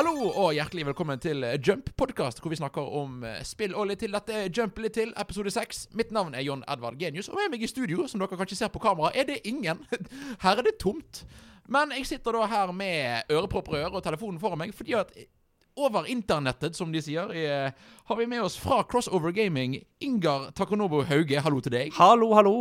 Hallo 0.00 0.30
og 0.30 0.54
hjertelig 0.56 0.86
velkommen 0.88 1.20
til 1.20 1.42
Jump-podkast, 1.60 2.38
hvor 2.40 2.48
vi 2.48 2.56
snakker 2.56 2.86
om 2.96 3.18
eh, 3.28 3.42
spill 3.44 3.74
og 3.76 3.90
litt 3.90 4.00
til. 4.00 4.14
Dette 4.16 4.32
er 4.32 4.46
Jump 4.48 4.78
litt 4.80 4.94
til, 4.96 5.10
episode 5.20 5.50
6. 5.52 5.80
Mitt 5.92 6.14
navn 6.16 6.32
er 6.32 6.40
John 6.40 6.62
Edvard 6.72 6.96
Genius, 6.96 7.28
og 7.28 7.36
med 7.36 7.50
meg 7.52 7.66
i 7.66 7.68
studio, 7.68 8.06
som 8.08 8.22
dere 8.22 8.38
kanskje 8.40 8.56
ser 8.62 8.70
på 8.72 8.80
kamera, 8.80 9.10
er 9.12 9.26
det 9.28 9.42
ingen. 9.44 9.82
Her 10.46 10.62
er 10.62 10.64
det 10.64 10.78
tomt. 10.80 11.20
Men 11.68 11.92
jeg 11.92 12.08
sitter 12.08 12.32
da 12.38 12.46
her 12.48 12.72
med 12.72 13.28
ørepropper 13.28 13.76
i 13.76 13.82
øret 13.82 13.98
og 14.00 14.06
telefonen 14.06 14.40
foran 14.40 14.62
meg, 14.62 14.72
fordi 14.78 14.96
at 14.96 15.12
over 15.76 16.08
internettet, 16.08 16.80
som 16.80 16.96
de 16.96 17.04
sier, 17.04 17.36
er, 17.36 17.76
har 18.08 18.20
vi 18.22 18.30
med 18.30 18.46
oss 18.46 18.56
fra 18.56 18.80
Crossover 18.88 19.36
Gaming 19.36 19.82
Ingar 20.00 20.48
Takonobo 20.56 21.04
Hauge. 21.12 21.44
Hallo 21.44 21.60
til 21.60 21.76
deg. 21.76 21.92
Hallo, 22.00 22.32
hallo. 22.40 22.56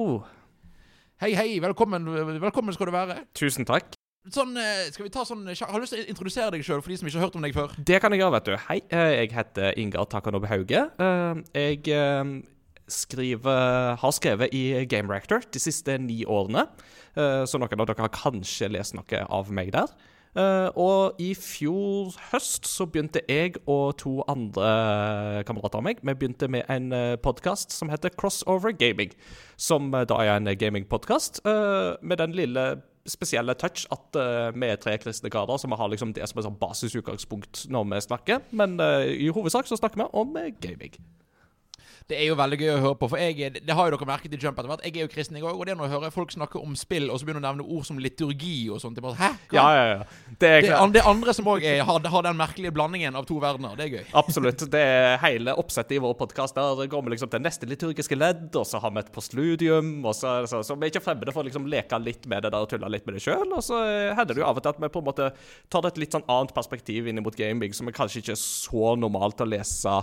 Hei, 1.24 1.32
hei. 1.40 1.50
Velkommen, 1.64 2.04
velkommen 2.44 2.76
skal 2.76 2.92
du 2.92 2.98
være. 3.00 3.22
Tusen 3.32 3.64
takk. 3.64 3.96
Sånn, 4.28 4.52
eh, 4.60 4.90
skal 4.92 5.08
vi 5.08 5.12
ta 5.14 5.24
sånn 5.24 5.46
Har 5.48 5.80
du 5.80 5.86
lyst 5.86 5.94
til 5.96 6.04
å 6.04 6.10
introdusere 6.12 6.52
deg 6.52 6.64
sjøl 6.66 6.82
for 6.84 6.92
de 6.92 6.98
som 7.00 7.08
ikke 7.08 7.22
har 7.22 7.30
hørt 7.30 7.38
om 7.40 7.46
deg 7.46 7.56
før? 7.56 7.72
Det 7.88 8.02
kan 8.04 8.12
jeg 8.12 8.20
gjøre, 8.20 8.34
vet 8.36 8.50
du. 8.50 8.56
Hei, 8.68 8.82
eh, 8.92 9.12
jeg 9.24 9.32
heter 9.32 9.80
Ingar 9.80 10.10
Takanobu 10.12 10.48
Hauge. 10.52 10.90
Eh, 11.00 11.44
Jeg 11.56 12.44
skriver, 12.90 13.96
har 14.02 14.12
skrevet 14.12 14.50
i 14.52 14.84
Game 14.90 15.08
Reactor 15.08 15.40
de 15.52 15.60
siste 15.60 15.96
ni 16.02 16.24
årene, 16.26 16.68
så 17.16 17.60
noen 17.60 17.80
av 17.80 17.86
dere 17.86 18.02
har 18.02 18.10
kanskje 18.10 18.68
lest 18.72 18.96
noe 18.96 19.20
av 19.30 19.52
meg 19.52 19.70
der. 19.72 19.86
Og 20.76 21.14
i 21.22 21.36
fjor 21.36 22.16
høst 22.32 22.66
så 22.66 22.88
begynte 22.90 23.22
jeg 23.30 23.58
og 23.68 23.96
to 24.02 24.24
andre 24.28 25.44
kamerater 25.46 25.78
av 25.78 25.84
meg 25.84 26.02
Vi 26.02 26.14
begynte 26.16 26.50
med 26.50 26.66
en 26.68 26.90
podkast 27.22 27.70
som 27.72 27.90
heter 27.90 28.10
Crossover 28.10 28.72
Gaming. 28.74 29.14
Som 29.56 29.92
da 29.92 30.18
er 30.24 30.36
en 30.40 30.46
gamingpodkast 30.58 31.44
med 31.46 32.18
den 32.18 32.34
lille 32.34 32.82
spesielle 33.08 33.56
touch 33.60 33.86
at 33.94 34.20
uh, 34.20 34.50
vi 34.56 34.68
er 34.68 34.82
tre 34.82 34.98
kristne 35.02 35.32
karer, 35.32 35.58
så 35.58 35.70
vi 35.70 35.78
har 35.80 35.92
liksom 35.92 36.14
det 36.14 36.28
som 36.30 36.42
et 36.42 36.60
basisutgangspunkt 36.60 37.66
når 37.72 37.88
vi 37.94 38.02
snakker. 38.08 38.44
Men 38.52 38.80
uh, 38.80 39.06
i 39.06 39.30
hovedsak 39.34 39.68
så 39.68 39.80
snakker 39.80 40.04
vi 40.04 40.10
om 40.14 40.36
uh, 40.36 40.50
gaming. 40.62 40.98
Det 42.10 42.18
er 42.18 42.32
jo 42.32 42.36
veldig 42.40 42.58
gøy 42.58 42.70
å 42.74 42.78
høre 42.82 42.98
på, 42.98 43.08
for 43.12 43.22
jeg, 43.22 43.52
det 43.62 43.74
har 43.78 43.86
jo 43.86 43.94
dere 43.94 44.06
merket 44.10 44.34
i 44.34 44.38
Jump 44.42 44.58
etter 44.58 44.72
hvert. 44.72 44.82
Jeg 44.88 44.96
er 44.98 45.04
jo 45.04 45.10
kristen, 45.14 45.36
jeg 45.38 45.46
òg, 45.46 45.60
og 45.60 45.68
det 45.68 45.76
er 45.76 45.78
når 45.78 45.86
jeg 45.86 45.94
hører 45.94 46.14
folk 46.16 46.32
snakke 46.34 46.58
om 46.58 46.72
spill, 46.74 47.06
og 47.14 47.20
så 47.22 47.28
begynner 47.28 47.44
å 47.44 47.52
nevne 47.52 47.66
ord 47.70 47.84
som 47.86 48.00
liturgi 48.02 48.54
og 48.74 48.80
sånt. 48.82 48.98
Bare, 49.06 49.14
Hæ? 49.20 49.28
Ja, 49.54 49.66
ja, 49.76 49.84
ja. 49.92 50.00
Det 50.42 50.50
er, 50.50 50.66
det, 50.66 50.80
det 50.96 51.04
andre 51.06 51.36
som 51.38 51.52
òg 51.54 51.68
har, 51.70 52.08
har, 52.16 52.24
den 52.26 52.40
merkelige 52.40 52.74
blandingen 52.74 53.20
av 53.20 53.28
to 53.30 53.38
verdener. 53.44 53.76
Det 53.78 53.86
er 53.86 53.94
gøy. 54.00 54.08
Absolutt. 54.24 54.64
Det 54.74 54.82
er 54.82 55.20
hele 55.22 55.54
oppsettet 55.62 56.00
i 56.00 56.02
vår 56.02 56.16
podkast. 56.18 56.58
Der 56.58 56.90
går 56.90 57.06
vi 57.06 57.14
liksom 57.14 57.30
til 57.30 57.46
neste 57.46 57.70
liturgiske 57.70 58.18
ledd, 58.18 58.50
og 58.58 58.66
så 58.66 58.82
har 58.82 58.96
vi 58.96 59.04
et 59.04 59.14
postludium, 59.14 59.94
og 60.02 60.18
så, 60.18 60.40
så, 60.50 60.64
så 60.66 60.80
vi 60.80 60.90
er 60.90 60.96
ikke 60.96 61.06
fremmede 61.06 61.36
for 61.36 61.46
å 61.46 61.50
liksom 61.52 61.70
leke 61.70 62.02
litt 62.02 62.26
med 62.26 62.42
det 62.42 62.56
der 62.56 62.66
og 62.66 62.74
tulle 62.74 62.90
litt 62.90 63.06
med 63.06 63.20
det 63.20 63.26
sjøl. 63.28 63.46
Og 63.54 63.62
så 63.70 63.84
hender 64.18 64.34
det 64.34 64.42
jo 64.42 64.50
av 64.50 64.58
og 64.58 64.66
til 64.66 64.74
at 64.74 64.82
vi 64.82 64.90
på 64.98 65.06
en 65.06 65.12
måte 65.12 65.30
tar 65.70 65.86
det 65.86 65.94
et 65.94 66.02
litt 66.08 66.18
sånn 66.18 66.26
annet 66.26 66.58
perspektiv 66.58 67.14
inn 67.14 67.22
mot 67.22 67.38
gaming, 67.38 67.78
som 67.78 67.86
er 67.86 68.00
kanskje 68.02 68.26
ikke 68.26 68.40
så 68.42 68.96
normalt 68.98 69.46
å 69.46 69.52
lese 69.54 70.02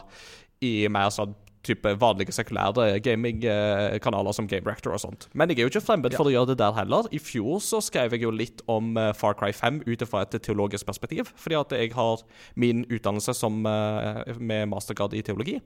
i 0.63 0.77
mer 0.87 1.11
sånn 1.11 1.35
type 1.67 1.93
vanlige 2.01 2.35
sekulære 2.35 2.99
gamingkanaler 3.05 4.37
som 4.37 4.49
Game 4.51 4.67
Rector 4.69 4.97
og 4.97 5.03
sånt. 5.03 5.29
Men 5.35 5.51
jeg 5.51 5.61
er 5.61 5.67
jo 5.67 5.73
ikke 5.75 5.85
fremmed 5.85 6.17
for 6.17 6.31
å 6.31 6.35
gjøre 6.35 6.53
det 6.53 6.61
der 6.63 6.77
heller. 6.79 7.09
I 7.15 7.21
fjor 7.23 7.61
så 7.65 7.83
skrev 7.85 8.17
jeg 8.17 8.27
jo 8.27 8.35
litt 8.35 8.63
om 8.71 8.95
uh, 8.99 9.11
Far 9.17 9.37
Cry 9.39 9.53
5 9.57 9.83
ut 9.87 10.07
fra 10.09 10.25
et 10.27 10.39
teologisk 10.39 10.87
perspektiv. 10.89 11.33
Fordi 11.41 11.59
at 11.59 11.75
jeg 11.77 11.95
har 11.97 12.23
min 12.55 12.85
utdannelse 12.87 13.35
som, 13.37 13.65
uh, 13.67 14.23
med 14.39 14.71
mastergrad 14.73 15.17
i 15.17 15.25
teologi. 15.27 15.59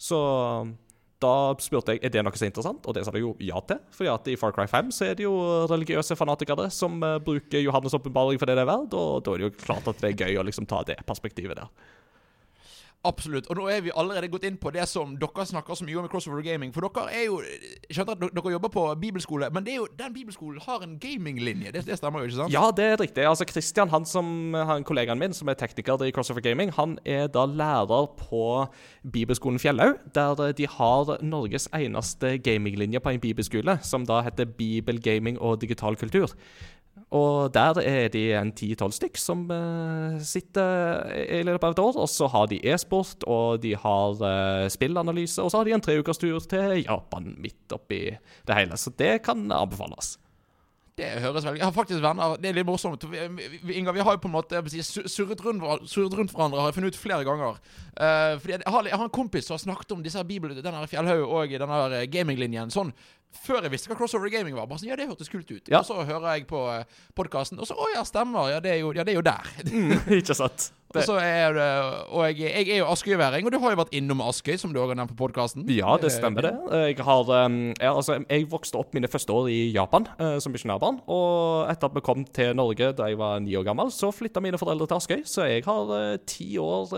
Så 0.00 0.18
da 1.22 1.54
spurte 1.62 1.94
jeg 1.94 2.02
er 2.02 2.10
det 2.10 2.22
noe 2.26 2.38
så 2.38 2.48
interessant, 2.48 2.86
og 2.88 2.96
det 2.96 3.04
sa 3.06 3.14
de 3.14 3.22
jo 3.22 3.36
ja 3.42 3.60
til. 3.68 3.78
fordi 3.94 4.10
at 4.10 4.28
i 4.32 4.36
Far 4.40 4.54
Cry 4.56 4.66
5 4.66 4.90
så 4.94 5.06
er 5.06 5.18
det 5.18 5.26
jo 5.26 5.34
religiøse 5.70 6.16
fanatikere 6.18 6.68
som 6.74 6.98
uh, 7.04 7.18
bruker 7.22 7.62
Johannes' 7.62 7.94
åpenbaring 7.98 8.40
for 8.40 8.50
det 8.50 8.58
det 8.58 8.66
er 8.66 8.72
verdt, 8.72 8.94
og 8.98 9.22
da 9.24 9.34
er 9.34 9.42
det 9.42 9.50
jo 9.50 9.58
klart 9.62 9.88
at 9.88 10.02
det 10.02 10.12
er 10.12 10.26
gøy 10.26 10.40
å 10.40 10.46
liksom 10.48 10.66
ta 10.70 10.82
det 10.88 10.98
perspektivet 11.06 11.60
der. 11.60 11.70
Absolutt. 13.04 13.48
Og 13.50 13.58
nå 13.58 13.64
er 13.66 13.80
vi 13.82 13.90
allerede 13.98 14.28
gått 14.30 14.44
inn 14.46 14.56
på 14.62 14.70
det 14.74 14.84
som 14.86 15.16
dere 15.18 15.46
snakker 15.48 15.74
så 15.74 15.86
mye 15.86 15.98
om 15.98 16.06
i 16.06 16.10
Crossover 16.10 16.42
Gaming. 16.46 16.70
For 16.74 16.86
dere 16.86 17.10
er 17.10 17.24
jo 17.26 17.40
skjønner 17.90 18.14
at 18.14 18.36
dere 18.36 18.52
jobber 18.54 18.70
på 18.70 18.84
bibelskole, 19.02 19.48
men 19.54 19.66
jo, 19.66 19.88
den 19.98 20.14
bibelskolen 20.14 20.62
har 20.62 20.84
en 20.86 20.94
gaminglinje. 21.02 21.72
Det, 21.74 21.82
det 21.88 21.98
stemmer 21.98 22.22
jo, 22.22 22.30
ikke 22.30 22.38
sant? 22.44 22.54
Ja, 22.54 22.68
det 22.70 22.86
er 22.86 23.00
riktig. 23.00 23.26
Altså 23.26 23.46
Christian, 23.48 23.90
han 23.90 24.06
som 24.06 24.54
han 24.54 24.86
kollegaen 24.86 25.18
min, 25.18 25.34
som 25.34 25.50
er 25.50 25.58
tekniker 25.58 26.04
i 26.06 26.12
Crossover 26.14 26.44
Gaming, 26.44 26.70
han 26.78 26.94
er 27.02 27.26
da 27.32 27.42
lærer 27.50 28.06
på 28.20 28.44
bibelskolen 29.02 29.58
Fjellhaug, 29.62 29.98
der 30.14 30.54
de 30.54 30.68
har 30.70 31.16
Norges 31.26 31.66
eneste 31.74 32.36
gaminglinje 32.38 33.02
på 33.02 33.16
en 33.16 33.22
bibelskole, 33.22 33.80
som 33.82 34.06
da 34.06 34.22
heter 34.22 34.46
Bibel, 34.46 35.02
gaming 35.02 35.40
og 35.42 35.58
digital 35.60 35.98
kultur. 35.98 36.30
Og 37.12 37.52
der 37.52 37.78
er 37.80 38.08
de 38.12 38.22
en 38.36 38.52
ti-tolv 38.56 38.94
stykk 38.96 39.18
som 39.20 39.44
uh, 39.52 40.16
sitter 40.24 41.08
i 41.20 41.42
løpet 41.44 41.66
av 41.68 41.74
et 41.74 41.82
år. 41.84 42.00
Og 42.04 42.08
så 42.08 42.28
har 42.32 42.48
de 42.48 42.60
e-sport, 42.72 43.24
og 43.28 43.60
de 43.64 43.74
har 43.76 44.20
uh, 44.20 44.68
spillanalyse, 44.72 45.40
og 45.42 45.52
så 45.52 45.60
har 45.60 45.68
de 45.68 45.76
en 45.76 45.84
treukerstur 45.84 46.40
til 46.48 46.82
Japan 46.82 47.34
midt 47.40 47.76
oppi 47.76 48.04
det 48.48 48.58
hele. 48.58 48.80
Så 48.80 48.94
det 48.96 49.18
kan 49.26 49.44
anbefales. 49.52 50.16
Det 50.92 51.08
høres 51.24 51.44
veldig 51.46 51.56
Jeg 51.56 51.64
har 51.64 51.72
faktisk 51.72 52.02
venner 52.04 52.34
Det 52.36 52.50
er 52.50 52.56
litt 52.58 52.68
morsomt. 52.68 53.04
Inga, 53.08 53.94
vi 53.96 54.04
har 54.04 54.16
jo 54.16 54.20
på 54.20 54.28
en 54.28 54.34
måte 54.34 54.60
surret 55.08 55.40
rundt, 55.40 55.88
surret 55.88 56.16
rundt 56.18 56.34
hverandre, 56.34 56.60
har 56.60 56.68
jeg 56.68 56.76
funnet 56.76 56.92
ut 56.92 57.00
flere 57.00 57.24
ganger. 57.24 57.56
Uh, 57.96 58.36
fordi 58.40 58.58
jeg 58.58 58.66
har, 58.66 58.88
jeg 58.90 58.98
har, 58.98 59.06
en 59.08 59.16
kompis 59.20 59.48
som 59.48 59.56
har 59.56 59.64
snakket 59.64 59.96
om 59.96 60.04
disse 60.04 60.24
bibel, 60.28 60.52
denne 60.60 60.84
Fjellhaug 60.88 61.24
og 61.28 61.56
denne 61.64 62.04
gaminglinjen 62.12 62.72
sånn 62.72 62.92
før 63.42 63.64
jeg 63.64 63.72
visste 63.72 63.90
hva 63.90 63.96
crossover 63.98 64.30
gaming 64.32 64.56
var. 64.56 64.68
Bare 64.70 64.82
sånn, 64.82 64.90
ja, 64.92 64.98
det 64.98 65.08
hørtes 65.10 65.30
kult 65.32 65.48
ut. 65.50 65.64
Ja. 65.70 65.80
Og 65.80 65.88
så 65.88 65.96
hører 66.04 66.36
jeg 66.36 66.46
på 66.50 66.60
eh, 66.72 67.00
podkasten, 67.18 67.60
og 67.62 67.68
så 67.68 67.76
Å 67.78 67.88
ja, 67.94 68.04
stemmer. 68.06 68.52
Ja, 68.52 68.60
det 68.62 68.74
er 68.74 68.78
jo, 68.82 68.92
ja, 68.96 69.04
det 69.06 69.14
er 69.14 69.18
jo 69.20 69.24
der. 69.26 69.50
mm, 69.66 70.06
ikke 70.20 70.36
sant. 70.38 70.70
Det. 70.92 71.00
Og 71.00 71.06
så 71.08 71.14
er 71.24 71.54
det 71.56 71.66
Og 72.12 72.26
jeg, 72.26 72.50
jeg 72.52 72.66
er 72.74 72.82
jo 72.82 72.88
askøyværing, 72.92 73.46
og 73.48 73.54
du 73.54 73.56
har 73.62 73.72
jo 73.72 73.78
vært 73.80 73.94
innom 73.96 74.20
Askøy, 74.26 74.58
som 74.60 74.74
du 74.74 74.80
òg 74.82 74.90
har 74.92 74.98
nevnt 75.00 75.14
på 75.14 75.22
podkasten. 75.22 75.64
Ja, 75.72 75.94
det 75.96 76.10
stemmer 76.12 76.44
det. 76.44 76.52
Jeg 76.90 76.98
har 77.00 77.30
jeg, 77.32 77.88
altså, 77.88 78.18
jeg 78.20 78.50
vokste 78.52 78.76
opp 78.76 78.92
mine 78.92 79.08
første 79.08 79.32
år 79.32 79.48
i 79.48 79.62
Japan 79.72 80.04
uh, 80.18 80.36
som 80.42 80.52
misjonærbarn. 80.52 81.00
Og 81.08 81.72
etter 81.72 81.88
at 81.88 81.96
vi 81.96 82.04
kom 82.04 82.26
til 82.28 82.52
Norge 82.58 82.92
da 82.98 83.08
jeg 83.08 83.16
var 83.22 83.40
ni 83.40 83.56
år 83.56 83.64
gammel, 83.70 83.88
så 83.94 84.12
flytta 84.12 84.44
mine 84.44 84.60
foreldre 84.60 84.90
til 84.90 85.00
Askøy. 85.00 85.24
Så 85.24 85.48
jeg 85.48 85.64
har 85.64 85.96
ti 86.28 86.52
år 86.60 86.92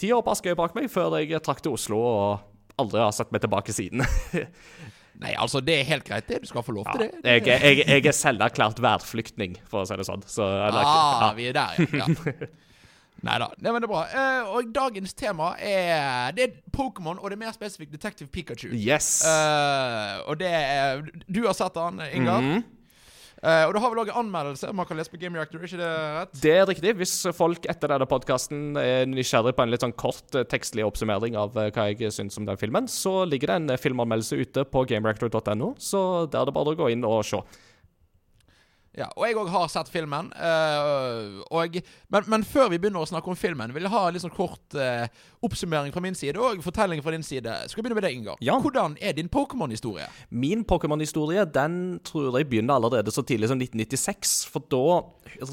Ti 0.00 0.08
år 0.10 0.24
på 0.26 0.32
Askøy 0.32 0.56
bak 0.58 0.72
meg 0.74 0.88
før 0.90 1.20
jeg 1.20 1.38
trakk 1.44 1.60
til 1.62 1.76
Oslo 1.76 2.00
og 2.02 2.80
aldri 2.80 2.98
har 2.98 3.12
sett 3.14 3.30
meg 3.34 3.44
tilbake 3.44 3.74
siden. 3.74 4.02
Nei, 5.24 5.34
altså, 5.40 5.62
det 5.64 5.78
er 5.80 5.88
helt 5.88 6.04
greit, 6.06 6.28
det. 6.28 6.42
Du 6.44 6.50
skal 6.50 6.64
få 6.66 6.74
lov 6.76 6.88
til 6.92 7.06
ja, 7.06 7.08
det. 7.08 7.32
Jeg, 7.46 7.62
jeg, 7.64 7.86
jeg 7.88 8.10
er 8.10 8.16
selverklært 8.16 8.82
værflyktning, 8.84 9.56
for 9.70 9.84
å 9.84 9.88
si 9.88 9.96
det 9.98 10.06
sånn. 10.08 10.24
Så, 10.28 10.44
eller, 10.68 10.84
ah, 10.84 11.32
vi 11.36 11.48
er 11.50 11.56
der, 11.56 11.80
ja. 11.96 12.06
ja. 12.06 12.52
Nei 13.24 13.38
da. 13.40 13.46
men 13.56 13.80
det 13.80 13.86
er 13.86 13.88
bra. 13.88 14.02
Uh, 14.12 14.54
og 14.58 14.70
dagens 14.74 15.14
tema 15.16 15.54
er 15.56 16.34
Det 16.36 16.44
er 16.44 16.56
Pokémon, 16.74 17.16
og 17.16 17.30
det 17.30 17.38
er 17.38 17.40
mer 17.46 17.54
spesifikt 17.56 17.94
Detective 17.94 18.28
Pikachu. 18.28 18.68
Yes. 18.76 19.22
Uh, 19.24 20.20
og 20.28 20.40
det 20.42 20.50
er 20.50 21.04
Du 21.24 21.46
har 21.46 21.56
sett 21.56 21.78
han, 21.80 22.02
Ingar. 22.12 22.40
Mm 22.40 22.52
-hmm. 22.52 22.62
Uh, 23.44 23.66
og 23.68 23.74
du 23.76 23.80
har 23.82 23.90
vel 23.92 24.00
òg 24.00 24.08
en 24.08 24.22
anmeldelse 24.22 24.70
man 24.72 24.86
kan 24.88 24.96
lese 24.96 25.12
på 25.12 25.18
Game 25.20 25.36
Reactor, 25.36 25.60
ikke 25.60 25.76
det 25.76 25.90
rett? 26.16 26.38
Det 26.40 26.54
er 26.54 26.64
riktig. 26.70 26.94
Hvis 26.96 27.12
folk 27.36 27.66
etter 27.68 27.92
denne 27.92 28.08
podkasten 28.08 28.78
er 28.80 29.04
nysgjerrig 29.10 29.52
på 29.58 29.66
en 29.66 29.74
litt 29.74 29.84
sånn 29.84 29.92
kort 30.00 30.38
uh, 30.38 30.46
tekstlig 30.48 30.86
oppsummering 30.86 31.36
av 31.36 31.52
uh, 31.58 31.68
hva 31.68 31.90
jeg 31.90 32.14
syns 32.14 32.40
om 32.40 32.48
den 32.48 32.60
filmen, 32.60 32.88
så 32.88 33.20
ligger 33.28 33.52
det 33.52 33.58
en 33.60 33.82
filmanmeldelse 33.82 34.40
ute 34.40 34.64
på 34.64 34.86
gamereactor.no, 34.88 35.74
så 35.76 36.00
der 36.24 36.40
er 36.40 36.48
det 36.48 36.56
bare 36.56 36.72
å 36.72 36.80
gå 36.80 36.88
inn 36.94 37.04
og 37.04 37.20
se. 37.28 37.42
Ja, 38.94 39.08
og 39.18 39.24
jeg 39.26 39.34
òg 39.40 39.48
har 39.50 39.70
sett 39.72 39.90
filmen. 39.90 40.28
Uh, 40.38 41.40
og, 41.50 41.78
men, 42.14 42.26
men, 42.30 42.44
før 42.46 42.68
vi 42.70 42.78
begynner 42.78 43.02
å 43.02 43.08
snakke 43.10 43.32
om 43.32 43.38
filmen, 43.38 43.72
vil 43.74 43.86
jeg 43.88 43.90
ha 43.90 44.02
en 44.06 44.20
sånn 44.22 44.34
kort 44.34 44.76
uh, 44.78 45.06
oppsummering 45.44 45.90
fra 45.94 46.02
min 46.04 46.14
side 46.18 46.38
og 46.38 46.62
fortelling 46.62 47.02
fra 47.02 47.14
din 47.14 47.26
side. 47.26 47.56
Skal 47.66 47.80
vi 47.80 47.88
begynne 47.88 47.98
med 47.98 48.06
deg, 48.06 48.20
Ingar? 48.20 48.38
Ja. 48.44 48.60
Hvordan 48.62 48.94
er 49.02 49.16
din 49.18 49.30
Pokémon-historie? 49.32 50.06
Min 50.30 50.62
Pokémon-historie 50.68 51.42
den 51.50 51.98
tror 52.06 52.38
jeg 52.38 52.48
begynner 52.52 52.78
allerede 52.78 53.14
så 53.14 53.24
tidlig 53.26 53.50
som 53.50 53.58
1996. 53.58 54.36
For 54.54 54.62
da, 54.70 55.00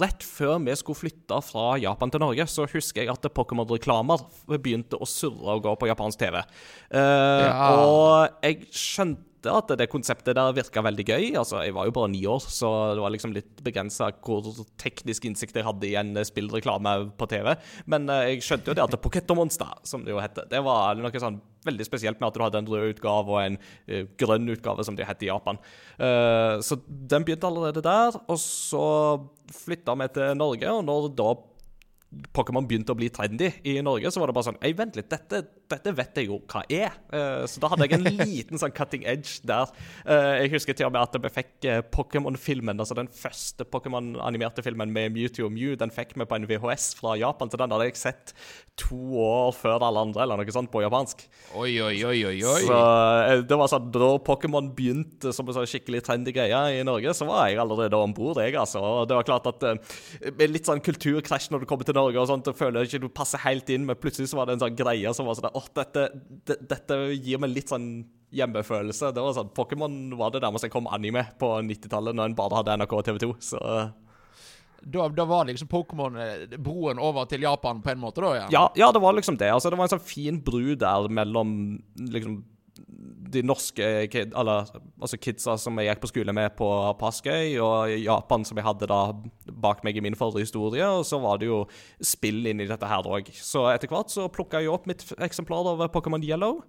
rett 0.03 0.21
før 0.25 0.61
vi 0.67 0.77
skulle 0.77 1.01
flytte 1.01 1.41
fra 1.47 1.73
Japan 1.81 2.13
til 2.13 2.21
Norge, 2.21 2.45
så 2.51 2.69
husker 2.69 3.01
jeg 3.01 3.13
at 3.15 3.25
Pokémon-reklamer 3.33 4.21
begynte 4.53 5.01
å 5.01 5.09
surre 5.09 5.57
og 5.57 5.65
gå 5.65 5.75
på 5.81 5.89
japansk 5.89 6.21
TV. 6.21 6.43
Uh, 6.93 7.01
eh, 7.01 7.49
ja. 7.49 7.73
Og 7.81 8.45
jeg 8.45 8.69
skjønte 8.69 9.30
at 9.49 9.71
det 9.79 9.87
konseptet 9.89 10.35
der 10.37 10.53
virka 10.53 10.83
veldig 10.85 11.05
gøy. 11.07 11.25
Altså, 11.39 11.63
Jeg 11.63 11.73
var 11.73 11.85
jo 11.87 11.95
bare 11.95 12.11
ni 12.11 12.21
år, 12.29 12.39
så 12.45 12.93
det 12.93 13.01
var 13.01 13.13
liksom 13.13 13.33
litt 13.33 13.63
begrensa 13.63 14.11
hvor 14.21 14.45
teknisk 14.77 15.25
innsikt 15.25 15.55
jeg 15.55 15.65
hadde 15.65 15.87
i 15.87 15.95
en 15.95 16.13
spillreklame 16.25 17.11
på 17.17 17.27
TV. 17.31 17.55
Men 17.85 18.09
uh, 18.09 18.21
jeg 18.29 18.43
skjønte 18.45 18.71
jo 18.71 18.77
det 18.77 18.85
at 18.85 19.01
Pocket 19.01 19.33
som 19.83 20.03
det 20.05 20.11
jo 20.11 20.21
heter, 20.21 20.45
det 20.49 20.61
var 20.61 20.95
noe 20.95 21.23
sånn 21.23 21.41
veldig 21.65 21.85
spesielt 21.85 22.19
med 22.19 22.29
at 22.29 22.37
du 22.37 22.41
hadde 22.41 22.57
en 22.61 22.69
rød 22.69 22.95
utgave 22.95 23.33
og 23.33 23.41
en 23.41 23.57
uh, 23.57 24.03
grønn 24.19 24.49
utgave, 24.49 24.83
som 24.85 24.97
det 24.97 25.07
heter 25.09 25.25
i 25.25 25.31
Japan. 25.31 25.61
Uh, 25.97 26.61
så 26.61 26.77
den 26.85 27.25
begynte 27.25 27.49
allerede 27.49 27.81
der. 27.85 28.17
Og 28.27 28.37
så 28.41 28.83
flytta 29.51 29.95
vi 29.97 30.11
til 30.13 30.35
Norge, 30.37 30.69
og 30.69 30.85
når 30.85 31.09
da 31.17 31.31
Pokémon 32.35 32.65
begynte 32.67 32.91
å 32.91 32.99
bli 32.99 33.07
trendy 33.13 33.47
i 33.71 33.77
Norge, 33.83 34.11
så 34.11 34.19
var 34.19 34.29
det 34.29 34.35
bare 34.35 34.49
sånn 34.49 34.59
Ei, 34.59 34.73
vent 34.75 34.97
litt, 34.99 35.07
dette, 35.11 35.45
dette 35.71 35.93
vet 35.95 36.19
jeg 36.19 36.29
jo 36.29 36.39
hva 36.51 36.63
er. 36.71 36.95
Eh, 37.13 37.43
så 37.49 37.61
da 37.63 37.69
hadde 37.71 37.87
jeg 37.87 37.97
en 37.97 38.07
liten 38.21 38.61
sånn 38.61 38.73
cutting 38.75 39.05
edge 39.09 39.39
der. 39.47 39.71
Eh, 40.05 40.43
jeg 40.43 40.53
husker 40.55 40.77
til 40.77 40.89
og 40.89 40.95
med 40.95 41.03
at 41.03 41.17
vi 41.23 41.31
fikk 41.33 41.67
eh, 41.69 41.81
Pokémon-filmen, 41.93 42.81
altså 42.81 42.97
den 42.97 43.09
første 43.11 43.67
Pokémon-animerte 43.67 44.63
filmen 44.65 44.93
med 44.93 45.13
Mewtwo 45.15 45.47
og 45.47 45.55
Mew, 45.55 45.75
den 45.79 45.93
fikk 45.93 46.15
vi 46.17 46.27
på 46.27 46.37
en 46.37 46.47
VHS 46.49 46.91
fra 46.99 47.15
Japan. 47.19 47.51
Så 47.51 47.59
den 47.61 47.75
hadde 47.75 47.89
jeg 47.89 47.99
sett 47.99 48.35
to 48.79 48.99
år 49.21 49.51
før 49.55 49.83
alle 49.83 50.05
andre, 50.07 50.23
eller 50.25 50.41
noe 50.41 50.55
sånt, 50.55 50.71
på 50.71 50.83
japansk. 50.83 51.23
Oi, 51.59 51.73
oi, 51.83 51.95
oi, 52.07 52.17
oi, 52.31 52.37
oi. 52.39 52.61
Så 52.65 52.79
det 53.47 53.59
var 53.59 53.71
sånn, 53.71 53.89
Da 53.91 54.11
Pokémon 54.25 54.71
begynte 54.75 55.33
som 55.35 55.49
en 55.49 55.57
sånn 55.57 55.69
skikkelig 55.69 56.03
trendy 56.07 56.33
greie 56.35 56.61
i 56.79 56.85
Norge, 56.87 57.13
så 57.17 57.27
var 57.29 57.49
jeg 57.49 57.59
allerede 57.61 57.99
om 57.99 58.13
bord, 58.15 58.39
jeg, 58.41 58.55
altså. 58.59 58.81
Og 58.81 59.09
det 59.09 59.17
var 59.17 59.27
klart 59.27 59.49
at 59.51 59.67
med 60.37 60.53
litt 60.53 60.69
sånn 60.69 60.81
kulturkrasj 60.83 61.51
når 61.51 61.63
du 61.63 61.69
kommer 61.69 61.87
til 61.87 61.97
Norge 61.97 62.21
og 62.21 62.29
sånt, 62.31 62.49
og 62.49 62.57
føler 62.57 62.87
ikke 62.87 63.01
du 63.03 63.09
passer 63.13 63.41
helt 63.45 63.69
inn, 63.73 63.85
men 63.87 63.99
plutselig 63.99 64.31
så 64.31 64.39
var 64.39 64.49
det 64.49 64.57
en 64.57 64.63
sånn 64.65 64.77
greie 64.77 65.13
som 65.15 65.27
var 65.27 65.37
sånn 65.37 65.51
åh, 65.61 65.69
dette, 65.77 66.07
det, 66.49 66.57
dette 66.69 66.99
gir 67.13 67.41
meg 67.41 67.53
litt 67.53 67.71
sånn 67.71 67.91
hjemmefølelse. 68.31 69.11
Det 69.13 69.23
var 69.23 69.35
sånn, 69.35 69.51
Pokémon 69.55 69.97
var 70.19 70.33
det 70.33 70.41
nærmeste 70.43 70.69
jeg 70.69 70.75
kom 70.75 70.89
anime 70.91 71.25
på 71.39 71.53
90-tallet, 71.67 72.17
når 72.17 72.31
en 72.31 72.37
bare 72.37 72.61
hadde 72.61 72.77
NRK 72.81 72.95
og 72.97 73.09
TV2. 73.09 73.33
så... 73.51 73.65
Da, 74.81 75.03
da, 75.13 75.25
var 75.29 75.45
liksom 75.45 75.67
Pokémon 75.69 76.15
eh, 76.17 76.55
broen 76.57 76.97
over 76.97 77.27
til 77.29 77.43
Japan 77.45 77.83
på 77.85 77.91
en 77.91 77.99
måte, 78.01 78.23
da? 78.23 78.31
Ja. 78.39 78.45
ja, 78.49 78.63
ja 78.81 78.87
det 78.89 79.01
var 79.03 79.13
liksom 79.13 79.37
det. 79.37 79.51
Altså, 79.53 79.69
det 79.69 79.77
var 79.77 79.85
en 79.85 79.93
sånn 79.93 80.01
fin 80.01 80.39
bru 80.41 80.73
der 80.73 81.05
mellom 81.13 81.51
liksom 82.01 82.39
de 83.31 83.41
norske 83.45 83.87
kid, 84.11 84.33
eller, 84.37 84.69
altså 85.01 85.19
kidsa 85.21 85.55
som 85.59 85.79
jeg 85.79 85.89
gikk 85.89 86.01
på 86.03 86.09
skole 86.11 86.35
med 86.35 86.53
på 86.59 86.67
Paskøy, 86.99 87.55
og 87.63 87.93
Japan, 87.95 88.45
som 88.47 88.59
jeg 88.59 88.67
hadde 88.67 88.89
da 88.91 89.01
bak 89.63 89.83
meg 89.87 89.97
i 89.97 90.03
min 90.03 90.17
forrige 90.17 90.47
historie. 90.47 90.85
Og 90.85 91.05
så 91.07 91.19
var 91.23 91.41
det 91.41 91.49
jo 91.49 91.63
spill 92.03 92.43
inni 92.51 92.69
dette 92.69 92.89
her 92.89 93.07
òg. 93.07 93.31
Så 93.35 93.65
etter 93.71 93.91
hvert 93.91 94.13
så 94.13 94.29
plukka 94.33 94.61
jeg 94.61 94.73
opp 94.73 94.89
mitt 94.89 95.05
eksemplar 95.19 95.73
av 95.73 95.85
Pokémon 95.93 96.23
Yellow. 96.25 96.61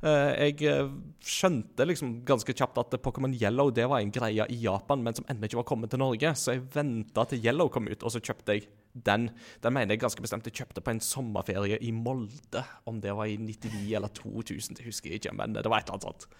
Eh, 0.00 0.48
jeg 0.48 0.68
eh, 0.70 0.92
skjønte 1.20 1.84
liksom 1.88 2.20
ganske 2.28 2.54
kjapt 2.56 2.78
at 2.80 3.00
Pokémon 3.04 3.34
Yellow 3.36 3.72
det 3.74 3.88
var 3.90 4.00
en 4.00 4.12
greie 4.14 4.46
i 4.48 4.60
Japan, 4.62 5.02
men 5.04 5.16
som 5.16 5.26
ennå 5.28 5.48
ikke 5.48 5.60
var 5.60 5.68
kommet 5.72 5.92
til 5.92 6.02
Norge. 6.02 6.34
Så 6.36 6.56
jeg 6.56 6.68
venta 6.74 7.26
til 7.28 7.42
Yellow 7.44 7.72
kom 7.72 7.90
ut, 7.90 8.04
og 8.04 8.14
så 8.14 8.22
kjøpte 8.22 8.56
jeg 8.56 8.68
den. 8.92 9.28
Den 9.62 9.74
mener 9.76 9.94
jeg 9.94 10.02
ganske 10.04 10.22
bestemt 10.24 10.46
jeg 10.48 10.60
kjøpte 10.60 10.82
på 10.84 10.94
en 10.94 11.02
sommerferie 11.04 11.78
i 11.80 11.92
Molde. 11.94 12.64
Om 12.90 13.00
det 13.02 13.14
var 13.16 13.30
i 13.30 13.38
99 13.40 13.84
eller 13.96 14.12
2000, 14.16 14.78
det 14.78 14.86
husker 14.88 15.12
jeg 15.12 15.22
ikke, 15.22 15.36
men 15.36 15.58
det 15.58 15.66
var 15.66 15.82
et 15.82 15.90
eller 15.90 16.00
annet 16.00 16.08
sånt. 16.08 16.30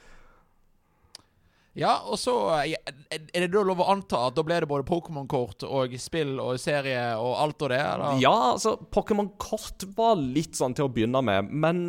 Ja, 1.78 2.00
og 2.02 2.18
så 2.18 2.34
Er 2.50 3.44
det 3.44 3.52
da 3.52 3.62
lov 3.62 3.78
å 3.78 3.88
anta 3.92 4.24
at 4.26 4.34
da 4.34 4.42
ble 4.42 4.58
det 4.62 4.68
både 4.68 4.88
Pokémon-kort 4.88 5.62
og 5.68 5.94
spill 6.02 6.40
og 6.42 6.58
serie 6.58 7.12
og 7.14 7.36
alt 7.38 7.62
og 7.62 7.70
det? 7.70 7.80
eller? 7.80 8.22
Ja, 8.22 8.34
altså 8.56 8.74
Pokémon-kort 8.90 9.86
var 9.96 10.18
litt 10.18 10.58
sånn 10.58 10.74
til 10.74 10.88
å 10.88 10.92
begynne 10.92 11.22
med, 11.22 11.52
men 11.54 11.84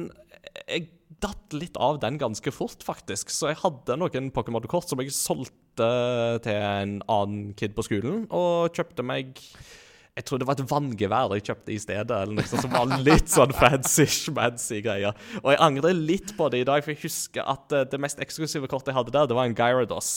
jeg 0.67 0.91
datt 1.21 1.53
litt 1.53 1.77
av 1.77 1.99
den 2.01 2.17
ganske 2.21 2.51
fort, 2.53 2.83
faktisk. 2.85 3.29
Så 3.33 3.51
jeg 3.51 3.61
hadde 3.61 3.97
noen 3.99 4.31
Pokémon-kort 4.33 4.89
som 4.89 5.01
jeg 5.01 5.13
solgte 5.15 5.89
til 6.45 6.57
en 6.57 6.97
annen 7.05 7.53
kid 7.57 7.75
på 7.77 7.85
skolen, 7.85 8.25
og 8.33 8.73
kjøpte 8.75 9.05
meg 9.05 9.37
jeg 10.17 10.25
tror 10.27 10.41
det 10.41 10.47
var 10.49 10.57
et 10.59 10.67
vanngevær 10.67 11.35
jeg 11.37 11.45
kjøpte 11.47 11.71
i 11.71 11.79
stedet, 11.79 12.11
eller 12.11 12.35
noe 12.35 12.47
som 12.49 12.73
var 12.73 12.91
litt 12.99 13.31
sånn 13.31 13.53
fancy-schmancy 13.55 14.81
greier. 14.83 15.15
Og 15.39 15.53
jeg 15.53 15.61
angrer 15.63 15.95
litt 15.95 16.33
på 16.37 16.49
det 16.51 16.63
i 16.63 16.67
dag, 16.67 16.83
for 16.83 16.91
jeg 16.93 16.99
husker 17.05 17.47
at 17.47 17.71
eh, 17.77 17.87
det 17.91 17.99
mest 18.03 18.19
eksklusive 18.23 18.67
kortet 18.71 18.91
jeg 18.91 18.99
hadde 18.99 19.15
der, 19.15 19.29
det 19.31 19.37
var 19.37 19.47
en 19.47 19.55
Gyarados. 19.55 20.11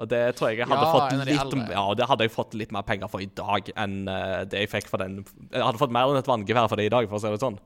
Og 0.00 0.08
det 0.10 0.22
tror 0.34 0.50
jeg 0.50 0.62
jeg 0.62 0.66
hadde 0.70 0.86
Ja, 0.88 0.92
fått 0.96 1.14
litt. 1.28 1.70
Ja, 1.70 1.84
det 1.94 2.08
hadde 2.08 2.26
jeg 2.26 2.32
fått 2.34 2.54
litt 2.58 2.72
mer 2.74 2.82
penger 2.88 3.10
for 3.12 3.22
i 3.22 3.28
dag 3.28 3.68
enn 3.76 4.00
eh, 4.10 4.40
det 4.50 4.64
jeg 4.64 4.70
fikk 4.72 4.88
for 4.90 5.02
den 5.04 5.20
Jeg 5.52 5.62
hadde 5.62 5.78
fått 5.78 5.92
mer 5.94 6.10
enn 6.10 6.18
et 6.18 6.30
vanngevær 6.30 6.70
for 6.72 6.80
det 6.80 6.88
i 6.88 6.92
dag, 6.94 7.06
for 7.10 7.20
å 7.20 7.22
si 7.22 7.30
det 7.30 7.42
sånn. 7.44 7.60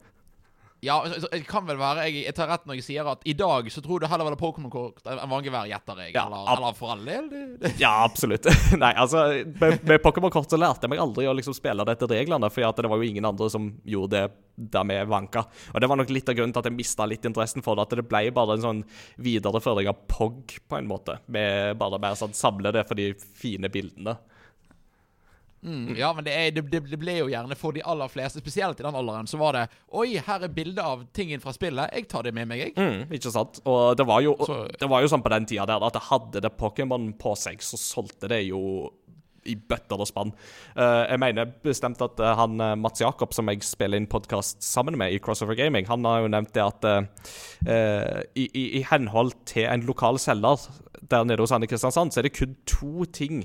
Ja, 0.84 0.98
det 1.08 1.38
kan 1.48 1.64
vel 1.66 1.78
være 1.80 2.02
jeg, 2.06 2.26
jeg 2.26 2.34
tar 2.36 2.50
rett 2.50 2.66
når 2.68 2.76
jeg 2.78 2.84
sier 2.84 3.08
at 3.08 3.22
i 3.26 3.32
dag 3.34 3.66
så 3.72 3.80
tror 3.82 4.02
du 4.02 4.06
heller 4.06 4.26
var 4.28 4.34
det 4.36 4.40
Pokémon-kort 4.42 5.06
enn 5.08 5.22
vanngevær, 5.30 5.64
gjetter 5.70 6.02
jeg. 6.04 6.12
Ja, 6.14 6.26
eller, 6.28 6.50
eller 6.52 6.76
for 6.76 6.92
all 6.92 7.04
del. 7.04 7.30
det- 7.32 7.60
det- 7.62 7.72
Ja, 7.80 8.04
absolutt. 8.04 8.44
Nei, 8.82 8.92
altså, 8.92 9.22
med, 9.60 9.80
med 9.88 10.02
Pokémon-kort 10.04 10.50
så 10.52 10.60
lærte 10.60 10.84
jeg 10.84 10.92
meg 10.92 11.00
aldri 11.02 11.26
å 11.26 11.34
liksom 11.34 11.56
spille 11.56 11.82
det 11.88 11.96
etter 11.96 12.12
reglene, 12.12 12.50
for 12.52 12.60
det 12.76 12.90
var 12.92 13.00
jo 13.02 13.08
ingen 13.08 13.24
andre 13.24 13.48
som 13.50 13.70
gjorde 13.88 14.10
det 14.12 14.70
der 14.76 14.84
vi 14.88 15.00
vanka. 15.10 15.46
Og 15.74 15.80
det 15.80 15.88
var 15.90 15.96
nok 16.00 16.12
litt 16.12 16.28
av 16.28 16.36
grunnen 16.38 16.52
til 16.52 16.60
at 16.62 16.68
jeg 16.70 16.76
mista 16.76 17.08
litt 17.08 17.24
interessen 17.28 17.64
for 17.64 17.74
det, 17.76 17.88
at 17.88 17.96
det 17.96 18.06
ble 18.08 18.22
bare 18.36 18.54
en 18.56 18.64
sånn 18.68 18.84
videreføring 19.20 19.88
av 19.90 20.04
POG, 20.12 20.58
på 20.68 20.78
en 20.78 20.88
måte. 20.88 21.18
Med 21.32 21.76
bare 21.80 21.98
mer 22.00 22.14
sånn 22.20 22.36
samle 22.36 22.72
det 22.76 22.84
for 22.88 22.94
de 23.00 23.10
fine 23.16 23.68
bildene. 23.72 24.16
Mm, 25.66 25.96
ja, 25.98 26.12
men 26.14 26.24
det, 26.24 26.32
er, 26.32 26.52
det, 26.54 26.62
det, 26.70 26.98
ble 27.00 27.16
jo 27.18 27.30
gjerne 27.30 27.56
for 27.58 27.74
de 27.74 27.82
aller 27.82 28.10
fleste, 28.12 28.38
spesielt 28.42 28.78
i 28.78 28.86
den 28.86 28.94
alderen, 28.94 29.26
så 29.26 29.40
var 29.40 29.56
det 29.56 29.64
Oi, 29.98 30.12
her 30.22 30.44
er 30.46 30.52
bilde 30.54 30.82
av 30.82 31.02
tingen 31.16 31.42
fra 31.42 31.54
spillet. 31.56 31.90
Jeg 31.96 32.06
tar 32.12 32.28
det 32.28 32.34
med 32.36 32.46
meg, 32.50 32.62
jeg. 32.68 32.76
Mm, 32.78 33.10
ikke 33.16 33.32
sant? 33.34 33.58
Og 33.66 33.96
det 33.98 34.06
var, 34.06 34.22
jo, 34.22 34.36
Så- 34.46 34.60
det 34.78 34.90
var 34.90 35.02
jo 35.02 35.10
sånn 35.10 35.24
på 35.24 35.32
den 35.34 35.48
tida 35.50 35.66
der 35.66 35.82
at 35.82 35.98
det 35.98 36.06
hadde 36.06 36.44
det 36.44 36.54
Pokémon 36.56 37.10
på 37.18 37.34
seg, 37.36 37.58
så 37.66 37.80
solgte 37.80 38.30
det 38.30 38.46
jo 38.46 38.92
i 39.46 39.54
bøtter 39.54 40.00
og 40.02 40.08
spann. 40.08 40.32
Uh, 40.74 41.06
jeg 41.06 41.20
mener 41.22 41.52
bestemt 41.62 42.00
at 42.02 42.18
uh, 42.18 42.32
han 42.38 42.60
eh, 42.60 42.74
Mats 42.74 43.00
Jakob, 43.00 43.34
som 43.34 43.46
jeg 43.46 43.62
spiller 43.62 44.00
inn 44.00 44.08
podkast 44.10 44.58
sammen 44.66 44.96
med 44.98 45.14
i 45.14 45.20
Crossover 45.22 45.54
Gaming, 45.54 45.86
han 45.86 46.04
har 46.04 46.24
jo 46.24 46.32
nevnt 46.34 46.52
det 46.56 46.64
at 46.64 46.88
eh, 46.90 48.22
i, 48.34 48.48
i, 48.48 48.64
i 48.80 48.82
henhold 48.90 49.36
til 49.46 49.68
en 49.70 49.86
lokal 49.86 50.18
selger 50.18 50.66
der 51.06 51.26
nede 51.28 51.42
hos 51.42 51.54
han 51.54 51.62
i 51.62 51.70
Kristiansand, 51.70 52.10
så 52.12 52.20
er 52.20 52.28
det 52.28 52.34
kun 52.34 52.56
to 52.66 53.06
ting 53.06 53.44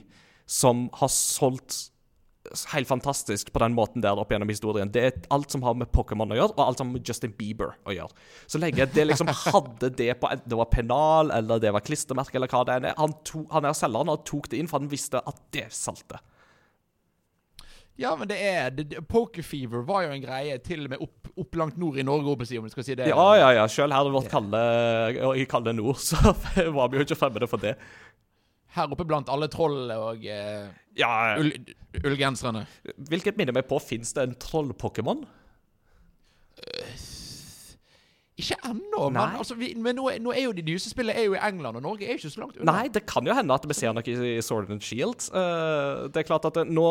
som 0.49 0.87
har 0.99 1.11
solgt 1.13 1.91
helt 2.73 2.89
fantastisk 2.89 3.51
på 3.53 3.61
den 3.63 3.75
måten 3.77 4.03
der 4.03 4.19
opp 4.19 4.31
gjennom 4.33 4.49
historien. 4.51 4.91
Det 4.91 5.03
er 5.03 5.19
alt 5.33 5.53
som 5.53 5.63
har 5.65 5.77
med 5.77 5.91
Pokémon 5.93 6.33
å 6.33 6.37
gjøre, 6.37 6.55
og 6.57 6.63
alt 6.65 6.81
som 6.81 6.89
har 6.89 6.99
med 6.99 7.07
Justin 7.07 7.35
Bieber 7.37 7.75
å 7.87 7.95
gjøre. 7.95 8.27
Så 8.51 8.61
lenge 8.61 8.87
det 8.93 9.07
liksom 9.07 9.31
hadde 9.53 9.91
det 9.97 10.13
på 10.21 10.31
enten 10.31 10.49
det 10.51 10.57
var 10.59 10.71
pennal 10.71 11.31
eller 11.35 11.61
det 11.61 11.71
var 11.71 11.85
klistremerke 11.85 12.39
eller 12.39 12.51
hva 12.51 12.65
det 12.67 12.77
er 12.79 12.99
Han, 12.99 13.13
to, 13.27 13.45
han 13.53 13.67
er 13.67 13.77
selgeren 13.77 14.11
og 14.11 14.25
tok 14.27 14.51
det 14.51 14.59
inn, 14.59 14.69
for 14.71 14.81
han 14.81 14.91
visste 14.91 15.21
at 15.21 15.41
det 15.55 15.69
salte. 15.75 16.19
Ja, 18.01 18.15
men 18.17 18.29
det 18.31 18.37
er 18.39 19.01
Pokerfever 19.09 19.83
var 19.85 20.05
jo 20.07 20.13
en 20.15 20.23
greie 20.23 20.55
til 20.63 20.85
og 20.85 20.93
med 20.93 21.03
opp, 21.03 21.29
opp 21.37 21.57
langt 21.59 21.77
nord 21.79 21.99
i 22.01 22.05
Norge, 22.05 22.33
om 22.33 22.41
jeg 22.41 22.73
skal 22.73 22.87
si 22.87 22.95
det. 22.97 23.09
Ja, 23.11 23.25
ja, 23.37 23.51
ja. 23.59 23.65
Selv 23.69 23.93
her 23.93 24.07
i 24.09 24.13
vårt 24.15 24.29
kalde, 24.31 24.61
i 25.37 25.45
kalde 25.49 25.75
nord, 25.77 25.99
så 26.01 26.17
var 26.77 26.89
vi 26.89 26.99
jo 26.99 27.05
ikke 27.05 27.19
fremmede 27.19 27.49
for 27.51 27.61
det. 27.61 27.75
Her 28.75 28.91
oppe 28.95 29.05
blant 29.07 29.29
alle 29.31 29.49
troll 29.51 29.91
og 29.91 30.23
eh, 30.23 30.69
Ja, 30.99 31.11
ull, 31.39 31.51
ullgenserne. 32.05 32.65
Hvilket 33.11 33.39
minner 33.39 33.55
meg 33.55 33.67
på, 33.67 33.79
fins 33.83 34.13
det 34.15 34.23
en 34.23 34.35
troll-Pokémon? 34.39 35.25
Ikke 38.41 38.57
ennå, 38.65 39.09
men, 39.11 39.35
altså, 39.37 39.55
vi, 39.59 39.73
men 39.77 39.95
nå, 39.99 40.07
nå 40.23 40.31
er 40.33 40.45
jo 40.47 40.53
de 40.55 40.63
nyeste 40.65 40.89
spillene 40.93 41.19
er 41.19 41.27
jo 41.27 41.35
i 41.35 41.41
England, 41.45 41.77
og 41.77 41.83
Norge 41.83 42.07
er 42.07 42.15
jo 42.15 42.21
ikke 42.21 42.31
så 42.33 42.41
langt 42.41 42.57
unna. 42.57 42.71
Nei, 42.71 42.87
det 42.93 43.03
kan 43.09 43.27
jo 43.27 43.35
hende 43.37 43.53
at 43.53 43.67
vi 43.69 43.77
ser 43.77 43.93
noe 43.93 44.05
i 44.07 44.39
Sword 44.45 44.71
and 44.73 44.81
Shield. 44.85 45.27
Uh, 45.35 46.07
det 46.09 46.23
er 46.23 46.29
klart 46.29 46.47
at 46.49 46.57
det, 46.57 46.65
nå 46.71 46.87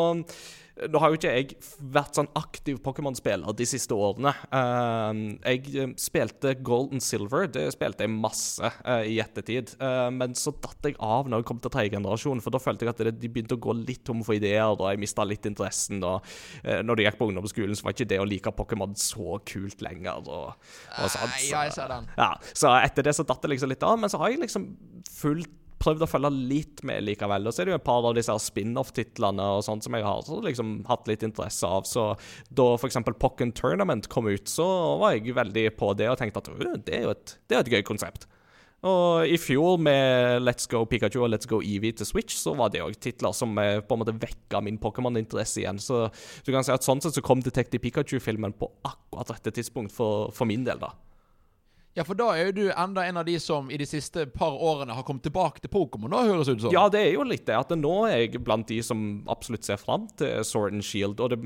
Nå 0.88 1.00
har 1.02 1.10
jo 1.12 1.18
ikke 1.18 1.32
jeg 1.34 1.56
vært 1.92 2.16
sånn 2.16 2.28
aktiv 2.38 2.78
Pokémon-spiller 2.84 3.52
de 3.58 3.66
siste 3.68 3.92
årene. 3.96 4.32
Eh, 4.56 5.20
jeg 5.52 5.74
eh, 5.76 5.90
spilte 6.00 6.54
Gold 6.64 6.94
and 6.96 7.04
Silver, 7.04 7.44
det 7.52 7.66
spilte 7.74 8.06
jeg 8.06 8.12
masse 8.14 8.64
eh, 8.84 9.02
i 9.12 9.18
ettertid. 9.20 9.74
Eh, 9.82 10.08
men 10.16 10.32
så 10.38 10.54
datt 10.56 10.88
jeg 10.88 10.96
av 11.02 11.28
når 11.28 11.42
jeg 11.42 11.48
kom 11.50 11.60
til 11.64 11.74
tredje 11.74 11.94
generasjon, 11.96 12.40
for 12.44 12.54
da 12.54 12.62
følte 12.62 12.86
jeg 12.88 12.94
at 12.94 13.20
de 13.20 13.28
begynte 13.32 13.58
å 13.58 13.62
gå 13.66 13.74
litt 13.82 14.04
tom 14.08 14.22
for 14.26 14.38
ideer, 14.38 14.70
og 14.72 14.86
jeg 14.88 15.02
mista 15.02 15.26
litt 15.28 15.46
interessen. 15.50 16.00
Og 16.06 16.24
eh, 16.64 16.80
når 16.86 16.96
du 17.00 17.04
gikk 17.06 17.20
på 17.20 17.28
ungdomsskolen, 17.30 17.76
så 17.76 17.86
var 17.88 17.96
ikke 17.98 18.08
det 18.14 18.20
å 18.22 18.28
like 18.28 18.54
Pokémon 18.56 18.96
så 19.00 19.38
kult 19.48 19.84
lenger. 19.84 20.24
Og, 20.26 20.54
og 20.54 21.12
sånt, 21.12 21.36
så- 21.36 21.52
ja, 22.16 22.30
jeg 22.40 22.56
så 22.56 22.72
etter 22.80 23.06
det 23.10 23.16
så 23.18 23.24
datt 23.28 23.42
det 23.44 23.52
liksom 23.54 23.70
litt 23.72 23.84
av, 23.86 23.98
men 24.00 24.10
så 24.12 24.18
har 24.22 24.32
jeg 24.32 24.40
liksom 24.46 24.70
fullt 25.10 25.56
prøvd 25.80 26.04
å 26.04 26.08
følge 26.10 26.30
litt 26.36 26.82
med 26.86 27.04
likevel. 27.06 27.48
Og 27.48 27.54
så 27.54 27.62
er 27.62 27.68
det 27.68 27.74
jo 27.74 27.80
et 27.80 27.86
par 27.86 28.06
av 28.06 28.16
disse 28.16 28.36
spin-off-titlene 28.46 29.46
og 29.56 29.64
sånt 29.66 29.86
som 29.86 29.96
jeg 29.96 30.06
har 30.06 30.24
så 30.26 30.40
liksom 30.44 30.74
hatt 30.90 31.08
litt 31.10 31.24
interesse 31.26 31.68
av. 31.68 31.88
Så 31.88 32.10
da 32.52 32.68
f.eks. 32.76 33.00
Pokken 33.20 33.54
Tournament 33.56 34.10
kom 34.12 34.28
ut, 34.30 34.48
så 34.48 34.66
var 35.00 35.16
jeg 35.16 35.36
veldig 35.36 35.70
på 35.80 35.94
det 35.98 36.10
og 36.10 36.20
tenkte 36.20 36.44
at 36.44 36.52
«Øh, 36.52 36.76
det 36.84 37.00
er 37.00 37.08
jo 37.08 37.14
et, 37.16 37.34
det 37.48 37.56
er 37.56 37.64
et 37.64 37.74
gøy 37.78 37.82
konsept. 37.92 38.28
Og 38.88 39.28
i 39.28 39.36
fjor 39.36 39.76
med 39.82 40.40
Let's 40.40 40.64
Go 40.70 40.86
Pikachu 40.88 41.18
og 41.20 41.28
Let's 41.34 41.48
Go 41.48 41.58
Eevee 41.60 41.92
til 41.92 42.08
Switch, 42.08 42.38
så 42.40 42.54
var 42.56 42.72
det 42.72 42.80
òg 42.80 42.96
titler 42.96 43.34
som 43.36 43.52
eh, 43.60 43.82
på 43.84 43.96
en 43.96 44.00
måte 44.00 44.16
vekka 44.16 44.62
min 44.64 44.80
Pokémon-interesse 44.80 45.60
igjen. 45.60 45.80
Så 45.80 46.06
du 46.46 46.52
kan 46.54 46.64
si 46.64 46.72
at 46.72 46.86
sånn 46.86 47.02
sett 47.04 47.18
så 47.18 47.24
kom 47.24 47.44
Detective 47.44 47.82
Pikachu-filmen 47.84 48.56
på 48.56 48.70
akkurat 48.88 49.34
rette 49.34 49.52
tidspunkt 49.52 49.92
for, 49.92 50.32
for 50.32 50.48
min 50.48 50.64
del, 50.64 50.80
da. 50.80 50.94
Ja, 51.98 52.04
for 52.06 52.14
da 52.14 52.28
er 52.36 52.48
jo 52.48 52.52
du 52.54 52.64
enda 52.70 53.02
en 53.02 53.18
av 53.18 53.26
de 53.26 53.34
som 53.42 53.70
i 53.72 53.78
de 53.80 53.86
siste 53.88 54.22
par 54.30 54.54
årene 54.54 54.94
har 54.94 55.02
kommet 55.06 55.24
tilbake 55.26 55.62
til 55.62 55.72
Pokémon, 55.72 56.12
da, 56.12 56.22
høres 56.28 56.50
ut 56.50 56.62
som. 56.62 56.70
Ja, 56.74 56.84
det 56.92 57.02
er 57.02 57.16
jo 57.16 57.24
litt 57.26 57.48
det. 57.48 57.56
At 57.58 57.72
nå 57.74 57.94
er 58.06 58.22
jeg 58.22 58.42
blant 58.46 58.68
de 58.70 58.78
som 58.86 59.24
absolutt 59.30 59.66
ser 59.66 59.80
fram 59.80 60.06
til 60.20 60.44
Sword 60.46 60.76
and 60.76 60.86
Shield. 60.86 61.18
Og 61.18 61.34
det 61.34 61.40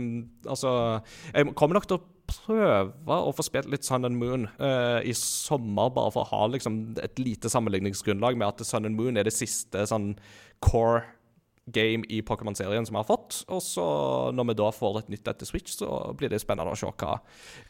Altså 0.44 1.00
Jeg 1.32 1.54
kommer 1.56 1.78
nok 1.78 1.88
til 1.88 1.96
å 1.96 2.04
prøve 2.28 3.16
å 3.24 3.32
få 3.36 3.44
spilt 3.44 3.70
litt 3.72 3.84
Sun 3.88 4.04
and 4.08 4.20
Moon 4.20 4.46
uh, 4.60 5.00
i 5.04 5.16
sommer, 5.16 5.92
bare 5.96 6.12
for 6.12 6.24
å 6.24 6.30
ha 6.32 6.52
liksom 6.52 6.96
et 7.02 7.20
lite 7.20 7.48
sammenligningsgrunnlag 7.52 8.36
med 8.36 8.48
at 8.48 8.64
Sun 8.68 8.88
and 8.88 9.00
Moon 9.00 9.16
er 9.16 9.28
det 9.28 9.36
siste 9.36 9.84
sånn 9.88 10.14
core 10.64 11.04
game 11.66 12.04
i 12.12 12.20
Pokémon-serien 12.22 12.86
som 12.86 12.96
vi 12.96 13.00
har 13.00 13.08
fått. 13.08 13.40
Og 13.48 13.62
så 13.64 13.86
når 14.36 14.50
vi 14.50 14.56
da 14.60 14.70
får 14.74 15.00
et 15.00 15.12
nytt 15.14 15.30
etter 15.32 15.48
Switch, 15.48 15.76
så 15.78 15.88
blir 16.18 16.32
det 16.32 16.42
spennende 16.42 16.74
å 16.74 16.78
se 16.78 16.90
hva, 16.90 17.16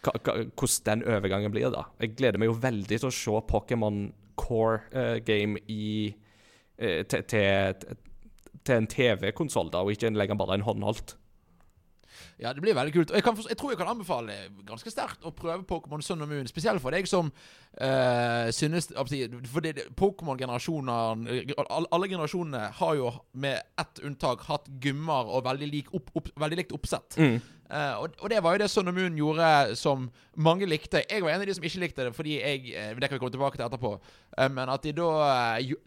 hva, 0.06 0.36
hvordan 0.50 0.84
den 0.90 1.06
overgangen 1.16 1.54
blir. 1.54 1.70
da. 1.74 1.86
Jeg 2.02 2.16
gleder 2.18 2.42
meg 2.42 2.50
jo 2.50 2.58
veldig 2.62 3.00
til 3.00 3.10
å 3.10 3.14
se 3.14 3.42
Pokémon 3.50 4.06
Core-game 4.40 5.62
i 5.70 5.86
uh, 6.10 7.02
til, 7.06 7.26
til, 7.30 7.84
til 8.64 8.80
en 8.80 8.88
TV-konsoll, 8.90 9.70
da, 9.70 9.84
og 9.84 9.94
ikke 9.94 10.10
lenger 10.14 10.40
bare 10.40 10.58
en 10.58 10.66
håndholdt. 10.66 11.16
Ja, 12.38 12.52
det 12.52 12.62
blir 12.62 12.74
veldig 12.74 12.92
kult. 12.94 13.10
Og 13.10 13.18
jeg, 13.18 13.24
kan, 13.26 13.38
jeg 13.48 13.58
tror 13.58 13.72
jeg 13.72 13.78
kan 13.78 13.90
anbefale 13.90 14.36
ganske 14.66 14.90
sterkt 14.90 15.26
å 15.26 15.32
prøve 15.34 15.66
Pokémon 15.68 16.02
Sun 16.02 16.24
og 16.24 16.30
Moon. 16.30 16.48
Spesielt 16.50 16.82
for 16.82 16.94
deg 16.94 17.06
som 17.10 17.30
eh, 17.80 18.50
synes 18.54 18.90
fordi 19.50 19.72
Pokémon-generasjoner 19.98 21.64
Alle 21.68 22.08
generasjonene 22.08 22.68
har 22.78 22.94
jo 22.98 23.10
med 23.32 23.60
ett 23.80 24.04
unntak 24.04 24.46
hatt 24.48 24.70
gymmer 24.82 25.30
og 25.30 25.44
veldig, 25.48 25.68
lik 25.72 25.92
opp, 25.94 26.10
opp, 26.14 26.30
veldig 26.40 26.62
likt 26.62 26.74
oppsett. 26.76 27.18
Eh, 27.74 27.94
og, 27.96 28.12
og 28.20 28.30
det 28.30 28.42
var 28.44 28.54
jo 28.54 28.60
det 28.60 28.68
Sun 28.70 28.90
og 28.90 28.94
Moon 28.94 29.16
gjorde 29.18 29.76
som 29.80 30.08
mange 30.36 30.66
likte. 30.68 31.00
Jeg 31.10 31.24
var 31.24 31.32
en 31.32 31.42
av 31.42 31.48
de 31.48 31.54
som 31.56 31.64
ikke 31.64 31.80
likte 31.80 32.04
det, 32.06 32.12
fordi 32.14 32.36
jeg 32.36 32.74
eh, 32.76 32.92
Det 32.92 33.08
kan 33.08 33.16
vi 33.16 33.22
komme 33.22 33.32
tilbake 33.34 33.56
til 33.58 33.64
etterpå. 33.66 33.94
Uh, 34.36 34.48
men 34.52 34.68
at 34.68 34.84
de 34.84 34.92
da 34.92 35.08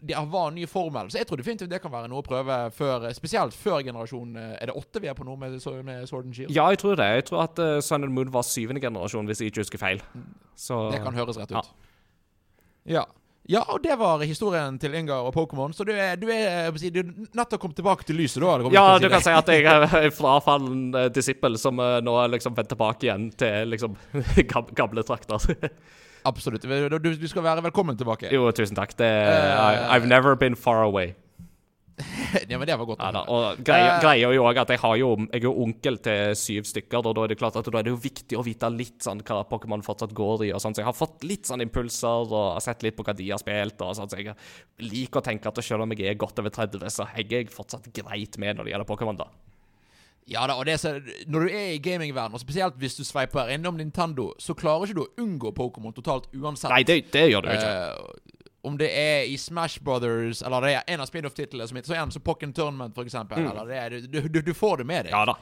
Det 0.00 0.24
var 0.32 0.48
en 0.48 0.58
ny 0.58 0.66
formel. 0.66 1.10
Så 1.10 1.18
jeg 1.20 1.28
tror 1.28 1.40
definitivt 1.40 1.70
det 1.70 1.80
kan 1.82 1.92
være 1.92 2.10
noe 2.10 2.24
å 2.24 2.26
prøve 2.26 2.58
før 2.74 3.08
Spesielt 3.14 3.54
før 3.54 3.80
generasjon 3.86 4.36
Er 4.36 4.68
det 4.68 4.76
åtte 4.76 5.00
vi 5.00 5.08
er 5.08 5.16
på 5.16 5.24
nå 5.24 5.36
med, 5.36 5.60
med 5.84 6.08
Sword 6.08 6.26
and 6.26 6.34
Shield? 6.34 6.52
Ja, 6.54 6.68
jeg 6.72 6.82
tror 6.82 6.98
det. 6.98 7.08
Jeg 7.20 7.30
tror 7.30 7.46
at 7.46 7.62
uh, 7.62 7.78
Sun 7.80 8.04
and 8.04 8.12
Moon 8.12 8.32
var 8.32 8.42
syvende 8.42 8.82
generasjon, 8.82 9.26
hvis 9.26 9.40
jeg 9.40 9.52
ikke 9.52 9.66
husker 9.66 9.84
feil. 9.86 10.02
Så 10.58 10.88
Det 10.90 11.02
kan 11.04 11.14
høres 11.14 11.38
rett 11.38 11.54
ut. 11.54 11.70
Ja. 12.88 13.06
Ja, 13.48 13.62
og 13.72 13.80
det 13.80 13.94
var 13.96 14.20
historien 14.28 14.74
til 14.80 14.92
Ingar 14.98 15.24
og 15.24 15.32
Pokémon. 15.32 15.72
Så 15.72 15.84
du 15.88 15.94
er, 15.94 16.18
du 16.20 16.26
er 16.28 16.68
si, 16.76 16.90
du 16.92 16.98
er 17.00 17.12
nettopp 17.38 17.62
kommet 17.62 17.78
tilbake 17.78 18.04
til 18.04 18.18
lyset, 18.20 18.42
da? 18.44 18.58
Ja, 18.74 18.98
du 19.00 19.06
kan 19.08 19.24
si 19.24 19.32
at 19.32 19.48
jeg 19.48 19.64
er 19.64 19.86
en 20.02 20.12
frafallen 20.18 20.82
uh, 20.92 21.06
disippel 21.08 21.56
som 21.60 21.80
eh, 21.80 21.94
nå 22.04 22.18
liksom 22.34 22.56
vendt 22.58 22.68
tilbake 22.74 23.08
igjen 23.08 23.30
til 23.40 23.72
liksom 23.72 23.96
gamle 24.76 25.06
trakter. 25.08 25.40
Absolutt. 26.28 26.66
Du, 26.68 26.98
du 27.08 27.28
skal 27.30 27.46
være 27.46 27.64
velkommen 27.70 27.96
tilbake. 27.96 28.28
jo, 28.34 28.50
tusen 28.52 28.76
takk. 28.76 28.92
Det, 29.00 29.08
uh, 29.08 29.64
I, 29.64 29.96
I've 29.96 30.10
never 30.10 30.36
been 30.36 30.58
far 30.58 30.84
away. 30.84 31.14
Ja, 32.48 32.58
men 32.58 32.66
det 32.68 32.76
var 32.78 32.86
godt. 32.86 33.00
Ja, 33.02 33.10
da. 33.12 33.22
Og 33.28 33.58
greia, 33.64 33.88
Eh. 33.96 34.00
greia 34.02 34.28
er 34.28 34.34
jo 34.36 34.44
også 34.44 34.60
at 34.62 34.68
jeg, 34.74 34.78
har 34.84 34.96
jo, 35.00 35.08
jeg 35.26 35.40
er 35.40 35.46
jo 35.48 35.52
onkel 35.64 35.98
til 36.04 36.34
syv 36.38 36.68
stykker, 36.70 37.00
og 37.06 37.14
da 37.18 37.24
er 37.24 37.32
det 37.32 37.38
klart 37.40 37.56
at 37.56 37.64
da 37.72 37.78
er 37.78 37.82
det 37.88 37.92
jo 37.94 38.00
viktig 38.04 38.38
å 38.38 38.44
vite 38.46 38.70
litt 38.74 38.98
sånn 39.06 39.22
hva 39.22 39.40
Pokémon 39.48 39.82
fortsatt 39.84 40.14
går 40.14 40.46
i. 40.48 40.52
og 40.52 40.60
sånn, 40.60 40.74
Så 40.74 40.82
jeg 40.84 40.90
har 40.90 40.96
fått 40.98 41.24
litt 41.24 41.44
sånn 41.50 41.64
impulser 41.64 42.32
og 42.32 42.62
sett 42.62 42.82
litt 42.82 42.96
på 42.96 43.04
hva 43.04 43.16
de 43.16 43.28
har 43.30 43.38
spilt. 43.42 43.80
og 43.82 43.94
sånn, 43.96 44.08
så 44.10 44.16
Jeg 44.18 44.36
liker 44.78 45.20
å 45.20 45.24
tenke 45.24 45.46
at 45.48 45.62
selv 45.64 45.82
om 45.82 45.90
jeg 45.92 46.06
er 46.10 46.14
godt 46.14 46.38
over 46.38 46.50
30, 46.50 46.88
så 46.90 47.06
henger 47.06 47.30
jeg 47.42 47.50
fortsatt 47.50 47.92
greit 47.92 48.38
med 48.38 48.56
når 48.56 48.64
det 48.64 48.72
gjelder 48.74 48.86
Pokémon. 48.94 49.16
da. 49.18 49.26
Ja 50.28 50.46
da, 50.46 50.58
og 50.60 50.66
det 50.66 50.74
er 50.74 50.76
så, 50.76 50.90
Når 51.26 51.40
du 51.46 51.52
er 51.56 51.70
i 51.72 51.78
gamingverdenen, 51.80 52.34
og 52.36 52.40
spesielt 52.42 52.76
hvis 52.76 52.98
du 52.98 53.02
sveiper 53.02 53.48
innom 53.48 53.78
Nintendo, 53.80 54.34
så 54.38 54.52
klarer 54.54 54.84
ikke 54.84 54.98
du 54.98 55.04
å 55.06 55.24
unngå 55.24 55.54
Pokémon 55.56 55.94
totalt 55.96 56.26
uansett. 56.36 56.68
Nei, 56.68 56.82
det, 56.84 57.10
det 57.14 57.30
gjør 57.32 57.46
du 57.46 57.48
ikke. 57.48 57.70
Eh, 57.70 58.37
om 58.68 58.78
det 58.80 58.88
er 58.92 59.26
i 59.28 59.36
Smash 59.40 59.82
Brothers, 59.84 60.42
eller 60.44 60.64
det 60.64 60.72
er 60.76 60.94
en 60.94 61.04
av 61.04 61.10
spin-off-titlene 61.10 61.68
som 61.68 61.78
heter 61.78 61.92
så 61.92 61.96
er 61.96 62.02
en 62.04 62.14
som 62.14 62.24
Pokken 62.24 62.52
Tournament. 62.56 62.98
Eller 62.98 63.64
det 63.68 63.78
er, 63.78 64.00
du, 64.06 64.20
du, 64.28 64.42
du 64.44 64.52
får 64.54 64.82
det 64.82 64.88
med 64.88 65.08
deg. 65.08 65.14
Mm. 65.14 65.18
Ja 65.18 65.24
da. 65.32 65.38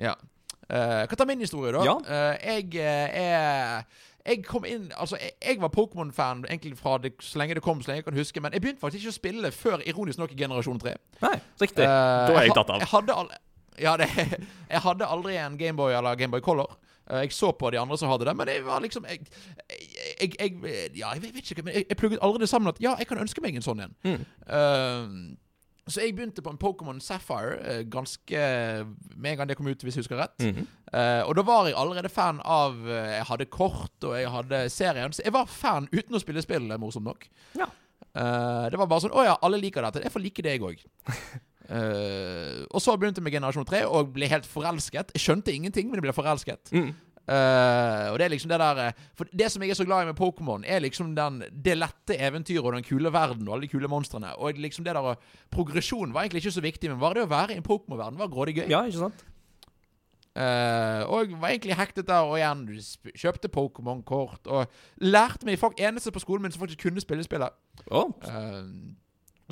Ja. 0.00 0.14
Uh, 0.70 1.02
kan 1.10 1.18
ta 1.18 1.26
min 1.26 1.42
historie, 1.42 1.72
da. 1.74 1.82
Ja. 1.84 1.96
Uh, 2.06 2.36
jeg 2.46 2.78
eh, 2.78 3.20
er 3.20 3.82
jeg 4.26 4.42
kom 4.44 4.66
inn 4.68 4.90
Altså, 4.96 5.18
jeg, 5.20 5.32
jeg 5.42 5.60
var 5.62 5.72
Pokémon-fan 5.74 6.44
egentlig 6.48 6.76
fra 6.78 6.98
det, 7.02 7.14
så 7.24 7.40
lenge 7.40 7.56
det 7.56 7.62
kom, 7.64 7.80
så 7.82 7.90
lenge 7.90 8.02
jeg 8.04 8.08
kan 8.10 8.18
huske. 8.20 8.40
Men 8.40 8.52
jeg 8.52 8.62
begynte 8.62 8.82
faktisk 8.82 9.04
ikke 9.04 9.14
å 9.14 9.18
spille 9.18 9.52
før 9.54 9.84
ironisk 9.88 10.20
nok 10.20 10.34
i 10.34 10.38
generasjon 10.38 10.80
3. 10.82 10.94
Nei, 11.24 11.36
riktig. 11.62 11.86
Eh, 11.86 12.26
da 12.28 12.36
er 12.36 12.48
jeg 12.48 12.56
tatt 12.56 12.74
av. 12.74 12.84
Jeg 12.84 12.92
hadde, 12.92 13.16
al 13.16 13.32
ja, 13.80 13.96
det, 13.96 14.10
jeg 14.74 14.84
hadde 14.84 15.08
aldri 15.08 15.38
en 15.40 15.58
Gameboy 15.58 15.96
eller 15.96 16.18
Gameboy 16.20 16.44
Color. 16.44 16.76
Eh, 17.10 17.20
jeg 17.24 17.32
så 17.32 17.52
på 17.52 17.70
de 17.70 17.78
andre 17.80 17.98
som 17.98 18.10
hadde 18.10 18.28
det, 18.28 18.36
men 18.36 18.48
jeg 18.48 18.64
var 18.64 18.80
liksom 18.80 19.06
Jeg, 19.08 19.26
jeg, 20.20 20.34
jeg 20.40 20.56
Ja, 20.98 21.12
jeg 21.14 21.22
vet 21.22 21.50
ikke, 21.50 21.62
men 21.62 21.74
jeg, 21.74 21.96
plugget 21.96 22.18
allerede 22.22 22.46
sammen 22.46 22.68
at 22.68 22.80
ja, 22.80 22.94
jeg 22.98 23.06
kan 23.06 23.18
ønske 23.18 23.42
meg 23.42 23.56
en 23.56 23.66
sånn 23.66 23.80
en. 23.86 23.94
Mm. 24.04 24.26
Uh, 24.46 25.38
så 25.90 26.04
jeg 26.04 26.14
begynte 26.14 26.42
på 26.44 26.52
en 26.52 26.58
Pokémon 26.60 27.00
Sapphire 27.02 27.56
eh, 27.66 27.80
ganske 27.90 28.42
med 29.16 29.32
en 29.32 29.38
gang 29.40 29.48
det 29.48 29.56
kom 29.58 29.66
ut, 29.66 29.82
hvis 29.82 29.96
jeg 29.96 30.04
husker 30.04 30.20
rett. 30.20 30.38
Mm 30.38 30.54
-hmm. 30.54 30.66
uh, 30.94 31.28
og 31.28 31.34
da 31.36 31.42
var 31.42 31.66
jeg 31.66 31.74
allerede 31.76 32.08
fan 32.08 32.40
av 32.44 32.86
Jeg 32.86 33.24
hadde 33.24 33.44
kort, 33.44 34.04
og 34.04 34.20
jeg 34.20 34.30
hadde 34.30 34.70
serien. 34.70 35.12
Så 35.12 35.22
jeg 35.24 35.32
var 35.32 35.46
fan 35.46 35.88
uten 35.92 36.14
å 36.14 36.20
spille 36.20 36.42
spill, 36.42 36.78
morsomt 36.78 37.04
nok. 37.04 37.26
Ja. 37.58 37.66
Uh, 38.14 38.70
det 38.70 38.78
var 38.78 38.86
bare 38.86 39.00
sånn 39.00 39.12
Å 39.14 39.24
ja, 39.24 39.36
alle 39.42 39.58
liker 39.58 39.82
dette. 39.82 40.02
Jeg 40.02 40.12
får 40.12 40.20
like 40.20 40.42
det, 40.42 40.50
jeg 40.50 40.62
òg. 40.62 40.84
og 41.70 42.82
så 42.82 42.96
begynte 42.98 43.20
jeg 43.20 43.26
med 43.28 43.34
generasjon 43.36 43.68
3 43.68 43.84
og 43.86 44.10
ble 44.16 44.26
helt 44.30 44.48
forelsket. 44.48 45.12
Jeg 45.14 45.22
skjønte 45.22 45.54
ingenting, 45.54 45.86
men 45.86 46.00
jeg 46.00 46.08
ble 46.08 46.16
forelsket. 46.16 46.72
Mm. 46.74 46.90
Uh, 47.30 48.10
og 48.10 48.16
det 48.18 48.24
er 48.24 48.32
liksom 48.32 48.50
det 48.50 48.56
der 48.58 48.78
eh, 48.82 49.02
For 49.14 49.28
det 49.38 49.46
som 49.52 49.62
jeg 49.62 49.70
er 49.70 49.76
så 49.78 49.84
glad 49.86 50.02
i 50.02 50.06
med 50.08 50.18
Pokémon, 50.18 50.64
er 50.66 50.80
liksom 50.82 51.12
den, 51.14 51.44
det 51.64 51.76
lette 51.78 52.16
eventyret 52.18 52.64
og 52.64 52.72
den 52.74 52.82
kule 52.82 53.12
verden 53.12 53.46
og 53.46 53.54
alle 53.54 53.68
de 53.68 53.70
kule 53.70 53.88
monstrene. 53.88 54.32
Og 54.36 54.58
liksom 54.58 54.84
det 54.84 54.94
der 54.94 55.14
Progresjon 55.50 56.14
var 56.14 56.24
egentlig 56.24 56.42
ikke 56.42 56.58
så 56.58 56.64
viktig, 56.64 56.90
men 56.90 56.98
bare 56.98 57.20
det 57.20 57.28
å 57.28 57.30
være 57.30 57.54
i 57.54 57.60
en 57.60 57.66
Pokémon-verden 57.66 58.18
var 58.18 58.32
grådig 58.32 58.56
gøy. 58.56 58.66
Ja, 58.72 58.82
ikke 58.82 59.04
sant? 59.04 59.22
Uh, 60.30 61.06
og 61.10 61.32
var 61.42 61.52
egentlig 61.52 61.76
hektet 61.78 62.08
der, 62.08 62.26
og 62.26 62.38
igjen 62.38 62.66
kjøpte 63.14 63.52
Pokémon-kort. 63.54 64.46
Og 64.46 64.66
lærte 64.98 65.46
meg 65.46 65.58
faktisk 65.58 65.86
eneste 65.86 66.10
på 66.14 66.24
skolen 66.24 66.42
min 66.42 66.54
som 66.54 66.64
faktisk 66.64 66.82
kunne 66.82 67.02
spille 67.04 67.26
spillet. 67.26 67.54
Oh. 67.90 68.10
Eh, 68.26 68.64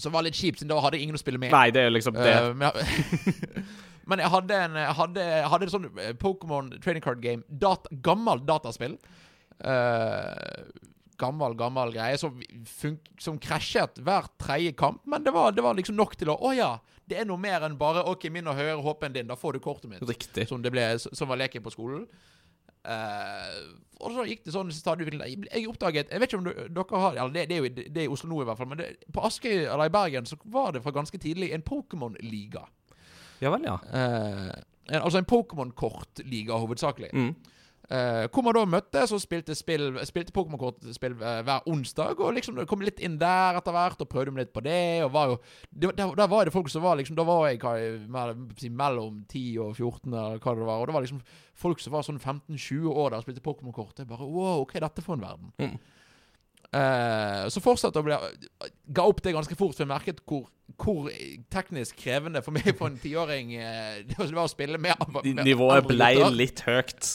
som 0.03 0.15
var 0.15 0.27
litt 0.27 0.39
kjipt, 0.39 0.61
siden 0.61 0.73
da 0.73 0.81
hadde 0.83 0.99
jeg 0.99 1.09
ingen 1.09 1.19
å 1.19 1.23
spille 1.23 1.41
med. 1.41 1.53
Nei, 1.55 1.69
det 1.75 1.87
er 1.87 1.95
liksom 1.95 2.19
det. 2.19 2.35
Uh, 2.35 2.51
men, 2.59 2.69
jeg, 2.75 3.45
men 4.11 4.25
jeg 4.25 4.33
hadde 4.35 4.61
en 4.67 4.83
hadde, 5.01 5.31
hadde 5.53 5.69
et 5.69 5.75
sånn 5.75 5.89
Pokémon 6.21 6.71
training 6.79 7.05
card 7.05 7.25
game. 7.25 7.47
Dat, 7.49 7.89
gammelt 8.05 8.47
dataspill. 8.49 8.99
Uh, 9.59 10.69
gammel, 11.19 11.57
gammel 11.59 11.93
greie 11.95 12.19
som, 12.21 12.39
som 13.19 13.39
krasjet 13.43 13.99
hver 14.05 14.31
tredje 14.41 14.75
kamp. 14.79 15.03
Men 15.07 15.27
det 15.27 15.35
var, 15.35 15.53
det 15.53 15.65
var 15.67 15.79
liksom 15.79 15.99
nok 15.99 16.17
til 16.19 16.33
å 16.33 16.39
Å 16.39 16.55
ja, 16.57 16.73
det 17.09 17.21
er 17.21 17.29
noe 17.29 17.41
mer 17.41 17.65
enn 17.67 17.79
bare 17.81 18.05
OK, 18.09 18.29
min 18.33 18.49
og 18.51 18.59
høyere 18.59 18.83
håpen 18.85 19.15
din. 19.15 19.29
Da 19.29 19.37
får 19.39 19.57
du 19.57 19.65
kortet 19.65 19.91
mitt. 19.91 20.05
Riktig. 20.07 20.49
Som, 20.51 20.63
det 20.63 20.73
ble, 20.75 20.85
som 20.99 21.31
var 21.31 21.41
leken 21.41 21.65
på 21.65 21.75
skolen. 21.75 22.07
Eh, 22.89 23.61
og 23.99 24.15
så 24.15 24.25
gikk 24.29 24.45
det 24.47 24.55
sånn 24.55 24.71
stadig. 24.73 25.09
Jeg, 25.19 25.65
oppdaget 25.69 26.13
Jeg 26.13 26.23
vet 26.23 26.31
ikke 26.31 26.39
om 26.39 26.47
dere 26.49 27.03
har 27.03 27.17
eller 27.19 27.35
det, 27.35 27.47
det, 27.51 27.57
er 27.57 27.65
jo, 27.65 27.71
det 27.81 28.03
er 28.03 28.07
i 28.07 28.13
Oslo 28.15 28.31
nå, 28.31 28.41
i 28.45 28.49
hvert 28.49 28.61
fall. 28.61 28.71
Men 28.71 28.81
det, 28.81 28.89
på 29.15 29.25
Askøy 29.27 29.55
eller 29.65 29.91
i 29.91 29.95
Bergen 29.95 30.29
så 30.29 30.39
var 30.47 30.73
det 30.77 30.85
fra 30.85 30.95
ganske 30.95 31.19
tidlig 31.21 31.51
en 31.55 31.67
Pokémon-liga. 31.67 32.65
Ja 33.43 33.53
vel, 33.55 33.67
ja. 33.67 33.77
Eh, 33.95 34.49
en, 34.89 35.01
altså 35.03 35.21
en 35.21 35.29
Pokémon-kortliga, 35.29 36.61
hovedsakelig. 36.63 37.11
Mm. 37.13 37.33
Eh, 37.89 38.27
hvor 38.29 38.45
man 38.45 38.53
da 38.53 38.67
møttes 38.69 39.15
og 39.17 39.21
spilte, 39.23 39.55
spill, 39.57 39.95
spilte 40.05 40.33
Pokémon-kortspill 40.37 41.15
uh, 41.23 41.39
hver 41.47 41.69
onsdag. 41.73 42.21
Og 42.21 42.35
liksom 42.37 42.59
kom 42.69 42.85
litt 42.85 43.01
inn 43.01 43.17
der 43.21 43.57
etter 43.57 43.73
hvert, 43.73 44.03
og 44.05 44.11
prøvde 44.13 44.35
meg 44.35 44.45
litt 44.45 44.53
på 44.53 44.63
det. 44.67 45.05
Og 45.07 45.13
var 45.15 45.31
jo 45.31 45.39
det, 45.71 45.95
der, 45.97 46.13
der 46.19 46.29
var 46.29 46.45
det 46.45 46.53
folk 46.53 46.69
som 46.69 46.85
var 46.85 46.99
liksom 47.01 47.17
Da 47.17 47.25
var 47.25 47.47
jeg 47.49 47.63
hva, 47.63 47.77
mellom 48.69 49.23
10 49.33 49.45
og 49.65 49.77
14, 49.79 50.13
eller 50.13 50.43
hva 50.45 50.55
det 50.59 50.67
var. 50.69 50.83
Og 50.83 50.91
det 50.91 50.97
var 50.99 51.07
liksom 51.07 51.23
folk 51.57 51.81
som 51.81 51.97
var 51.97 52.05
sånn 52.05 52.21
15-20 52.21 52.91
år 52.93 53.15
der 53.15 53.23
og 53.23 53.25
spilte 53.25 53.45
Pokémon-kort. 53.47 53.97
Jeg 53.97 54.11
bare 54.11 54.29
Wow, 54.29 54.67
hva 54.67 54.77
er 54.77 54.85
dette 54.85 55.07
for 55.07 55.17
en 55.17 55.25
verden? 55.25 55.55
Mm. 55.57 55.79
Uh, 56.69 57.49
så 57.49 57.63
fortsatte 57.65 57.97
å 57.97 58.05
bli 58.05 58.17
Ga 58.93 59.05
opp 59.09 59.23
det 59.25 59.33
ganske 59.33 59.57
fort, 59.57 59.73
for 59.73 59.87
jeg 59.87 59.89
merket 59.89 60.21
hvor, 60.29 60.45
hvor 60.77 61.09
teknisk 61.49 61.97
krevende 62.05 62.43
for 62.45 62.53
meg 62.53 62.75
for 62.77 62.91
en 62.91 63.01
tiåring 63.01 63.55
eh, 63.57 64.03
det 64.11 64.19
var 64.21 64.45
å 64.45 64.53
spille 64.53 64.77
med, 64.77 64.93
med 65.15 65.47
Nivået 65.49 65.89
ble 65.89 66.13
litt 66.37 66.61
høyt. 66.69 67.09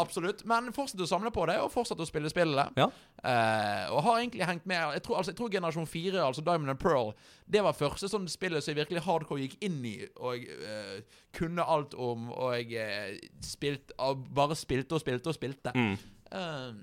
Absolutt. 0.00 0.44
Men 0.48 0.70
fortsatte 0.72 1.04
å 1.04 1.10
samle 1.10 1.32
på 1.34 1.44
det, 1.50 1.58
og 1.60 1.72
fortsatte 1.72 2.04
å 2.04 2.08
spille 2.08 2.30
spillet. 2.32 2.72
Ja. 2.80 2.88
Uh, 3.22 3.92
og 3.92 4.00
har 4.06 4.22
egentlig 4.22 4.46
hengt 4.48 4.64
med 4.66 4.96
Jeg 4.96 5.02
tror, 5.04 5.18
altså, 5.20 5.32
jeg 5.32 5.38
tror 5.38 5.52
generasjon 5.52 5.86
4, 5.86 6.22
altså 6.24 6.44
Diamond 6.46 6.72
and 6.72 6.80
Pearl, 6.80 7.12
det 7.46 7.62
var 7.64 7.76
første 7.76 8.08
sånn 8.08 8.26
spillet 8.30 8.64
som 8.64 8.72
jeg 8.72 8.80
virkelig 8.80 9.04
hardcore 9.04 9.44
gikk 9.44 9.58
inn 9.66 9.82
i, 9.84 9.98
og 10.16 10.40
eh, 10.48 11.20
kunne 11.36 11.66
alt 11.68 11.94
om, 11.94 12.30
og 12.32 12.72
eh, 12.72 13.18
spilt, 13.44 13.92
uh, 14.00 14.14
bare 14.16 14.56
spilte 14.56 14.96
og 14.96 15.04
spilte 15.04 15.32
og 15.32 15.36
spilte. 15.36 15.74
Mm. 15.76 15.94
Eh, 16.32 16.82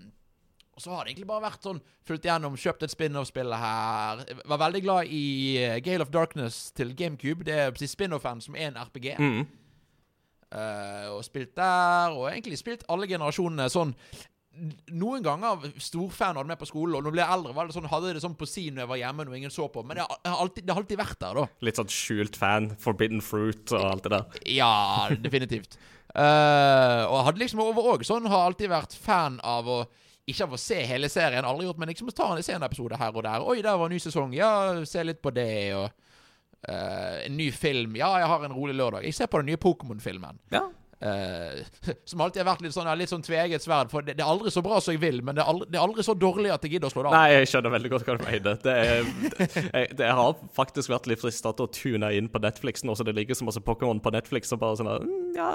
og 0.78 0.84
så 0.84 0.94
har 0.94 1.04
det 1.04 1.12
egentlig 1.12 1.28
bare 1.28 1.44
vært 1.44 1.66
sånn 1.66 1.82
fulgt 2.08 2.28
igjennom, 2.28 2.54
kjøpt 2.56 2.86
et 2.86 2.94
spin-off-spill 2.94 3.56
her. 3.58 4.22
Jeg 4.30 4.46
var 4.48 4.62
veldig 4.62 4.84
glad 4.86 5.10
i 5.12 5.24
Gale 5.84 6.06
of 6.06 6.14
Darkness 6.14 6.70
til 6.78 6.94
GameCube. 6.96 7.44
Det 7.44 7.58
er 7.66 7.90
spin-off-en 7.92 8.40
som 8.46 8.56
er 8.56 8.70
en 8.70 8.80
RPG. 8.80 9.10
Mm. 9.20 9.42
Eh, 10.50 11.08
og 11.14 11.22
spilt 11.26 11.54
der, 11.58 12.16
og 12.18 12.30
egentlig 12.32 12.58
spilt 12.58 12.88
alle 12.90 13.10
generasjonene 13.10 13.70
sånn 13.70 13.94
noen 14.92 15.24
ganger 15.24 15.70
storfan 15.80 16.36
hadde 16.36 16.50
med 16.50 16.60
på 16.60 16.68
skolen, 16.68 16.98
og 16.98 17.06
når 17.06 17.14
jeg 17.14 17.18
ble 17.20 17.28
eldre, 17.36 17.54
var 17.56 17.70
det 17.70 17.76
sånn, 17.76 17.88
hadde 17.92 18.16
det 18.16 18.24
sånn 18.24 18.36
på 18.40 18.48
si 18.50 18.66
når 18.72 18.84
jeg 18.84 18.92
var 18.92 19.00
hjemme 19.02 19.26
når 19.28 19.38
ingen 19.38 19.54
så 19.54 19.70
på. 19.72 19.84
Men 19.88 20.00
det 20.00 20.08
har, 20.08 20.20
alltid, 20.34 20.66
det 20.66 20.76
har 20.76 20.82
alltid 20.84 21.00
vært 21.00 21.22
der, 21.22 21.40
da. 21.40 21.46
Litt 21.64 21.80
sånn 21.80 21.94
skjult 21.94 22.40
fan. 22.40 22.68
Forbidden 22.82 23.24
fruit 23.24 23.72
og 23.78 23.86
alt 23.92 24.08
det 24.08 24.14
der. 24.18 24.42
Ja, 24.58 24.74
definitivt. 25.24 25.80
uh, 26.12 27.06
og 27.06 27.16
jeg 27.16 27.26
hadde 27.30 27.44
liksom 27.44 27.64
over 27.64 27.92
òg 27.94 28.06
sånn, 28.08 28.28
har 28.32 28.50
alltid 28.50 28.74
vært 28.74 28.98
fan 29.00 29.40
av 29.48 29.70
å 29.70 29.80
ikke 30.30 30.46
av 30.46 30.52
å 30.54 30.60
se 30.62 30.76
hele 30.86 31.08
serien, 31.10 31.46
aldri 31.48 31.66
gjort, 31.66 31.80
men 31.82 31.90
liksom 31.90 32.12
ta 32.14 32.28
en, 32.36 32.44
se 32.46 32.54
en 32.54 32.66
episode 32.68 32.98
her 33.02 33.16
og 33.16 33.24
der. 33.26 33.42
Oi, 33.42 33.64
der 33.66 33.80
var 33.82 33.90
en 33.90 33.96
ny 33.96 34.02
sesong. 34.04 34.36
Ja, 34.38 34.52
se 34.86 35.02
litt 35.02 35.24
på 35.24 35.32
det, 35.34 35.50
og 35.74 35.90
eh, 36.68 37.16
en 37.26 37.38
ny 37.38 37.52
film 37.56 37.96
Ja, 38.00 38.12
jeg 38.20 38.28
har 38.32 38.46
en 38.46 38.56
rolig 38.56 38.76
lørdag. 38.76 39.08
Jeg 39.08 39.18
ser 39.18 39.32
på 39.32 39.42
den 39.42 39.52
nye 39.54 39.62
Pokémon-filmen. 39.62 40.42
Ja. 40.54 40.68
Uh, 41.00 41.64
som 42.10 42.20
alltid 42.20 42.42
har 42.42 42.50
vært 42.50 42.64
litt 42.66 42.74
sånn, 42.76 42.90
litt 43.00 43.12
sånn 43.12 43.24
tveegget 43.24 43.64
sverd. 43.64 43.92
For 43.92 44.04
det, 44.04 44.18
det 44.20 44.24
er 44.26 44.32
aldri 44.32 44.52
så 44.52 44.64
bra 44.66 44.82
som 44.84 44.92
jeg 44.96 45.02
vil, 45.04 45.22
men 45.24 45.38
det 45.38 45.44
er 45.46 45.52
aldri, 45.52 45.70
det 45.72 45.80
er 45.80 45.86
aldri 45.86 46.04
så 46.04 46.16
dårlig 46.20 46.52
at 46.52 46.66
jeg 46.66 46.76
gidder 46.76 46.92
å 46.92 46.94
slå 46.94 47.06
det 47.06 47.12
av. 47.12 47.16
Nei, 47.16 47.38
jeg 47.38 47.52
skjønner 47.54 47.76
veldig 47.76 47.92
godt 47.94 48.10
hva 48.10 48.16
du 48.20 48.26
mener. 48.26 48.58
Det, 48.66 48.74
er, 48.76 49.14
jeg, 49.78 49.94
det 50.02 50.10
har 50.20 50.42
faktisk 50.58 50.92
vært 50.92 51.08
litt 51.12 51.22
frista 51.24 51.54
til 51.56 51.70
å 51.70 51.72
tune 51.76 52.10
inn 52.18 52.28
på 52.32 52.44
Netflix 52.44 52.84
nå 52.84 52.98
som 53.00 53.08
det 53.08 53.16
ligger 53.16 53.40
så 53.40 53.48
masse 53.48 53.64
Pokémon 53.64 54.04
på 54.04 54.14
Netflix, 54.16 54.52
og 54.56 54.60
bare 54.66 54.82
sånn 54.82 54.92
mm, 55.06 55.16
Ja, 55.38 55.52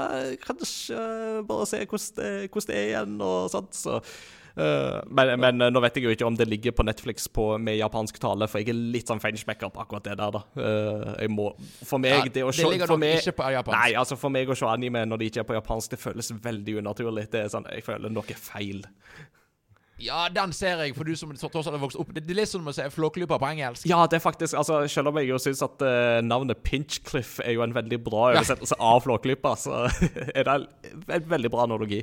kanskje 0.47 1.05
bare 1.51 1.69
se 1.69 1.83
hvordan 1.85 2.17
det, 2.23 2.33
hvordan 2.49 2.71
det 2.71 2.81
er 2.81 2.89
igjen, 2.95 3.21
og 3.21 3.53
sånt. 3.53 3.77
Så 3.77 4.01
Uh, 4.01 4.44
men, 4.55 5.33
men, 5.43 5.65
nå 5.75 5.81
vet 5.83 5.97
jeg 5.99 6.07
jo 6.07 6.13
ikke 6.15 6.27
om 6.29 6.37
det 6.39 6.47
ligger 6.47 6.75
på 6.77 6.87
Netflix 6.87 7.27
på, 7.27 7.49
med 7.59 7.75
japansk 7.81 8.21
tale, 8.23 8.47
for 8.51 8.63
jeg 8.63 8.71
er 8.71 8.79
litt 8.95 9.11
sånn 9.11 9.23
feinschmecker 9.23 9.73
på 9.75 9.83
akkurat 9.83 10.07
det 10.07 10.15
der, 10.21 10.37
da. 10.37 10.43
Uh, 10.55 11.15
jeg 11.19 11.33
må 11.35 11.51
For 11.83 11.99
meg, 12.03 12.31
det 12.35 12.47
å 12.47 12.53
det 12.55 12.71
ligger 12.77 12.95
nok 12.95 13.03
meg, 13.03 13.19
ikke 13.19 13.35
på 13.41 13.51
japansk. 13.57 13.79
Nei, 13.81 13.93
altså 13.99 14.19
for 14.21 14.35
meg 14.35 14.51
å 14.51 14.59
se 14.59 14.69
anime 14.71 15.03
når 15.11 15.23
det 15.23 15.31
ikke 15.33 15.43
er 15.43 15.49
på 15.51 15.59
japansk, 15.59 15.97
det 15.97 16.03
føles 16.03 16.31
veldig 16.45 16.79
unaturlig. 16.85 17.27
Det 17.33 17.43
er 17.43 17.51
sånn, 17.51 17.67
Jeg 17.75 17.87
føler 17.87 18.15
noe 18.15 18.39
feil. 18.39 18.85
Ja, 20.03 20.27
den 20.33 20.53
ser 20.53 20.81
jeg, 20.83 20.95
for 20.97 21.07
du 21.07 21.15
som 21.17 21.31
tross 21.39 21.69
alt 21.69 21.77
har 21.77 21.83
vokst 21.83 21.99
opp. 22.01 22.11
Det 22.15 22.25
det 22.27 22.35
er 22.35 22.41
litt 22.41 22.51
som 22.51 22.67
å 22.67 22.75
se 22.75 22.87
Flåklypa 22.91 23.39
på 23.39 23.51
engelsk. 23.53 23.87
Ja, 23.87 24.03
det 24.11 24.19
er 24.19 24.25
faktisk 24.25 24.59
altså, 24.59 24.81
Selv 24.91 25.13
om 25.13 25.19
jeg 25.21 25.31
jo 25.31 25.39
syns 25.39 25.63
at 25.63 25.83
uh, 25.87 26.19
navnet 26.25 26.63
Pinchcliff 26.67 27.39
er 27.45 27.55
jo 27.55 27.63
en 27.63 27.75
veldig 27.75 28.01
bra 28.05 28.29
oversettelse 28.33 28.79
av 28.83 29.05
Flåklypa, 29.07 29.55
så 29.59 29.85
er 30.39 30.47
det 30.47 30.57
en 31.19 31.29
veldig 31.31 31.53
bra 31.55 31.69
analogi. 31.69 32.03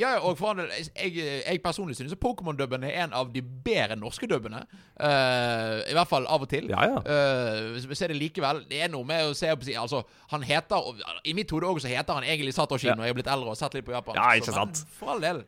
Ja, 0.00 0.14
og 0.24 0.38
for 0.38 0.56
jeg, 0.56 1.12
jeg 1.44 1.60
personlig 1.62 1.96
synes 1.98 2.14
Pokémon-dubben 2.24 2.84
er 2.88 3.04
en 3.04 3.12
av 3.16 3.28
de 3.34 3.42
bedre 3.42 3.96
norske 4.00 4.26
dubbene. 4.30 4.62
Uh, 4.96 5.80
I 5.84 5.96
hvert 5.96 6.08
fall 6.08 6.28
av 6.30 6.46
og 6.46 6.48
til. 6.48 6.70
Ja, 6.72 6.86
ja. 6.88 7.00
Uh, 7.04 7.76
så 7.92 8.06
er 8.06 8.14
det 8.14 8.20
likevel 8.20 8.62
Det 8.70 8.80
er 8.84 8.90
noe 8.92 9.04
med 9.06 9.28
å 9.28 9.34
se 9.36 9.50
opp 9.52 9.66
Altså, 9.68 10.02
han 10.32 10.44
heter 10.46 11.02
I 11.28 11.34
mitt 11.36 11.52
hode 11.52 11.68
også 11.68 11.84
så 11.86 11.92
heter 11.92 12.16
han 12.16 12.24
egentlig 12.24 12.54
Satoshi 12.56 12.88
Ja. 12.88 12.94
når 12.96 13.08
jeg 13.08 13.14
er 13.14 13.18
blitt 13.20 13.32
eldre 13.32 13.52
og 13.52 13.58
sett 13.60 13.76
litt 13.76 13.86
på 13.86 13.92
Japan. 13.92 14.16
Ja, 14.16 14.32
ikke 14.38 14.50
Så, 14.50 14.56
sant. 14.56 14.80
Men 14.80 14.96
for 14.98 15.14
all 15.14 15.24
del. 15.24 15.44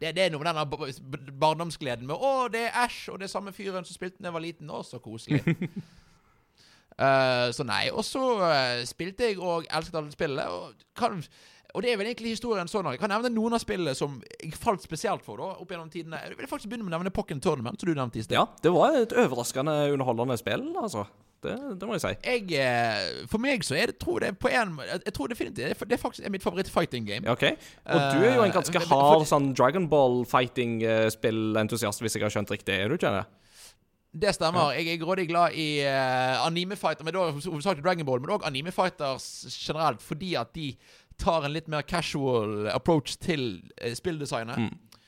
Det, 0.00 0.12
det 0.16 0.26
er 0.26 0.32
noe 0.32 0.42
med 0.44 0.52
denne 0.52 1.32
barndomsgleden 1.40 2.06
med 2.06 2.16
Å, 2.20 2.32
det 2.52 2.66
er 2.68 2.80
Ash, 2.84 3.08
og 3.10 3.18
det 3.18 3.26
er 3.26 3.32
samme 3.32 3.54
fyren 3.56 3.86
som 3.88 3.96
spilte 3.96 4.20
da 4.20 4.28
jeg 4.30 4.36
var 4.36 4.44
liten. 4.44 4.70
Å, 4.70 4.82
så 4.84 5.00
koselig. 5.02 5.42
uh, 7.00 7.48
så 7.56 7.66
nei. 7.66 7.86
Og 7.90 8.04
så 8.04 8.22
spilte 8.88 9.30
jeg 9.30 9.40
og 9.40 9.66
elsket 9.70 9.98
alle 10.02 10.14
spillene. 10.14 10.46
Og, 10.52 10.86
kan, 10.96 11.22
og 11.76 11.84
det 11.84 11.92
er 11.92 11.98
vel 12.00 12.08
egentlig 12.08 12.32
historien 12.32 12.70
sånn. 12.70 12.88
Jeg 12.94 13.02
kan 13.02 13.12
nevne 13.12 13.28
noen 13.34 13.58
av 13.58 13.60
spillene 13.60 13.92
som 13.98 14.16
jeg 14.40 14.56
falt 14.56 14.84
spesielt 14.86 15.24
for 15.26 15.42
da, 15.42 15.52
opp 15.60 15.74
gjennom 15.74 15.92
tidene. 15.92 16.22
Jeg 16.24 16.38
vil 16.38 16.48
faktisk 16.48 16.72
begynne 16.72 16.86
med 16.86 16.94
å 16.94 16.96
nevne 16.96 17.12
Pokken 17.12 17.42
Tournament, 17.44 17.76
som 17.76 17.90
du 17.90 17.92
nevnte 17.98 18.22
i 18.22 18.24
sted. 18.24 18.38
Ja, 18.38 18.46
det 18.64 18.72
var 18.72 18.96
et 18.96 19.12
overraskende 19.12 19.76
underholdende 19.92 20.38
spill, 20.40 20.70
altså. 20.80 21.04
Det, 21.44 21.52
det 21.76 21.86
må 21.86 21.98
jeg 21.98 22.02
si. 22.02 22.12
Jeg, 22.24 22.46
eh, 22.64 23.24
for 23.28 23.42
meg 23.42 23.64
så 23.66 23.76
er 23.76 23.92
det 23.92 23.98
tror 24.00 24.24
det 24.24 24.32
på 24.40 24.48
en 24.48 24.78
Jeg 24.80 25.12
tror 25.14 25.28
definitivt 25.30 25.58
det 25.58 25.74
er, 25.76 25.88
det 25.92 25.98
faktisk 26.00 26.30
mitt 26.32 26.42
favoritt-fighting 26.42 27.06
game. 27.06 27.28
OK. 27.30 27.44
Og 27.92 28.00
du 28.16 28.24
er 28.24 28.38
jo 28.38 28.46
en 28.46 28.54
ganske 28.54 28.80
Eh, 28.80 28.88
hard 28.90 29.26
sånn 29.28 29.52
Dragon 29.54 29.88
Ball 29.92 30.24
fighting-spillentusiast, 30.28 32.00
hvis 32.02 32.16
jeg 32.16 32.24
har 32.24 32.32
skjønt 32.32 32.56
riktig. 32.56 32.80
Er 32.80 32.88
du 32.88 32.96
ikke 32.96 33.12
det? 33.20 33.26
Det 34.16 34.32
stemmer. 34.32 34.72
Jeg 34.72 34.94
er 34.94 35.00
grådig 35.02 35.26
glad 35.28 35.56
i 35.60 35.84
uh, 35.84 36.46
anime-fighter, 36.46 37.04
men 37.04 37.12
da 37.12 37.26
hovedsakelig 37.34 37.84
Dragon 37.84 38.06
Ball, 38.08 38.22
men 38.22 38.32
òg 38.32 38.46
anime-fighters 38.48 39.26
generelt, 39.52 40.00
fordi 40.00 40.32
at 40.40 40.54
de 40.56 40.70
tar 41.20 41.46
en 41.46 41.54
litt 41.54 41.68
mer 41.72 41.86
casual 41.86 42.68
approach 42.72 43.16
til 43.22 43.62
uh, 43.82 43.92
spilldesignet. 43.96 44.66
Mm. 44.66 45.02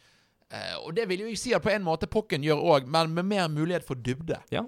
Eh, 0.48 0.76
og 0.80 0.94
det 0.96 1.04
vil 1.10 1.26
jo 1.26 1.28
jeg 1.28 1.38
si 1.38 1.50
at 1.52 1.60
på 1.60 1.68
en 1.68 1.84
måte 1.84 2.08
Pokken 2.08 2.44
gjør 2.44 2.62
òg, 2.72 2.86
men 2.88 3.12
med 3.12 3.26
mer 3.28 3.48
mulighet 3.52 3.84
for 3.84 4.00
dybde. 4.00 4.40
Ja. 4.52 4.64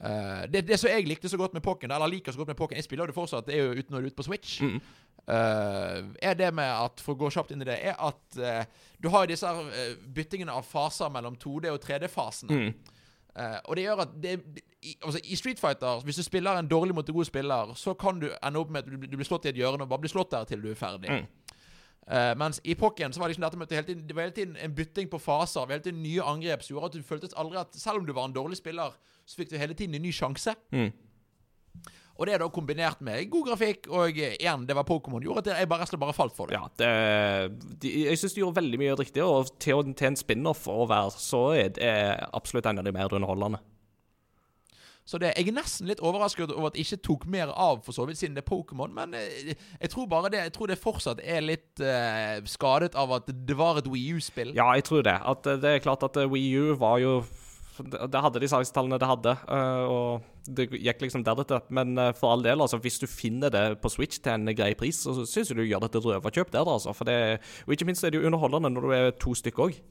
Uh, 0.00 0.46
det, 0.50 0.64
det 0.66 0.78
som 0.80 0.88
jeg 0.90 1.06
likte 1.06 1.28
så 1.28 1.38
godt 1.38 1.54
med 1.54 1.62
Pokken, 1.62 1.92
eller 1.92 2.10
liker 2.10 2.32
så 2.32 2.40
godt 2.40 2.48
med 2.48 2.56
Pokken 2.56 2.78
Jeg 2.80 2.86
spiller 2.86 3.04
jo 3.04 3.12
det 3.12 3.14
fortsatt, 3.18 3.46
det 3.46 3.58
er 3.58 3.68
jo 3.68 3.78
uten 3.78 3.94
å 3.94 4.00
være 4.00 4.10
ute 4.10 4.18
på 4.18 4.26
Switch. 4.26 4.58
Mm. 4.64 4.80
Uh, 5.28 6.10
er 6.22 6.34
det 6.34 6.48
med 6.56 6.66
at 6.66 7.02
For 7.04 7.14
å 7.14 7.20
gå 7.20 7.28
kjapt 7.30 7.52
inn 7.54 7.62
i 7.62 7.68
det, 7.68 7.76
er 7.92 7.98
at 8.00 8.38
eh, 8.40 8.64
du 8.98 9.10
har 9.12 9.28
disse 9.28 9.46
eh, 9.46 9.92
byttingene 10.16 10.52
av 10.52 10.64
faser 10.66 11.12
mellom 11.12 11.36
2D- 11.38 11.70
og 11.70 11.78
3D-fasene. 11.84 12.56
Mm. 12.56 12.96
Eh, 13.36 13.58
og 13.64 13.76
det 13.76 13.84
gjør 13.84 14.02
at 14.04 14.14
det, 14.22 14.40
i, 14.82 14.96
altså, 15.04 15.20
I 15.24 15.36
Street 15.36 15.60
Fighter, 15.60 16.00
hvis 16.04 16.16
du 16.16 16.22
spiller 16.22 16.58
en 16.58 16.68
dårlig 16.68 16.94
mot 16.94 17.08
en 17.08 17.14
god 17.14 17.24
spiller, 17.24 17.74
så 17.74 17.94
kan 17.94 18.20
du 18.20 18.30
ende 18.30 18.58
opp 18.58 18.70
med 18.70 18.82
at 18.82 18.90
du, 18.90 18.96
du 19.06 19.16
blir 19.16 19.28
slått 19.28 19.46
i 19.46 19.52
et 19.52 19.60
hjørne 19.60 19.86
og 19.86 19.92
bare 19.92 20.02
blir 20.04 20.12
slått 20.12 20.32
der 20.32 20.48
til 20.48 20.62
du 20.62 20.70
er 20.70 20.78
ferdig. 20.78 21.10
Mm. 21.10 21.28
Uh, 22.10 22.32
mens 22.40 22.58
i 22.64 22.74
Pokken 22.74 23.12
så 23.12 23.20
var 23.20 23.28
det 23.28 23.36
liksom 23.36 23.44
dette 23.44 23.58
med 23.60 23.72
at 23.72 24.08
det 24.08 24.14
var 24.16 24.24
hele 24.24 24.34
tiden 24.34 24.56
en 24.58 24.74
bytting 24.74 25.10
på 25.10 25.20
faser. 25.22 25.60
Det 25.60 25.68
var 25.68 25.76
hele 25.76 25.84
tiden 25.84 26.02
nye 26.02 26.24
angrep 26.26 26.64
som 26.64 26.74
gjorde 26.74 26.90
at 26.90 26.96
du 26.96 27.06
føltes 27.06 27.36
aldri 27.38 27.60
at 27.60 27.76
selv 27.78 28.00
om 28.00 28.06
du 28.06 28.12
var 28.16 28.26
en 28.26 28.34
dårlig 28.34 28.58
spiller, 28.58 28.96
så 29.26 29.38
fikk 29.38 29.52
du 29.52 29.58
hele 29.60 29.76
tiden 29.78 29.94
en 29.94 30.02
ny 30.02 30.10
sjanse. 30.12 30.56
Mm. 30.72 30.90
Og 32.20 32.28
det 32.28 32.34
er 32.36 32.42
da 32.42 32.50
kombinert 32.52 33.00
med 33.00 33.30
god 33.32 33.46
grafikk 33.48 33.88
og 33.88 34.18
eh, 34.20 34.36
igjen, 34.36 34.66
det 34.68 34.76
var 34.76 34.84
Pokémon, 34.88 35.24
gjorde 35.24 35.46
at 35.46 35.62
jeg 35.62 35.70
bare, 35.72 35.88
bare 36.02 36.16
falt 36.16 36.36
for 36.36 36.50
det. 36.52 36.58
Ja, 36.60 36.68
det, 36.76 37.80
de, 37.80 37.94
jeg 38.10 38.20
syns 38.20 38.36
de 38.36 38.44
gjorde 38.44 38.60
veldig 38.60 38.80
mye 38.82 38.98
riktig, 39.00 39.24
og 39.24 39.48
til, 39.56 39.80
til 39.96 40.12
en 40.12 40.20
spin-off 40.20 40.66
å 40.68 40.84
være, 40.90 41.16
så 41.16 41.46
er 41.56 41.72
det 41.80 41.92
absolutt 42.36 42.68
en 42.68 42.82
av 42.82 42.84
de 42.84 42.92
mer 42.92 43.16
underholdende. 43.16 43.62
Så 45.10 45.18
det, 45.18 45.32
jeg 45.34 45.48
er 45.50 45.56
nesten 45.56 45.88
litt 45.90 46.02
overrasket 46.04 46.52
over 46.52 46.68
at 46.68 46.76
det 46.76 46.84
ikke 46.84 47.00
tok 47.08 47.24
mer 47.32 47.50
av, 47.50 47.80
for 47.82 47.96
så 47.96 48.04
vidt, 48.06 48.20
siden 48.20 48.36
det 48.36 48.44
er 48.44 48.50
Pokémon. 48.50 48.92
Men 48.94 49.16
jeg, 49.16 49.56
jeg 49.80 49.90
tror 49.90 50.06
bare 50.10 50.30
det 50.30 50.44
Jeg 50.44 50.52
tror 50.54 50.70
det 50.70 50.78
fortsatt 50.78 51.22
er 51.24 51.42
litt 51.42 51.82
uh, 51.82 52.38
skadet 52.46 52.94
av 52.94 53.16
at 53.16 53.32
det 53.32 53.56
var 53.58 53.80
et 53.80 53.88
Wii 53.90 54.20
U-spill. 54.20 54.52
Ja, 54.54 54.68
jeg 54.78 54.86
tror 54.86 55.02
det. 55.08 55.16
At 55.32 55.48
eh, 55.50 55.58
det 55.58 55.72
er 55.72 55.82
klart 55.82 56.04
at 56.06 56.20
eh, 56.20 56.30
Wii 56.30 56.52
U 56.60 56.76
var 56.78 57.00
jo 57.02 57.16
Det 57.82 58.20
hadde 58.24 58.40
de 58.42 58.48
salgstallene 58.50 58.98
det 59.00 59.08
hadde, 59.08 59.34
eh, 59.56 59.84
og 59.90 60.50
det 60.50 60.68
gikk 60.72 61.04
liksom 61.04 61.24
deretter. 61.26 61.62
Men 61.70 61.96
eh, 61.98 62.12
for 62.18 62.34
all 62.34 62.44
del, 62.44 62.60
altså, 62.60 62.80
hvis 62.82 63.00
du 63.02 63.06
finner 63.10 63.52
det 63.52 63.64
på 63.82 63.92
Switch 63.92 64.20
til 64.20 64.34
en 64.34 64.54
grei 64.56 64.72
pris, 64.78 65.02
så 65.04 65.14
syns 65.24 65.52
jeg 65.52 65.58
du 65.58 65.64
gjør 65.64 65.86
det 65.86 65.92
til 65.94 66.04
røverkjøp 66.06 66.52
der, 66.52 66.68
altså. 66.68 66.94
For 66.96 67.08
det, 67.08 67.40
og 67.66 67.74
ikke 67.74 67.88
minst 67.88 68.04
er 68.04 68.14
det 68.14 68.22
jo 68.22 68.26
underholdende 68.30 68.72
når 68.74 68.86
du 68.86 68.94
er 68.96 69.10
to 69.20 69.34
stykker 69.34 69.68
òg. 69.68 69.82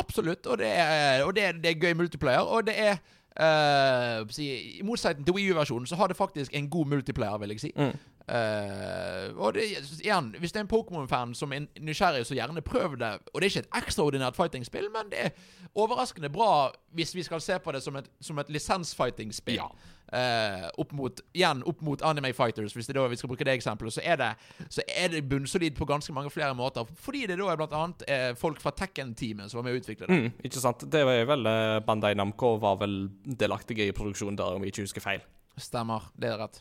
Absolutt. 0.00 0.46
Og 0.46 0.58
det 0.58 0.70
er, 0.72 1.24
og 1.24 1.34
det 1.36 1.44
er, 1.44 1.52
det 1.52 1.74
er 1.74 1.82
gøy 1.82 1.98
multiplayer. 1.98 2.40
Og 2.46 2.66
det 2.66 2.78
er 2.78 3.02
Uh, 3.32 4.28
si, 4.28 4.44
I 4.76 4.82
motsetning 4.84 5.24
til 5.24 5.32
Wii 5.32 5.52
U-versjonen 5.54 5.86
så 5.88 5.96
har 5.96 6.10
det 6.10 6.18
faktisk 6.18 6.52
en 6.52 6.66
god 6.70 6.86
multiplayer, 6.86 7.38
vil 7.40 7.54
jeg 7.54 7.60
si. 7.60 7.70
Mm. 7.76 7.94
Eh, 8.28 9.32
og 9.36 9.54
det, 9.54 9.64
igjen, 10.02 10.34
hvis 10.38 10.52
det 10.52 10.60
er 10.60 10.66
en 10.66 10.70
Pokémon-fan 10.70 11.34
som 11.34 11.52
er 11.52 11.66
nysgjerrig, 11.80 12.26
så 12.26 12.36
gjerne 12.38 12.62
prøv 12.62 12.98
det. 13.00 13.12
Og 13.32 13.40
det 13.40 13.48
er 13.48 13.50
ikke 13.50 13.64
et 13.66 13.80
ekstraordinært 13.82 14.38
fighting-spill, 14.38 14.90
men 14.94 15.10
det 15.10 15.24
er 15.26 15.32
overraskende 15.74 16.30
bra 16.32 16.70
hvis 16.94 17.14
vi 17.16 17.24
skal 17.26 17.40
se 17.40 17.58
på 17.58 17.72
det 17.72 17.82
som 17.82 17.96
et, 17.96 18.08
som 18.20 18.38
et 18.38 18.52
lisens-fighting-spill. 18.52 19.58
Ja. 19.58 19.72
Uh, 20.12 20.66
opp 20.76 20.90
mot, 20.92 21.20
igjen 21.32 21.62
opp 21.64 21.80
mot 21.80 22.02
Anime 22.04 22.34
Fighters, 22.36 22.74
hvis 22.76 22.86
det 22.86 22.98
da 22.98 23.06
vi 23.08 23.16
skal 23.16 23.30
bruke 23.30 23.46
det 23.48 23.54
eksempelet, 23.56 23.94
så 23.94 24.02
er 24.04 24.18
det, 24.20 24.26
så 24.68 24.84
er 24.84 25.08
det 25.08 25.22
bunnsolid 25.24 25.72
på 25.78 25.88
ganske 25.88 26.12
mange 26.12 26.30
flere 26.30 26.52
måter. 26.54 26.84
Fordi 27.00 27.24
det 27.30 27.38
da 27.40 27.46
er 27.48 27.56
blant 27.56 27.76
annet 27.78 28.04
eh, 28.06 28.26
folk 28.36 28.60
fra 28.60 28.74
Tekken-teamet 28.76 29.48
som 29.48 29.62
var 29.62 29.70
med 29.70 29.78
å 29.78 29.80
utvikle 29.80 30.10
det. 30.10 30.18
Mm, 30.18 30.44
ikke 30.44 30.60
sant. 30.60 30.84
Det 30.92 31.06
var 31.08 31.24
vel 31.32 31.48
eh, 31.48 31.78
Bandai 31.86 32.12
Namco 32.18 32.58
var 32.60 32.76
vel 32.84 33.06
delaktige 33.24 33.88
i 33.88 33.96
produksjonen 33.96 34.36
der, 34.36 34.58
om 34.58 34.62
vi 34.62 34.74
ikke 34.74 34.84
husker 34.84 35.04
feil. 35.04 35.24
Stemmer. 35.56 36.12
Det 36.12 36.28
er 36.28 36.38
rett. 36.44 36.60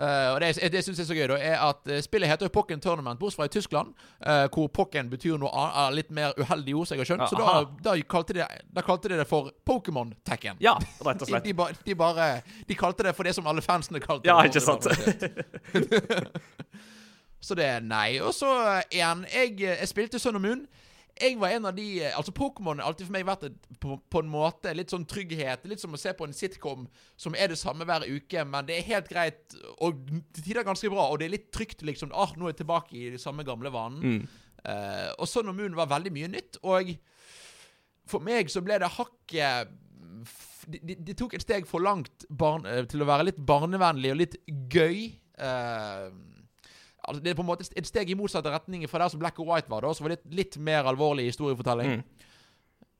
Eh, 0.00 0.28
og 0.34 0.40
Det, 0.40 0.72
det 0.72 0.80
syns 0.84 0.98
jeg 0.98 1.04
er 1.04 1.06
så 1.06 1.14
gøy, 1.14 1.26
da, 1.30 1.36
er 1.38 1.60
at 1.62 1.86
eh, 1.86 2.00
spillet 2.02 2.26
heter 2.30 2.48
jo 2.48 2.52
Pokken 2.54 2.80
Tournament, 2.82 3.18
bortsett 3.20 3.38
fra 3.38 3.46
i 3.46 3.52
Tyskland, 3.54 3.92
uh, 4.26 4.46
hvor 4.50 4.66
Pokken 4.74 5.10
betyr 5.12 5.38
noe 5.38 5.52
annet, 5.54 5.94
litt 6.00 6.10
mer 6.10 6.34
uheldig 6.40 6.74
ord, 6.74 6.88
som 6.88 6.96
jeg 6.96 7.04
har 7.04 7.10
skjønt. 7.12 7.22
Ja, 7.22 7.28
så 7.30 7.38
da, 7.38 7.92
da, 7.92 7.94
kalte 8.10 8.34
de, 8.34 8.46
da 8.74 8.82
kalte 8.82 9.12
de 9.12 9.20
det 9.20 9.28
for 9.30 9.52
Pokémon 9.66 10.10
Tekken. 10.26 10.58
Ja, 10.64 10.74
rett 11.06 11.22
og 11.22 11.28
De, 11.28 11.30
slett. 11.30 11.46
de, 11.46 11.54
ba, 11.54 11.68
de 11.86 11.94
bare 11.98 12.28
De 12.66 12.74
kalte 12.78 13.06
det 13.06 13.14
for 13.14 13.26
det 13.28 13.36
som 13.38 13.46
alle 13.46 13.62
fansene 13.62 14.02
kalte 14.02 14.26
Ja, 14.26 14.40
det. 14.42 14.50
ikke 14.50 14.64
sant. 14.64 14.88
så 17.46 17.54
det 17.54 17.66
er 17.76 17.84
nei. 17.84 18.18
Og 18.24 18.34
så 18.34 18.50
igjen, 18.90 19.26
jeg, 19.30 19.54
jeg 19.62 19.90
spilte 19.90 20.18
Sun 20.18 20.40
og 20.40 20.42
Moon. 20.42 20.66
Jeg 21.20 21.36
var 21.38 21.52
en 21.54 21.68
av 21.70 21.74
de 21.76 21.84
eh, 22.02 22.14
Altså 22.18 22.32
Pokémon 22.34 22.80
har 22.80 22.88
alltid 22.90 23.06
for 23.06 23.14
meg 23.14 23.26
vært 23.28 23.44
et, 23.46 23.58
på, 23.82 23.96
på 24.10 24.22
en 24.24 24.30
måte 24.32 24.72
litt 24.74 24.90
sånn 24.90 25.04
trygghet. 25.06 25.66
Litt 25.70 25.82
som 25.82 25.94
å 25.94 26.00
se 26.00 26.10
på 26.18 26.26
en 26.26 26.34
sitcom 26.34 26.88
som 27.16 27.36
er 27.38 27.52
det 27.52 27.58
samme 27.60 27.86
hver 27.86 28.06
uke, 28.08 28.42
men 28.48 28.66
det 28.66 28.80
er 28.80 28.88
helt 28.88 29.10
greit 29.12 29.54
og 29.78 30.00
til 30.34 30.42
tider 30.48 30.66
ganske 30.66 30.90
bra. 30.90 31.06
Og 31.12 31.20
det 31.20 31.28
er 31.28 31.34
litt 31.36 31.50
trygt, 31.54 31.84
liksom. 31.86 32.10
Ah, 32.14 32.32
nå 32.36 32.48
er 32.48 32.54
jeg 32.56 32.62
tilbake 32.64 32.96
i 32.98 33.12
de 33.14 33.20
samme 33.22 33.46
gamle 33.46 33.70
vanen. 33.74 34.02
Mm. 34.02 34.40
Uh, 34.64 35.10
og 35.20 35.28
Sun 35.28 35.50
og 35.52 35.58
Moon 35.58 35.74
var 35.76 35.90
veldig 35.90 36.10
mye 36.16 36.30
nytt, 36.32 36.56
og 36.64 36.94
for 38.08 38.24
meg 38.24 38.48
så 38.52 38.62
ble 38.64 38.78
det 38.80 38.88
hakket 38.96 39.74
f- 40.24 40.64
de, 40.72 40.94
de, 40.96 41.12
tok 41.16 41.34
et 41.36 41.44
steg 41.44 41.66
for 41.68 41.84
langt 41.84 42.24
barn, 42.32 42.64
eh, 42.64 42.86
til 42.88 43.04
å 43.04 43.08
være 43.08 43.26
litt 43.28 43.40
barnevennlig 43.44 44.12
og 44.14 44.18
litt 44.22 44.38
gøy. 44.72 45.02
Eh, 45.36 46.06
altså 47.08 47.22
det 47.22 47.30
er 47.30 47.36
på 47.38 47.42
en 47.44 47.48
måte 47.48 47.66
et 47.76 47.86
steg 47.88 48.10
i 48.10 48.14
motsatt 48.18 48.46
retning 48.46 48.84
fra 48.90 48.98
der 49.04 49.08
som 49.12 49.20
Black 49.20 49.38
og 49.38 49.46
White 49.50 49.70
var, 49.70 49.80
da, 49.84 49.92
som 49.94 50.04
var 50.06 50.14
litt, 50.16 50.24
litt 50.34 50.58
mer 50.58 50.84
alvorlig 50.90 51.24
historiefortelling. 51.30 51.98
Mm. 52.00 52.30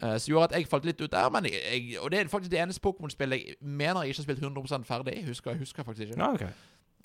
Uh, 0.02 0.16
som 0.18 0.32
gjorde 0.32 0.50
at 0.50 0.56
jeg 0.58 0.68
falt 0.68 0.84
litt 0.84 1.00
ut 1.00 1.10
der. 1.12 1.30
Men 1.30 1.44
jeg, 1.48 1.60
jeg, 1.72 1.98
og 2.02 2.10
det 2.12 2.18
er 2.20 2.28
faktisk 2.28 2.50
det 2.52 2.60
eneste 2.60 2.82
Pokémon-spillet 2.84 3.38
jeg 3.46 3.54
mener 3.62 4.02
jeg 4.02 4.14
ikke 4.14 4.22
har 4.24 4.28
spilt 4.28 4.42
100 4.42 4.84
ferdig. 4.84 5.20
Husker, 5.28 5.56
husker 5.58 5.82
jeg 5.82 5.86
faktisk 5.86 6.08
ikke. 6.10 6.18
Ja, 6.20 6.32
ok. 6.32 6.42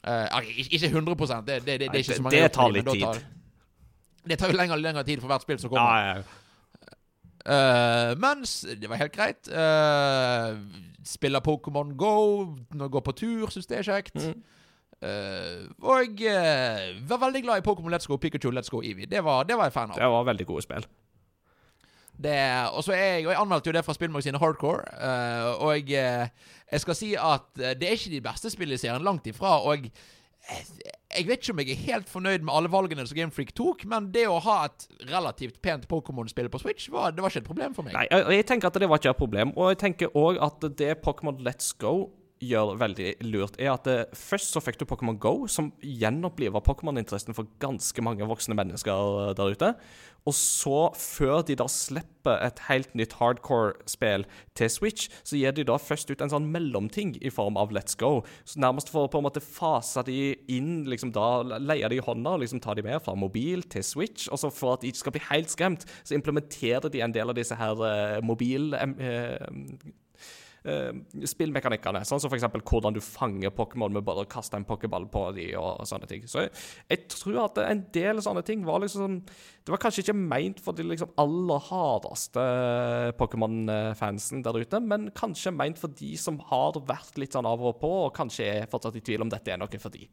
uh, 0.07 0.49
ikke- 0.57 0.73
ikke 0.73 0.87
100 0.87 1.15
det, 1.15 1.45
det, 1.45 1.65
det, 1.65 1.79
det, 1.79 1.87
Nei, 1.91 1.97
ikke 1.97 2.13
så 2.17 2.29
det- 2.31 2.51
tar 2.51 2.71
litt 2.71 2.85
tid. 2.89 3.01
tar- 3.01 3.23
Det 4.27 4.39
tar 4.39 4.51
jo 4.51 4.57
lengre 4.57 4.75
og 4.75 4.81
lengre 4.81 5.03
tid 5.03 5.19
for 5.21 5.27
hvert 5.27 5.41
spill 5.41 5.59
som 5.59 5.69
kommer. 5.69 5.95
Ja, 5.95 6.07
ja, 6.07 6.15
ja. 6.17 6.23
Uh, 7.49 8.17
mens 8.19 8.65
det 8.81 8.89
var 8.89 8.99
helt 8.99 9.15
greit. 9.15 9.47
Uh, 9.47 10.57
spiller 11.05 11.39
Pokémon 11.39 11.95
Go, 11.97 12.55
jeg 12.73 12.89
går 12.91 12.99
på 13.05 13.11
tur, 13.15 13.47
syns 13.49 13.65
det 13.69 13.77
er 13.79 13.87
kjekt. 13.87 14.15
Mm. 14.15 14.43
Uh, 14.99 15.69
og 15.79 16.19
uh, 16.27 17.09
var 17.09 17.21
veldig 17.21 17.41
glad 17.45 17.61
i 17.61 17.63
Pokémon 17.63 17.93
Let's 17.93 18.07
Go, 18.07 18.17
Pikachu 18.19 18.51
Let's 18.51 18.71
Go 18.71 18.81
Eevee. 18.83 19.07
Det 19.07 19.23
var, 19.23 19.43
det 19.47 19.55
var 19.57 19.69
jeg 19.69 19.73
fan 19.73 19.93
av. 19.93 19.99
Det 19.99 20.09
var 20.11 20.25
veldig 20.27 20.47
gode 20.49 20.65
spill. 20.65 20.87
Det, 22.19 22.35
og 22.75 22.83
så 22.83 22.91
er 22.91 23.05
jeg, 23.05 23.27
og 23.27 23.31
jeg 23.31 23.39
anmeldte 23.39 23.71
jo 23.71 23.73
det 23.77 23.85
fra 23.87 23.95
spillmagasinet 23.95 24.41
Hardcore. 24.41 24.83
Uh, 24.99 25.63
og 25.63 25.89
jeg, 25.89 26.29
jeg 26.71 26.83
skal 26.83 26.97
si 26.99 27.13
at 27.15 27.47
det 27.55 27.87
er 27.87 27.95
ikke 27.95 28.11
de 28.17 28.21
beste 28.27 28.51
spillene 28.51 28.75
i 28.75 28.81
serien, 28.81 29.07
langt 29.07 29.27
ifra. 29.31 29.61
Og 29.63 29.87
jeg, 29.87 29.93
jeg 31.15 31.27
vet 31.29 31.39
ikke 31.39 31.55
om 31.55 31.63
jeg 31.63 31.71
er 31.71 31.81
helt 31.85 32.11
fornøyd 32.11 32.43
med 32.43 32.53
alle 32.59 32.71
valgene 32.71 33.07
som 33.07 33.15
Gamefreak 33.15 33.55
tok, 33.55 33.87
men 33.87 34.11
det 34.11 34.27
å 34.27 34.41
ha 34.43 34.65
et 34.67 34.87
relativt 35.07 35.61
pent 35.63 35.87
Pokémon-spill 35.87 36.51
på 36.51 36.59
Switch, 36.59 36.91
var, 36.91 37.15
det 37.15 37.23
var 37.23 37.31
ikke 37.31 37.45
et 37.45 37.51
problem 37.53 37.75
for 37.77 37.87
meg. 37.87 37.95
Nei, 37.95 38.07
jeg, 38.11 38.27
jeg 38.41 38.51
tenker 38.51 38.67
at 38.67 38.83
det 38.83 38.91
var 38.91 38.99
ikke 38.99 39.15
et 39.15 39.23
problem. 39.23 39.55
Og 39.55 39.71
jeg 39.71 39.83
tenker 39.87 40.11
òg 40.17 40.43
at 40.43 40.71
det 40.75 40.97
Pokémon 41.05 41.39
Let's 41.47 41.71
Go 41.79 42.09
gjør 42.39 42.75
veldig 42.79 43.13
lurt, 43.27 43.57
er 43.59 43.73
at 43.73 43.87
det, 43.87 43.97
først 44.15 44.55
så 44.55 44.61
fikk 44.63 44.79
du 44.79 44.87
Pokémon 44.89 45.17
Go, 45.19 45.47
som 45.51 45.73
gjenoppliver 45.83 46.63
Pokémon-interessen 46.63 47.35
for 47.37 47.49
ganske 47.61 48.03
mange 48.05 48.27
voksne 48.29 48.55
mennesker 48.57 49.33
der 49.37 49.55
ute. 49.55 49.73
Og 50.27 50.35
så, 50.35 50.89
før 50.99 51.41
de 51.47 51.55
da 51.57 51.65
slipper 51.71 52.41
et 52.43 52.59
helt 52.67 52.91
nytt 52.97 53.15
hardcore-spill 53.19 54.25
til 54.57 54.71
Switch, 54.71 55.07
så 55.23 55.39
gir 55.39 55.55
de 55.55 55.65
da 55.67 55.77
først 55.79 56.11
ut 56.11 56.21
en 56.23 56.31
sånn 56.33 56.49
mellomting 56.51 57.15
i 57.23 57.31
form 57.33 57.57
av 57.59 57.73
Let's 57.75 57.97
Go. 57.99 58.19
Så 58.47 58.59
Nærmest 58.61 58.91
for 58.91 59.07
å 59.07 59.11
på 59.11 59.21
en 59.21 59.27
måte 59.29 59.43
fase 59.43 60.03
de 60.07 60.35
inn, 60.51 60.83
liksom 60.91 61.13
da 61.15 61.59
leie 61.59 61.87
de 61.89 61.99
i 61.99 62.03
hånda 62.03 62.35
og 62.35 62.43
liksom 62.43 62.61
ta 62.63 62.75
de 62.77 62.85
med 62.85 62.99
fra 63.05 63.15
mobil 63.17 63.63
til 63.71 63.85
Switch. 63.85 64.27
Og 64.29 64.41
så 64.43 64.51
for 64.53 64.75
at 64.75 64.83
de 64.83 64.91
ikke 64.91 65.05
skal 65.05 65.15
bli 65.15 65.25
helt 65.29 65.55
skremt, 65.55 65.87
så 66.03 66.17
implementerer 66.19 66.91
de 66.91 67.03
en 67.03 67.15
del 67.15 67.31
av 67.31 67.39
disse 67.39 67.57
her 67.59 67.79
uh, 67.79 68.19
mobil... 68.25 68.75
Uh, 68.75 69.95
spillmekanikkene. 71.31 72.01
Sånn 72.07 72.21
som 72.21 72.31
f.eks. 72.31 72.47
hvordan 72.69 72.95
du 72.95 73.01
fanger 73.03 73.53
Pokémon 73.55 73.93
med 73.95 74.05
bare 74.07 74.25
å 74.25 74.29
kaste 74.29 74.57
en 74.59 74.67
pokéball 74.67 75.07
på 75.11 75.23
de 75.37 75.49
og, 75.59 75.83
sånne 75.89 76.09
ting. 76.09 76.25
Så 76.29 76.45
jeg, 76.45 76.53
jeg, 76.91 77.05
tror 77.13 77.41
at 77.45 77.61
en 77.63 77.83
del 77.95 78.21
sånne 78.23 78.43
ting 78.47 78.63
var 78.67 78.81
liksom 78.83 79.19
Det 79.25 79.73
var 79.73 79.81
kanskje 79.81 80.03
ikke 80.05 80.17
meint 80.17 80.61
for 80.63 80.77
de 80.77 80.85
liksom 80.87 81.13
aller 81.21 81.61
hardeste 81.69 82.45
Pokémon-fansen 83.19 84.43
der 84.45 84.57
ute, 84.57 84.81
men 84.81 85.09
kanskje 85.17 85.53
meint 85.53 85.79
for 85.81 85.93
de 85.93 86.15
som 86.17 86.39
har 86.49 86.79
vært 86.89 87.19
litt 87.21 87.35
sånn 87.37 87.47
av 87.49 87.61
og 87.61 87.77
på, 87.81 87.91
og 88.07 88.15
kanskje 88.15 88.49
er 88.49 88.69
fortsatt 88.71 88.97
i 88.97 89.05
tvil 89.05 89.25
om 89.25 89.31
dette 89.31 89.53
er 89.53 89.61
noe 89.61 89.81
for 89.81 89.93
de. 89.93 90.07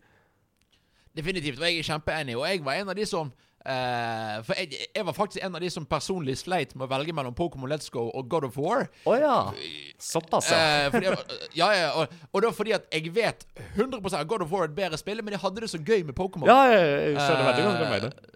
Definitivt, 1.16 1.60
og 1.60 1.64
jeg 1.70 1.80
er 1.80 1.88
kjempeenig. 1.88 2.36
Og 2.36 2.44
jeg 2.44 2.64
var 2.64 2.82
en 2.82 2.92
av 2.92 2.98
de 2.98 3.06
som 3.08 3.30
Uh, 3.66 4.44
for 4.46 4.54
jeg, 4.54 4.78
jeg, 4.94 5.02
var 5.08 5.14
faktisk 5.16 5.42
en 5.42 5.56
av 5.58 5.62
de 5.64 5.68
som 5.74 5.86
personlig 5.90 6.36
sleit 6.38 6.76
med 6.76 6.86
å 6.86 6.90
velge 6.92 7.10
mellom 7.16 7.34
Pokémon 7.34 7.66
Let's 7.66 7.90
Go 7.90 8.04
og 8.06 8.28
God 8.30 8.46
of 8.46 8.58
War. 8.60 8.86
Oh, 9.02 9.16
ja. 9.18 9.50
Såpass, 9.98 10.52
ja. 10.54 10.86
Uh, 10.86 11.18
ja, 11.58 11.72
ja 11.74 11.88
og, 11.98 12.14
og 12.30 12.44
da 12.44 12.52
fordi 12.54 12.76
at 12.76 12.86
jeg 12.94 13.10
vet 13.16 13.42
100 13.74 13.98
at 14.06 14.30
God 14.30 14.46
of 14.46 14.54
War 14.54 14.68
er 14.68 14.70
et 14.70 14.78
bedre 14.78 15.00
spill, 15.00 15.18
men 15.26 15.34
jeg 15.34 15.42
hadde 15.42 15.66
det 15.66 15.72
så 15.72 15.82
gøy 15.82 16.06
med 16.06 16.14
Pokémon. 16.14 16.46
Ja, 16.46 16.62
jeg 16.70 17.18
skjønner 17.18 17.50
veldig 17.50 17.66
godt 17.66 17.80
hva 17.80 17.90
du 17.90 17.94
mener. 17.96 18.34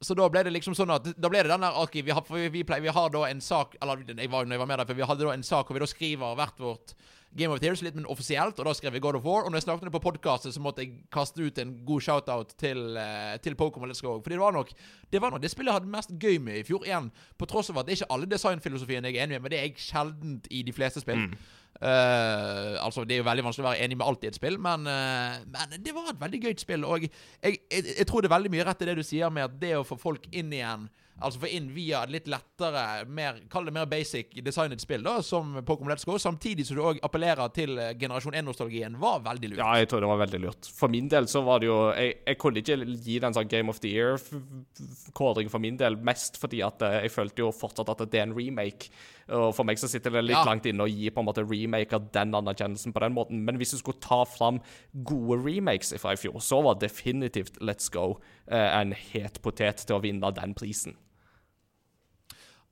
Så 0.00 0.16
da 0.16 0.26
ble 0.32 0.42
det 0.46 0.52
liksom 0.54 0.74
sånn 0.76 0.90
at 0.94 1.10
Da 1.12 1.28
ble 1.28 1.42
det 1.44 1.50
den 1.52 1.60
der 1.60 1.76
okay, 1.76 2.00
vi, 2.00 2.12
har, 2.16 2.24
vi, 2.24 2.48
vi, 2.48 2.62
vi, 2.64 2.92
har 2.96 3.10
da 3.12 3.26
en 3.28 3.42
sak 3.44 3.74
Eller 3.82 4.00
jeg 4.08 4.30
var, 4.32 4.46
når 4.48 4.56
jeg 4.56 4.62
var 4.62 4.70
med 4.70 4.80
der, 4.80 4.88
for 4.88 4.96
vi 4.96 5.08
hadde 5.10 5.26
da 5.26 5.34
en 5.34 5.44
sak 5.44 5.68
hvor 5.68 5.76
vi 5.76 5.82
da 5.82 5.88
skriver 5.90 6.38
hvert 6.38 6.62
vårt 6.64 6.94
Game 7.36 7.54
of 7.54 7.62
Year, 7.62 7.76
litt 7.84 7.94
men 7.94 8.08
offisielt, 8.10 8.58
og 8.58 8.66
da 8.66 8.72
skrev 8.74 8.96
jeg 8.96 9.02
God 9.04 9.20
of 9.20 9.26
War. 9.26 9.44
Og 9.44 9.52
når 9.52 9.60
jeg 9.60 9.66
snakket 9.68 9.92
på 9.94 10.02
podkastet, 10.02 10.54
så 10.54 10.62
måtte 10.62 10.82
jeg 10.82 11.04
kaste 11.14 11.44
ut 11.44 11.60
en 11.62 11.76
god 11.86 12.02
shout-out 12.02 12.56
til, 12.58 12.80
uh, 12.98 13.36
til 13.42 13.54
Pokémon 13.54 13.90
Let's 13.90 14.02
Go. 14.02 14.16
Fordi 14.18 14.34
det 14.34 14.42
var 14.42 14.56
nok 14.56 14.72
det 15.12 15.22
var 15.22 15.30
nok 15.30 15.42
det 15.42 15.50
spillet 15.50 15.70
jeg 15.70 15.78
hadde 15.78 15.92
mest 15.94 16.10
gøy 16.18 16.40
med 16.42 16.58
i 16.58 16.64
fjor. 16.66 16.82
Igjen, 16.86 17.10
på 17.38 17.46
tross 17.50 17.70
av 17.70 17.78
at 17.78 17.86
det 17.86 17.94
er 17.94 18.00
ikke 18.00 18.14
alle 18.16 18.30
designfilosofiene 18.30 19.10
jeg 19.10 19.20
er 19.20 19.28
enig 19.28 19.38
med, 19.38 19.44
men 19.46 19.54
det 19.54 19.60
er 19.60 19.68
jeg 19.68 19.84
sjeldent 19.86 20.50
i 20.50 20.62
de 20.66 20.74
fleste 20.74 21.02
spill. 21.04 21.28
Mm. 21.28 21.36
Uh, 21.80 22.76
altså, 22.82 23.04
Det 23.04 23.14
er 23.14 23.22
jo 23.22 23.28
veldig 23.30 23.44
vanskelig 23.46 23.64
å 23.64 23.70
være 23.70 23.84
enig 23.86 23.98
med 24.00 24.06
alt 24.10 24.26
i 24.26 24.30
et 24.32 24.38
spill, 24.40 24.58
men, 24.58 24.88
uh, 24.90 25.38
men 25.54 25.78
det 25.78 25.94
var 25.94 26.10
et 26.10 26.20
veldig 26.20 26.42
gøyt 26.48 26.66
spill. 26.66 26.84
Og 26.84 27.06
jeg, 27.06 27.12
jeg, 27.44 27.62
jeg, 27.70 27.84
jeg, 27.94 28.06
tror 28.10 28.20
det 28.20 28.30
er 28.30 28.36
veldig 28.36 28.52
mye 28.56 28.66
rett 28.66 28.82
i 28.82 28.90
det 28.90 28.98
du 28.98 29.06
sier 29.06 29.30
med 29.30 29.46
at 29.46 29.54
det 29.62 29.76
å 29.78 29.86
få 29.86 29.98
folk 30.00 30.26
inn 30.34 30.50
igjen 30.50 30.90
Altså 31.20 31.42
få 31.42 31.50
inn 31.52 31.68
via 31.74 32.02
et 32.06 32.12
litt 32.14 32.28
lettere, 32.30 33.04
mer, 33.08 33.42
kall 33.52 33.68
det 33.68 33.74
mer 33.76 33.88
basic 33.90 34.32
designet 34.44 34.80
spill, 34.80 35.04
da, 35.04 35.18
som 35.24 35.52
Pokémon 35.66 35.92
Let's 35.92 36.06
Go, 36.08 36.16
samtidig 36.20 36.64
som 36.68 36.78
du 36.78 36.82
òg 36.86 37.00
appellerer 37.04 37.52
til 37.56 37.76
eh, 37.78 37.92
generasjon 38.00 38.36
1-nostalgien, 38.40 38.96
var 39.00 39.20
veldig 39.26 39.52
lurt. 39.52 39.60
Ja, 39.60 39.74
jeg 39.80 39.90
tror 39.90 40.04
det 40.04 40.10
var 40.10 40.22
veldig 40.22 40.42
lurt. 40.46 40.70
For 40.80 40.92
min 40.92 41.10
del 41.12 41.28
så 41.30 41.44
var 41.44 41.60
det 41.60 41.68
jo 41.68 41.78
Jeg, 41.90 42.16
jeg 42.26 42.38
kunne 42.40 42.62
ikke 42.62 42.78
gi 43.04 43.18
den 43.22 43.36
sånn 43.36 43.50
Game 43.50 43.72
of 43.72 43.80
the 43.84 43.92
Year-kåring 43.92 45.50
for 45.52 45.62
min 45.62 45.78
del, 45.80 45.98
mest 46.00 46.40
fordi 46.40 46.62
at 46.64 46.82
eh, 46.86 47.02
jeg 47.04 47.14
følte 47.14 47.44
jo 47.44 47.52
fortsatt 47.54 47.92
at 47.92 48.04
det 48.08 48.22
er 48.22 48.28
en 48.28 48.36
remake. 48.36 48.88
Og 49.30 49.52
for 49.54 49.66
meg 49.68 49.78
så 49.78 49.88
sitter 49.90 50.16
det 50.16 50.24
litt 50.24 50.38
ja. 50.38 50.44
langt 50.46 50.66
inne 50.66 50.86
å 50.86 50.90
gi 50.90 51.10
på 51.12 51.22
en 51.22 51.28
måte 51.28 51.44
remake 51.46 51.94
av 51.96 52.08
den 52.14 52.34
anerkjennelsen 52.34 52.94
på 52.96 53.04
den 53.04 53.14
måten. 53.14 53.44
Men 53.46 53.60
hvis 53.60 53.76
du 53.76 53.78
skulle 53.82 54.02
ta 54.02 54.22
fram 54.26 54.58
gode 55.06 55.38
remakes 55.44 55.94
fra 56.02 56.16
i 56.16 56.20
fjor, 56.20 56.40
så 56.42 56.62
var 56.64 56.80
definitivt 56.80 57.60
Let's 57.62 57.92
Go 57.92 58.16
eh, 58.50 58.70
en 58.80 58.96
het 59.12 59.40
potet 59.44 59.84
til 59.84 59.98
å 59.98 60.02
vinne 60.02 60.32
den 60.34 60.56
prisen. 60.58 60.96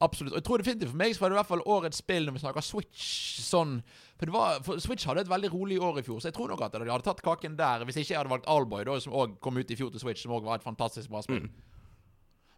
Absolutt. 0.00 0.32
Og 0.32 0.38
jeg 0.38 0.46
tror 0.46 0.62
definitivt 0.62 0.92
for 0.92 1.00
meg 1.00 1.14
så 1.14 1.24
var 1.24 1.32
det 1.32 1.34
i 1.34 1.38
hvert 1.40 1.48
fall 1.48 1.64
årets 1.74 1.98
spill 1.98 2.28
når 2.28 2.36
vi 2.36 2.42
snakker 2.44 2.62
Switch. 2.62 3.06
sånn 3.42 3.80
For, 4.18 4.30
var, 4.34 4.60
for 4.66 4.82
Switch 4.82 5.06
hadde 5.08 5.24
et 5.24 5.30
veldig 5.30 5.50
rolig 5.50 5.80
år 5.82 5.98
i 5.98 6.04
fjor, 6.06 6.20
så 6.22 6.30
jeg 6.30 6.36
tror 6.36 6.52
nok 6.52 6.62
at 6.66 6.76
de 6.76 6.86
hadde 6.86 7.06
tatt 7.06 7.22
kaken 7.24 7.56
der. 7.58 7.82
Hvis 7.86 7.98
ikke 7.98 8.14
jeg 8.14 8.20
hadde 8.20 8.30
valgt 8.30 8.46
Allboy, 8.50 8.84
da, 8.86 8.94
som 9.02 9.16
òg 9.18 9.40
kom 9.42 9.58
ut 9.58 9.74
i 9.74 9.78
fjor 9.78 9.90
til 9.94 10.02
Switch, 10.02 10.22
som 10.22 10.36
òg 10.38 10.46
var 10.46 10.60
et 10.60 10.66
fantastisk 10.66 11.10
bra 11.10 11.24
spill. 11.26 11.48
Mm. 11.48 11.66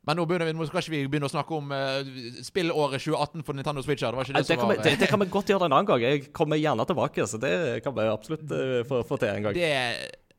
Men 0.08 0.16
nå, 0.16 0.24
vi, 0.24 0.52
nå 0.56 0.66
skal 0.68 0.80
ikke 0.80 0.94
vi 0.94 1.00
begynne 1.12 1.28
å 1.28 1.32
snakke 1.32 1.56
om 1.56 1.72
uh, 1.76 2.00
spillåret 2.44 3.02
2018 3.04 3.44
for 3.44 3.56
Nintendo 3.56 3.84
Switch. 3.84 4.00
Det 4.04 4.16
var 4.16 4.28
ikke 4.28 4.36
det, 4.36 4.46
det 4.46 4.56
som 4.56 4.62
var... 4.62 4.72
Vi, 4.72 4.84
det, 4.84 4.94
det, 5.02 5.08
kan 5.12 5.20
vi 5.20 5.28
godt 5.32 5.52
gjøre 5.52 5.68
en 5.68 5.76
annen 5.76 5.90
gang. 5.90 6.04
Jeg 6.04 6.30
kommer 6.36 6.60
gjerne 6.60 6.86
tilbake. 6.88 7.26
Så 7.28 7.40
det 7.40 7.52
kan 7.84 7.96
vi 7.96 8.08
absolutt 8.08 8.46
uh, 8.48 8.80
få, 8.88 9.02
få, 9.08 9.20
til 9.20 9.32
en 9.32 9.48
gang. 9.48 9.56
Det 9.56 9.72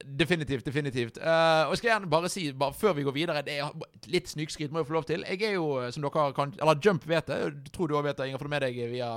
Definitivt. 0.06 0.66
definitivt. 0.66 1.18
Uh, 1.18 1.68
og 1.68 1.74
jeg 1.74 1.78
skal 1.78 1.90
gjerne 1.90 2.10
bare 2.10 2.30
si, 2.30 2.52
bare 2.54 2.74
før 2.74 2.94
vi 2.94 3.04
går 3.04 3.16
videre 3.16 3.42
det 3.46 3.58
er 3.60 3.72
Litt 4.12 4.30
snikskryt 4.30 4.72
må 4.72 4.82
jeg 4.82 4.88
få 4.90 4.94
lov 4.94 5.08
til. 5.10 5.26
Jeg 5.30 5.42
er 5.50 5.54
jo, 5.54 5.68
eh, 5.82 5.92
som 5.92 6.04
dere 6.04 6.34
kan 6.34 6.54
Eller 6.60 6.80
Jump 6.86 7.08
vet 7.08 7.28
det. 7.28 7.40
Jeg 7.40 7.74
tror 7.74 7.88
du 7.88 7.96
òg 7.96 8.04
vet 8.04 8.18
det, 8.18 8.28
Inger, 8.28 8.38
for 8.42 8.50
det 8.50 8.54
med 8.56 8.62
deg 8.66 8.92
via 8.92 9.10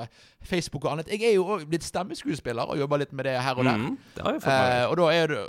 Facebook 0.44 0.84
og 0.84 0.92
annet. 0.92 1.08
Jeg 1.08 1.22
er 1.30 1.34
jo 1.34 1.46
òg 1.56 1.66
blitt 1.68 1.86
stemmeskuespiller 1.86 2.68
og 2.68 2.78
jobber 2.78 3.00
litt 3.00 3.12
med 3.12 3.24
det 3.24 3.38
her 3.42 3.56
og 3.58 3.64
der. 3.64 3.76
Mm, 3.76 3.96
det 4.16 4.26
har 4.26 4.36
jeg 4.36 4.42
fått 4.44 4.52
med. 4.52 4.74
Uh, 4.74 4.90
og 4.90 4.96
da 5.00 5.12
er 5.14 5.32
det 5.32 5.44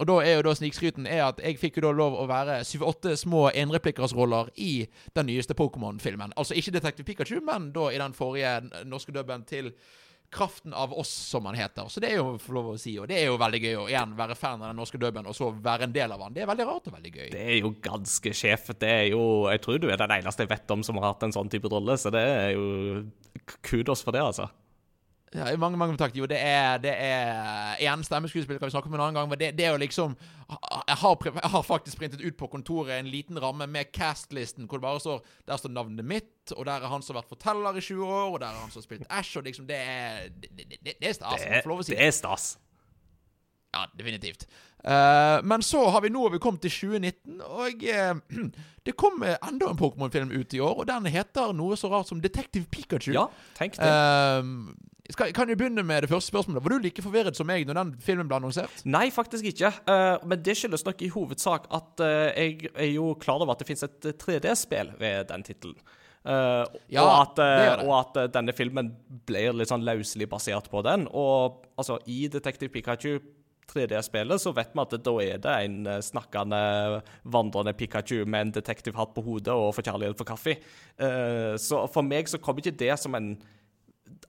og 0.00 0.06
da 0.08 0.14
er 0.24 0.38
jo 0.38 0.44
da 0.46 0.54
snikskryten 0.56 1.06
er 1.06 1.26
at 1.26 1.40
jeg 1.44 1.58
fikk 1.60 1.76
jo 1.76 1.82
da 1.84 1.90
lov 1.92 2.14
å 2.16 2.26
være 2.30 2.62
7-8 2.64 3.18
små 3.20 3.50
enreplikkersroller 3.52 4.48
i 4.56 4.86
den 5.16 5.28
nyeste 5.28 5.56
Pokémon-filmen. 5.58 6.32
Altså 6.40 6.56
ikke 6.56 6.72
Detektiv 6.72 7.04
Pikachu, 7.04 7.40
men 7.44 7.68
da 7.74 7.90
i 7.92 7.98
den 8.00 8.16
forrige 8.16 8.54
norske 8.88 9.12
dubben 9.12 9.44
til 9.44 9.74
Kraften 10.30 10.74
av 10.74 10.92
oss, 10.94 11.10
som 11.10 11.46
han 11.48 11.56
heter. 11.58 11.88
Så 11.90 12.00
det 12.02 12.12
er 12.12 12.20
jo 12.20 12.36
for 12.38 12.54
lov 12.54 12.68
å 12.72 12.78
si, 12.78 12.92
og 13.02 13.08
det 13.10 13.18
er 13.18 13.26
jo 13.26 13.38
veldig 13.40 13.60
gøy 13.64 13.76
å 13.80 13.88
igjen 13.90 14.12
være 14.18 14.36
fan 14.38 14.60
av 14.62 14.70
den 14.70 14.78
norske 14.78 15.00
dubben, 15.02 15.26
og 15.26 15.34
så 15.34 15.50
være 15.50 15.88
en 15.88 15.96
del 15.96 16.14
av 16.14 16.22
han. 16.22 16.36
Det 16.36 16.44
er 16.44 16.50
veldig 16.52 16.68
rart 16.68 16.86
og 16.86 16.94
veldig 16.94 17.12
gøy. 17.16 17.26
Det 17.34 17.42
er 17.42 17.58
jo 17.58 17.72
ganske 17.82 18.34
sjef. 18.36 18.70
Det 18.78 18.90
er 18.90 19.06
jo 19.10 19.24
Jeg 19.50 19.64
tror 19.64 19.82
du 19.82 19.88
er 19.90 19.98
den 19.98 20.14
eneste 20.20 20.46
jeg 20.46 20.52
vet 20.52 20.76
om 20.76 20.86
som 20.86 21.00
har 21.02 21.12
hatt 21.12 21.26
en 21.26 21.34
sånn 21.34 21.50
type 21.50 21.70
rolle, 21.72 21.98
så 21.98 22.12
det 22.14 22.22
er 22.22 22.50
jo 22.54 23.04
kudos 23.66 24.04
for 24.06 24.14
det, 24.14 24.22
altså. 24.22 24.46
Ja, 25.34 25.56
mange 25.56 25.78
mange 25.78 25.94
takk. 25.94 26.16
Jo, 26.18 26.26
det 26.26 26.40
er, 26.42 26.78
det 26.82 26.90
er 26.90 27.76
Igjen, 27.78 28.02
stemmeskuespill 28.02 28.58
kan 28.58 28.66
vi 28.66 28.74
snakke 28.74 28.90
om 28.90 28.96
en 28.96 29.02
annen 29.04 29.14
gang. 29.14 29.28
Men 29.30 29.38
det, 29.38 29.52
det 29.58 29.66
er 29.68 29.76
jo 29.76 29.82
liksom 29.82 30.16
jeg 30.50 30.96
har, 30.98 31.18
jeg 31.22 31.50
har, 31.52 31.62
faktisk 31.62 32.00
printet 32.00 32.24
ut 32.24 32.34
på 32.36 32.48
kontoret 32.50 32.96
en 32.96 33.06
liten 33.06 33.38
ramme 33.38 33.68
med 33.70 33.92
cast-listen, 33.94 34.66
hvor 34.66 34.80
det 34.80 34.82
bare 34.82 35.00
står 35.00 35.20
Der 35.46 35.56
står 35.56 35.70
navnet 35.70 36.04
mitt, 36.04 36.52
og 36.56 36.66
der 36.66 36.82
er 36.82 36.90
han 36.90 37.02
som 37.02 37.14
har 37.14 37.22
vært 37.22 37.36
forteller 37.36 37.78
i 37.78 37.80
20 37.80 38.06
år, 38.06 38.32
og 38.32 38.40
der 38.40 38.48
er 38.48 38.58
han 38.58 38.72
som 38.74 38.80
har 38.80 38.88
spilt 38.88 39.06
Ash, 39.10 39.38
og 39.38 39.46
liksom 39.46 39.68
Det 39.70 39.78
er, 39.78 40.26
det, 40.34 40.50
det, 40.58 40.96
det 40.98 41.08
er 41.08 41.12
stas. 41.12 41.46
Det 41.86 42.00
er 42.06 42.10
stas. 42.10 42.58
Ja, 43.74 43.84
definitivt. 43.98 44.48
Uh, 44.80 45.40
men 45.44 45.62
så 45.66 45.82
har 45.92 46.00
vi 46.04 46.12
nå 46.12 46.28
vi 46.32 46.40
kommet 46.40 46.62
til 46.64 46.72
2019, 46.72 47.40
og 47.44 47.82
uh, 47.84 48.46
det 48.86 48.96
kom 48.96 49.24
enda 49.24 49.68
en 49.70 49.80
Pokémon-film 49.80 50.32
ut 50.32 50.54
i 50.56 50.60
år. 50.60 50.78
Og 50.82 50.88
den 50.88 51.10
heter 51.12 51.52
noe 51.56 51.76
så 51.76 51.92
rart 51.92 52.08
som 52.08 52.22
Detective 52.22 52.64
Pikachu. 52.72 53.12
Ja, 53.16 53.26
tenk 53.58 53.76
det. 53.76 53.90
Uh, 53.90 54.72
skal, 55.10 55.32
kan 55.34 55.48
vi 55.48 55.56
begynne 55.58 55.82
med 55.82 56.04
det 56.04 56.10
første 56.10 56.30
spørsmålet? 56.30 56.64
Var 56.64 56.72
du 56.72 56.84
like 56.84 57.02
forvirret 57.02 57.36
som 57.36 57.48
meg 57.50 57.66
når 57.66 57.78
den 57.80 57.94
filmen 58.04 58.28
ble 58.30 58.38
annonsert? 58.38 58.82
Nei, 58.84 59.08
faktisk 59.14 59.48
ikke. 59.50 59.72
Uh, 59.88 60.20
men 60.28 60.42
det 60.44 60.56
skyldes 60.58 60.86
nok 60.86 61.02
i 61.02 61.10
hovedsak 61.12 61.66
at 61.74 62.04
uh, 62.04 62.28
jeg 62.30 62.70
er 62.74 62.92
jo 62.94 63.14
klar 63.20 63.42
over 63.42 63.56
at 63.56 63.62
det 63.62 63.68
finnes 63.70 63.86
et 63.86 64.12
3D-spill 64.22 64.94
ved 65.00 65.26
den 65.32 65.46
tittelen. 65.46 65.80
Uh, 66.20 66.66
ja, 66.92 67.02
og, 67.02 67.10
at, 67.22 67.40
uh, 67.40 67.84
og, 67.86 67.92
at, 68.02 68.32
denne 68.34 68.52
filmen 68.52 68.92
blir 69.26 69.56
litt 69.56 69.70
sånn 69.72 69.86
løselig 69.86 70.28
basert 70.30 70.70
på 70.70 70.84
den. 70.86 71.08
Og 71.10 71.64
altså, 71.80 71.98
i 72.06 72.26
Detective 72.30 72.72
Pikachu 72.72 73.18
3D-spillet 73.70 74.42
så 74.42 74.52
vet 74.56 74.74
vi 74.74 74.82
at 74.82 74.98
da 75.06 75.14
er 75.22 75.40
det 75.42 75.54
en 75.66 75.78
snakkende, 76.04 76.60
vandrende 77.22 77.74
Pikachu 77.78 78.24
med 78.26 78.48
en 78.48 78.52
detektivhatt 78.58 79.14
på 79.14 79.24
hodet 79.26 79.54
og 79.54 79.72
forkjærlighet 79.78 80.18
for 80.18 80.28
kaffe. 80.28 80.58
Uh, 81.00 81.56
så 81.60 81.86
for 81.92 82.06
meg 82.06 82.30
så 82.30 82.42
kommer 82.42 82.64
ikke 82.64 82.78
det 82.82 82.94
som 83.00 83.16
en 83.18 83.34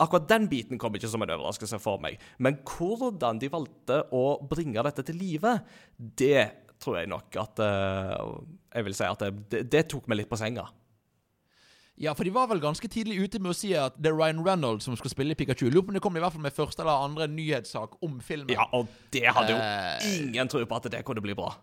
akkurat 0.01 0.27
den 0.29 0.47
biten 0.51 0.79
kom 0.81 0.95
ikke 0.95 1.09
som 1.11 1.23
en 1.23 1.33
overraskelse 1.35 1.79
for 1.81 2.01
meg. 2.03 2.19
Men 2.41 2.59
hvordan 2.67 3.41
de 3.41 3.51
valgte 3.51 4.01
å 4.15 4.25
bringe 4.49 4.83
dette 4.87 5.05
til 5.07 5.19
live, 5.19 5.57
det 5.97 6.45
tror 6.81 7.01
jeg 7.01 7.11
nok 7.11 7.37
at 7.37 7.61
uh, 7.61 8.39
Jeg 8.71 8.87
vil 8.87 8.95
si 8.97 9.05
at 9.05 9.25
det, 9.51 9.65
det, 9.69 9.83
tok 9.91 10.07
meg 10.09 10.21
litt 10.21 10.31
på 10.31 10.39
senga. 10.39 10.63
Ja, 12.01 12.15
for 12.17 12.25
de 12.25 12.33
var 12.33 12.47
vel 12.49 12.61
ganske 12.61 12.87
tidlig 12.89 13.19
ute 13.21 13.39
med 13.39 13.51
å 13.53 13.55
si 13.55 13.75
at 13.77 13.93
det 14.01 14.09
er 14.09 14.15
Ryan 14.17 14.41
Reynolds 14.41 14.87
som 14.87 14.95
skal 14.97 15.13
spille 15.13 15.35
Pikachu. 15.37 15.67
Lurer 15.69 15.85
på 15.85 15.93
om 15.93 15.97
det 15.99 16.01
kom 16.01 16.15
i 16.17 16.23
hvert 16.23 16.33
fall 16.33 16.41
med 16.41 16.55
første 16.55 16.81
eller 16.81 17.03
andre 17.05 17.27
nyhetssak 17.29 17.99
om 18.01 18.15
filmen. 18.25 18.55
Ja, 18.55 18.65
og 18.73 18.89
det 19.13 19.27
hadde 19.29 19.53
jo 19.53 19.59
uh, 19.59 20.07
ingen 20.15 20.49
tro 20.49 20.63
på 20.65 20.79
at 20.79 20.89
det 20.89 21.03
kunne 21.05 21.21
bli 21.21 21.37
bra. 21.37 21.53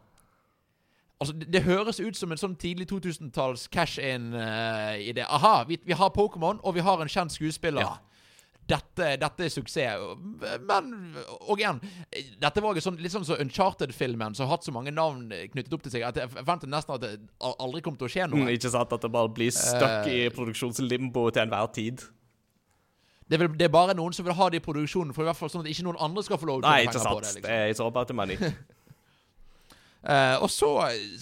Altså, 1.18 1.34
det, 1.34 1.48
det 1.52 1.64
høres 1.66 1.98
ut 1.98 2.16
som 2.16 2.30
en 2.30 2.38
sånn 2.38 2.54
tidlig 2.54 2.86
2000-talls 2.92 3.66
cash-in-idé. 3.74 5.24
Aha, 5.26 5.64
vi, 5.66 5.80
vi 5.82 5.98
har 5.98 6.14
Pokémon, 6.14 6.60
og 6.62 6.76
vi 6.78 6.86
har 6.86 7.02
en 7.02 7.10
kjent 7.10 7.34
skuespiller. 7.34 7.82
Ja. 7.82 7.96
Dette, 8.98 9.22
dette 9.22 9.46
er 9.46 9.52
suksess. 9.52 10.04
Men 10.66 10.92
Og 11.46 11.60
igjen, 11.60 11.80
dette 12.42 12.62
var 12.64 12.76
jo 12.76 12.84
sånn, 12.84 12.98
litt 13.02 13.14
sånn 13.14 13.26
som 13.28 13.40
Uncharted-filmen, 13.40 14.36
som 14.36 14.48
har 14.48 14.56
hatt 14.56 14.66
så 14.66 14.74
mange 14.74 14.92
navn 14.94 15.28
knyttet 15.54 15.74
opp 15.76 15.86
til 15.86 15.94
seg, 15.94 16.06
at 16.08 16.18
jeg 16.20 16.32
forventet 16.34 16.72
nesten 16.72 16.96
at 16.96 17.04
det 17.04 17.14
aldri 17.40 17.82
kom 17.84 17.98
til 17.98 18.08
å 18.08 18.12
skje 18.12 18.28
noe. 18.30 18.46
Mm, 18.46 18.54
ikke 18.56 18.72
sant? 18.74 18.94
At 18.94 19.04
det 19.04 19.12
bare 19.14 19.32
blir 19.34 19.52
stuck 19.54 20.08
uh, 20.08 20.12
i 20.12 20.28
produksjonslimbo 20.34 21.28
til 21.30 21.44
enhver 21.46 21.70
tid. 21.76 22.06
Det 23.28 23.36
er, 23.36 23.44
vel, 23.44 23.52
det 23.60 23.66
er 23.68 23.72
bare 23.72 23.92
noen 23.96 24.14
som 24.16 24.24
vil 24.24 24.36
ha 24.38 24.48
det 24.48 24.62
i 24.62 24.64
produksjonen, 24.64 25.12
for 25.16 25.26
i 25.26 25.28
hvert 25.28 25.36
fall 25.36 25.52
sånn 25.52 25.66
at 25.66 25.70
ikke 25.70 25.84
noen 25.84 26.00
andre 26.00 26.24
skal 26.24 26.40
få 26.40 26.48
lov 26.48 26.62
til 26.62 26.70
Nei, 26.70 26.80
å 26.80 26.88
ikke 26.88 26.96
penger 26.96 27.12
på 27.12 27.20
sant. 27.20 27.26
det. 27.26 27.28
Det 27.28 27.42
liksom. 27.42 27.54
er 27.58 27.72
ikke 27.74 27.84
all 27.84 27.92
about 27.92 28.12
the 28.12 28.18
money. 28.18 28.40
Eh, 30.08 30.36
og 30.38 30.46
så 30.46 30.68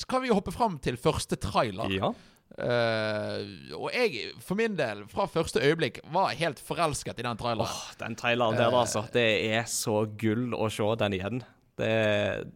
kan 0.06 0.20
vi 0.20 0.28
jo 0.28 0.34
hoppe 0.36 0.52
fram 0.52 0.74
til 0.84 0.98
første 1.00 1.38
trailer. 1.40 1.88
Ja. 1.96 2.10
Eh, 2.56 3.74
og 3.76 3.90
jeg, 3.92 4.30
for 4.40 4.56
min 4.56 4.76
del, 4.78 5.02
fra 5.10 5.26
første 5.28 5.60
øyeblikk, 5.60 6.00
var 6.14 6.36
helt 6.38 6.60
forelsket 6.62 7.20
i 7.20 7.26
den 7.26 7.40
traileren. 7.40 7.68
Oh, 7.68 7.90
den 8.00 8.16
traileren 8.16 8.56
der, 8.56 8.72
altså. 8.72 9.04
Det 9.12 9.26
er 9.50 9.66
så 9.68 10.04
gull 10.18 10.54
å 10.56 10.70
se 10.72 10.88
den 11.02 11.18
igjen. 11.18 11.42
Det 11.76 11.90
er 11.90 12.46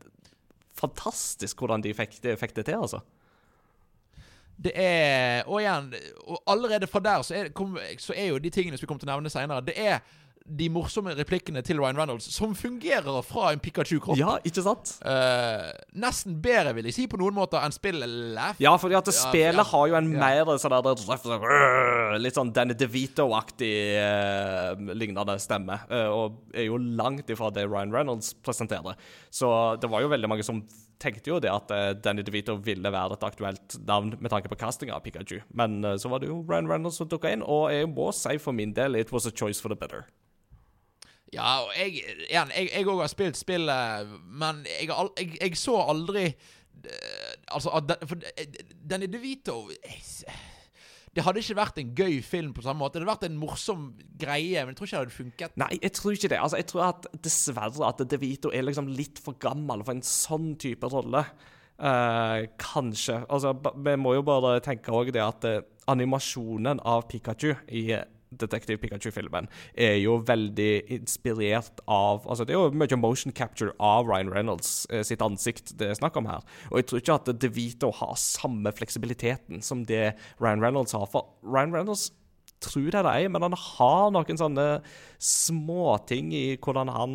fantastisk 0.80 1.60
hvordan 1.60 1.84
de 1.84 1.92
fikk 1.96 2.20
det, 2.24 2.38
fikk 2.40 2.56
det 2.56 2.68
til, 2.70 2.80
altså. 2.86 3.02
Det 4.60 4.72
er 4.76 5.46
Og 5.48 5.62
igjen, 5.62 5.86
og 6.28 6.42
allerede 6.52 6.86
fra 6.88 7.00
der 7.00 7.22
så 7.24 7.34
er, 7.34 7.48
kom, 7.56 7.78
så 7.98 8.12
er 8.12 8.26
jo 8.28 8.40
de 8.40 8.50
tingene 8.52 8.76
som 8.76 8.84
vi 8.84 8.90
kommer 8.90 9.00
til 9.00 9.08
å 9.08 9.14
nevne 9.14 9.32
senere, 9.32 9.64
det 9.64 9.76
er 9.80 10.02
de 10.58 10.66
morsomme 10.72 11.12
replikkene 11.14 11.62
til 11.66 11.78
Ryan 11.80 11.98
Reynolds 12.00 12.26
som 12.34 12.54
fungerer 12.58 13.20
fra 13.26 13.52
en 13.54 13.60
Pikachu-kropp. 13.62 14.18
Ja, 14.18 14.36
ikke 14.46 14.64
sant? 14.64 14.92
Uh, 15.04 15.70
nesten 16.02 16.38
bedre, 16.42 16.74
vil 16.76 16.88
jeg 16.90 16.96
si, 16.96 17.06
på 17.10 17.20
noen 17.20 17.36
måter, 17.36 17.62
enn 17.62 17.74
spillet. 17.74 18.60
Ja, 18.62 18.74
fordi 18.80 18.98
at 18.98 19.10
spillet 19.14 19.60
ja. 19.60 19.66
har 19.72 19.88
jo 19.90 19.98
en 19.98 20.10
Ja. 20.10 20.20
mer 20.44 20.52
sånn 20.58 20.74
der 20.74 22.18
Litt 22.20 22.36
sånn 22.38 22.52
Danny 22.52 22.74
DeVito-aktig 22.74 23.72
uh, 24.00 24.74
lignende 24.94 25.38
stemme. 25.40 25.80
uh, 25.90 26.08
og 26.10 26.40
er 26.54 26.66
jo 26.66 26.78
langt 26.78 27.30
ifra 27.30 27.50
det 27.54 27.68
Ryan 27.68 27.94
Reynolds 27.94 28.34
presenterer. 28.34 28.98
Så 29.30 29.76
det 29.80 29.90
var 29.90 30.02
jo 30.02 30.10
veldig 30.10 30.28
mange 30.28 30.46
som 30.46 30.64
tenkte 31.00 31.30
jo 31.30 31.38
det 31.40 31.48
at 31.48 31.70
Danny 32.04 32.20
DeVito 32.20 32.58
ville 32.60 32.90
være 32.92 33.16
et 33.16 33.22
aktuelt 33.24 33.78
navn 33.88 34.18
med 34.20 34.28
tanke 34.28 34.50
på 34.52 34.58
castinga 34.60 34.98
av 34.98 35.00
Pikachu. 35.06 35.38
Men 35.56 35.80
så 35.96 36.10
var 36.12 36.20
det 36.20 36.28
jo 36.28 36.42
Ryan 36.44 36.68
Reynolds 36.68 36.98
som 37.00 37.08
dukka 37.08 37.32
inn, 37.32 37.40
og 37.40 37.70
jeg 37.72 37.88
må 37.88 38.10
si 38.12 38.36
for 38.36 38.52
min 38.52 38.74
del 38.76 38.98
it 39.00 39.10
was 39.10 39.24
a 39.24 39.32
choice 39.32 39.62
for 39.62 39.72
the 39.72 39.78
better. 39.80 40.04
Ja, 41.32 41.60
og 41.62 41.70
jeg 41.78 42.00
igjen, 42.26 42.50
jeg 42.56 42.86
òg 42.90 43.04
har 43.04 43.10
spilt 43.12 43.38
spillet, 43.38 44.08
men 44.26 44.64
jeg, 44.66 44.88
jeg, 44.90 45.36
jeg 45.40 45.58
så 45.60 45.76
aldri 45.84 46.24
eh, 46.26 47.34
Altså, 47.54 47.70
den- 47.86 48.02
for 48.10 48.24
eh, 48.34 48.46
Danny 48.90 49.06
DeVito 49.12 49.60
Det 51.14 51.24
hadde 51.26 51.42
ikke 51.42 51.56
vært 51.58 51.78
en 51.82 51.94
gøy 51.98 52.20
film 52.22 52.52
på 52.54 52.62
samme 52.62 52.78
måte. 52.84 52.98
Det 52.98 53.02
hadde 53.02 53.10
vært 53.10 53.24
en 53.30 53.38
morsom 53.40 53.86
greie, 54.20 54.60
men 54.62 54.70
jeg 54.74 54.78
tror 54.78 54.86
ikke 54.86 54.96
det 54.96 55.00
hadde 55.00 55.16
funket. 55.16 55.56
Nei, 55.58 55.70
jeg 55.82 55.92
tror 55.98 56.14
ikke 56.14 56.30
det. 56.30 56.38
Altså, 56.38 56.60
jeg 56.60 56.68
tror 56.70 56.84
at 56.86 57.08
dessverre 57.26 57.88
at 57.88 58.04
DeVito 58.12 58.52
er 58.54 58.62
liksom 58.68 58.86
litt 58.94 59.18
for 59.22 59.34
gammel 59.42 59.82
for 59.82 59.96
en 59.96 60.04
sånn 60.06 60.52
type 60.62 60.86
rolle. 60.92 61.24
Uh, 61.80 62.44
kanskje. 62.62 63.24
Altså, 63.26 63.54
vi 63.58 63.96
må 63.98 64.14
jo 64.18 64.22
bare 64.28 64.60
tenke 64.62 64.94
òg 64.94 65.10
det 65.16 65.22
at 65.24 65.46
uh, 65.50 65.58
animasjonen 65.90 66.78
av 66.86 67.06
Pikachu 67.10 67.54
i 67.74 67.86
eh, 67.96 68.04
Detective 68.30 68.78
Pikachu-filmen 68.82 69.48
er 69.74 69.96
jo 69.98 70.18
veldig 70.26 70.70
inspirert 71.00 71.82
av 71.90 72.26
Altså, 72.30 72.46
det 72.46 72.54
er 72.54 72.60
jo 72.60 72.78
mye 72.78 72.98
motion 73.00 73.34
capture 73.34 73.74
av 73.82 74.08
Ryan 74.08 74.30
Reynolds 74.32 74.86
eh, 74.90 75.02
sitt 75.06 75.22
ansikt 75.24 75.74
det 75.80 75.90
er 75.90 75.98
snakk 75.98 76.18
om 76.20 76.28
her. 76.30 76.44
Og 76.70 76.80
jeg 76.80 76.88
tror 76.88 77.02
ikke 77.02 77.18
at 77.18 77.32
DeVito 77.42 77.90
har 78.00 78.14
samme 78.20 78.72
fleksibiliteten 78.76 79.64
som 79.66 79.84
det 79.88 80.14
Ryan 80.42 80.62
Reynolds 80.62 80.94
har. 80.96 81.08
For 81.10 81.32
Ryan 81.42 81.74
Reynolds 81.74 82.10
tror 82.60 82.90
det 82.92 83.00
er, 83.00 83.28
men 83.32 83.46
han 83.46 83.56
har 83.56 84.10
noen 84.14 84.38
sånne 84.38 84.66
småting 85.22 86.34
i 86.36 86.44
hvordan 86.60 86.92
han 86.92 87.14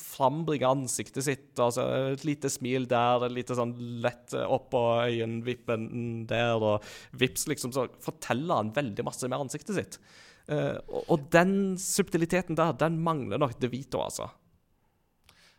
frambringer 0.00 0.68
ansiktet 0.68 1.26
sitt. 1.26 1.50
Altså 1.58 1.84
et 2.12 2.24
lite 2.26 2.50
smil 2.52 2.88
der, 2.90 3.26
et 3.26 3.34
lite 3.34 3.56
sånn 3.58 3.74
lett 4.04 4.34
oppå 4.36 4.56
opp 4.56 4.70
på 4.72 4.82
øyenvippen 5.10 5.90
der, 6.30 6.56
og 6.56 6.86
vips, 7.18 7.46
liksom, 7.50 7.74
så 7.74 7.86
forteller 8.02 8.62
han 8.62 8.72
veldig 8.76 9.04
masse 9.06 9.28
med 9.28 9.46
ansiktet 9.46 9.76
sitt. 9.78 10.00
Uh, 10.46 10.78
og, 10.86 11.00
og 11.10 11.28
den 11.34 11.54
subtiliteten 11.80 12.58
der, 12.58 12.74
den 12.78 13.00
mangler 13.02 13.40
nok 13.42 13.56
De 13.60 13.70
Vito, 13.70 14.00
altså. 14.02 14.28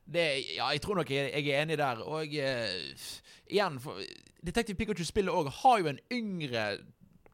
Det, 0.08 0.28
ja, 0.56 0.70
jeg 0.72 0.82
tror 0.84 1.02
nok 1.02 1.10
jeg, 1.12 1.34
jeg 1.36 1.52
er 1.52 1.66
enig 1.66 1.80
der. 1.80 2.04
Og 2.08 2.32
uh, 2.32 3.08
igjen, 3.52 3.82
for 3.84 4.00
Detective 4.46 4.80
Pikachu-spillet 4.80 5.34
òg 5.34 5.52
har 5.62 5.82
jo 5.82 5.92
en 5.92 6.00
yngre 6.16 6.70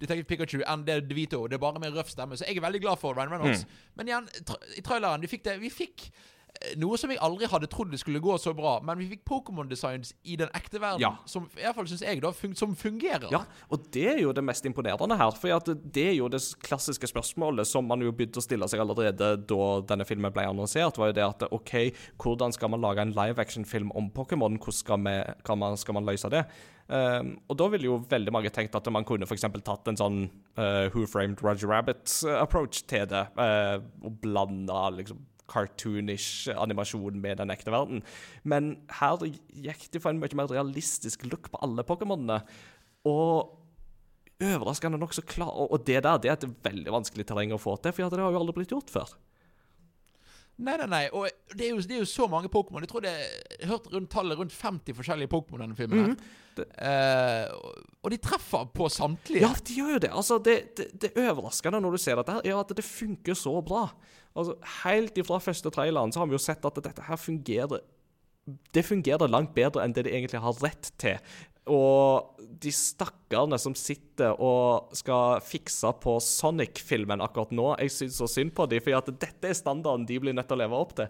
Detective 0.03 0.27
Pikachu 0.27 0.61
enn 0.67 0.83
det 0.87 0.99
DeVito. 1.07 1.45
Det 1.47 1.57
er 1.57 1.63
bare 1.63 1.81
med 1.81 1.95
røff 1.95 2.11
stemme, 2.11 2.37
så 2.37 2.47
jeg 2.47 2.59
er 2.59 2.65
veldig 2.65 2.81
glad 2.83 2.99
for 2.99 3.15
Ryan 3.15 3.31
Reynolds. 3.31 3.65
Men 3.97 4.09
igjen, 4.09 4.29
tra 4.47 4.57
i 4.75 4.83
traileren 4.85 5.23
vi 5.23 5.31
fikk 5.31 5.45
det 5.47 5.57
Vi 5.61 5.71
fikk 5.71 6.07
eh, 6.09 6.31
noe 6.79 6.97
som 6.99 7.11
jeg 7.11 7.19
aldri 7.23 7.47
hadde 7.49 7.67
trodd 7.71 7.91
det 7.91 7.99
skulle 7.99 8.21
gå 8.23 8.35
så 8.39 8.53
bra, 8.55 8.75
men 8.85 8.97
vi 8.99 9.07
fikk 9.11 9.23
Pokémon-designs 9.27 10.13
i 10.29 10.37
den 10.39 10.51
ekte 10.55 10.79
verden 10.79 11.01
Ja. 11.01 11.15
som 11.25 11.47
i 11.57 11.63
hvert 11.63 11.75
fall 11.75 11.89
synes 11.89 12.03
jeg 12.05 12.21
da 12.23 12.31
fun 12.31 12.53
som 12.55 12.75
fungerer. 12.77 13.27
Ja, 13.33 13.43
og 13.73 13.89
det 13.91 14.05
er 14.13 14.21
jo 14.21 14.31
det 14.35 14.43
mest 14.45 14.65
imponerende 14.69 15.17
her. 15.17 15.31
For 15.31 15.73
det 15.75 16.05
er 16.05 16.15
jo 16.15 16.29
det 16.31 16.41
klassiske 16.63 17.09
spørsmålet 17.09 17.67
som 17.67 17.87
man 17.89 18.01
jo 18.05 18.13
begynte 18.13 18.39
å 18.39 18.45
stille 18.45 18.67
seg 18.69 18.83
allerede 18.83 19.33
da 19.49 19.81
denne 19.89 20.07
filmen 20.07 20.31
ble 20.33 20.45
annonsert, 20.47 20.97
var 20.97 21.11
jo 21.11 21.17
det 21.19 21.25
at 21.25 21.47
OK, 21.51 21.73
hvordan 22.21 22.53
skal 22.55 22.69
man 22.69 22.81
lage 22.85 23.01
en 23.01 23.15
live 23.17 23.41
action-film 23.41 23.91
om 23.97 24.11
Pokémon? 24.13 24.57
Hvordan 24.57 24.79
skal, 24.79 25.03
vi, 25.03 25.17
kan 25.43 25.59
man, 25.59 25.77
skal 25.77 25.97
man 25.99 26.05
løse 26.07 26.29
det? 26.31 26.45
Um, 26.87 27.37
og 27.47 27.57
da 27.57 27.67
ville 27.71 27.87
jo 27.87 27.99
veldig 28.11 28.31
mange 28.35 28.51
tenkt 28.53 28.75
at 28.75 28.87
man 28.91 29.05
kunne 29.07 29.25
f.eks. 29.25 29.45
tatt 29.63 29.87
en 29.87 29.97
sånn 29.99 30.17
uh, 30.59 30.89
Who 30.93 31.05
Framed 31.07 31.41
Roger 31.41 31.71
Rabbit-approach 31.71 32.83
til 32.91 33.07
det, 33.09 33.27
uh, 33.39 33.79
og 34.03 34.19
blanda 34.21 34.89
liksom 34.91 35.21
cartoonish 35.53 36.49
animasjon 36.57 37.19
med 37.21 37.37
den 37.39 37.53
ekte 37.53 37.71
verden. 37.73 38.01
Men 38.43 38.73
her 38.99 39.21
gikk 39.23 39.87
de 39.93 40.01
for 40.03 40.09
en 40.13 40.19
mye 40.23 40.35
mer 40.39 40.49
realistisk 40.51 41.27
look 41.29 41.51
på 41.53 41.61
alle 41.63 41.85
Pokémonene. 41.87 42.41
Og 43.05 43.59
overraskende 44.43 44.97
nok 44.99 45.13
så 45.15 45.21
klar 45.27 45.51
Og 45.55 45.83
det 45.87 46.01
der 46.03 46.17
det 46.19 46.29
er 46.31 46.37
et 46.39 46.63
veldig 46.65 46.91
vanskelig 46.95 47.25
terreng 47.29 47.53
å 47.55 47.61
få 47.61 47.77
til, 47.83 47.93
for 47.95 48.09
det 48.09 48.19
har 48.19 48.33
jo 48.33 48.41
aldri 48.41 48.57
blitt 48.57 48.73
gjort 48.75 48.91
før. 48.91 49.13
Nei, 50.63 50.75
nei, 50.77 50.85
nei. 50.85 51.03
Og 51.17 51.25
det 51.57 51.65
er 51.65 51.71
jo, 51.71 51.79
det 51.81 51.95
er 51.95 52.01
jo 52.03 52.09
så 52.09 52.27
mange 52.29 52.49
Pokémon. 52.53 52.83
Jeg 52.85 52.91
tror 52.91 53.01
det 53.01 53.13
jeg 53.15 53.69
hørte 53.71 53.89
hørt 53.89 53.95
rundt 53.95 54.11
tallet 54.13 54.37
rundt 54.37 54.53
50 54.53 54.93
forskjellige 54.99 55.31
Pokémon 55.31 55.57
i 55.57 55.63
denne 55.63 55.77
filmen. 55.79 56.11
her. 56.13 56.67
Eh, 56.77 57.47
og- 57.55 57.79
og 58.03 58.11
de 58.11 58.17
treffer 58.21 58.67
på 58.75 58.85
samtlige. 58.91 59.41
Ja, 59.41 59.49
de 59.53 59.73
gjør 59.79 59.93
jo 59.95 59.99
det. 60.05 60.11
Altså, 60.11 60.37
det, 60.43 60.75
det, 60.77 60.87
det 61.01 61.13
overraskende 61.17 61.81
når 61.81 61.91
du 61.91 61.97
ser 61.97 62.15
dette, 62.21 62.33
her, 62.37 62.41
er 62.45 62.59
at 62.59 62.75
det 62.75 62.85
funker 62.85 63.33
så 63.33 63.55
bra. 63.65 63.87
Altså, 64.33 64.57
Helt 64.83 65.17
ifra 65.21 65.39
første 65.43 65.71
traileren 65.73 66.13
så 66.13 66.23
har 66.23 66.29
vi 66.29 66.37
jo 66.37 66.41
sett 66.41 66.65
at 66.65 66.79
dette 66.81 67.07
her 67.07 67.19
fungerer 67.19 67.83
Det 68.75 68.83
fungerer 68.85 69.31
langt 69.31 69.53
bedre 69.55 69.83
enn 69.83 69.93
det 69.95 70.05
de 70.07 70.15
egentlig 70.15 70.41
har 70.43 70.57
rett 70.63 70.89
til. 70.99 71.19
Og 71.71 72.41
de 72.59 72.71
stakkarene 72.75 73.55
som 73.61 73.75
sitter 73.77 74.35
og 74.35 74.91
skal 74.99 75.39
fikse 75.47 75.93
på 76.03 76.17
Sonic-filmen 76.19 77.23
akkurat 77.23 77.53
nå, 77.55 77.69
jeg 77.79 77.93
syns 77.95 78.17
så 78.19 78.27
synd 78.27 78.51
på 78.57 78.65
dem, 78.67 78.83
for 78.83 79.13
dette 79.13 79.47
er 79.47 79.55
standarden 79.55 80.03
de 80.09 80.19
blir 80.19 80.35
nødt 80.35 80.49
til 80.51 80.57
å 80.57 80.63
leve 80.65 80.81
opp 80.81 80.91
til. 80.97 81.07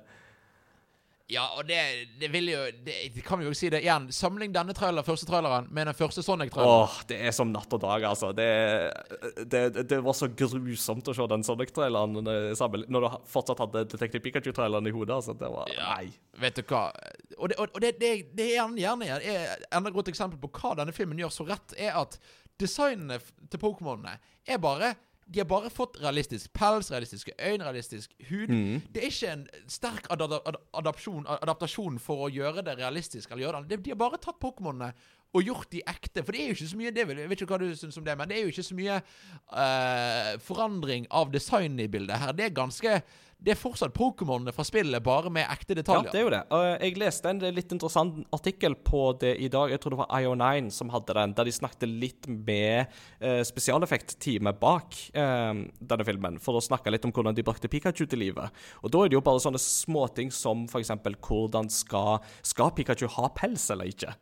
Ja, 1.31 1.45
og 1.57 1.63
det, 1.67 1.77
det 2.19 2.27
vil 2.33 2.49
jo 2.51 2.59
det, 2.83 2.95
kan 3.23 3.39
vi 3.39 3.45
jo 3.47 3.53
si 3.55 3.69
det 3.71 3.79
igjen. 3.85 4.09
Sammenlign 4.11 4.51
denne 4.53 4.73
trailer, 4.75 5.05
første 5.07 5.27
traileren 5.29 5.69
med 5.71 5.87
den 5.87 5.95
første 5.95 6.23
Sonic-traileren. 6.25 6.83
Åh, 6.83 6.97
det 7.07 7.19
er 7.23 7.31
som 7.35 7.51
natt 7.53 7.71
og 7.73 7.79
dag, 7.79 8.03
altså. 8.09 8.33
Det, 8.35 8.47
det, 9.47 9.61
det 9.87 10.01
var 10.03 10.17
så 10.17 10.27
grusomt 10.27 11.07
å 11.07 11.15
se 11.15 11.27
den 11.31 11.45
Sonic-traileren 11.47 12.19
eh, 12.27 12.65
når 12.91 13.07
du 13.07 13.09
fortsatt 13.31 13.63
hadde 13.63 13.85
Detective 13.93 14.23
Pikachu-traileren 14.25 14.91
i 14.91 14.93
hodet. 14.95 15.15
altså. 15.21 15.37
Det 15.39 15.51
var 15.53 15.71
Ja. 15.71 15.93
Nei. 15.93 16.11
Vet 16.43 16.59
du 16.59 16.63
hva? 16.67 16.89
Og 17.37 17.49
det, 17.49 17.59
og 17.61 17.79
det, 17.81 17.93
det, 18.01 18.49
er 18.49 18.75
gjerne, 18.83 19.19
er 19.23 19.65
enda 19.71 19.95
godt 19.95 20.11
eksempel 20.11 20.41
på 20.43 20.51
hva 20.59 20.75
denne 20.81 20.95
filmen 20.95 21.23
gjør 21.23 21.31
så 21.33 21.47
rett, 21.47 21.77
er 21.79 21.95
at 22.03 22.19
designene 22.59 23.21
til 23.49 23.61
Pokémonene 23.63 24.17
er 24.43 24.59
bare 24.61 24.93
de 25.25 25.39
har 25.39 25.47
bare 25.47 25.69
fått 25.73 25.97
realistisk 26.01 26.51
pels, 26.53 26.91
realistiske 26.91 27.33
øyne, 27.39 27.63
realistisk 27.63 28.13
hud. 28.29 28.51
Det 28.93 29.01
er 29.01 29.09
ikke 29.09 29.33
en 29.33 29.47
sterk 29.71 30.07
ad 30.13 30.21
ad 30.21 30.55
adapsjon, 30.73 31.25
adaptasjon 31.27 31.99
for 31.99 32.27
å 32.27 32.31
gjøre 32.33 32.63
det 32.65 32.77
realistisk. 32.77 33.31
Eller 33.31 33.47
gjøre 33.47 33.63
det. 33.67 33.83
De 33.85 33.93
har 33.93 33.99
bare 33.99 34.19
tatt 34.21 34.39
Pokémonene 34.43 34.93
og 35.33 35.41
gjort 35.47 35.71
de 35.71 35.81
ekte. 35.89 36.21
For 36.23 36.35
det 36.35 36.41
er 36.41 36.51
jo 36.51 36.57
ikke 36.57 36.69
så 36.69 36.77
mye 36.77 36.93
det, 36.93 37.07
Jeg 37.09 37.29
vet 37.29 37.41
ikke 37.41 37.57
hva 37.57 37.61
du 37.63 37.75
syns 37.75 37.97
om 37.97 38.05
det, 38.05 38.17
men 38.17 38.29
det 38.29 38.37
er 38.37 38.41
jo 38.43 38.53
ikke 38.53 38.67
så 38.69 38.75
mye 38.77 38.99
uh, 39.01 40.31
forandring 40.39 41.07
av 41.09 41.31
design 41.33 41.79
i 41.79 41.87
bildet 41.87 42.21
her. 42.21 42.33
Det 42.37 42.45
er 42.45 42.59
ganske 42.61 43.01
Det 43.43 43.51
er 43.51 43.59
fortsatt 43.59 43.91
Pokémonene 43.91 44.53
fra 44.55 44.63
spillet, 44.63 45.03
bare 45.03 45.31
med 45.33 45.49
ekte 45.51 45.75
detaljer. 45.75 46.07
Ja, 46.07 46.11
det 46.13 46.19
er 46.21 46.23
jo 46.23 46.31
det. 46.31 46.41
Og 46.55 46.63
jeg 46.69 46.99
leste 47.01 47.31
en 47.33 47.41
litt 47.57 47.73
interessant 47.75 48.21
artikkel 48.35 48.77
på 48.87 49.01
det 49.19 49.33
i 49.43 49.49
dag. 49.51 49.73
Jeg 49.73 49.81
tror 49.83 49.95
det 49.95 49.99
var 49.99 50.13
IO9 50.15 50.69
som 50.71 50.93
hadde 50.93 51.17
den, 51.17 51.35
der 51.35 51.49
de 51.49 51.55
snakket 51.55 51.91
litt 51.91 52.29
med 52.31 52.93
uh, 53.19 53.41
spesialeffektteamet 53.43 54.61
bak 54.61 54.95
eh, 55.11 55.59
denne 55.83 56.07
filmen, 56.07 56.39
for 56.43 56.55
å 56.55 56.63
snakke 56.63 56.93
litt 56.93 57.03
om 57.03 57.11
hvordan 57.11 57.35
de 57.35 57.43
brakte 57.43 57.67
Pikachu 57.71 58.05
til 58.07 58.23
livet. 58.23 58.63
Og 58.79 58.93
da 58.93 59.03
er 59.03 59.11
det 59.11 59.19
jo 59.19 59.25
bare 59.25 59.43
sånne 59.43 59.59
småting 59.59 60.31
som 60.31 60.63
f.eks. 60.69 60.93
hvordan 61.27 61.67
skal, 61.73 62.23
skal 62.47 62.71
Pikachu 62.77 63.09
ha 63.17 63.27
pels 63.35 63.67
eller 63.75 63.91
ikke? 63.91 64.15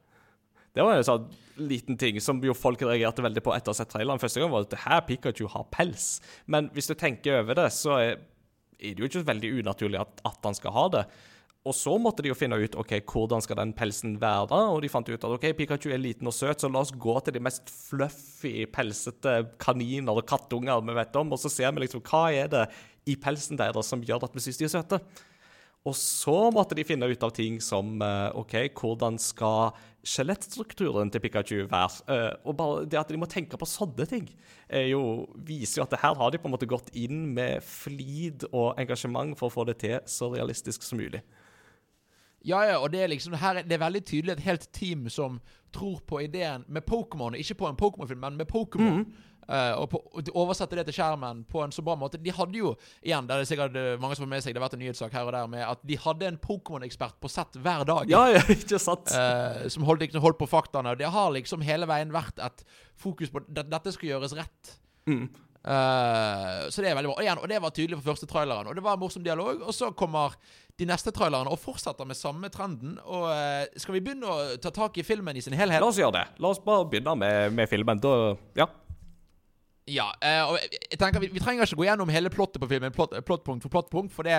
Det 0.72 0.84
var 0.88 0.96
en 0.96 1.06
sånn 1.06 1.26
liten 1.68 1.98
ting 2.00 2.18
som 2.24 2.40
jo 2.44 2.56
folk 2.56 2.82
reagerte 2.86 3.24
veldig 3.24 3.44
på 3.44 3.54
etter 3.54 3.72
å 3.72 3.76
ha 3.76 3.80
sett 3.82 3.92
traileren 3.92 4.22
første 4.22 4.40
gang. 4.40 4.52
var 4.54 4.66
at 4.66 4.72
det 4.72 4.84
her 4.86 5.02
Pikachu 5.08 5.46
har 5.52 5.66
pels. 5.74 6.22
Men 6.48 6.70
hvis 6.76 6.88
du 6.88 6.96
tenker 6.96 7.42
over 7.42 7.60
det, 7.60 7.68
så 7.76 7.98
er, 8.00 8.22
er 8.82 8.96
det 8.96 9.04
jo 9.04 9.10
ikke 9.10 9.28
veldig 9.28 9.52
unaturlig 9.62 10.02
at, 10.02 10.24
at 10.28 10.50
han 10.50 10.58
skal 10.58 10.76
ha 10.76 10.88
det. 10.98 11.06
Og 11.62 11.76
så 11.78 11.94
måtte 12.02 12.24
de 12.26 12.32
jo 12.32 12.38
finne 12.38 12.58
ut 12.58 12.76
ok, 12.82 12.96
hvordan 13.06 13.44
skal 13.46 13.60
den 13.60 13.74
pelsen 13.78 14.16
være. 14.22 14.48
da, 14.50 14.62
Og 14.74 14.82
de 14.82 14.90
fant 14.90 15.10
ut 15.12 15.18
at 15.20 15.34
ok, 15.36 15.52
Pikachu 15.58 15.92
er 15.94 16.02
liten 16.02 16.30
og 16.30 16.34
søt, 16.34 16.64
så 16.64 16.70
la 16.72 16.82
oss 16.82 16.94
gå 16.94 17.14
til 17.22 17.36
de 17.38 17.44
mest 17.46 17.70
fluffy, 17.70 18.66
pelsete 18.74 19.36
kaniner 19.62 20.18
og 20.18 20.26
kattunger 20.30 20.82
vi 20.82 20.98
vet 20.98 21.20
om, 21.22 21.36
og 21.36 21.42
så 21.42 21.54
ser 21.54 21.76
vi 21.76 21.86
liksom 21.86 22.02
hva 22.10 22.24
er 22.34 22.50
det 22.50 22.66
i 23.06 23.14
pelsen 23.18 23.60
deres 23.62 23.94
som 23.94 24.02
gjør 24.06 24.26
at 24.26 24.34
vi 24.34 24.42
syns 24.42 24.58
de 24.58 24.66
er 24.66 24.74
søte. 24.74 25.02
Og 25.90 25.96
så 25.98 26.36
måtte 26.54 26.76
de 26.78 26.84
finne 26.86 27.08
ut 27.10 27.24
av 27.26 27.32
ting 27.34 27.56
som 27.64 27.96
eh, 28.06 28.30
OK, 28.38 28.54
hvordan 28.78 29.16
skal 29.18 29.72
skjelettstrukturen 30.06 31.10
til 31.14 31.22
Pikachu 31.24 31.64
være? 31.72 32.04
Eh, 32.14 32.36
og 32.46 32.56
bare 32.60 32.84
det 32.86 33.00
at 33.00 33.10
de 33.10 33.18
må 33.18 33.26
tenke 33.30 33.58
på 33.58 33.66
sånne 33.70 34.06
ting, 34.10 34.28
jo, 34.88 35.02
viser 35.48 35.82
jo 35.82 35.88
at 35.88 35.98
her 36.04 36.14
har 36.16 36.32
de 36.32 36.40
på 36.40 36.48
en 36.48 36.54
måte 36.54 36.70
gått 36.70 36.94
inn 36.96 37.32
med 37.36 37.64
flid 37.66 38.46
og 38.54 38.78
engasjement 38.80 39.34
for 39.40 39.50
å 39.50 39.56
få 39.58 39.66
det 39.72 39.80
til 39.82 39.98
så 40.06 40.30
realistisk 40.36 40.86
som 40.86 41.02
mulig. 41.02 41.24
Ja, 42.46 42.62
ja, 42.66 42.78
og 42.82 42.90
det 42.94 43.04
er 43.04 43.12
liksom 43.12 43.36
her, 43.38 43.58
er- 43.60 43.64
Det 43.70 43.76
er 43.76 43.84
veldig 43.84 44.02
tydelig 44.06 44.32
et 44.38 44.46
helt 44.48 44.64
team 44.74 45.10
som 45.10 45.40
tror 45.74 46.00
på 46.10 46.22
ideen 46.24 46.64
med 46.68 46.86
Pokémon. 46.86 47.36
Ikke 47.38 47.54
på 47.60 47.68
en 47.70 47.76
Pokémon-film, 47.78 48.20
men 48.24 48.38
med 48.38 48.48
Pokémon. 48.50 49.02
Eh, 49.06 49.06
og, 49.78 49.88
på, 49.92 50.02
og 50.12 50.26
de 50.26 50.34
oversette 50.38 50.78
det 50.78 50.86
til 50.88 50.98
skjermen 51.00 51.44
på 51.50 51.64
en 51.64 51.74
så 51.76 51.84
bra 51.86 51.98
måte. 52.00 52.20
De 52.22 52.34
hadde 52.36 52.58
jo 52.58 52.74
igjen, 53.02 53.28
det 53.28 53.36
er 53.38 53.50
sikkert 53.50 53.78
eh, 53.80 53.94
mange 54.02 54.18
som 54.18 54.26
har 54.26 54.34
med 54.34 54.46
seg, 54.46 54.56
det 54.56 54.62
har 54.62 54.68
vært 54.68 54.78
en 54.78 54.84
nyhetssak 54.84 55.16
her 55.16 55.28
og 55.28 55.36
der 55.36 55.52
med 55.52 55.66
at 55.66 55.84
de 55.88 56.00
hadde 56.00 56.30
en 56.30 56.40
Pokémon-ekspert 56.42 57.20
på 57.22 57.32
sett 57.32 57.60
hver 57.62 57.86
dag. 57.88 58.10
Ja, 58.12 58.24
ja, 58.36 58.42
ikke 58.56 58.80
sant? 58.82 59.12
Uh, 59.12 59.68
som 59.72 59.86
holdt, 59.88 60.06
liksom, 60.06 60.24
holdt 60.24 60.40
på 60.42 60.50
faktaene. 60.50 60.96
Og 60.96 61.02
det 61.02 61.12
har 61.14 61.32
liksom 61.36 61.64
hele 61.66 61.90
veien 61.90 62.14
vært 62.16 62.42
et 62.42 62.66
fokus 63.00 63.32
på 63.34 63.44
at 63.44 63.64
dette 63.72 63.96
skal 63.96 64.14
gjøres 64.14 64.36
rett. 64.38 64.76
Mm. 65.10 65.26
Uh, 65.62 66.66
så 66.74 66.82
det 66.82 66.90
er 66.90 66.98
veldig 66.98 67.12
bra. 67.12 67.18
Og, 67.20 67.24
igjen, 67.26 67.42
og 67.42 67.50
det 67.52 67.62
var 67.62 67.74
tydelig 67.76 68.00
for 68.00 68.14
første 68.14 68.30
traileren. 68.30 68.70
Og 68.72 68.78
det 68.78 68.84
var 68.86 68.98
en 68.98 69.04
morsom 69.04 69.26
dialog. 69.26 69.62
Og 69.62 69.76
så 69.78 69.92
kommer 69.98 70.36
de 70.80 70.88
neste 70.90 71.14
trailerne 71.14 71.52
og 71.52 71.60
fortsetter 71.62 72.08
med 72.10 72.18
samme 72.18 72.50
trenden. 72.54 72.98
Og 73.06 73.28
uh, 73.30 73.66
skal 73.78 73.98
vi 73.98 74.04
begynne 74.06 74.30
å 74.30 74.56
ta 74.62 74.74
tak 74.74 74.98
i 74.98 75.06
filmen 75.06 75.38
i 75.38 75.44
sin 75.46 75.58
helhet? 75.58 75.84
La 75.84 75.92
oss 75.92 76.02
gjøre 76.02 76.18
det. 76.18 76.28
La 76.42 76.54
oss 76.54 76.62
bare 76.66 76.88
begynne 76.90 77.18
med, 77.20 77.58
med 77.58 77.70
filmen. 77.72 78.02
Da 78.02 78.16
Ja. 78.58 78.72
Ja, 79.90 80.12
eh, 80.22 80.44
og 80.46 80.60
jeg 80.62 81.00
tenker 81.02 81.24
vi, 81.24 81.32
vi 81.34 81.42
trenger 81.42 81.66
ikke 81.66 81.80
gå 81.82 81.88
gjennom 81.90 82.12
hele 82.14 82.30
plottet 82.34 82.62
på 82.62 82.70
filmen, 82.70 82.94
plott, 82.94 83.16
plottpunkt 83.26 83.66
for 83.66 83.74
plottpunkt, 83.74 84.14
for 84.14 84.28
det 84.28 84.36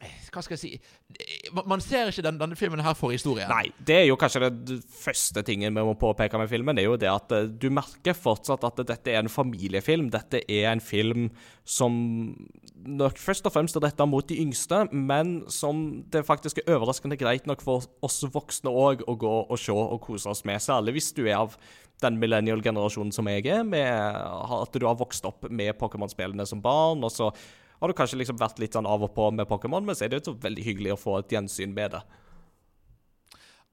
eh, 0.00 0.18
Hva 0.32 0.42
skal 0.44 0.56
jeg 0.56 0.60
si 0.60 1.50
man- 1.66 1.80
ser 1.80 2.08
ikke 2.12 2.22
den, 2.22 2.38
denne 2.38 2.56
filmen 2.56 2.80
her 2.84 2.94
for 2.94 3.10
historien. 3.10 3.48
Nei, 3.50 3.72
det 3.84 3.96
er 3.96 4.06
jo 4.06 4.16
kanskje 4.20 4.50
det 4.52 4.78
første 5.00 5.42
tingen 5.44 5.74
vi 5.74 5.82
må 5.84 5.96
påpeke 5.98 6.38
med 6.38 6.48
filmen. 6.48 6.76
Det 6.76 6.84
er 6.84 6.88
jo 6.90 6.96
det 7.00 7.10
at 7.10 7.32
eh, 7.36 7.48
du 7.50 7.68
merker 7.74 8.14
fortsatt 8.16 8.64
at 8.68 8.84
dette 8.86 9.10
er 9.12 9.18
en 9.24 9.32
familiefilm. 9.32 10.10
Dette 10.12 10.44
er 10.46 10.70
en 10.70 10.80
film 10.84 11.30
som 11.64 11.96
nok 12.86 13.18
først 13.20 13.44
og 13.48 13.52
fremst 13.56 13.76
er 13.76 13.84
retta 13.88 14.06
mot 14.08 14.26
de 14.28 14.38
yngste, 14.40 14.86
men 14.92 15.42
som 15.52 16.02
det 16.12 16.24
faktisk 16.28 16.62
er 16.62 16.76
overraskende 16.76 17.18
greit 17.20 17.46
nok 17.50 17.60
for 17.64 17.84
oss 18.06 18.22
voksne 18.32 18.70
òg 18.72 19.04
å 19.08 19.16
gå 19.20 19.34
og 19.50 19.58
se 19.60 19.72
og 19.72 20.00
kose 20.04 20.30
oss 20.30 20.44
med. 20.48 20.60
Særlig 20.64 20.96
hvis 20.96 21.12
du 21.16 21.26
er 21.26 21.40
av 21.42 21.56
den 22.04 22.18
millennial-generasjonen 22.20 23.12
som 23.14 23.28
jeg 23.30 23.46
er, 23.50 23.64
med 23.66 23.90
at 23.90 24.76
du 24.76 24.86
har 24.86 24.98
vokst 25.00 25.26
opp 25.28 25.48
med 25.50 25.76
Pokémon-spillene 25.80 26.46
som 26.48 26.62
barn, 26.64 27.04
og 27.04 27.12
så 27.14 27.30
har 27.80 27.88
du 27.88 27.96
kanskje 27.96 28.20
liksom 28.20 28.40
vært 28.40 28.60
litt 28.60 28.76
sånn 28.76 28.88
av 28.88 29.06
og 29.06 29.14
på 29.16 29.30
med 29.32 29.48
Pokémon, 29.48 29.84
men 29.84 29.96
så 29.96 30.06
er 30.06 30.12
det 30.12 30.24
jo 30.26 30.36
veldig 30.40 30.64
hyggelig 30.66 30.94
å 30.94 31.00
få 31.00 31.20
et 31.20 31.36
gjensyn 31.36 31.72
med 31.76 31.96
det. 31.96 32.02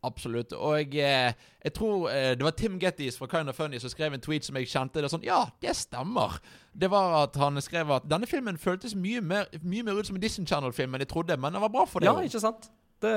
Absolutt. 0.06 0.54
Og 0.54 0.78
jeg, 0.78 0.94
eh, 1.02 1.34
jeg 1.64 1.74
tror 1.74 2.10
eh, 2.12 2.32
det 2.38 2.46
var 2.46 2.54
Tim 2.56 2.78
Gettys 2.80 3.18
fra 3.18 3.28
Kind 3.32 3.50
of 3.50 3.58
Funny 3.58 3.80
som 3.82 3.90
skrev 3.90 4.14
en 4.14 4.22
tweet 4.22 4.46
som 4.46 4.56
jeg 4.60 4.70
kjente. 4.70 5.02
Det 5.02 5.10
sånn, 5.12 5.26
Ja, 5.26 5.48
det 5.64 5.74
stemmer. 5.76 6.38
Det 6.72 6.90
var 6.94 7.24
at 7.24 7.38
han 7.42 7.58
skrev 7.66 7.92
at 7.96 8.06
denne 8.08 8.30
filmen 8.30 8.62
føltes 8.62 8.96
mye 8.96 9.24
mer, 9.26 9.50
mye 9.64 9.84
mer 9.84 9.98
ut 9.98 10.08
som 10.08 10.16
en 10.16 10.24
Disney 10.24 10.48
Channel-film 10.48 10.94
enn 10.94 11.04
jeg 11.04 11.12
trodde, 11.12 11.38
men 11.42 11.58
den 11.58 11.66
var 11.66 11.74
bra 11.74 11.88
for 11.90 12.00
det. 12.00 12.12
Ja, 12.12 12.16
ikke 12.22 12.44
sant? 12.44 12.70
Det, 13.04 13.12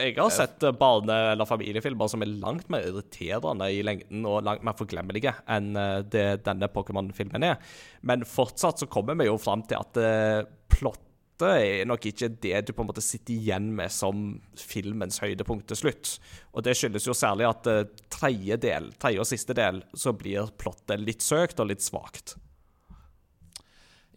jeg 0.00 0.14
har 0.16 0.30
sett 0.32 0.62
eh, 0.64 0.72
barne- 0.72 1.16
eller 1.34 1.48
familiefilmer 1.48 2.08
som 2.08 2.22
er 2.24 2.30
langt 2.40 2.70
mer 2.72 2.86
irriterende 2.88 3.66
i 3.68 3.82
lengden 3.84 4.24
og 4.28 4.40
langt 4.46 4.64
mer 4.64 4.76
forglemmelige 4.78 5.34
enn 5.52 5.74
eh, 5.76 5.98
det 6.08 6.46
denne 6.46 6.70
Pokémon-filmen 6.72 7.44
er. 7.50 7.58
Men 8.08 8.24
fortsatt 8.24 8.80
så 8.80 8.88
kommer 8.88 9.18
vi 9.20 9.28
jo 9.28 9.36
fram 9.40 9.66
til 9.68 9.82
at 9.82 10.00
eh, 10.00 10.48
plottet 10.72 11.04
er 11.44 11.84
nok 11.86 12.08
ikke 12.08 12.32
det 12.40 12.64
du 12.66 12.72
på 12.72 12.82
en 12.82 12.88
måte 12.88 13.04
sitter 13.04 13.36
igjen 13.36 13.68
med 13.76 13.92
som 13.94 14.40
filmens 14.58 15.20
høydepunkt 15.22 15.68
til 15.68 15.82
slutt. 15.84 16.16
Og 16.56 16.64
det 16.64 16.78
skyldes 16.80 17.06
jo 17.06 17.14
særlig 17.16 17.50
at 17.50 17.68
eh, 17.68 17.84
tredje 18.08 18.56
del, 18.64 18.94
tredje 18.96 19.22
og 19.22 19.28
siste 19.28 19.54
del, 19.60 19.84
så 19.92 20.16
blir 20.16 20.48
plottet 20.56 21.04
litt 21.04 21.20
søkt 21.26 21.60
og 21.60 21.68
litt 21.68 21.84
svakt. 21.84 22.38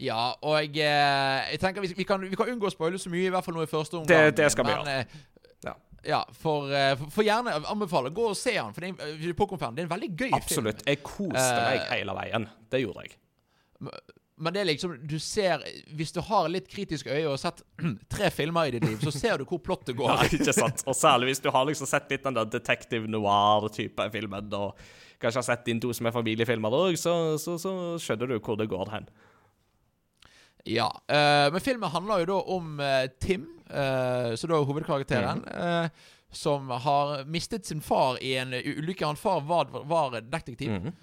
Ja, 0.02 0.32
og 0.42 0.56
jeg, 0.64 0.72
eh, 0.82 1.52
jeg 1.54 1.60
tenker 1.62 1.84
vi, 1.86 1.92
vi, 1.98 2.06
kan, 2.10 2.24
vi 2.26 2.36
kan 2.40 2.50
unngå 2.50 2.70
å 2.70 2.74
spoile 2.74 2.98
så 3.02 3.12
mye, 3.14 3.28
i 3.30 3.34
hvert 3.34 3.46
fall 3.46 3.54
nå 3.60 3.64
i 3.68 3.70
første 3.70 4.00
omgang. 4.00 4.08
Det- 4.32 4.36
det 4.40 4.52
skal 4.52 4.66
vi 4.66 4.72
gjøre. 4.74 4.96
eh, 5.00 5.20
Ja. 5.68 5.74
Ja, 6.04 6.24
for, 6.34 6.72
eh, 6.74 6.96
for, 6.98 7.12
for 7.14 7.24
gjerne 7.28 7.54
anbefale. 7.70 8.10
Gå 8.10 8.30
og 8.32 8.36
se 8.38 8.56
han, 8.58 8.74
For 8.74 8.82
det 8.82 8.90
er, 8.90 9.06
en- 9.06 9.20
det 9.20 9.84
er 9.84 9.84
en 9.86 9.90
veldig 9.94 10.16
gøy 10.18 10.32
Absolutt. 10.34 10.82
Jeg 10.88 11.04
koste 11.04 11.38
meg 11.38 11.78
meg 11.78 11.88
hele 11.92 12.16
veien. 12.18 12.48
Det 12.72 12.82
gjorde 12.82 13.04
jeg. 13.06 13.18
Men 14.42 14.54
det 14.56 14.62
er 14.62 14.66
liksom 14.74 14.96
Du 15.08 15.20
ser 15.20 15.62
Hvis 15.96 16.12
du 16.16 16.22
har 16.26 16.48
litt 16.50 16.68
kritisk 16.72 17.08
øye 17.08 17.26
og 17.28 17.36
har 17.38 17.42
sett 17.52 17.62
tre 18.10 18.30
filmer 18.34 18.68
i 18.68 18.72
ditt 18.72 18.86
liv, 18.88 18.98
så 19.06 19.12
ser 19.14 19.38
du 19.38 19.46
hvor 19.46 19.60
plottet 19.62 19.96
går. 20.00 20.10
Ja, 20.10 20.24
ikke 20.26 20.54
sant? 20.58 20.84
Og 20.88 20.96
særlig 20.98 21.30
hvis 21.36 21.42
du 21.44 21.52
har 21.54 21.66
liksom 21.70 21.86
sett 21.90 22.10
litt 22.10 22.24
den 22.26 22.34
der 22.34 22.46
detective 22.50 23.06
noir-type 23.08 24.10
filmen, 24.12 24.50
og 24.58 24.76
kanskje 25.22 25.36
har 25.44 25.48
sett 25.52 25.66
din 25.66 25.80
dose 25.80 26.02
med 26.02 26.14
familiefilmer 26.16 26.74
òg, 26.74 26.98
så, 26.98 27.38
så, 27.38 27.60
så 27.62 27.74
skjønner 28.02 28.34
du 28.34 28.40
hvor 28.40 28.58
det 28.58 28.70
går 28.72 28.90
hen. 28.96 29.06
Ja, 30.64 30.90
Uh, 31.12 31.52
Men 31.52 31.62
filmen 31.62 31.90
handler 31.90 32.24
jo 32.24 32.26
da 32.26 32.40
om 32.56 32.80
eh, 32.80 33.08
Tim, 33.20 33.48
eh, 33.70 34.34
så 34.36 34.48
da 34.48 34.58
er 34.58 34.68
hovedkarakteren, 34.68 35.46
eh, 35.48 36.10
som 36.32 36.70
har 36.70 37.26
mistet 37.26 37.66
sin 37.66 37.82
far 37.82 38.20
i 38.24 38.36
en 38.40 38.54
ulykke. 38.54 39.06
Han 39.06 39.20
far 39.20 39.42
var, 39.42 39.72
var 39.84 40.22
detektiv. 40.22 40.72
Mm 40.72 40.84
-hmm. 40.84 40.94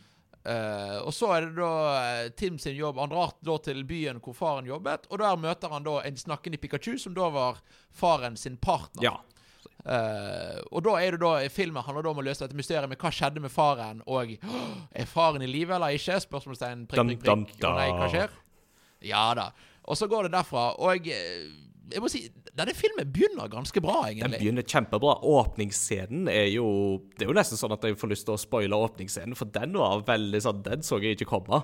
Uh, 0.48 1.06
og 1.06 1.12
så 1.12 1.26
er 1.34 1.40
det 1.40 1.56
da 1.56 2.28
Tim 2.36 2.58
sin 2.58 2.76
jobb. 2.76 2.96
Han 2.98 3.10
drar 3.10 3.32
da 3.44 3.58
til 3.58 3.84
byen 3.84 4.20
hvor 4.24 4.32
faren 4.32 4.66
jobbet, 4.66 5.06
og 5.10 5.18
der 5.18 5.36
møter 5.36 5.68
han 5.68 5.84
da 5.84 6.00
en 6.00 6.16
snakkende 6.16 6.56
Pikachu, 6.56 6.98
som 6.98 7.14
da 7.14 7.28
var 7.28 7.58
faren 7.92 8.36
sin 8.36 8.56
partner. 8.56 9.02
Ja. 9.02 9.12
Uh, 9.84 10.62
og 10.72 10.82
da 10.84 10.96
er 11.00 11.10
det 11.10 11.20
da 11.20 11.48
filmen 11.48 11.82
handler 11.82 12.02
da 12.02 12.10
om 12.10 12.18
å 12.18 12.24
løse 12.26 12.44
dette 12.44 12.56
mysteriet 12.56 12.88
med 12.88 12.98
hva 12.98 13.10
skjedde 13.12 13.40
med 13.40 13.52
faren, 13.52 14.02
og 14.06 14.38
er 14.92 15.04
faren 15.04 15.42
i 15.42 15.46
live 15.46 15.74
eller 15.74 15.88
ikke? 15.98 16.16
Spørsmålstegn, 16.20 16.86
prikk, 16.86 17.20
prikk, 17.20 17.24
prikk. 17.24 17.68
Nei, 17.68 17.90
hva 17.92 18.08
skjer? 18.08 18.30
Ja 19.04 19.30
da. 19.38 19.50
Og 19.88 19.96
så 19.96 20.08
går 20.11 20.26
det 20.26 20.34
derfra. 20.37 20.70
Og 20.84 21.08
eh, 21.08 21.48
jeg 21.92 22.02
må 22.04 22.11
si, 22.12 22.22
denne 22.58 22.74
filmen 22.76 23.08
begynner 23.12 23.48
ganske 23.50 23.80
bra, 23.80 24.02
egentlig. 24.08 24.37
Den 24.37 24.42
begynner 24.42 24.66
kjempebra. 24.68 25.18
Åpningsscenen 25.24 26.28
er 26.32 26.48
jo 26.52 26.68
Det 27.16 27.24
er 27.24 27.30
jo 27.32 27.37
nesten 27.37 27.61
sånn 27.61 27.74
at 27.76 27.84
jeg 27.84 27.98
får 28.00 28.12
lyst 28.12 28.26
til 28.28 28.37
å 28.37 28.40
spoile 28.40 28.80
åpningsscenen, 28.88 29.37
for 29.38 29.50
den 29.54 29.76
var 29.78 30.04
veldig 30.06 30.42
sånn 30.44 30.64
Den 30.66 30.84
så 30.87 31.00
jeg 31.02 31.16
ikke 31.16 31.30
komme. 31.37 31.62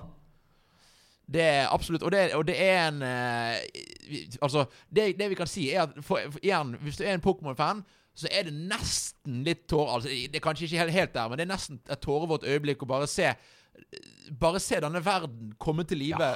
Det 1.25 1.41
er 1.41 1.67
absolutt 1.73 2.05
Og 2.05 2.13
det, 2.13 2.27
og 2.37 2.45
det 2.47 2.55
er 2.61 2.79
en 2.87 3.01
eh, 3.01 4.39
Altså, 4.41 4.65
det, 4.89 5.15
det 5.19 5.29
vi 5.31 5.37
kan 5.37 5.49
si, 5.49 5.71
er 5.73 5.87
at 5.87 5.95
for, 6.01 6.21
for, 6.31 6.41
igjen, 6.43 6.75
hvis 6.85 6.99
du 6.99 7.05
er 7.05 7.15
en 7.15 7.23
Pokémon-fan, 7.23 7.81
så 8.15 8.29
er 8.31 8.47
det 8.47 8.53
nesten 8.55 9.41
litt 9.45 9.65
tårer 9.69 9.97
Altså, 9.97 10.09
det 10.09 10.39
er 10.39 10.45
kanskje 10.45 10.69
ikke 10.69 10.83
helt, 10.83 10.95
helt 10.95 11.15
der, 11.15 11.29
men 11.29 11.41
det 11.41 11.47
er 11.47 11.53
nesten 11.53 11.81
et 11.85 12.01
tårevått 12.01 12.47
øyeblikk 12.47 12.85
å 12.85 12.89
bare 12.93 13.09
se 13.11 13.33
Bare 14.39 14.61
se 14.63 14.79
denne 14.79 15.01
verden 15.03 15.49
komme 15.59 15.83
til 15.83 15.99
live. 15.99 16.29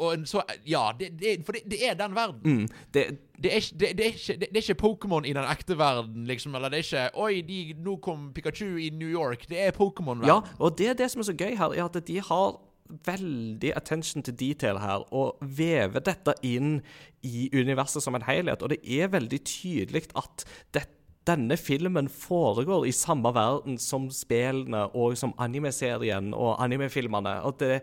Og 0.00 0.24
så 0.28 0.42
Ja, 0.66 0.90
det, 0.96 1.12
det, 1.20 1.34
for 1.46 1.56
det, 1.56 1.62
det 1.70 1.80
er 1.84 1.98
den 1.98 2.16
verden. 2.16 2.40
Mm. 2.44 2.68
Det, 2.94 3.04
Det 3.42 3.52
er, 3.56 3.60
det, 3.80 3.88
det, 3.98 4.06
er 4.06 4.16
ikke, 4.16 4.36
det, 4.40 4.48
er 4.52 4.62
ikke 4.64 4.80
Pokémon 4.80 5.24
i 5.24 5.32
den 5.36 5.46
ekte 5.48 5.76
verden, 5.78 6.26
liksom. 6.28 6.54
Eller 6.54 6.68
det 6.72 6.80
er 6.80 6.88
ikke 6.88 7.20
Oi, 7.20 7.40
de, 7.40 7.60
nå 7.78 7.96
kom 8.04 8.32
Pikachu 8.36 8.76
i 8.76 8.90
New 8.90 9.08
York. 9.08 9.46
Det 9.48 9.60
er 9.60 9.70
Pokémon-verden. 9.76 10.28
ja, 10.28 10.40
og 10.58 10.78
det 10.78 10.88
er 10.88 10.98
det 10.98 11.10
som 11.10 11.22
er 11.22 11.30
så 11.30 11.36
gøy 11.36 11.56
her, 11.56 11.72
er 11.76 11.84
at 11.84 11.96
de 12.06 12.20
har 12.20 12.58
veldig 13.06 13.72
attention 13.76 14.22
to 14.22 14.32
detail 14.32 14.78
her, 14.82 15.04
og 15.14 15.38
vever 15.40 16.02
dette 16.04 16.34
inn 16.42 16.80
i 17.22 17.48
universet 17.54 18.02
som 18.02 18.14
en 18.18 18.26
helhet. 18.26 18.62
Og 18.62 18.74
det 18.74 18.80
er 18.84 19.12
veldig 19.12 19.40
tydelig 19.46 20.08
at 20.18 20.44
dette 20.74 20.96
denne 21.28 21.56
filmen 21.60 22.08
foregår 22.08 22.86
i 22.88 22.92
samme 22.96 23.28
verden 23.36 23.76
som 23.78 24.08
spillene 24.10 24.86
og 24.96 25.18
som 25.20 25.34
anime-serien 25.38 26.32
og 26.34 26.56
anime-filmene. 26.64 27.34
Og 27.44 27.58
det 27.60 27.82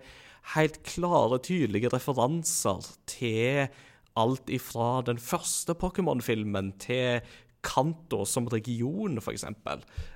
helt 0.55 0.79
klare, 0.87 1.41
tydelige 1.43 1.91
referanser 1.93 2.85
til 3.09 3.67
alt 4.17 4.49
ifra 4.49 5.01
den 5.05 5.19
første 5.21 5.75
Pokémon-filmen 5.77 6.73
til 6.81 7.21
Kanto 7.67 8.23
som 8.29 8.47
region, 8.47 9.17
f.eks. 9.19 9.43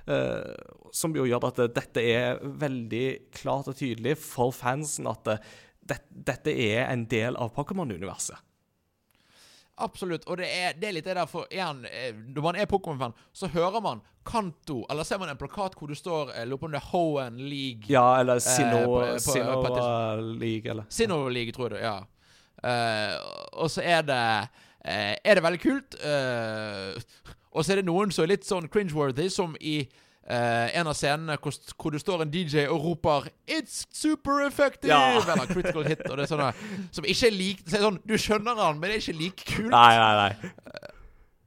Uh, 0.08 0.54
som 0.94 1.14
jo 1.16 1.26
gjør 1.28 1.50
at 1.50 1.60
dette 1.76 2.04
er 2.14 2.40
veldig 2.40 3.06
klart 3.34 3.68
og 3.70 3.76
tydelig 3.78 4.16
for 4.22 4.54
fansen 4.56 5.10
at 5.10 5.34
det, 5.82 5.98
dette 6.08 6.54
er 6.54 6.86
en 6.86 7.04
del 7.10 7.36
av 7.36 7.52
Pokémon-universet. 7.56 8.38
Absolutt. 9.76 10.24
Og 10.28 10.36
det 10.36 10.46
er, 10.46 10.74
det 10.76 10.88
er, 10.88 10.92
litt 10.92 11.06
det 11.08 11.14
der 11.16 11.28
for 11.28 11.48
igjen, 11.50 11.86
eh, 11.88 12.12
Når 12.12 12.44
man 12.44 12.56
er 12.60 12.68
Pokémon-fan, 12.68 13.14
så 13.32 13.48
hører 13.48 13.80
man 13.80 14.02
Kanto, 14.24 14.82
eller 14.90 15.04
ser 15.04 15.18
man 15.18 15.32
en 15.32 15.38
plakat 15.40 15.74
hvor 15.78 15.88
du 15.90 15.96
står 15.98 16.30
Jeg 16.36 16.46
lurer 16.46 16.60
på 16.60 16.68
om 16.68 16.74
det 16.74 16.78
er 16.78 16.90
Hoen 16.92 17.38
League 17.40 17.88
Ja, 17.90 18.20
eller 18.20 18.36
eh, 18.36 18.42
League, 20.38 20.70
eller 20.70 20.84
Sinnoh 20.88 21.26
League, 21.32 21.52
tror 21.52 21.72
jeg 21.72 21.80
det. 21.80 21.86
Ja. 21.86 22.00
Uh, 22.62 23.16
og 23.64 23.70
så 23.74 23.82
er 23.82 24.04
det 24.06 24.18
uh, 24.86 25.14
Er 25.24 25.34
det 25.34 25.42
veldig 25.42 25.62
kult. 25.62 25.96
Og 27.52 27.64
så 27.64 27.72
er 27.72 27.80
det 27.80 27.88
noen 27.88 28.12
som 28.14 28.22
er 28.24 28.32
litt 28.36 28.46
sånn 28.46 28.68
cringeworthy, 28.72 29.26
som 29.32 29.56
i 29.60 29.82
Uh, 30.22 30.68
en 30.78 30.86
av 30.86 30.94
scenene 30.94 31.34
hvor, 31.42 31.54
hvor, 31.74 31.90
det 31.90 32.00
står 32.00 32.22
en 32.22 32.30
DJ 32.30 32.68
og 32.70 32.84
roper 32.84 33.26
'It's 33.50 33.82
super 33.90 34.46
effective!' 34.46 34.92
Ja. 34.92 35.18
Eller 35.18 35.46
'critical 35.46 35.82
hit'. 35.84 36.10
Og 36.10 36.16
det 36.16 36.22
er 36.22 36.30
sånne 36.30 36.52
som 36.92 37.04
ikke 37.04 37.26
er 37.26 37.34
lik 37.34 37.62
sånn, 37.66 37.98
Du 38.06 38.14
skjønner 38.14 38.54
han, 38.54 38.78
men 38.78 38.90
det 38.90 38.96
er 38.96 39.02
ikke 39.02 39.18
like 39.18 39.44
kult. 39.56 39.70
Nei, 39.70 39.96
nei, 39.98 40.14
nei. 40.14 40.52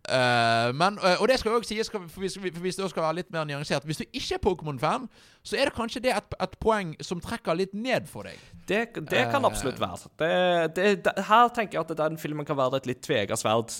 Uh, 0.05 0.69
men, 0.77 0.99
uh, 1.01 1.15
og 1.17 1.29
det 1.31 1.39
skal 1.39 1.49
jeg 1.49 1.61
også 1.61 1.71
sies, 1.71 1.89
for 1.89 2.21
hvis, 2.21 2.35
for 2.37 2.61
hvis 2.61 2.77
det 2.77 2.89
skal 2.91 3.05
være 3.07 3.17
litt 3.21 3.31
mer 3.33 3.47
nyansert 3.49 3.87
Hvis 3.89 4.03
du 4.03 4.05
ikke 4.05 4.37
er 4.37 4.43
Pokémon-fan, 4.43 5.07
så 5.41 5.57
er 5.57 5.69
det 5.69 5.73
kanskje 5.73 6.03
det 6.05 6.11
et, 6.13 6.35
et, 6.45 6.53
poeng 6.61 6.93
som 7.05 7.21
trekker 7.21 7.57
litt 7.57 7.73
ned 7.73 8.05
for 8.09 8.29
deg. 8.29 8.37
Det, 8.69 8.83
det 9.09 9.23
kan 9.33 9.41
uh, 9.41 9.49
absolutt 9.49 9.81
være. 9.81 10.11
Det, 10.21 10.85
det, 11.05 11.15
her 11.29 11.49
tenker 11.57 11.79
jeg 11.79 11.87
at 11.87 11.97
den 12.03 12.21
filmen 12.21 12.45
kan 12.45 12.57
være 12.59 12.83
et 12.83 12.89
litt 12.91 13.01
tvega 13.05 13.37
sverd. 13.39 13.73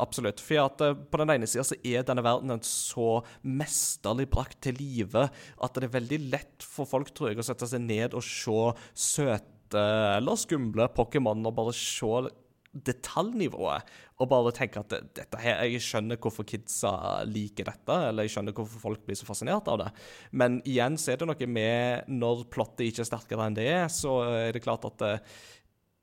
absolutt. 0.00 0.40
For 0.44 0.64
at 0.64 0.80
på 0.80 1.20
den 1.20 1.36
ene 1.36 1.48
sida 1.48 1.64
så 1.66 1.76
er 1.84 2.04
denne 2.08 2.24
verdenen 2.24 2.64
så 2.64 3.20
mesterlig 3.44 4.30
brakt 4.32 4.60
til 4.64 4.80
live 4.80 5.28
at 5.28 5.76
det 5.76 5.88
er 5.88 5.96
veldig 6.00 6.20
lett 6.32 6.64
for 6.64 6.88
folk, 6.88 7.12
tror 7.12 7.32
jeg, 7.32 7.40
å 7.40 7.48
sette 7.50 7.68
seg 7.68 7.84
ned 7.84 8.16
og 8.16 8.24
se 8.24 8.60
søte 8.96 9.80
eller 10.16 10.38
skumle 10.40 10.88
Pokémon 10.96 11.44
og 11.46 11.56
bare 11.56 11.74
se 11.76 12.30
detaljnivået 12.70 13.88
og 14.20 14.28
bare 14.30 14.52
tenke 14.54 14.82
at 14.82 14.92
dette 15.16 15.38
her, 15.42 15.62
jeg 15.66 15.82
skjønner 15.82 16.20
hvorfor 16.20 16.46
kidsa 16.46 16.92
liker 17.26 17.66
dette, 17.66 17.96
eller 18.10 18.26
jeg 18.26 18.34
skjønner 18.34 18.54
hvorfor 18.54 18.82
folk 18.82 19.06
blir 19.06 19.18
så 19.18 19.26
fascinert 19.26 19.68
av 19.72 19.80
det. 19.80 19.88
Men 20.30 20.60
igjen 20.68 20.98
så 21.00 21.14
er 21.14 21.22
det 21.22 21.30
noe 21.30 21.48
med 21.50 22.12
når 22.12 22.44
plottet 22.52 22.86
ikke 22.86 23.02
er 23.02 23.10
sterkere 23.10 23.48
enn 23.48 23.58
det 23.58 23.66
er, 23.72 23.88
så 23.90 24.20
er 24.28 24.54
det 24.54 24.62
klart 24.64 24.86
at 24.86 25.06
uh, 25.06 25.40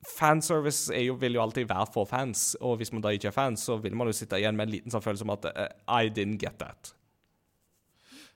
Fanservice 0.08 0.94
jo, 1.04 1.16
vil 1.20 1.38
jo 1.38 1.42
alltid 1.44 1.70
være 1.70 1.88
for 1.94 2.10
fans, 2.10 2.52
og 2.62 2.78
hvis 2.82 2.94
man 2.94 3.06
da 3.06 3.14
ikke 3.16 3.32
er 3.32 3.38
fans, 3.38 3.66
så 3.68 3.80
vil 3.82 3.96
man 3.98 4.10
jo 4.10 4.18
sitte 4.18 4.40
igjen 4.40 4.58
med 4.58 4.68
en 4.68 4.76
liten 4.76 4.94
sånn 4.94 5.04
følelse 5.04 5.28
om 5.28 5.36
at 5.38 5.50
uh, 5.54 5.68
I 5.88 6.10
didn't 6.10 6.42
get 6.42 6.60
that. 6.62 6.97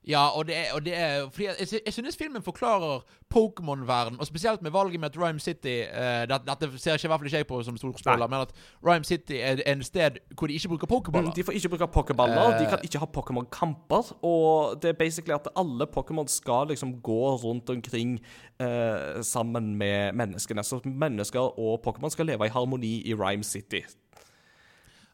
Ja, 0.07 0.27
og 0.37 0.47
det 0.47 0.57
er, 0.57 0.73
og 0.73 0.85
det 0.85 0.97
er 0.97 1.29
fordi 1.29 1.45
jeg, 1.45 1.81
jeg, 1.85 1.93
synes 1.93 2.17
filmen 2.17 2.41
forklarer 2.41 2.99
Pokémon-verden, 3.33 4.19
og 4.19 4.27
spesielt 4.27 4.61
med 4.61 4.71
valget 4.71 4.99
med 4.99 5.09
at 5.09 5.17
Rhyme 5.17 5.39
City 5.39 5.67
uh, 5.67 6.25
Dette 6.25 6.79
ser 6.79 6.93
ikke 6.93 7.05
i 7.05 7.07
hvert 7.07 7.19
fall 7.19 7.25
ikke 7.25 7.37
jeg 7.37 7.47
på 7.47 7.63
som 7.63 7.77
storspiller, 7.77 8.27
men 8.27 8.39
at 8.41 8.49
Rhyme 8.87 9.03
City 9.03 9.33
er 9.33 9.61
en 9.65 9.83
sted 9.83 10.17
hvor 10.37 10.47
de 10.47 10.53
ikke 10.53 10.67
bruker 10.67 10.87
pokéballer. 10.87 11.29
Mm, 11.29 11.35
de 11.35 11.43
får 11.43 11.51
ikke 11.51 11.69
bruke 11.69 11.87
pokéballer, 11.97 12.47
uh, 12.47 12.59
de 12.59 12.65
kan 12.69 12.79
ikke 12.83 12.99
ha 12.99 13.05
Pokémon-kamper, 13.17 14.25
og 14.25 14.81
det 14.81 14.89
er 14.89 14.93
basically 14.93 15.33
at 15.33 15.47
alle 15.55 15.85
Pokémon 15.97 16.27
skal 16.27 16.67
liksom 16.67 17.01
gå 17.01 17.35
rundt 17.35 17.69
omkring 17.69 18.19
uh, 18.63 19.21
sammen 19.21 19.75
med 19.75 20.13
menneskene. 20.13 20.63
Så 20.63 20.79
mennesker 20.85 21.59
og 21.59 21.81
Pokémon 21.87 22.09
skal 22.09 22.25
leve 22.25 22.45
i 22.45 22.49
harmoni 22.49 23.01
i 23.05 23.13
Rhyme 23.13 23.43
City. 23.43 23.81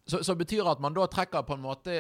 Så, 0.08 0.22
så 0.24 0.36
betyr 0.40 0.64
det 0.64 0.72
at 0.72 0.84
man 0.84 0.96
da 0.96 1.04
trekker 1.12 1.44
på 1.44 1.58
en 1.58 1.66
måte 1.66 1.92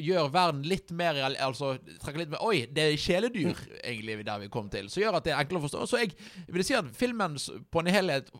Gjør 0.00 0.30
verden 0.32 0.62
litt 0.64 0.88
mer 0.96 1.18
Altså 1.32 1.74
trekker 2.00 2.22
litt 2.22 2.32
mer 2.32 2.44
Oi, 2.46 2.64
det 2.72 2.86
er 2.86 2.96
kjæledyr, 2.96 3.66
egentlig, 3.82 4.22
der 4.24 4.40
vi 4.40 4.48
kom 4.52 4.70
til. 4.72 4.88
Så 4.88 5.02
gjør 5.02 5.18
at 5.18 5.26
det 5.28 5.34
er 5.34 5.42
enklere 5.42 5.60
å 5.60 5.66
forstå. 5.66 5.84
Så 5.90 6.00
jeg 6.00 6.14
vil 6.48 6.64
si 6.64 6.76
at 6.78 6.88
filmen 6.96 7.36
på 7.72 7.82
en 7.82 7.92
helhet 7.92 8.32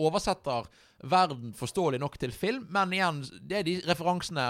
oversetter 0.00 0.68
verden 1.10 1.54
forståelig 1.56 2.00
nok 2.00 2.18
til 2.20 2.32
film, 2.32 2.66
men 2.72 2.92
igjen, 2.92 3.22
det 3.48 3.58
er 3.58 3.66
de 3.66 3.76
referansene 3.88 4.46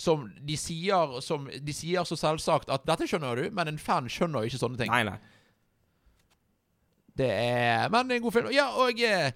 som 0.00 0.26
de 0.36 0.56
sier 0.60 1.18
som 1.24 1.46
De 1.48 1.76
sier 1.76 2.04
så 2.04 2.18
selvsagt 2.18 2.72
at 2.72 2.84
'dette 2.84 3.08
skjønner 3.08 3.40
du', 3.40 3.50
men 3.52 3.68
en 3.68 3.78
fan 3.78 4.08
skjønner 4.08 4.44
jo 4.44 4.52
ikke 4.52 4.60
sånne 4.64 4.80
ting. 4.82 4.92
Nei, 4.92 5.04
nei. 5.08 5.18
Det 7.14 7.28
er 7.30 7.88
Men 7.94 8.10
en 8.10 8.22
god 8.22 8.32
film. 8.34 8.48
Ja, 8.50 8.66
og 8.82 8.98
eh, 8.98 9.30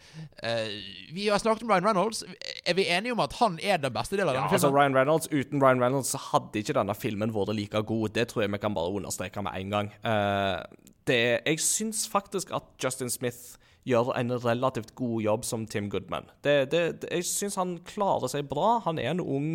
vi 1.15 1.29
har 1.29 1.39
snakket 1.39 1.63
om 1.63 1.71
Ryan 1.71 1.87
Reynolds. 1.87 2.25
Er 2.67 2.75
vi 2.75 2.89
enige 2.91 3.15
om 3.15 3.23
at 3.23 3.37
han 3.39 3.59
er 3.63 3.79
den 3.79 3.95
beste 3.95 4.17
delen 4.17 4.33
av 4.33 4.35
ja, 4.35 4.41
denne 4.41 4.51
altså, 4.51 4.67
filmen? 4.67 4.75
Altså 4.75 4.81
Ryan 4.81 4.99
Reynolds, 4.99 5.31
Uten 5.31 5.63
Ryan 5.63 5.83
Reynolds 5.85 6.11
så 6.15 6.23
hadde 6.33 6.59
ikke 6.59 6.75
denne 6.75 6.99
filmen 6.99 7.35
vært 7.35 7.55
like 7.55 7.83
god. 7.87 8.09
Det 8.19 8.27
tror 8.29 8.43
jeg 8.43 8.53
vi 8.53 8.59
kan 8.59 8.75
bare 8.75 8.99
understreke 8.99 9.45
med 9.47 9.55
en 9.61 9.77
gang. 9.77 9.93
Uh, 10.03 10.59
det, 11.07 11.23
jeg 11.47 11.63
syns 11.63 12.09
faktisk 12.11 12.51
at 12.57 12.67
Justin 12.83 13.11
Smith 13.11 13.57
gjør 13.89 14.11
en 14.19 14.35
relativt 14.45 14.95
god 14.99 15.23
jobb 15.23 15.45
som 15.47 15.67
Tim 15.67 15.89
Goodman. 15.91 16.27
Det, 16.45 16.57
det, 16.73 16.83
jeg 17.09 17.25
syns 17.25 17.57
han 17.61 17.77
klarer 17.89 18.31
seg 18.31 18.49
bra. 18.51 18.79
Han 18.85 18.99
er 18.99 19.15
en 19.15 19.23
ung 19.23 19.51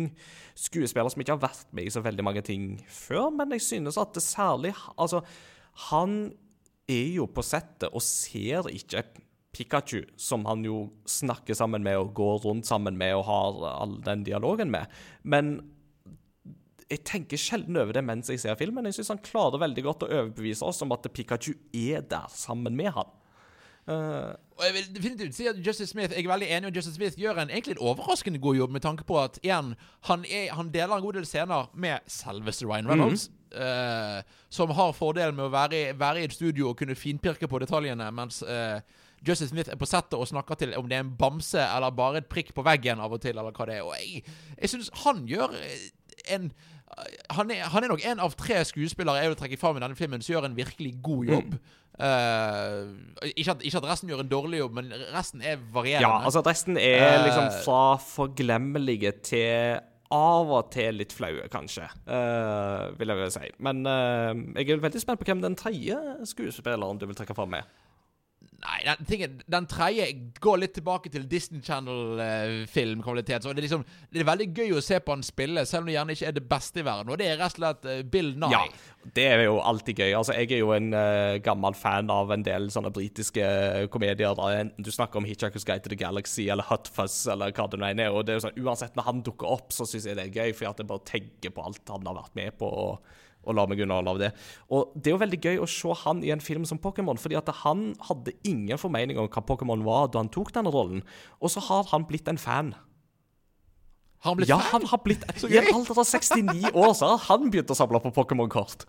skuespiller 0.58 1.12
som 1.12 1.22
ikke 1.22 1.36
har 1.36 1.44
vært 1.44 1.68
med 1.76 1.88
i 1.88 1.92
så 1.92 2.02
veldig 2.02 2.24
mange 2.26 2.42
ting 2.46 2.78
før, 2.88 3.28
men 3.34 3.52
jeg 3.54 3.66
synes 3.68 4.00
at 4.00 4.14
det 4.16 4.24
særlig 4.24 4.72
Altså, 4.96 5.20
han 5.90 6.32
er 6.90 7.14
jo 7.16 7.28
på 7.30 7.44
settet 7.44 7.92
og 7.92 8.02
ser 8.04 8.68
ikke 8.72 9.04
Pikachu, 9.54 10.02
som 10.18 10.44
han 10.48 10.64
jo 10.66 10.88
snakker 11.06 11.54
sammen 11.54 11.84
med 11.86 12.00
og 12.00 12.14
går 12.18 12.42
rundt 12.44 12.66
sammen 12.66 12.98
med 12.98 13.14
og 13.14 13.26
har 13.28 13.60
all 13.70 14.00
den 14.02 14.24
dialogen 14.26 14.72
med. 14.74 14.90
Men 15.22 15.60
jeg 16.90 17.04
tenker 17.06 17.40
sjelden 17.40 17.78
over 17.80 17.94
det 17.96 18.04
mens 18.04 18.30
jeg 18.30 18.42
ser 18.42 18.58
filmen. 18.60 18.86
Jeg 18.90 18.98
syns 18.98 19.14
han 19.14 19.22
klarer 19.24 19.62
veldig 19.62 19.84
godt 19.86 20.06
å 20.06 20.10
overbevise 20.10 20.66
oss 20.66 20.82
om 20.84 20.94
at 20.94 21.06
Pikachu 21.14 21.54
er 21.72 22.04
der 22.10 22.26
sammen 22.34 22.76
med 22.78 22.92
han. 22.96 23.12
Uh, 23.84 24.32
og 24.56 24.62
jeg 24.64 24.74
vil 24.74 24.84
definitivt 24.96 25.34
si 25.36 25.44
at 25.44 25.58
Justice 25.60 25.90
Smith 25.90 26.14
Jeg 26.16 26.24
er 26.24 26.30
veldig 26.30 26.46
enig 26.48 26.70
med 26.70 26.76
Justice 26.78 26.96
Smith 26.96 27.18
gjør 27.20 27.42
en 27.42 27.50
egentlig 27.50 27.74
en 27.74 27.82
overraskende 27.90 28.40
god 28.40 28.56
jobb, 28.56 28.70
med 28.72 28.80
tanke 28.80 29.04
på 29.04 29.18
at 29.20 29.36
igjen, 29.42 29.74
han, 30.08 30.24
er, 30.24 30.54
han 30.56 30.70
deler 30.72 30.96
en 30.96 31.04
god 31.04 31.18
del 31.18 31.26
scener 31.28 31.68
med 31.76 32.00
selveste 32.08 32.64
Ryan 32.64 32.88
Reynolds. 32.88 33.28
Mm 33.28 33.34
-hmm. 33.34 33.43
Uh, 33.54 34.20
som 34.50 34.70
har 34.74 34.92
fordelen 34.96 35.36
med 35.38 35.48
å 35.48 35.54
være, 35.54 35.86
være, 35.98 36.22
i 36.22 36.28
et 36.28 36.34
studio 36.34 36.72
og 36.72 36.78
kunne 36.78 36.98
finpirke 36.98 37.48
på 37.50 37.60
detaljene, 37.62 38.10
mens 38.14 38.42
uh, 38.42 38.78
Justice 39.24 39.50
Smith 39.52 39.72
er 39.72 39.80
på 39.80 39.88
settet 39.88 40.18
og 40.18 40.28
snakker 40.28 40.58
til 40.60 40.74
om 40.78 40.88
det 40.90 40.98
er 40.98 41.06
en 41.06 41.14
bamse 41.18 41.60
eller 41.62 41.94
bare 41.96 42.20
et 42.20 42.30
prikk 42.30 42.52
på 42.54 42.64
veggen 42.66 43.00
av 43.00 43.14
og 43.14 43.22
til, 43.24 43.38
eller 43.38 43.54
hva 43.56 43.68
det 43.70 43.78
er. 43.78 43.86
Og 43.86 43.96
jeg, 43.96 44.24
jeg 44.58 44.74
syns 44.74 44.92
han 45.04 45.24
gjør 45.30 45.56
en 46.34 46.52
han 47.30 47.50
er, 47.50 47.64
han 47.72 47.82
er, 47.82 47.90
nok 47.90 48.02
en 48.06 48.20
av 48.22 48.34
tre 48.38 48.60
skuespillere 48.68 49.22
jeg 49.22 49.32
vil 49.32 49.38
trekke 49.40 49.58
fram 49.58 49.78
i 49.78 49.82
denne 49.82 49.98
filmen 49.98 50.22
som 50.22 50.36
gjør 50.36 50.46
en 50.46 50.54
virkelig 50.54 50.92
god 51.02 51.30
jobb. 51.32 51.56
Mm. 51.56 51.72
Uh, 51.94 53.30
ikke, 53.32 53.50
at, 53.54 53.62
ikke, 53.62 53.80
at, 53.80 53.88
resten 53.88 54.10
gjør 54.10 54.22
en 54.24 54.30
dårlig 54.30 54.60
jobb, 54.60 54.76
men 54.78 54.92
resten 55.14 55.42
er 55.42 55.58
varierende. 55.74 56.06
Ja, 56.06 56.24
altså 56.26 56.42
resten 56.46 56.78
er 56.78 57.24
liksom 57.24 57.50
fra 57.64 57.96
forglemmelige 58.02 59.14
til 59.26 59.80
av 60.12 60.50
og 60.52 60.68
til 60.74 61.00
litt 61.00 61.14
flaue, 61.14 61.46
kanskje, 61.52 61.86
uh, 62.08 62.92
vil 62.98 63.12
jeg 63.12 63.20
vel 63.20 63.32
si. 63.34 63.48
Men 63.64 63.84
uh, 63.88 64.32
jeg 64.58 64.74
er 64.74 64.84
veldig 64.84 65.02
spent 65.02 65.22
på 65.22 65.28
hvem 65.30 65.42
den 65.44 65.56
tredje 65.58 65.96
skuespilleren 66.28 67.00
du 67.00 67.08
vil 67.08 67.16
trekke 67.18 67.36
fram 67.36 67.54
med. 67.56 67.70
Nei, 68.64 68.78
den, 68.86 69.04
tingen, 69.04 69.40
den 69.50 69.66
tredje 69.68 70.06
går 70.40 70.60
litt 70.62 70.72
tilbake 70.78 71.10
til 71.12 71.26
Disney 71.28 71.60
Channel-filmkvalitet. 71.64 73.44
Så 73.44 73.52
det 73.52 73.66
liksom, 73.66 73.82
det 74.08 74.22
er 74.22 74.28
veldig 74.30 74.46
gøy 74.56 74.72
å 74.78 74.82
se 74.84 75.00
på 75.04 75.12
han 75.12 75.24
spille, 75.26 75.66
selv 75.68 75.84
om 75.84 75.90
det 75.90 75.98
gjerne 75.98 76.16
ikke 76.16 76.30
er 76.30 76.36
det 76.38 76.44
beste 76.48 76.80
i 76.80 76.86
verden. 76.86 77.12
Og 77.12 77.20
det 77.20 77.26
er 77.28 77.36
rett 77.42 77.52
og 77.52 77.60
slett 77.60 77.84
uh, 77.84 77.98
Bill 78.14 78.30
Nye. 78.40 78.52
Ja, 78.54 79.10
det 79.18 79.26
er 79.34 79.44
jo 79.44 79.58
alltid 79.60 80.00
gøy. 80.00 80.14
Altså, 80.16 80.36
Jeg 80.38 80.54
er 80.56 80.62
jo 80.62 80.72
en 80.76 80.96
uh, 80.96 81.36
gammel 81.44 81.76
fan 81.76 82.12
av 82.14 82.32
en 82.32 82.46
del 82.46 82.70
sånne 82.72 82.92
britiske 82.94 83.44
komedier. 83.92 84.40
Enten 84.54 84.86
du 84.86 84.92
snakker 84.94 85.20
om 85.20 85.28
Hitchhiker's 85.28 85.68
Guide 85.68 85.84
to 85.84 85.92
the 85.92 86.00
Galaxy 86.00 86.48
eller 86.48 86.64
Hot 86.70 86.88
Fuzz 86.88 87.26
eller 87.34 87.52
hva 87.52 87.68
det 87.68 87.82
nå 87.82 87.92
er. 87.92 88.08
Og 88.08 88.24
det 88.24 88.32
er 88.32 88.40
jo 88.40 88.46
sånn, 88.46 88.62
Uansett 88.64 88.96
når 88.96 89.10
han 89.10 89.20
dukker 89.28 89.58
opp, 89.58 89.76
så 89.76 89.84
syns 89.88 90.08
jeg 90.08 90.16
det 90.16 90.30
er 90.30 90.40
gøy, 90.40 90.56
for 90.56 90.70
jeg 90.70 90.88
bare 90.88 91.04
tenker 91.12 91.52
på 91.52 91.68
alt 91.68 91.92
han 91.92 92.08
har 92.08 92.16
vært 92.22 92.40
med 92.40 92.56
på. 92.62 92.72
og 92.88 93.20
og 93.44 93.56
la 93.58 93.66
meg 93.70 93.82
underholde 93.84 94.14
av 94.14 94.22
det. 94.22 94.30
Og 94.74 94.94
det 94.96 95.10
er 95.10 95.16
jo 95.16 95.22
veldig 95.22 95.40
gøy 95.42 95.62
å 95.62 95.68
se 95.70 95.94
han 96.04 96.24
i 96.24 96.32
en 96.34 96.42
film 96.44 96.66
som 96.68 96.80
Pokémon, 96.82 97.20
fordi 97.20 97.38
at 97.38 97.52
han 97.62 97.92
hadde 98.08 98.36
ingen 98.48 98.80
formening 98.80 99.20
om 99.20 99.28
hva 99.28 99.44
Pokémon 99.46 99.84
var 99.86 100.10
da 100.10 100.22
han 100.22 100.32
tok 100.32 100.54
denne 100.56 100.72
rollen. 100.74 101.04
Og 101.40 101.52
så 101.54 101.62
har 101.68 101.88
han 101.92 102.08
blitt 102.08 102.28
en 102.30 102.40
fan. 102.40 102.74
Har 104.24 104.32
han 104.32 104.40
blitt 104.40 104.52
ja, 104.52 104.58
fan? 104.58 104.80
han 104.80 104.88
har 104.88 105.02
blitt 105.04 105.24
I 105.44 105.58
en 105.60 105.72
alder 105.74 105.98
av 106.00 106.06
69 106.08 106.70
år 106.72 106.94
så 106.96 107.12
har 107.12 107.26
han 107.28 107.50
begynt 107.52 107.72
å 107.72 107.76
samle 107.76 108.00
på 108.00 108.14
Pokémon-kort. 108.16 108.86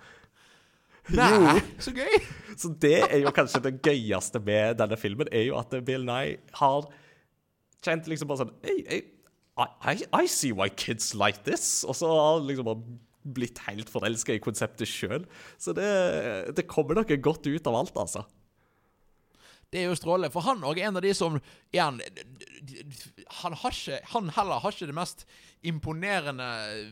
Nei, 1.13 1.59
så 1.83 1.91
gøy! 1.93 2.13
Så 2.57 2.71
det 2.81 3.01
er 3.03 3.19
jo 3.19 3.33
kanskje 3.35 3.61
det 3.67 3.75
gøyeste 3.83 4.39
med 4.41 4.79
denne 4.79 4.97
filmen, 4.97 5.27
er 5.29 5.49
jo 5.49 5.57
at 5.59 5.75
Bill 5.85 6.07
Nye 6.07 6.37
har 6.61 6.87
kjent 7.85 8.07
liksom 8.09 8.31
bare 8.31 8.45
sånn 8.45 8.53
I, 8.63 8.77
hey, 8.87 9.03
I, 9.59 9.97
I, 10.09 10.25
see 10.27 10.51
why 10.55 10.69
kids 10.69 11.13
like 11.15 11.43
this. 11.45 11.83
Og 11.87 11.95
så 11.99 12.09
har 12.09 12.39
han 12.39 12.47
liksom 12.49 12.67
bare 12.67 12.97
blitt 13.25 13.61
helt 13.65 13.89
forelska 13.91 14.35
i 14.35 14.41
konseptet 14.43 14.89
sjøl. 14.89 15.25
Så 15.57 15.73
det, 15.77 15.89
det 16.55 16.67
kommer 16.69 16.99
noe 17.01 17.21
godt 17.21 17.49
ut 17.49 17.69
av 17.69 17.81
alt, 17.81 17.97
altså. 17.97 18.25
Det 19.73 19.81
er 19.81 19.89
jo 19.89 19.97
strålende. 19.97 20.31
For 20.31 20.45
han 20.45 20.63
òg 20.63 20.79
er 20.79 20.87
en 20.87 20.99
av 20.99 21.03
de 21.03 21.11
som 21.17 21.35
igjen, 21.73 21.97
han, 23.41 23.57
har 23.59 23.73
ikke, 23.73 23.99
han 24.13 24.31
heller 24.37 24.61
har 24.63 24.75
ikke 24.75 24.87
det 24.87 24.95
mest 24.95 25.25
imponerende 25.65 26.47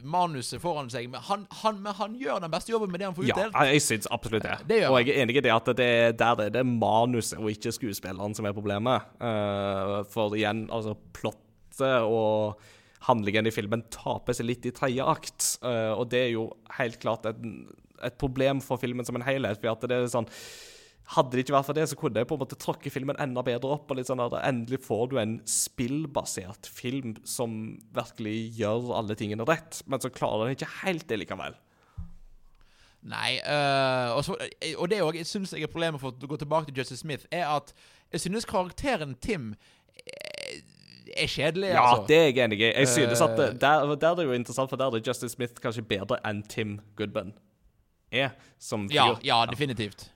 manuset 0.09 0.61
foran 0.61 0.89
seg, 0.91 1.07
men 1.13 1.21
han, 1.27 1.45
han, 1.61 1.79
men 1.86 1.93
han 1.95 2.15
gjør 2.17 2.41
den 2.43 2.51
beste 2.53 2.73
jobben 2.73 2.91
med 2.91 3.03
det 3.03 3.07
han 3.07 3.15
får 3.15 3.29
utdelt. 3.29 3.53
Ja, 3.53 3.65
jeg 3.69 3.84
syns 3.86 4.09
absolutt 4.11 4.47
det. 4.47 4.57
Det 4.67 4.79
og 4.89 4.97
jeg 4.99 5.13
er 5.13 5.23
enig 5.23 5.38
i 5.38 5.45
det 5.45 5.53
at 5.53 5.69
det, 5.77 5.89
der 6.19 6.39
det 6.39 6.49
er 6.49 6.55
det 6.57 6.65
manuset 6.67 7.38
og 7.39 7.51
ikke 7.53 7.75
skuespilleren 7.75 8.34
som 8.36 8.49
er 8.49 8.55
problemet. 8.57 9.13
Eh, 9.21 9.99
for 10.11 10.34
igjen, 10.36 10.65
altså 10.73 10.97
plottet 11.13 12.09
og 12.09 12.57
handlingen 13.07 13.49
i 13.49 13.53
filmen 13.53 13.85
taper 13.93 14.35
seg 14.35 14.47
litt 14.47 14.67
i 14.69 14.73
tredje 14.75 15.05
akt. 15.05 15.55
Uh, 15.63 15.93
og 15.97 16.07
det 16.13 16.21
er 16.27 16.31
jo 16.35 16.49
helt 16.77 16.99
klart 17.03 17.27
et, 17.29 17.41
et 18.03 18.19
problem 18.21 18.61
for 18.63 18.81
filmen 18.81 19.07
som 19.07 19.19
en 19.19 19.25
helhet. 19.25 19.59
For 19.59 19.73
at 19.73 19.89
det 19.89 19.97
er 19.97 20.13
sånn 20.13 20.29
hadde 21.13 21.35
det 21.35 21.43
ikke 21.43 21.55
vært 21.57 21.67
for 21.67 21.77
det, 21.77 21.83
så 21.91 21.97
kunne 21.99 22.21
jeg 22.21 22.27
på 22.29 22.37
en 22.37 22.41
måte 22.45 22.57
tråkke 22.59 22.91
filmen 22.93 23.19
enda 23.21 23.43
bedre 23.45 23.75
opp. 23.75 23.91
og 23.91 23.99
litt 23.99 24.07
sånn 24.07 24.23
at 24.23 24.37
Endelig 24.39 24.79
får 24.85 25.09
du 25.11 25.17
en 25.19 25.35
spillbasert 25.49 26.69
film 26.71 27.17
som 27.27 27.75
virkelig 27.95 28.37
gjør 28.59 28.93
alle 28.99 29.17
tingene 29.19 29.47
rett, 29.47 29.81
men 29.85 29.99
så 29.99 30.11
klarer 30.13 30.47
den 30.47 30.57
ikke 30.57 30.71
helt 30.81 31.07
det 31.09 31.19
likevel. 31.19 31.59
Nei, 33.03 33.35
øh, 33.43 34.15
og, 34.15 34.21
så, 34.23 34.37
og 34.79 34.87
det 34.87 35.01
òg 35.03 35.17
syns 35.27 35.51
jeg 35.51 35.67
er 35.67 35.71
problemet 35.71 35.99
for 35.99 36.15
å 36.15 36.29
gå 36.31 36.39
tilbake 36.39 36.69
til 36.69 36.79
Justice 36.79 37.03
Smith, 37.03 37.27
er 37.35 37.49
at 37.51 37.73
jeg 38.13 38.23
synes 38.23 38.47
karakteren 38.47 39.17
Tim 39.19 39.51
er, 41.18 41.28
kjedelig, 41.28 41.70
Ja, 41.74 41.82
altså. 41.93 42.07
det 42.07 42.18
er 42.18 42.26
jeg 42.32 42.38
enig 42.45 42.59
i. 42.59 42.72
Jeg 42.74 42.88
synes 42.88 43.22
at 43.22 43.38
det, 43.38 43.49
Eh. 43.53 43.59
der, 43.61 43.95
der 43.95 44.09
er 44.11 44.16
det 44.16 44.26
jo 44.26 44.32
interessant, 44.34 44.70
for 44.70 44.78
der 44.78 44.86
er 44.95 45.01
Justin 45.07 45.30
Smith 45.30 45.53
kanskje 45.61 45.82
bedre 45.88 46.18
enn 46.26 46.43
Tim 46.47 46.80
Goodman 46.95 47.34
er 48.11 48.30
som 48.59 48.88
fyr. 48.89 48.95
ja, 48.95 49.16
ja, 49.24 49.45
definitivt. 49.45 50.09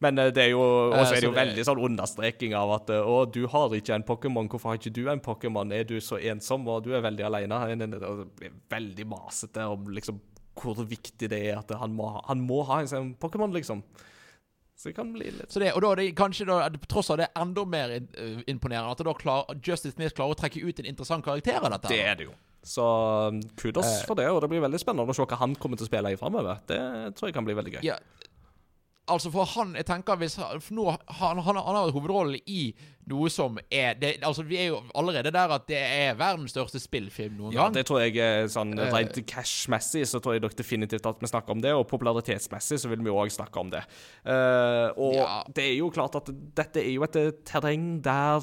Men 0.00 0.18
eh, 0.18 0.30
det 0.30 0.42
er 0.44 0.50
jo 0.50 0.60
Eh, 0.92 0.98
også 1.00 1.14
er 1.16 1.20
det 1.20 1.28
jo 1.30 1.32
veldig 1.32 1.64
sånn 1.64 1.78
understreking 1.80 2.52
av 2.54 2.70
at 2.74 2.90
eh, 2.90 3.00
Å, 3.00 3.32
du 3.32 3.46
har 3.48 3.70
ikke 3.70 3.94
en 3.94 4.02
Pokémon. 4.04 4.48
Hvorfor 4.48 4.68
har 4.70 4.76
ikke 4.78 4.92
du 4.92 5.08
en 5.08 5.20
Pokémon? 5.20 5.72
Er 5.72 5.84
du 5.84 5.96
så 6.00 6.18
ensom, 6.20 6.66
og 6.68 6.84
du 6.84 6.92
er 6.94 7.00
veldig 7.00 7.24
alene? 7.24 7.76
Det 7.78 8.02
er 8.02 8.50
veldig 8.70 9.06
masete 9.08 9.64
om 9.66 9.86
liksom 9.88 10.20
hvor 10.56 10.74
viktig 10.88 11.28
det 11.28 11.40
er 11.50 11.58
at 11.58 11.70
han 11.80 11.92
må, 11.92 12.10
ha- 12.14 12.22
han 12.28 12.40
må 12.40 12.62
ha 12.64 12.80
en 12.80 12.86
sånn 12.88 13.14
Pokémon, 13.20 13.52
liksom. 13.52 13.82
Så 14.76 14.90
det 14.90 14.96
kan 14.98 15.08
bli 15.14 15.30
litt 15.32 15.52
Så 15.52 15.60
det, 15.62 15.70
og 15.72 15.80
da 15.80 15.90
er 15.94 16.02
det 16.02 16.10
kanskje 16.18 16.44
da, 16.48 16.68
tross 16.88 17.08
av 17.14 17.16
det 17.22 17.30
enda 17.38 17.64
mer 17.64 17.94
øh, 17.96 18.42
imponerende 18.46 18.92
at 18.92 19.00
da 19.08 19.14
klar, 19.16 19.46
Justice 19.64 19.94
Smith 19.96 20.12
klarer 20.16 20.36
å 20.36 20.38
trekke 20.42 20.60
ut 20.60 20.82
en 20.82 20.90
interessant 20.90 21.24
karakter 21.24 21.56
av 21.62 21.70
dette. 21.72 21.88
Det 21.94 22.02
er 22.04 22.18
det 22.20 22.28
jo. 22.28 22.34
Så 22.66 22.84
kudos 23.56 23.86
Eh. 23.86 24.04
for 24.08 24.18
det, 24.18 24.26
og 24.28 24.40
det 24.42 24.50
blir 24.50 24.60
veldig 24.64 24.80
spennende 24.82 25.08
å 25.08 25.16
se 25.16 25.24
hva 25.24 25.38
han 25.40 25.54
kommer 25.54 25.78
til 25.80 25.86
å 25.86 25.90
spille 25.90 26.12
i 26.12 26.18
framover. 26.20 26.60
Det 26.68 26.80
tror 27.16 27.30
jeg 27.30 27.36
kan 27.38 27.46
bli 27.46 27.54
veldig 27.56 27.76
gøy. 27.78 27.84
Ja, 27.86 27.96
altså 29.08 29.30
for 29.30 29.44
han, 29.54 29.74
jeg 29.78 29.86
tenker 29.86 30.16
hvis 30.20 30.34
han, 30.40 30.60
nå, 30.74 30.84
han, 30.90 31.38
han, 31.46 31.58
han 31.62 31.76
har 31.78 31.90
hovedrollen 31.94 32.38
i 32.50 32.74
noe 33.06 33.28
som 33.30 33.54
er 33.70 33.94
det, 34.00 34.16
Altså 34.26 34.42
Vi 34.48 34.56
er 34.58 34.64
jo 34.72 34.80
allerede 34.98 35.30
der 35.30 35.52
at 35.54 35.66
det 35.70 35.78
er 35.78 36.16
verdens 36.18 36.50
største 36.56 36.80
spillfilm 36.82 37.36
noen 37.38 37.54
Ja, 37.54 37.68
gang. 37.68 37.76
det 37.76 37.84
tror 37.86 38.02
jeg 38.02 38.50
sånn 38.50 38.74
Eh. 38.76 38.90
Rent 38.92 39.20
cash-messig 39.30 40.02
så 40.10 40.18
tror 40.20 40.34
jeg 40.34 40.42
dere 40.42 40.58
definitivt 40.58 41.06
at 41.06 41.20
vi 41.22 41.30
snakker 41.30 41.54
om 41.54 41.62
det, 41.62 41.70
og 41.74 41.86
popularitetsmessig 41.90 42.80
så 42.82 42.90
vil 42.90 43.04
vi 43.06 43.14
òg 43.14 43.30
snakke 43.30 43.62
om 43.62 43.70
det. 43.70 43.84
Uh, 44.26 44.90
og 44.98 45.14
Ja. 45.20 45.44
det 45.54 45.64
er 45.70 45.76
jo 45.78 45.90
klart 45.94 46.16
at 46.18 46.26
dette 46.58 46.82
er 46.82 46.90
jo 46.96 47.04
et 47.06 47.16
eh, 47.16 47.30
terreng 47.46 48.00
der 48.02 48.42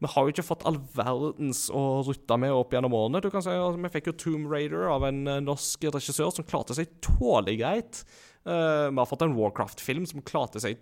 vi 0.00 0.06
har 0.12 0.26
jo 0.26 0.32
ikke 0.32 0.44
fått 0.44 0.64
all 0.68 0.76
verdens 0.92 1.70
å 1.72 2.02
rutte 2.04 2.36
med 2.36 2.52
opp 2.52 2.74
gjennom 2.74 2.92
årene. 2.92 3.22
Du 3.24 3.30
kan 3.32 3.40
si, 3.44 3.48
altså, 3.48 3.80
Vi 3.80 3.88
fikk 3.94 4.10
jo 4.10 4.12
Tomb 4.12 4.50
Raider 4.52 4.90
av 4.92 5.04
en 5.08 5.22
norsk 5.44 5.86
regissør 5.94 6.32
som 6.36 6.44
klarte 6.44 6.76
seg 6.76 6.90
tålelig 7.00 7.54
greit. 7.62 8.02
Eh, 8.46 8.90
vi 8.90 8.98
har 8.98 9.06
fått 9.10 9.24
en 9.26 9.34
Warcraft-film 9.36 10.06
som 10.06 10.22
klarte 10.22 10.62
seg 10.62 10.78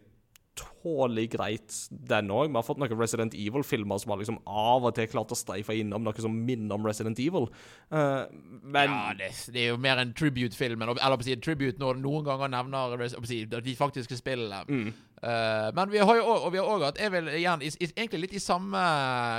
tålelig 0.55 1.31
greit, 1.33 1.77
den 1.91 2.29
òg. 2.31 2.51
Vi 2.51 2.59
har 2.59 2.65
fått 2.67 2.79
noen 2.79 2.99
Resident 2.99 3.35
Evil-filmer 3.35 3.99
som 3.99 4.13
har 4.13 4.21
liksom 4.21 4.37
av 4.47 4.85
og 4.87 4.95
til 4.95 5.09
klart 5.11 5.33
å 5.35 5.39
streife 5.39 5.75
innom 5.75 6.05
noe 6.05 6.23
som 6.23 6.35
minner 6.47 6.77
om 6.77 6.87
Resident 6.87 7.19
Evil. 7.23 7.49
Uh, 7.91 8.29
men 8.63 8.93
ja, 8.93 9.15
det, 9.19 9.31
det 9.55 9.65
er 9.65 9.73
jo 9.73 9.81
mer 9.83 10.03
en 10.03 10.13
tribute-film. 10.17 10.85
Eller 10.85 11.01
eller 11.01 11.19
på 11.19 11.27
å 11.27 11.29
si, 11.29 11.37
tribute 11.43 11.83
når 11.83 11.99
noen 12.03 12.29
ganger 12.29 12.53
nevner 12.53 13.07
si, 13.27 13.43
de 13.51 13.77
faktiske 13.79 14.19
spillene. 14.21 14.63
Mm. 14.69 14.93
Uh, 15.25 15.71
men 15.75 15.91
vi 15.91 16.03
har 16.05 16.21
jo 16.21 16.27
og 16.35 16.51
vi 16.53 16.61
har 16.61 16.69
også 16.69 16.89
hatt 16.91 16.99
Jeg 17.01 17.13
vil 17.15 17.31
igjen 17.33 17.63
i, 17.65 17.71
i, 17.73 17.87
egentlig 17.95 18.27
litt 18.27 18.35
i 18.37 18.43
samme 18.45 18.83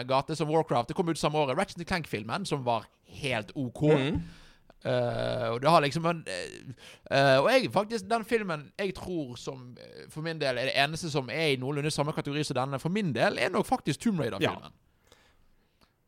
gate 0.09 0.35
som 0.35 0.49
Warcraft. 0.51 0.91
Det 0.91 0.97
kom 0.97 1.13
ut 1.13 1.21
samme 1.21 1.39
året. 1.45 1.57
Ratchet 1.59 1.85
Clank-filmen, 1.87 2.49
som 2.49 2.65
var 2.65 2.89
helt 3.21 3.53
OK. 3.55 3.85
Mm. 3.93 4.19
Eh, 4.85 5.47
og 5.49 5.61
det 5.63 5.69
har 5.69 5.81
liksom 5.81 6.05
en, 6.05 6.19
eh, 7.09 7.37
Og 7.41 7.47
jeg 7.49 7.71
faktisk 7.73 8.05
Den 8.09 8.25
filmen 8.25 8.67
jeg 8.77 8.93
tror 8.95 9.35
som 9.35 9.75
eh, 9.81 10.03
for 10.13 10.21
min 10.21 10.37
del 10.39 10.57
er 10.61 10.65
det 10.69 10.75
eneste 10.77 11.09
som 11.09 11.29
er 11.33 11.55
i 11.55 11.55
noenlunde 11.57 11.89
samme 11.91 12.13
kategori 12.13 12.43
som 12.45 12.55
denne, 12.59 12.79
for 12.79 12.89
min 12.93 13.09
del, 13.15 13.39
er 13.41 13.49
nok 13.49 13.65
faktisk 13.65 13.99
Tomb 14.03 14.19
Raider-filmen. 14.21 14.71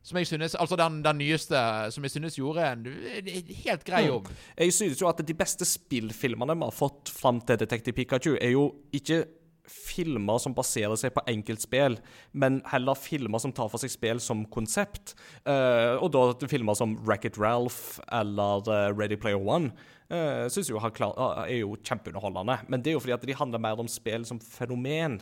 Som 0.07 0.17
jeg 0.21 0.28
synes, 0.28 0.55
altså 0.55 0.75
den, 0.80 1.01
den 1.03 1.17
nyeste, 1.17 1.57
som 1.91 2.03
jeg 2.05 2.11
synes 2.11 2.36
gjorde 2.38 2.63
en 2.71 2.86
en 2.88 3.49
helt 3.65 3.84
grei 3.84 4.03
Mm. 4.05 4.07
jobb. 4.07 4.28
Jeg 4.57 4.73
synes 4.73 5.01
jo 5.01 5.07
at 5.09 5.28
de 5.28 5.34
beste 5.34 5.65
spillfilmene 5.65 6.55
vi 6.55 6.63
har 6.63 6.71
fått 6.71 7.09
fram 7.09 7.41
til 7.41 7.57
Detektiv 7.59 7.93
Pikachu, 7.93 8.38
er 8.41 8.49
jo 8.53 8.69
ikke 8.93 9.25
filmer 9.72 10.39
som 10.41 10.55
baserer 10.57 10.97
seg 10.99 11.13
på 11.15 11.24
enkeltspill, 11.30 11.97
men 12.32 12.61
heller 12.72 12.97
filmer 12.99 13.41
som 13.43 13.53
tar 13.55 13.70
for 13.72 13.82
seg 13.82 13.93
spill 13.93 14.22
som 14.24 14.45
konsept. 14.53 15.15
Uh, 15.47 15.99
og 16.01 16.11
da 16.15 16.49
filmer 16.49 16.78
som 16.78 16.97
Racket 17.07 17.39
Ralph 17.41 18.01
eller 18.11 18.68
uh, 18.68 18.89
Ready 18.95 19.20
Player 19.20 19.39
One 19.39 19.74
uh, 20.11 20.47
synes 20.51 20.72
jo 20.72 20.82
klar, 20.95 21.15
uh, 21.18 21.45
er 21.45 21.61
jo 21.61 21.78
kjempeunderholdende. 21.84 22.59
Men 22.68 22.84
det 22.84 22.91
er 22.91 22.97
jo 22.97 23.05
fordi 23.05 23.18
at 23.18 23.28
de 23.28 23.38
handler 23.38 23.63
mer 23.63 23.84
om 23.84 23.91
spill 23.91 24.28
som 24.28 24.41
fenomen, 24.43 25.22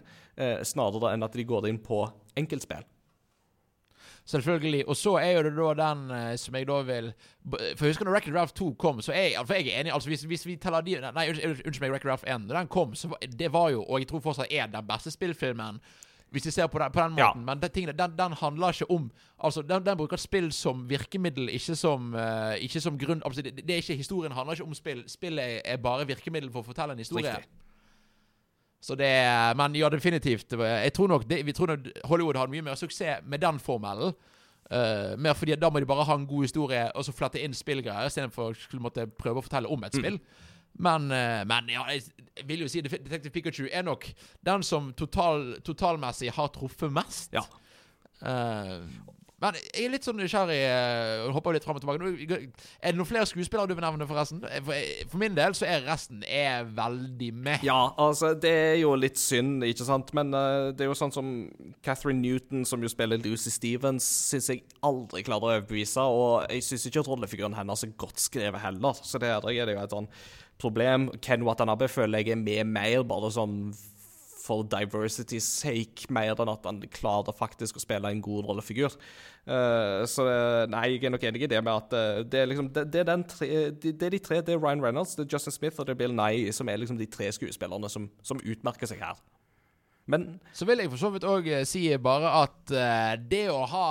snarere 0.67 1.13
enn 1.15 1.23
at 1.23 1.35
de 1.37 1.45
går 1.47 1.69
inn 1.69 1.77
på 1.79 2.01
enkeltspill. 2.35 2.83
Selvfølgelig. 4.25 4.87
Og 4.89 4.95
så 4.97 5.11
er 5.21 5.31
jo 5.35 5.41
det 5.45 5.51
da 5.57 5.73
den 5.93 5.99
eh, 6.11 6.31
som 6.41 6.55
jeg 6.57 6.65
da 6.67 6.79
vil 6.81 7.11
For 7.77 7.85
husker 7.85 8.05
du 8.05 8.09
når 8.09 8.15
Wreck-It 8.15 8.33
Ralph 8.35 8.53
2 8.57 8.71
kom, 8.81 9.01
så 9.05 9.13
er 9.13 9.27
jeg, 9.35 9.43
for 9.45 9.53
jeg 9.53 9.67
er 9.69 9.83
enig 9.83 9.93
altså 9.93 10.09
hvis, 10.09 10.23
hvis 10.25 10.45
vi 10.47 10.55
teller 10.55 10.81
de 10.81 10.95
Nei, 11.13 11.27
unnskyld 11.29 11.81
meg, 11.83 11.91
Wreck-It 11.93 12.09
Ralph 12.09 12.23
1. 12.25 12.47
Når 12.47 12.57
den 12.57 12.67
kom, 12.73 12.95
så 12.97 13.11
det 13.39 13.51
var 13.53 13.69
jo, 13.69 13.83
og 13.83 13.99
jeg 14.01 14.07
tror 14.09 14.23
fortsatt 14.25 14.47
er 14.49 14.65
den 14.73 14.87
beste 14.87 15.11
spillfilmen. 15.13 15.77
Hvis 16.33 16.45
vi 16.45 16.51
ser 16.51 16.67
på 16.67 16.79
den, 16.81 16.91
på 16.91 16.99
den 16.99 17.17
Ja. 17.17 17.27
måten. 17.27 17.45
Men 17.45 17.61
den, 17.61 17.69
tingene, 17.71 17.93
den, 17.93 18.15
den 18.17 18.33
handler 18.33 18.73
ikke 18.73 18.89
om 18.91 19.11
Altså, 19.43 19.61
den, 19.61 19.85
den 19.85 19.97
bruker 19.97 20.17
spill 20.17 20.51
som 20.51 20.89
virkemiddel, 20.89 21.49
ikke 21.49 21.75
som, 21.75 22.13
uh, 22.15 22.55
ikke 22.57 22.81
som 22.81 22.97
grunn 22.97 23.21
altså, 23.25 23.41
det, 23.41 23.55
det 23.67 23.69
er 23.69 23.75
ikke 23.83 23.95
Historien 23.95 24.31
handler 24.31 24.53
ikke 24.53 24.63
om 24.65 24.73
spill. 24.73 25.03
Spill 25.07 25.39
er, 25.39 25.61
er 25.65 25.77
bare 25.77 26.07
virkemiddel 26.07 26.49
for 26.51 26.59
å 26.59 26.65
fortelle 26.71 26.91
en 26.97 26.99
historie. 27.03 27.35
Riktig. 27.35 27.64
Så 28.85 28.93
det 28.99 29.09
Men 29.57 29.75
ja, 29.77 29.89
definitivt. 29.89 30.53
Jeg 30.53 30.93
tror 30.93 31.09
nok 31.09 31.27
det, 31.29 31.41
Vi 31.45 31.53
tror 31.57 31.73
nok 31.73 31.87
Hollywood 32.05 32.37
har 32.37 32.51
mye 32.51 32.61
mer 32.61 32.77
suksess 32.77 33.25
med 33.25 33.41
den 33.41 33.59
formelen. 33.59 34.13
Uh, 34.65 35.13
mer 35.21 35.33
fordi 35.37 35.53
da 35.61 35.69
må 35.69 35.79
de 35.79 35.85
bare 35.85 36.05
ha 36.07 36.15
en 36.17 36.25
god 36.25 36.41
historie 36.47 36.87
og 36.97 37.05
så 37.05 37.13
flette 37.13 37.37
inn 37.37 37.53
spillgreier 37.53 38.09
istedenfor 38.09 38.49
å 38.49 38.79
måtte 38.81 39.05
prøve 39.05 39.37
å 39.41 39.45
fortelle 39.45 39.69
om 39.69 39.83
et 39.85 39.93
spill. 39.93 40.17
Men, 40.77 41.11
eh, 41.11 41.41
men 41.47 41.69
ja, 41.71 41.85
jeg 41.87 42.45
vil 42.49 42.65
jo 42.65 42.67
si 42.67 42.81
Detective 42.83 43.31
Pikachu 43.31 43.67
er 43.71 43.85
nok 43.87 44.07
den 44.45 44.63
som 44.65 44.91
total, 44.97 45.53
totalmessig 45.63 46.33
har 46.35 46.49
truffet 46.55 46.91
mest. 46.91 47.35
Ja. 47.35 47.45
Eh, 48.19 48.83
men 49.43 49.57
jeg 49.59 49.83
er 49.83 49.91
litt 49.91 50.05
sånn 50.07 50.15
nysgjerrig 50.15 50.59
uh, 50.63 51.25
Hopper 51.35 51.57
litt 51.57 51.65
frem 51.65 51.75
og 51.75 51.83
tilbake. 51.83 52.37
Er 52.79 52.93
det 52.93 52.95
noen 52.95 53.09
flere 53.09 53.27
skuespillere 53.27 53.67
du 53.67 53.75
vil 53.75 53.83
nevne, 53.83 54.07
forresten? 54.07 54.39
For, 54.63 54.91
for 55.11 55.21
min 55.21 55.35
del 55.35 55.57
så 55.57 55.67
er 55.67 55.83
resten 55.83 56.21
er 56.23 56.69
veldig 56.77 57.31
med. 57.35 57.65
Ja, 57.67 57.91
altså, 57.99 58.31
det 58.39 58.53
er 58.53 58.77
jo 58.79 58.93
litt 58.99 59.19
synd, 59.19 59.65
ikke 59.67 59.87
sant? 59.87 60.13
Men 60.15 60.31
uh, 60.31 60.71
det 60.71 60.85
er 60.85 60.91
jo 60.91 60.95
sånn 60.95 61.13
som 61.15 61.33
Catherine 61.85 62.23
Newton, 62.23 62.63
som 62.69 62.83
jo 62.83 62.91
spiller 62.91 63.19
Lucy 63.25 63.51
Stevens, 63.51 64.07
syns 64.31 64.47
jeg 64.53 64.63
aldri 64.85 65.25
klarer 65.27 65.49
å 65.49 65.51
overbevise. 65.57 66.07
Og 66.07 66.47
jeg 66.55 66.63
syns 66.69 66.87
ikke 66.87 67.03
at 67.03 67.11
rollefiguren 67.11 67.59
hennes 67.59 67.83
er 67.83 67.93
godt 67.99 68.23
skrevet 68.23 68.63
heller. 68.63 69.03
Så 69.03 69.19
det 69.19 69.33
er 69.35 69.43
det 69.43 69.75
jo 69.75 69.83
et 69.83 69.97
sånn 69.99 70.09
problem. 70.61 71.09
Ken 71.19 71.43
Watanabe 71.43 71.91
føler 71.91 72.23
jeg 72.23 72.37
er 72.37 72.39
med 72.39 72.71
mer 72.71 73.03
bare 73.07 73.33
sånn 73.35 73.73
for 74.45 74.65
diversity's 74.69 75.47
sake, 75.63 76.09
mer 76.13 76.37
enn 76.41 76.51
at 76.51 76.67
han 76.67 76.81
klarer 76.93 77.35
faktisk 77.35 77.79
å 77.79 77.83
spille 77.83 78.11
en 78.11 78.21
god 78.23 78.49
rollefigur. 78.49 78.93
Uh, 79.45 80.01
så 80.09 80.25
eh, 80.25 80.63
nei, 80.73 80.87
jeg 80.95 81.05
er 81.05 81.13
nok 81.13 81.25
enig 81.29 81.43
i 81.45 81.49
det 81.51 81.59
med 81.61 81.73
at 81.73 81.91
uh, 81.93 82.23
det 82.25 82.39
er 82.41 82.47
liksom 82.49 82.71
det, 82.73 82.87
det, 82.93 83.03
er 83.05 83.25
tre, 83.29 83.49
det 83.77 84.07
er 84.07 84.15
de 84.15 84.21
tre. 84.25 84.41
Det 84.45 84.55
er 84.55 84.61
Ryan 84.61 84.81
Reynolds, 84.81 85.13
det 85.17 85.27
er 85.27 85.37
Justin 85.37 85.53
Smith 85.53 85.79
og 85.79 85.85
det 85.85 85.93
er 85.93 86.01
Bill 86.01 86.15
Nye 86.17 86.53
som 86.55 86.69
er 86.69 86.81
liksom 86.81 86.97
de 86.97 87.09
tre 87.09 87.29
skuespillerne 87.35 87.91
som, 87.93 88.09
som 88.25 88.41
utmerker 88.41 88.89
seg 88.89 89.03
her. 89.05 89.19
Men 90.07 90.39
Så 90.53 90.67
vil 90.69 90.77
jeg 90.83 90.89
for 90.91 91.01
så 91.01 91.09
vidt 91.09 91.23
òg 91.25 91.47
si 91.65 91.79
bare 91.97 92.29
at 92.43 92.71
uh, 92.77 93.15
det 93.25 93.47
å 93.49 93.63
ha 93.71 93.85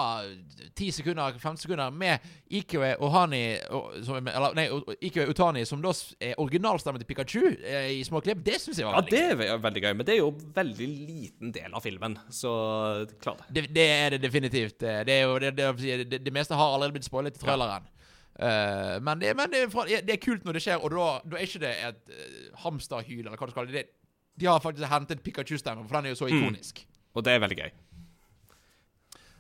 10 0.79 0.93
sekunder, 0.95 1.35
15 1.41 1.57
sekunder 1.65 1.91
med 1.91 2.23
Ikue 2.55 2.93
Ohani 3.03 3.41
og- 3.75 3.97
som, 4.07 4.21
er- 4.23 4.37
Eller 4.39 4.55
nei, 4.55 4.69
Ikue 5.09 5.27
Utani, 5.33 5.65
som 5.67 5.83
da 5.83 5.91
er 6.23 6.35
originalstemmen 6.39 7.03
til 7.03 7.09
Pikachu 7.11 7.43
uh, 7.51 7.89
i 7.91 7.99
små 8.07 8.23
klipp, 8.23 8.45
det 8.47 8.61
syns 8.63 8.79
jeg 8.79 8.87
var 8.87 8.95
Ja, 8.95 9.03
veldig 9.03 9.41
det 9.41 9.49
er 9.51 9.59
veldig 9.65 9.83
gøy, 9.89 9.97
men 9.99 10.07
det 10.07 10.15
er 10.15 10.21
jo 10.23 10.31
veldig 10.61 10.89
liten 10.93 11.51
del 11.59 11.75
av 11.75 11.83
filmen, 11.83 12.15
så 12.31 12.55
klar 13.19 13.43
det. 13.51 13.67
det, 13.75 13.89
er 13.91 14.15
det 14.15 14.23
definitivt. 14.23 14.83
Eh, 14.87 15.03
Det 15.05 15.19
er 15.19 15.27
jo 15.27 15.35
det, 15.43 15.51
det, 15.57 16.23
det, 16.25 16.33
meste 16.33 16.55
har 16.55 16.77
allerede 16.77 16.95
blitt 16.95 17.11
spoilet 17.11 17.35
i 17.37 17.43
traileren. 17.43 17.91
Eh, 18.39 19.01
men 19.03 19.19
det, 19.19 19.35
men 19.37 19.51
det, 19.51 19.65
er 19.67 20.03
det 20.07 20.15
er 20.17 20.23
kult 20.23 20.47
når 20.47 20.59
det 20.59 20.63
skjer, 20.65 20.79
og 20.79 20.91
da, 20.95 21.11
da 21.27 21.39
er 21.43 21.47
ikke 21.47 21.61
det 21.67 21.75
et 21.91 22.01
uh, 22.15 22.49
hamsterhyl, 22.65 23.27
eller 23.27 23.37
hva 23.39 23.47
du 23.47 23.53
skal 23.55 23.65
kalle 23.65 23.75
det. 23.83 23.87
De 24.41 24.47
har 24.51 24.61
faktisk 24.63 24.91
hentet 24.91 25.23
Pikachu-stemmen, 25.23 25.89
for 25.89 25.99
den 25.99 26.11
er 26.11 26.15
jo 26.15 26.23
så 26.25 26.31
ikonisk. 26.31 26.87
Og 27.15 27.25
det 27.25 27.35
er 27.35 27.43
veldig 27.45 27.59
gøy. 27.59 27.75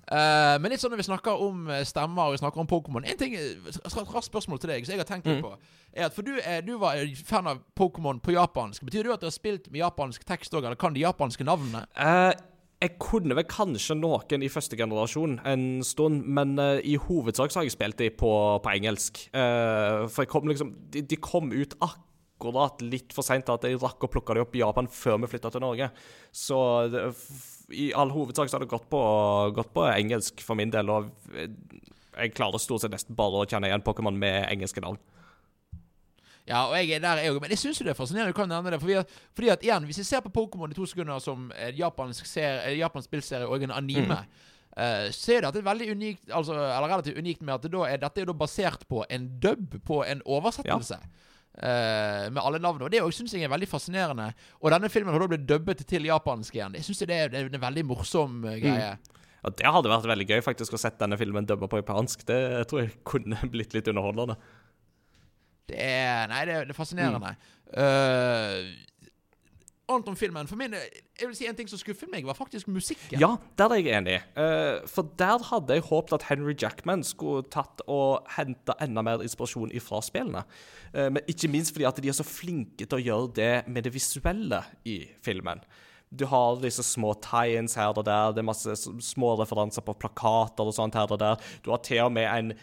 Uh, 0.04 0.60
men 0.60 0.68
litt 0.68 0.82
sånn 0.82 0.92
når 0.92 1.00
vi 1.00 1.06
snakker 1.06 1.40
om 1.40 1.62
eh, 1.72 1.80
stemmer 1.88 2.28
og 2.28 2.34
vi 2.34 2.40
snakker 2.42 2.60
om 2.60 2.66
Pokémon 2.68 3.06
En 3.08 3.16
ting, 3.16 3.32
eh, 3.40 3.78
raskt 3.88 4.28
spørsmål 4.28 4.58
til 4.60 4.74
deg 4.74 4.84
som 4.84 4.92
jeg 4.92 5.00
har 5.00 5.08
tenkt 5.08 5.30
litt 5.30 5.40
på. 5.40 5.54
Er 5.96 6.10
at 6.10 6.16
For 6.16 6.26
du, 6.26 6.34
er, 6.44 6.60
du 6.60 6.74
var 6.82 7.00
fan 7.24 7.48
av 7.48 7.62
Pokémon 7.78 8.20
på 8.20 8.34
japansk. 8.34 8.84
Betyr 8.84 9.08
det 9.08 9.14
at 9.14 9.24
du 9.24 9.30
har 9.30 9.34
spilt 9.34 9.70
med 9.72 9.80
japansk 9.80 10.26
tekst 10.28 10.52
òg, 10.52 10.66
eller 10.66 10.76
kan 10.76 10.92
de 10.92 11.06
japanske 11.06 11.46
navnene? 11.48 11.86
Uh, 11.96 12.36
jeg 12.84 12.98
kunne 13.00 13.38
vel 13.38 13.48
kanskje 13.48 13.96
noen 13.96 14.44
i 14.44 14.52
første 14.52 14.76
generasjon 14.76 15.38
en 15.48 15.66
stund, 15.86 16.28
men 16.28 16.58
uh, 16.60 16.76
i 16.84 16.98
hovedsak 17.00 17.54
så 17.54 17.62
har 17.62 17.70
jeg 17.70 17.78
spilt 17.78 18.02
de 18.02 18.10
på, 18.12 18.32
på 18.60 18.74
engelsk. 18.76 19.24
Uh, 19.32 20.04
for 20.04 20.26
jeg 20.26 20.34
kom 20.34 20.52
liksom 20.52 20.76
de, 20.92 21.00
de 21.00 21.16
kom 21.16 21.48
ut 21.54 21.78
akkurat 21.80 22.10
litt 22.84 23.14
for 23.14 23.22
seint 23.24 23.48
at 23.48 23.64
jeg 23.64 23.80
rakk 23.80 24.04
å 24.04 24.10
plukke 24.10 24.34
dem 24.34 24.44
opp 24.44 24.54
i 24.54 24.62
Japan 24.62 24.90
før 24.90 25.18
vi 25.22 25.30
flytta 25.32 25.50
til 25.54 25.64
Norge. 25.64 25.90
Så 26.32 26.58
det, 26.92 27.08
i 27.72 27.92
all 27.96 28.12
hovedsak 28.12 28.50
så 28.50 28.58
har 28.58 28.64
det 28.64 28.72
gått 28.72 28.90
på, 28.90 29.00
gått 29.56 29.72
på 29.74 29.86
engelsk 29.88 30.42
for 30.44 30.58
min 30.58 30.72
del, 30.72 30.90
og 30.92 31.10
eh, 31.34 31.48
jeg 32.14 32.34
klarer 32.36 32.62
stort 32.62 32.84
sett 32.84 32.92
nesten 32.94 33.16
bare 33.18 33.42
å 33.42 33.48
kjenne 33.48 33.70
igjen 33.70 33.84
Pokémon 33.84 34.16
med 34.18 34.44
engelske 34.50 34.82
navn. 34.84 35.00
Ja, 36.44 36.66
og 36.68 36.74
jeg 36.76 36.90
er 36.92 37.00
der, 37.00 37.22
jeg 37.24 37.32
òg. 37.32 37.40
Men 37.40 37.54
jeg 37.54 37.62
syns 37.62 37.80
det 37.80 37.94
er 37.94 37.96
fascinerende 37.96 38.34
du 38.34 38.36
kan 38.36 38.50
nevne 38.52 38.74
det. 38.74 38.80
Fordi 38.82 38.98
at, 39.00 39.12
fordi 39.36 39.50
at 39.54 39.62
igjen, 39.64 39.86
hvis 39.88 40.02
jeg 40.02 40.10
ser 40.10 40.24
på 40.26 40.32
Pokémon 40.34 40.72
i 40.72 40.76
to 40.76 40.86
sekunder 40.88 41.22
som 41.24 41.46
japansk, 41.76 42.28
ser, 42.28 42.66
japansk 42.76 43.08
spillserie 43.08 43.48
og 43.48 43.64
en 43.64 43.72
anime, 43.72 44.18
eh, 44.76 45.08
så 45.14 45.38
er 45.38 45.40
det 45.40 45.48
at 45.48 45.56
det 45.56 45.62
er 45.62 45.70
veldig 45.70 45.90
unikt 45.96 46.34
Altså, 46.34 46.58
eller 46.58 46.90
relativt 46.90 47.18
unikt 47.18 47.40
med 47.40 47.54
at 47.56 47.64
det 47.64 47.72
da 47.72 47.86
er, 47.88 48.02
dette 48.02 48.20
er 48.20 48.28
da 48.28 48.36
basert 48.36 48.84
på 48.90 49.06
en 49.08 49.30
dub, 49.40 49.78
på 49.88 50.02
en 50.04 50.20
oversettelse. 50.26 51.00
Eh, 51.58 52.28
med 52.30 52.40
alle 52.42 52.60
navnene. 52.62 52.86
Og 52.86 52.92
det 52.92 53.02
syns 53.16 53.34
jeg 53.36 53.46
er 53.46 53.52
veldig 53.52 53.68
fascinerende. 53.70 54.30
Og 54.60 54.72
denne 54.74 54.90
filmen 54.92 55.14
har 55.14 55.24
da 55.24 55.30
blitt 55.34 55.48
dubbet 55.48 55.84
til 55.88 56.08
japansk 56.08 56.56
igjen. 56.56 56.78
Jeg 56.78 56.88
syns 56.88 57.04
det, 57.04 57.20
det 57.34 57.40
er 57.40 57.50
en 57.50 57.66
veldig 57.66 57.86
morsom 57.90 58.42
eh, 58.50 58.60
greie. 58.62 58.94
Og 59.44 59.56
det 59.58 59.72
hadde 59.76 59.92
vært 59.92 60.08
veldig 60.08 60.28
gøy 60.30 60.42
faktisk 60.44 60.74
å 60.74 60.80
sette 60.80 61.02
denne 61.02 61.18
filmen 61.20 61.46
dubba 61.48 61.68
på 61.68 61.82
japansk. 61.82 62.24
Det 62.28 62.40
tror 62.70 62.84
jeg 62.84 62.94
kunne 63.06 63.40
blitt 63.54 63.76
litt 63.76 63.90
underholdende. 63.92 64.38
Det 65.68 65.80
er 65.80 66.28
Nei, 66.28 66.42
det 66.48 66.64
det 66.68 66.74
er 66.74 66.76
fascinerende. 66.76 67.34
Mm. 67.34 67.52
Eh, 67.80 68.90
annet 69.88 70.08
om 70.08 70.16
filmen. 70.16 70.48
For 70.48 70.58
min, 70.58 70.74
jeg 70.74 71.28
vil 71.28 71.36
si 71.36 71.46
En 71.48 71.56
ting 71.56 71.68
som 71.70 71.80
skuffet 71.80 72.10
meg, 72.12 72.26
var 72.26 72.36
faktisk 72.38 72.68
musikken. 72.72 73.20
Ja, 73.20 73.34
der 73.58 73.74
er 73.74 73.82
jeg 73.82 73.98
enig. 73.98 74.18
Uh, 74.36 74.84
for 74.90 75.10
der 75.20 75.42
hadde 75.50 75.78
jeg 75.78 75.86
håpet 75.88 76.18
at 76.18 76.28
Henry 76.30 76.54
Jackman 76.60 77.04
skulle 77.06 77.44
tatt 77.52 77.84
og 77.90 78.26
hente 78.36 78.76
enda 78.82 79.04
mer 79.04 79.24
inspirasjon 79.24 79.72
ifra 79.76 80.00
spillene. 80.04 80.44
Uh, 80.94 81.10
men 81.14 81.22
ikke 81.30 81.50
minst 81.52 81.74
fordi 81.74 81.88
at 81.88 82.02
de 82.02 82.12
er 82.12 82.16
så 82.16 82.26
flinke 82.26 82.86
til 82.86 83.00
å 83.00 83.04
gjøre 83.04 83.34
det 83.40 83.54
med 83.68 83.86
det 83.86 83.94
visuelle 83.94 84.62
i 84.88 85.02
filmen. 85.24 85.62
Du 86.14 86.26
har 86.30 86.60
disse 86.62 86.84
små 86.86 87.14
tie-ins 87.24 87.74
her 87.78 87.96
og 87.96 88.04
der, 88.06 88.34
det 88.34 88.44
er 88.44 88.46
masse 88.46 88.76
små 89.02 89.32
referanser 89.40 89.82
på 89.82 89.96
plakater 89.98 90.68
og 90.68 90.76
sånt 90.76 90.94
her 90.94 91.10
og 91.10 91.18
der. 91.18 91.40
Du 91.64 91.72
har 91.74 91.82
til 91.82 92.04
og 92.04 92.14
med 92.14 92.28
en 92.30 92.54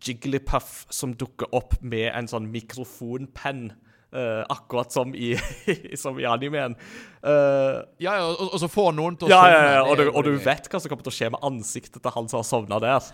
Jigglypuff 0.00 0.86
som 0.94 1.12
dukker 1.12 1.50
opp 1.52 1.76
med 1.84 2.08
en 2.14 2.28
sånn 2.30 2.48
mikrofonpenn. 2.52 3.74
Eh, 4.14 4.44
akkurat 4.54 4.94
som 4.94 5.14
i, 5.14 5.34
som 6.02 6.18
i 6.20 6.28
animeen. 6.28 6.76
Uh, 7.24 7.82
Ja, 7.98 8.16
ja, 8.18 8.28
og, 8.28 8.52
og 8.52 8.60
så 8.60 8.68
får 8.68 8.92
noen 8.96 9.18
til 9.18 9.28
å 9.28 9.32
ja, 9.32 9.40
sovne. 9.42 9.58
ja, 9.58 9.74
ja, 9.78 9.82
og 9.88 9.98
du, 9.98 10.06
og 10.10 10.24
du 10.26 10.32
vet 10.44 10.70
hva 10.70 10.80
som 10.80 10.92
kommer 10.92 11.06
til 11.06 11.14
å 11.14 11.18
skje 11.18 11.32
med 11.34 11.44
ansiktet 11.46 12.00
til 12.04 12.16
han 12.16 12.30
som 12.30 12.42
har 12.42 12.48
sovna 12.48 12.80
der. 12.84 13.12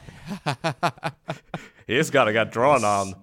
He's 1.91 2.11
gotta 2.13 2.35
get 2.35 2.53
drawn 2.55 2.87
on. 2.87 3.17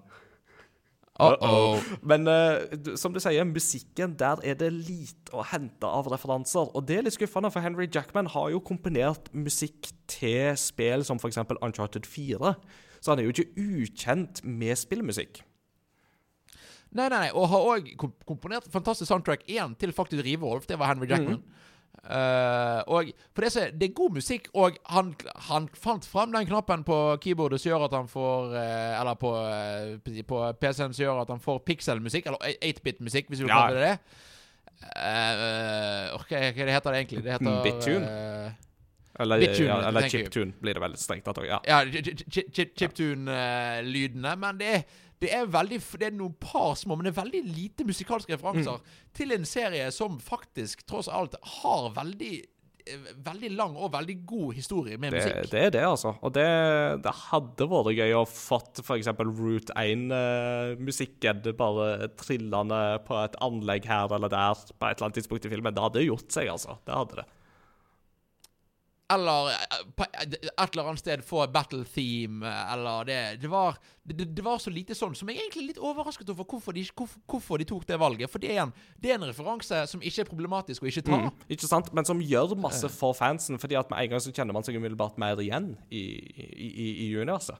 Uh-oh. 1.18 1.82
Men 2.06 2.28
eh, 2.30 2.94
som 2.96 3.14
du 3.14 3.18
sier, 3.18 3.42
musikken, 3.48 4.14
der 4.20 4.38
er 4.46 4.54
det 4.58 4.68
lite 4.70 5.34
å 5.34 5.42
hente 5.50 5.88
av 5.90 6.06
referanser. 6.12 6.70
Og 6.78 6.86
det 6.86 7.00
er 7.00 7.08
litt 7.08 7.16
skuffende, 7.16 7.50
for 7.50 7.64
Henry 7.64 7.88
Jackman 7.90 8.30
har 8.30 8.52
jo 8.54 8.62
komponert 8.62 9.26
musikk 9.34 9.90
til 10.10 10.54
spill 10.60 11.02
som 11.06 11.18
f.eks. 11.18 11.40
Uncharted 11.58 12.06
4. 12.06 12.54
Så 13.02 13.10
han 13.12 13.18
er 13.18 13.26
jo 13.26 13.34
ikke 13.34 13.50
ukjent 13.82 14.44
med 14.46 14.78
spillmusikk. 14.78 15.42
Nei, 16.96 17.08
nei, 17.08 17.18
nei, 17.26 17.30
og 17.36 17.48
har 17.52 17.66
òg 17.74 17.88
komponert 18.26 18.68
fantastisk 18.72 19.10
soundtrack 19.10 19.42
én 19.50 19.74
til 19.78 19.92
faktisk 19.92 20.24
Rivolf. 20.24 20.66
Det 20.66 20.78
var 20.80 20.94
Henry 20.94 21.08
Jackman. 21.10 21.42
Eh, 21.98 22.80
og 22.86 23.10
for 23.34 23.44
det, 23.44 23.50
så, 23.52 23.64
det 23.74 23.88
er 23.90 23.94
god 23.98 24.14
musikk, 24.16 24.46
og 24.54 24.76
han, 24.88 25.10
han 25.48 25.66
fant 25.76 26.06
fram 26.08 26.32
den 26.32 26.46
knappen 26.48 26.84
på 26.86 26.96
keyboardet 27.20 27.60
som 27.60 27.72
gjør 27.72 27.84
at 27.88 27.96
han 27.98 28.08
får 28.08 28.54
uh, 28.54 29.00
Eller 29.00 29.18
på, 29.18 29.32
uh, 29.34 30.22
på 30.30 30.38
PC-en 30.62 30.94
som 30.94 31.02
gjør 31.02 31.20
at 31.24 31.32
han 31.34 31.42
får 31.42 31.58
pixelmusikk, 31.66 32.30
eller 32.30 32.54
8-bit-musikk, 32.70 33.28
hvis 33.28 33.42
vi 33.42 33.48
vil 33.48 33.52
Ja. 33.52 33.66
kalle 33.66 33.82
det 33.82 33.90
det. 33.90 34.24
Uh, 34.78 36.16
hva 36.22 36.40
heter 36.54 36.92
det 36.94 36.98
egentlig? 37.02 37.24
Det 37.26 37.32
heter 37.34 37.62
Bittune? 37.66 38.06
eh, 38.06 38.50
Eller, 39.20 39.40
Bittune, 39.42 39.66
ja, 39.66 39.78
eller 39.88 40.08
chiptune 40.08 40.52
blir 40.62 40.78
det 40.78 40.82
vel 40.84 40.94
strengt 40.96 41.24
tatt 41.26 41.40
òg. 41.42 41.48
Ja. 41.50 41.58
Ja, 41.66 41.82
chiptune-lydene. 42.78 44.36
Men 44.38 44.58
det 44.60 44.68
er, 44.76 44.82
det 45.20 45.32
er 45.34 45.48
veldig 45.50 45.80
Det 45.98 46.06
er 46.06 46.14
noen 46.14 46.34
par 46.40 46.76
små, 46.78 46.94
men 46.96 47.08
det 47.08 47.14
er 47.14 47.22
veldig 47.22 47.40
lite 47.56 47.84
musikalske 47.88 48.36
referanser 48.36 48.78
til 49.18 49.34
en 49.34 49.44
serie 49.48 49.88
som 49.94 50.20
faktisk, 50.22 50.84
tross 50.86 51.08
alt, 51.10 51.34
har 51.62 51.88
veldig 51.96 52.32
eh, 52.38 53.08
Veldig 53.26 53.50
lang 53.52 53.74
og 53.76 53.90
veldig 53.92 54.14
god 54.30 54.54
historie 54.56 54.96
med 54.96 55.12
Det, 55.12 55.18
musikk. 55.24 55.50
det 55.52 55.62
er 55.66 55.72
det, 55.74 55.82
altså. 55.84 56.14
Og 56.24 56.32
det, 56.32 56.46
det 57.04 57.12
hadde 57.26 57.66
vært 57.68 57.90
gøy 57.98 58.14
å 58.16 58.22
fått 58.30 58.80
f.eks. 58.80 59.10
Route 59.18 59.74
1-musikken 59.76 61.42
bare 61.58 62.08
trillende 62.18 62.80
på 63.06 63.18
et 63.20 63.36
anlegg 63.44 63.88
her 63.88 64.14
eller 64.16 64.32
der 64.32 64.54
på 64.78 64.86
et 64.88 64.96
eller 64.96 65.08
annet 65.08 65.18
tidspunkt 65.20 65.44
i 65.48 65.52
filmen. 65.52 65.74
Det 65.76 65.84
hadde 65.84 66.06
gjort 66.06 66.30
seg, 66.32 66.48
altså. 66.54 66.78
Det 66.86 66.94
hadde 66.96 67.20
det. 67.22 67.26
Eller 69.12 69.50
eh, 69.54 69.84
på 69.96 70.04
et 70.04 70.34
eller 70.60 70.90
annet 70.90 71.00
sted 71.00 71.22
få 71.24 71.46
battle 71.52 71.84
theme, 71.88 72.44
eh, 72.44 72.72
eller 72.74 73.06
det 73.08 73.20
Det 73.40 73.48
var, 73.48 73.78
det, 74.04 74.26
det 74.36 74.44
var 74.44 74.58
så 74.60 74.70
lite 74.70 74.96
sånn 74.96 75.14
som 75.16 75.30
jeg 75.30 75.40
egentlig 75.40 75.62
er 75.62 75.68
litt 75.70 75.80
overrasket 75.80 76.28
over 76.34 76.44
hvorfor 76.44 76.76
de, 76.76 76.84
hvorfor, 76.92 77.22
hvorfor 77.26 77.62
de 77.62 77.68
tok 77.68 77.86
det 77.88 77.98
valget. 78.00 78.28
For 78.30 78.42
det 78.42 78.52
er, 78.52 78.66
en, 78.66 78.74
det 79.00 79.12
er 79.12 79.16
en 79.16 79.28
referanse 79.30 79.80
som 79.88 80.04
ikke 80.04 80.26
er 80.26 80.28
problematisk 80.28 80.84
å 80.84 80.90
ikke 80.90 81.06
ta. 81.08 81.22
Mm, 81.24 81.48
ikke 81.56 81.70
sant? 81.70 81.88
Men 81.96 82.08
som 82.08 82.20
gjør 82.20 82.52
masse 82.60 82.88
for 82.92 83.16
fansen, 83.16 83.58
fordi 83.62 83.80
at 83.80 83.88
med 83.90 84.04
en 84.04 84.12
gang 84.12 84.24
så 84.24 84.34
kjenner 84.34 84.56
man 84.56 84.66
seg 84.66 84.76
umiddelbart 84.76 85.16
mer 85.20 85.40
igjen 85.40 85.72
i, 85.88 86.04
i, 86.36 86.68
i, 86.68 86.88
i 87.08 87.10
universet. 87.16 87.56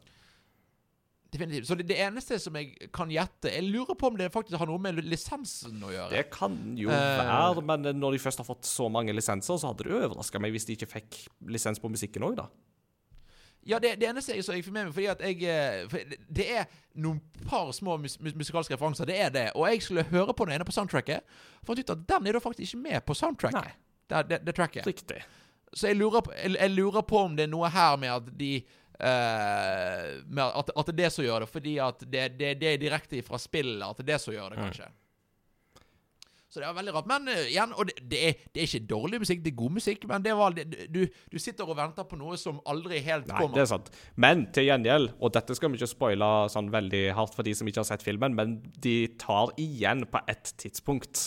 Definitivt. 1.30 1.66
Så 1.68 1.76
det, 1.76 1.84
det 1.90 1.98
eneste 2.00 2.38
som 2.40 2.54
jeg 2.56 2.88
kan 2.94 3.10
gjette 3.12 3.50
Jeg 3.52 3.66
lurer 3.68 3.92
på 4.00 4.08
om 4.08 4.14
det 4.16 4.30
faktisk 4.32 4.56
har 4.56 4.68
noe 4.70 4.80
med 4.80 4.96
lisensen 5.04 5.82
å 5.84 5.90
gjøre. 5.92 6.08
Det 6.14 6.22
kan 6.32 6.54
jo 6.78 6.88
være, 6.88 7.64
men 7.68 7.84
når 8.00 8.16
de 8.16 8.22
først 8.22 8.40
har 8.40 8.48
fått 8.48 8.64
så 8.64 8.86
mange 8.88 9.12
lisenser, 9.12 9.58
så 9.60 9.68
hadde 9.74 9.84
det 9.84 9.92
overraska 9.98 10.40
meg 10.40 10.54
hvis 10.56 10.64
de 10.70 10.78
ikke 10.78 10.88
fikk 10.94 11.18
lisens 11.52 11.82
på 11.82 11.90
musikken 11.92 12.24
òg, 12.24 12.38
da. 12.40 12.46
Ja, 13.68 13.76
det, 13.82 13.98
det 14.00 14.06
eneste 14.08 14.32
jeg, 14.32 14.44
så 14.46 14.54
jeg 14.56 14.64
fikk 14.64 14.72
med 14.72 14.86
meg 14.86 14.94
Fordi 14.96 15.08
at 15.12 15.20
jeg 15.26 15.42
eh, 15.44 15.82
for 15.92 16.14
det- 16.38 16.46
er 16.62 16.64
noen 16.96 17.18
par 17.50 17.68
små 17.76 17.98
mus, 18.00 18.14
mus, 18.22 18.32
musikalske 18.38 18.72
referanser. 18.78 19.04
Det 19.10 19.18
er 19.20 19.28
det. 19.34 19.46
Og 19.58 19.66
jeg 19.68 19.82
skulle 19.84 20.06
høre 20.08 20.32
på 20.32 20.46
den 20.48 20.54
ene 20.56 20.64
på 20.64 20.72
soundtracket. 20.72 21.20
Fant 21.66 21.78
ut 21.82 21.92
at 21.92 22.06
den 22.08 22.26
er 22.30 22.38
da 22.38 22.40
faktisk 22.40 22.70
ikke 22.72 22.82
med 22.86 23.04
på 23.04 23.18
soundtracket. 23.18 23.76
Det, 24.08 24.40
det 24.46 24.54
tracket. 24.56 24.86
Riktig. 24.88 25.20
Så 25.76 25.90
jeg 25.90 25.98
lurer, 26.00 26.22
på, 26.24 26.32
jeg, 26.32 26.54
jeg 26.56 26.72
lurer 26.72 27.04
på 27.04 27.18
om 27.26 27.36
det 27.36 27.44
er 27.44 27.52
noe 27.52 27.68
her 27.68 27.98
med 28.00 28.08
at 28.14 28.30
de 28.40 28.54
med 28.98 30.40
at, 30.42 30.72
at 30.74 30.88
det 30.88 30.94
er 30.94 31.02
det 31.04 31.10
som 31.14 31.26
gjør 31.26 31.44
det. 31.44 31.50
Fordi 31.52 31.74
at 31.82 32.00
det, 32.02 32.24
det, 32.38 32.54
det 32.60 32.72
er 32.72 32.80
direkte 32.82 33.20
fra 33.26 33.38
spillet 33.38 33.84
at 33.86 34.00
det 34.00 34.08
er 34.08 34.14
det 34.14 34.22
som 34.24 34.34
gjør 34.34 34.54
det, 34.54 34.64
kanskje. 34.64 34.88
Så 36.48 36.62
det 36.62 36.64
er 36.64 36.76
veldig 36.78 36.92
rart. 36.96 37.08
Men 37.10 37.28
uh, 37.28 37.40
igjen, 37.44 37.72
og 37.76 37.90
det, 37.90 37.98
det, 38.08 38.20
er, 38.24 38.44
det 38.54 38.62
er 38.62 38.70
ikke 38.70 38.88
dårlig 38.88 39.20
musikk, 39.20 39.42
det 39.44 39.50
er 39.52 39.58
god 39.58 39.74
musikk. 39.76 40.06
Men 40.08 40.24
det 40.24 40.36
var, 40.38 40.54
det, 40.56 40.86
du, 40.94 41.02
du 41.06 41.36
sitter 41.42 41.68
og 41.68 41.76
venter 41.76 42.06
på 42.08 42.16
noe 42.20 42.38
som 42.40 42.62
aldri 42.68 43.02
helt 43.04 43.28
Nei, 43.28 43.36
kommer. 43.36 43.54
det 43.58 43.64
er 43.66 43.70
sant. 43.74 43.90
Men 44.16 44.46
til 44.56 44.68
gjengjeld, 44.70 45.12
og 45.20 45.34
dette 45.36 45.56
skal 45.58 45.72
vi 45.72 45.80
ikke 45.80 45.90
spoile 45.92 46.30
sånn 46.52 46.72
veldig 46.72 47.02
hardt 47.18 47.36
for 47.36 47.44
de 47.44 47.52
som 47.58 47.68
ikke 47.68 47.84
har 47.84 47.90
sett 47.90 48.06
filmen, 48.06 48.36
men 48.38 48.56
de 48.80 48.96
tar 49.20 49.52
igjen 49.60 50.06
på 50.08 50.24
ett 50.30 50.54
tidspunkt 50.64 51.20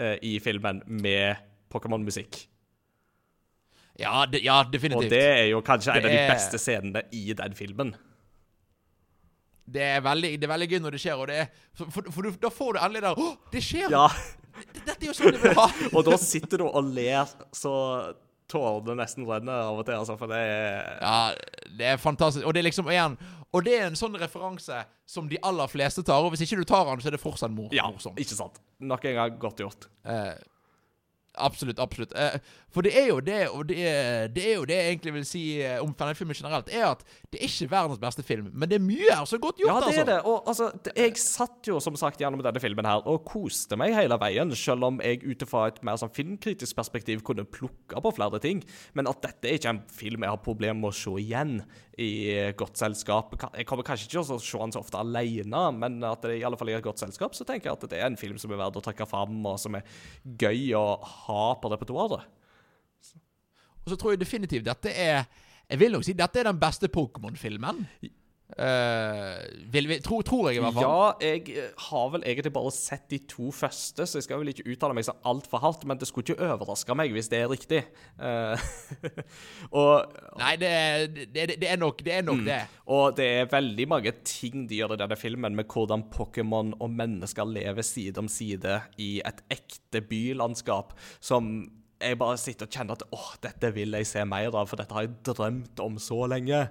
uh, 0.00 0.16
i 0.18 0.36
filmen 0.42 0.82
med 0.90 1.38
Pokémon-musikk. 1.70 2.42
Ja, 4.00 4.24
de, 4.26 4.40
ja, 4.42 4.58
definitivt. 4.66 5.06
Og 5.06 5.12
det 5.12 5.22
er 5.22 5.46
jo 5.52 5.60
kanskje 5.64 5.94
en 5.94 6.06
av 6.08 6.10
de 6.10 6.24
beste 6.32 6.58
scenene 6.58 7.04
i 7.14 7.28
den 7.36 7.54
filmen. 7.54 7.94
Det 9.64 9.80
er, 9.80 10.00
veldig, 10.04 10.34
det 10.40 10.44
er 10.44 10.50
veldig 10.50 10.66
gøy 10.68 10.80
når 10.84 10.96
det 10.96 11.00
skjer, 11.00 11.20
og 11.20 11.30
det 11.30 11.36
er, 11.40 11.46
for, 11.78 11.88
for, 11.94 12.08
for 12.12 12.26
du, 12.26 12.34
da 12.42 12.50
får 12.52 12.74
du 12.76 12.78
endelig 12.84 13.00
der 13.06 13.20
Å, 13.22 13.28
det 13.54 13.62
skjer! 13.64 13.94
Ja, 13.94 14.02
Dette 14.84 14.98
er 14.98 15.08
jo 15.08 15.14
sånn 15.16 15.32
jeg 15.32 15.40
vil 15.40 15.56
ha! 15.56 15.64
og 15.96 16.04
da 16.06 16.18
sitter 16.20 16.60
du 16.60 16.66
og 16.68 16.90
ler 16.94 17.32
så 17.56 17.72
tårene 18.50 18.98
nesten 19.00 19.24
renner 19.26 19.70
av 19.70 19.80
og 19.80 19.86
til, 19.88 19.96
altså, 19.96 20.18
for 20.20 20.30
det 20.30 20.42
er 20.42 20.98
Ja, 21.00 21.16
det 21.80 21.88
er 21.94 22.02
fantastisk. 22.02 22.44
Og 22.44 22.52
det 22.54 22.60
er 22.60 22.68
liksom 22.68 22.90
igjen 22.92 23.16
Og 23.54 23.64
det 23.64 23.78
er 23.78 23.86
en 23.88 23.96
sånn 23.98 24.18
referanse 24.20 24.82
som 25.08 25.30
de 25.30 25.40
aller 25.48 25.70
fleste 25.72 26.04
tar. 26.06 26.20
Og 26.26 26.34
hvis 26.34 26.44
ikke 26.44 26.60
du 26.60 26.68
tar 26.68 26.84
den, 26.90 27.00
så 27.00 27.08
er 27.08 27.16
det 27.16 27.22
fortsatt 27.22 27.54
mor 27.54 27.72
Ja, 27.74 27.88
morsomt. 27.90 28.20
ikke 28.20 28.36
sant. 28.36 28.60
Nok 28.84 29.06
en 29.08 29.16
gang 29.16 29.38
godt 29.40 29.64
gjort. 29.64 29.88
Eh, 30.04 30.34
Absolutt, 31.34 31.80
absolutt. 31.82 32.12
Eh, 32.14 32.38
for 32.70 32.86
det 32.86 32.92
er 32.98 33.08
jo 33.08 33.20
det, 33.22 33.48
og 33.50 33.68
det 33.68 33.78
er, 33.88 34.28
det 34.34 34.44
er 34.50 34.54
jo 34.54 34.66
det 34.68 34.76
jeg 34.78 34.92
egentlig 34.92 35.14
vil 35.16 35.26
si 35.26 35.42
eh, 35.62 35.80
om 35.82 35.94
filmen 35.94 36.34
generelt, 36.34 36.70
er 36.70 36.86
at 36.92 37.02
det 37.32 37.40
er 37.40 37.48
ikke 37.48 37.70
verdens 37.70 38.00
beste 38.02 38.22
film, 38.22 38.50
men 38.52 38.70
det 38.70 38.78
er 38.78 38.84
mye 38.84 39.10
her 39.10 39.24
som 39.26 39.38
er 39.38 39.42
godt 39.42 39.58
gjort, 39.58 39.70
Ja, 39.70 39.80
det 39.80 39.86
altså. 39.86 40.00
er 40.00 40.10
det. 40.10 40.18
Og 40.24 40.48
altså, 40.48 40.70
jeg 40.96 41.16
satt 41.18 41.70
jo 41.70 41.80
som 41.80 41.96
sagt 41.96 42.20
gjennom 42.22 42.42
denne 42.42 42.62
filmen 42.62 42.86
her 42.86 43.02
og 43.06 43.24
koste 43.26 43.78
meg 43.78 43.94
hele 43.94 44.18
veien, 44.22 44.54
selv 44.58 44.86
om 44.90 45.00
jeg 45.02 45.22
ut 45.24 45.42
ifra 45.46 45.68
et 45.70 45.82
mer 45.86 45.98
sånn 45.98 46.14
filmkritisk 46.14 46.76
perspektiv 46.78 47.22
kunne 47.26 47.46
plukke 47.46 48.02
på 48.02 48.14
flere 48.14 48.38
ting. 48.42 48.62
Men 48.94 49.10
at 49.10 49.22
dette 49.22 49.50
er 49.50 49.58
ikke 49.58 49.74
en 49.74 49.82
film 49.90 50.22
jeg 50.26 50.34
har 50.36 50.44
problemer 50.44 50.80
med 50.80 50.92
å 50.92 50.98
se 50.98 51.14
igjen 51.22 51.58
i 52.00 52.52
godt 52.58 52.80
selskap. 52.80 53.34
Jeg 53.54 53.66
kommer 53.68 53.86
kanskje 53.86 54.08
ikke 54.08 54.14
til 54.16 54.22
å 54.36 54.38
se 54.42 54.58
den 54.60 54.74
så 54.74 54.82
ofte 54.82 54.98
alene, 54.98 55.62
men 55.78 56.00
at 56.06 56.24
det 56.26 56.38
i 56.40 56.44
alle 56.46 56.58
fall 56.58 56.72
i 56.72 56.76
et 56.76 56.84
godt 56.84 57.02
selskap, 57.02 57.36
så 57.36 57.46
tenker 57.46 57.70
jeg 57.70 57.78
at 57.78 57.86
det 57.90 58.00
er 58.00 58.08
en 58.08 58.18
film 58.18 58.40
som 58.40 58.52
er 58.54 58.60
verdt 58.60 58.80
å 58.80 58.84
trekke 58.84 59.06
fram, 59.08 59.36
og 59.46 59.60
som 59.62 59.78
er 59.78 59.86
gøy 60.24 60.72
å 60.78 60.84
ha 61.26 61.44
på 61.60 61.70
repertoaret. 61.72 62.26
Og 63.84 63.92
så 63.92 63.98
tror 64.00 64.14
jeg 64.14 64.22
definitivt 64.22 64.64
dette 64.64 64.88
er 64.90 65.26
Jeg 65.68 65.80
vil 65.80 65.92
nok 65.92 66.04
si 66.04 66.12
dette 66.16 66.40
er 66.40 66.48
den 66.48 66.60
beste 66.60 66.90
Pokémon-filmen. 66.92 67.84
Eh, 68.54 69.38
vil 69.72 69.88
vi, 69.88 69.96
tror, 70.04 70.20
tror 70.22 70.50
jeg, 70.50 70.58
i 70.58 70.62
hvert 70.62 70.76
fall. 70.76 70.84
Ja, 70.84 71.06
jeg 71.24 71.54
eh, 71.56 71.70
har 71.88 72.10
vel 72.12 72.26
egentlig 72.28 72.52
bare 72.54 72.70
sett 72.76 73.06
de 73.10 73.18
to 73.30 73.48
første, 73.56 74.04
så 74.06 74.20
jeg 74.20 74.26
skal 74.26 74.42
vel 74.42 74.52
ikke 74.52 74.66
uttale 74.70 74.94
meg 74.94 75.06
så 75.08 75.14
altfor 75.26 75.62
hardt, 75.64 75.86
men 75.88 75.98
det 75.98 76.06
skulle 76.10 76.28
ikke 76.28 76.44
overraske 76.52 76.96
meg 77.00 77.14
hvis 77.16 77.30
det 77.32 77.40
er 77.40 77.50
riktig. 77.50 77.80
Uh, 78.20 78.54
og, 79.80 80.12
Nei, 80.38 80.52
det, 80.60 80.72
det, 81.16 81.28
det, 81.34 81.58
det 81.64 81.72
er 81.72 81.80
nok 81.80 82.04
det. 82.04 82.14
Er 82.20 82.26
nok 82.28 82.42
Mm. 82.44 82.46
det. 82.48 82.60
og 82.90 83.16
det 83.16 83.26
er 83.40 83.50
veldig 83.50 83.84
mange 83.88 84.12
ting 84.26 84.68
de 84.68 84.80
gjør 84.80 84.94
i 84.96 85.00
denne 85.00 85.16
filmen, 85.18 85.54
med 85.56 85.70
hvordan 85.70 86.04
Pokémon 86.12 86.74
og 86.82 86.90
mennesker 86.90 87.46
lever 87.48 87.82
side 87.86 88.18
om 88.20 88.28
side 88.28 88.80
i 89.00 89.22
et 89.24 89.40
ekte 89.54 90.02
bylandskap, 90.04 90.92
som 91.20 91.70
jeg 92.02 92.18
bare 92.20 92.36
sitter 92.38 92.66
og 92.66 92.74
kjenner 92.74 92.98
at 92.98 93.06
åh, 93.14 93.28
dette 93.42 93.70
vil 93.76 93.94
jeg 93.96 94.06
se 94.10 94.24
mer 94.28 94.50
av, 94.52 94.66
for 94.68 94.76
dette 94.80 94.92
har 94.94 95.06
jeg 95.06 95.16
drømt 95.30 95.80
om 95.80 95.96
så 96.02 96.26
lenge. 96.28 96.66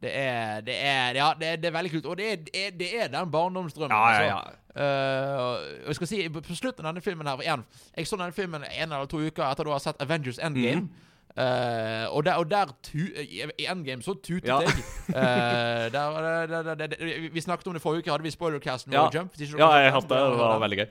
Det 0.00 0.10
er, 0.16 0.60
det 0.64 0.76
er 0.80 1.14
Ja, 1.14 1.32
det 1.38 1.48
er, 1.48 1.56
det 1.56 1.68
er 1.68 1.74
veldig 1.76 1.90
kult. 1.92 2.06
Og 2.06 2.16
det 2.16 2.32
er, 2.32 2.70
det 2.78 2.88
er, 3.02 3.08
den 3.12 3.30
barndomsdrømmen. 3.30 3.96
Ja, 3.96 4.22
ja, 4.22 4.38
altså. 4.38 4.56
Uh, 4.70 5.82
og 5.82 5.86
jeg 5.86 5.94
skal 5.94 6.06
si, 6.06 6.18
På 6.30 6.54
slutten 6.54 6.86
av 6.86 6.92
denne 6.92 7.02
filmen 7.02 7.26
her 7.26 7.40
igjen, 7.42 7.64
Jeg 7.96 8.06
så 8.06 8.16
denne 8.20 8.32
filmen 8.32 8.62
en 8.62 8.92
eller 8.92 9.08
to 9.10 9.18
uker 9.18 9.42
etter 9.48 9.66
du 9.66 9.72
har 9.74 9.82
sett 9.82 10.02
Avengers 10.02 10.38
Endgame. 10.38 10.86
Mm. 10.86 11.08
Uh, 11.30 12.06
og 12.14 12.24
der, 12.26 12.38
og 12.38 12.50
der 12.50 12.70
tu, 12.82 12.98
i, 12.98 13.42
Endgame 13.66 14.02
så 14.02 14.14
tutet 14.14 14.48
Ja. 14.48 14.60
jeg. 14.60 14.84
Uh, 15.08 15.92
der, 15.92 16.74
der, 16.74 16.96
vi 17.32 17.40
snakket 17.40 17.66
om 17.66 17.74
det 17.74 17.82
forrige 17.82 18.06
uke, 18.06 18.10
hadde 18.10 18.22
vi 18.22 18.30
spoilercast 18.30 18.86
med 18.86 18.98
Ja. 18.98 19.08
Jump. 19.14 19.34
Ja, 19.58 19.72
jeg 19.74 19.92
hatt 19.92 20.08
det. 20.08 20.16
Det 20.16 20.38
var 20.38 20.58
veldig 20.58 20.78
gøy. 20.78 20.86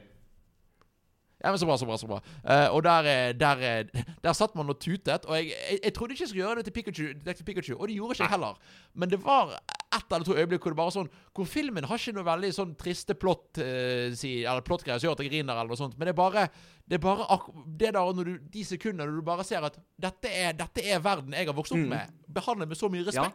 Ja, 1.43 1.51
men 1.53 1.57
Så 1.59 1.65
bra, 1.65 1.77
så 1.77 1.85
bra. 1.87 1.95
så 1.97 2.07
bra 2.07 2.19
Uh, 2.43 2.75
Og 2.75 2.83
der, 2.83 3.05
eh, 3.07 3.33
der, 3.33 3.57
eh, 3.63 4.03
der 4.23 4.33
satt 4.33 4.55
man 4.55 4.69
og 4.69 4.79
tutet. 4.79 5.25
Og 5.25 5.35
jeg, 5.37 5.53
jeg, 5.71 5.79
jeg 5.83 5.93
trodde 5.93 6.11
ikke 6.13 6.23
jeg 6.25 6.29
skulle 6.29 6.43
gjøre 6.45 6.55
det 6.59 6.65
til 6.65 6.73
Pikachu, 6.75 7.13
til 7.23 7.45
Pikachu, 7.47 7.75
og 7.79 7.87
det 7.87 7.95
gjorde 7.95 8.15
ikke 8.17 8.23
jeg 8.23 8.31
heller. 8.33 8.57
Men 8.93 9.09
det 9.09 9.19
var 9.23 9.53
ett 9.89 10.11
eller 10.11 10.25
to 10.25 10.35
øyeblikk 10.35 10.61
hvor 10.61 10.71
det 10.75 10.77
bare 10.77 10.91
sånn 10.93 11.07
Hvor 11.33 11.45
filmen 11.49 11.83
har 11.89 11.97
ikke 11.97 12.13
noe 12.13 12.25
veldig 12.27 12.49
sånn 12.53 12.75
triste 12.77 13.15
plott 13.17 13.57
uh, 13.57 14.11
si, 14.13 14.43
Eller 14.43 14.61
plottgreier 14.61 14.99
som 14.99 15.07
gjør 15.09 15.15
at 15.17 15.23
jeg 15.23 15.31
griner, 15.31 15.53
eller 15.55 15.71
noe 15.71 15.79
sånt. 15.79 15.95
Men 15.97 16.05
det 16.09 16.13
er 16.13 16.19
bare 16.19 16.43
Det 16.89 16.99
er 16.99 17.03
bare 17.07 17.25
ak 17.33 17.47
det 17.79 17.93
der 17.95 18.13
når 18.19 18.23
du, 18.25 18.35
de 18.53 18.65
sekundene 18.65 19.15
du 19.15 19.21
bare 19.25 19.43
ser 19.47 19.63
at 19.65 19.79
dette 20.01 20.29
er, 20.29 20.53
dette 20.53 20.83
er 20.85 20.99
verden 20.99 21.33
jeg 21.33 21.47
har 21.47 21.55
vokst 21.57 21.71
opp 21.73 21.79
Mm. 21.79 21.89
med. 21.89 22.13
Behandlet 22.27 22.67
med 22.67 22.77
så 22.77 22.89
mye 22.91 23.05
Ja. 23.15 23.25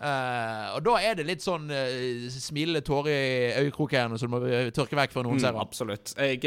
Eh, 0.00 0.66
og 0.72 0.80
da 0.86 0.94
er 1.04 1.18
det 1.18 1.26
litt 1.28 1.42
sånn 1.44 1.66
uh, 1.68 2.28
smilende 2.32 2.80
tårer 2.86 3.12
i 3.12 3.64
øyekroken 3.66 4.14
som 4.20 4.32
må 4.32 4.38
eh, 4.48 4.70
tørke 4.72 4.96
vekk 4.96 5.12
før 5.12 5.26
noen 5.26 5.36
Mm, 5.36 5.42
ser 5.44 5.52
den. 5.52 5.60
absolutt. 5.60 6.14
Jeg, 6.16 6.40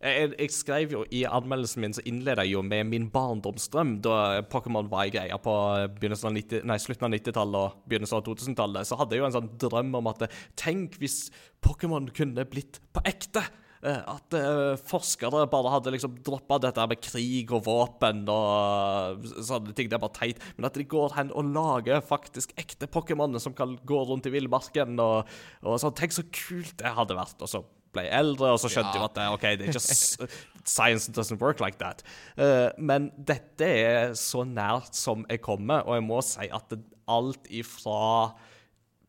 jeg, 0.00 0.30
jeg 0.38 0.54
skrev 0.56 0.94
jo 0.96 1.02
i 1.12 1.26
anmeldelsen 1.28 1.84
min, 1.84 1.92
så 1.92 2.04
innleda 2.08 2.46
jeg 2.48 2.54
jo 2.56 2.62
med 2.64 2.88
min 2.88 3.10
barndomsdrøm 3.12 3.98
da 4.00 4.40
Pokémon 4.48 4.88
var 4.88 5.10
i 5.10 5.12
greie 5.12 5.38
på 5.44 5.52
av 5.52 6.00
90, 6.00 6.64
nei, 6.64 6.78
slutten 6.80 7.10
av 7.10 7.12
90-tallet 7.18 7.60
og 7.60 7.84
begynnelsen 7.90 8.16
av 8.16 8.24
2000-tallet. 8.30 8.88
Så 8.88 8.96
hadde 8.96 9.16
jeg 9.16 9.20
jo 9.20 9.28
en 9.28 9.36
sånn 9.36 9.52
drøm 9.60 9.94
om 10.00 10.08
at 10.14 10.24
Tenk 10.56 10.96
hvis 11.02 11.26
Pokémon 11.60 12.08
kunne 12.16 12.48
blitt 12.48 12.80
på 12.96 13.04
ekte! 13.04 13.44
Eh, 13.82 14.00
At 14.12 14.34
eh, 14.36 14.76
forskere 14.90 15.46
bare 15.48 15.70
hadde 15.72 15.92
liksom 15.94 16.18
droppa 16.26 16.58
dette 16.60 16.84
med 16.90 17.00
krig 17.00 17.50
og 17.56 17.64
våpen 17.64 18.26
og 18.28 19.24
sånne 19.40 19.72
ting. 19.76 19.88
Det 19.88 19.96
er 19.96 20.02
bare 20.02 20.18
teit. 20.18 20.42
Men 20.58 20.68
at 20.68 20.76
de 20.76 20.84
går 20.84 21.14
hen 21.16 21.32
og 21.32 21.48
lager 21.54 22.02
faktisk 22.04 22.52
ekte 22.60 22.88
Pokémoner 22.92 23.40
som 23.40 23.54
kan 23.56 23.78
gå 23.88 24.00
rundt 24.10 24.28
i 24.28 24.34
villmarken 24.34 25.00
og, 25.00 25.30
og 25.64 25.78
sånn. 25.80 25.96
Tenk 25.96 26.12
så 26.16 26.26
kult 26.28 26.76
det 26.82 26.92
hadde 26.98 27.16
vært. 27.16 27.40
Og 27.40 27.48
så 27.48 27.62
ble 27.90 28.04
jeg 28.06 28.14
eldre, 28.20 28.52
og 28.54 28.60
så 28.62 28.68
skjønte 28.70 29.00
Ja. 29.00 29.08
at 29.08 29.16
det, 29.16 29.24
OK, 29.34 29.48
det 29.58 29.66
er 29.66 29.72
ikke 29.74 30.28
Science 30.68 31.08
doesn't 31.10 31.40
work 31.40 31.58
like 31.64 31.78
that. 31.80 32.04
Eh, 32.36 32.68
men 32.78 33.08
dette 33.16 33.64
er 33.66 34.12
så 34.14 34.44
nært 34.46 34.94
som 34.94 35.24
jeg 35.32 35.40
kommer, 35.42 35.82
og 35.88 35.96
jeg 35.96 36.04
må 36.06 36.20
si 36.22 36.46
at 36.52 36.68
det, 36.70 36.82
alt 37.10 37.48
ifra 37.50 38.34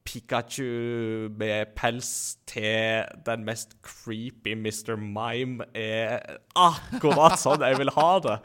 Pikachu 0.05 1.29
med 1.37 1.73
pels 1.77 2.37
til 2.49 3.05
den 3.25 3.45
mest 3.47 3.75
creepy 3.85 4.55
Mr. 4.57 4.97
Mime 4.97 5.67
er 5.77 6.39
akkurat 6.57 7.37
sånn 7.39 7.63
jeg 7.65 7.79
vil 7.79 7.93
ha 7.95 8.11
det. 8.25 8.37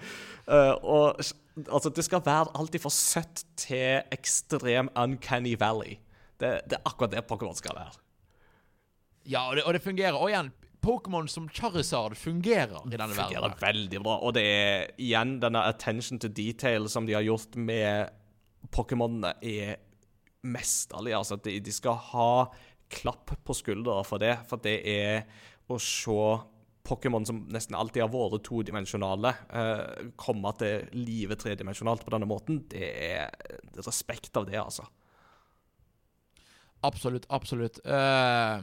Uh, 0.46 0.74
og 0.82 1.22
altså, 1.64 1.90
det 1.90 2.04
skal 2.06 2.24
være 2.26 2.52
alt 2.58 2.76
for 2.82 2.94
søtt 2.94 3.46
til 3.58 4.02
ekstrem 4.14 4.92
uncanny 4.94 5.56
valley. 5.60 5.96
Det, 6.36 6.60
det 6.68 6.78
er 6.78 6.84
akkurat 6.84 7.14
det 7.14 7.24
Pokémon 7.30 7.56
skal 7.56 7.78
være. 7.78 7.96
Ja, 9.26 9.48
og 9.48 9.56
det, 9.56 9.64
og 9.64 9.74
det 9.74 9.82
fungerer. 9.82 10.20
Og 10.20 10.30
igjen, 10.30 10.52
Pokémon 10.86 11.26
som 11.26 11.48
Charizard 11.48 12.14
fungerer 12.14 12.84
i 12.86 12.94
denne 12.94 13.16
fungerer 13.16 13.48
verden. 13.48 13.58
veldig 13.62 14.02
bra. 14.04 14.20
Og 14.22 14.36
det 14.36 14.44
er 14.44 14.86
igjen 15.02 15.38
denne 15.42 15.64
attention 15.66 16.20
to 16.22 16.28
detail 16.28 16.86
som 16.92 17.08
de 17.08 17.16
har 17.16 17.26
gjort 17.26 17.56
med 17.58 18.12
Pokémonene, 18.74 19.32
er 19.42 19.80
mesterlig. 20.44 21.14
Altså, 21.16 21.38
de, 21.42 21.58
de 21.60 21.72
skal 21.74 21.96
ha 22.12 22.30
klapp 22.92 23.32
på 23.44 23.56
skuldra 23.56 24.02
for 24.06 24.22
det, 24.22 24.36
for 24.50 24.62
det 24.62 24.76
er 24.86 25.24
å 25.72 25.78
se 25.82 26.20
Pokémon 26.86 27.24
som 27.26 27.40
nesten 27.50 27.74
alltid 27.74 28.04
har 28.04 28.12
vært 28.12 28.44
todimensjonale, 28.46 29.32
eh, 29.50 30.10
komme 30.20 30.52
til 30.60 30.86
livet 30.94 31.40
tredimensjonalt 31.42 32.04
på 32.06 32.12
denne 32.14 32.28
måten, 32.30 32.60
det 32.70 32.92
er 33.08 33.32
respekt 33.82 34.36
av 34.38 34.46
det, 34.46 34.60
altså. 34.60 34.86
Absolutt, 36.86 37.26
absolutt. 37.32 37.80
Uh, 37.82 38.62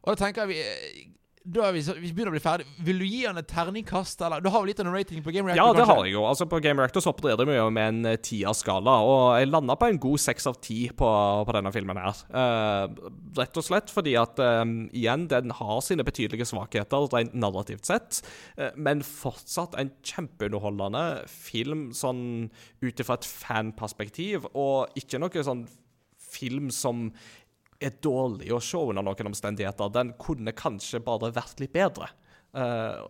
og 0.00 0.14
da 0.14 0.16
tenker 0.16 0.46
jeg 0.46 0.52
vi 0.54 1.04
da 1.40 1.62
er 1.64 1.72
vi, 1.72 1.80
så, 1.80 1.94
vi 1.96 2.10
begynner 2.12 2.34
å 2.34 2.34
bli 2.34 2.42
ferdig. 2.44 2.66
Vil 2.84 2.98
du 3.00 3.06
gi 3.08 3.22
han 3.24 3.40
et 3.40 3.46
terningkast? 3.48 4.20
Eller? 4.26 4.42
Du 4.44 4.50
har 4.52 4.60
jo 4.60 4.68
litt 4.68 4.82
av 4.82 4.90
en 4.90 4.92
rating 4.92 5.22
på 5.24 5.32
Game 5.32 5.48
Reactor? 5.48 5.62
Ja, 5.62 5.72
det 5.72 5.80
kanskje? 5.80 5.96
har 5.96 6.04
jeg 6.04 6.12
jo. 6.12 6.24
Altså 6.28 6.46
På 6.50 6.60
Game 6.60 6.84
Reactor 6.84 7.04
så 7.04 7.14
opererer 7.14 7.48
vi 7.48 7.56
jo 7.56 7.70
med 7.72 7.88
en 7.94 8.10
eh, 8.10 8.18
ti-av-skala, 8.20 8.98
og 9.08 9.22
jeg 9.40 9.48
landa 9.48 9.78
på 9.80 9.88
en 9.88 10.00
god 10.04 10.20
seks 10.20 10.50
av 10.50 10.60
ti 10.60 10.78
på, 10.92 11.08
på 11.48 11.56
denne 11.56 11.72
filmen 11.72 12.02
her. 12.02 12.22
Uh, 12.28 13.10
rett 13.40 13.56
og 13.56 13.66
slett 13.66 13.92
fordi 13.94 14.18
at 14.20 14.42
um, 14.44 14.76
igjen, 14.92 15.30
den 15.32 15.56
har 15.56 15.80
sine 15.86 16.04
betydelige 16.04 16.50
svakheter 16.52 17.08
rent 17.16 17.32
narrativt 17.32 17.88
sett, 17.88 18.20
uh, 18.60 18.68
men 18.76 19.00
fortsatt 19.06 19.80
en 19.80 19.94
kjempeunderholdende 20.04 21.24
film 21.32 21.88
sånn 21.96 22.50
ut 22.84 23.00
ifra 23.00 23.16
et 23.16 23.28
fanperspektiv, 23.28 24.44
og 24.52 24.92
ikke 25.00 25.24
noe 25.24 25.48
sånn 25.48 25.64
film 26.30 26.70
som 26.74 27.08
er 27.80 27.96
dårlig 28.04 28.50
å 28.52 28.60
se 28.62 28.78
under 28.78 29.04
noen 29.06 29.30
omstendigheter. 29.32 29.90
Den 29.94 30.14
kunne 30.20 30.52
kanskje 30.56 31.00
bare 31.04 31.32
vært 31.34 31.62
litt 31.62 31.72
bedre. 31.74 32.10
Uh, 32.56 33.06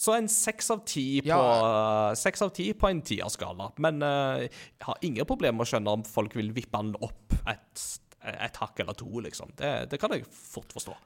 så 0.00 0.14
en 0.16 0.30
seks 0.32 0.70
av 0.72 0.84
ti 0.88 1.20
på, 1.20 1.28
Ja. 1.28 2.14
på, 2.16 2.50
på 2.80 2.88
en 2.88 3.02
tierskala. 3.04 3.70
Men 3.84 4.00
uh, 4.02 4.40
jeg 4.40 4.86
har 4.88 5.02
ingen 5.04 5.28
problemer 5.28 5.58
med 5.58 5.66
å 5.66 5.70
skjønne 5.74 5.96
om 5.98 6.04
folk 6.08 6.36
vil 6.38 6.54
vippe 6.56 6.80
den 6.80 6.96
opp 7.04 7.36
et, 7.52 7.86
et 8.24 8.60
hakk 8.62 8.80
eller 8.80 8.96
to, 8.96 9.10
liksom. 9.20 9.52
Det, 9.60 9.74
det 9.92 10.00
kan 10.00 10.16
jeg 10.16 10.24
fort 10.30 10.72
forstå. 10.72 10.96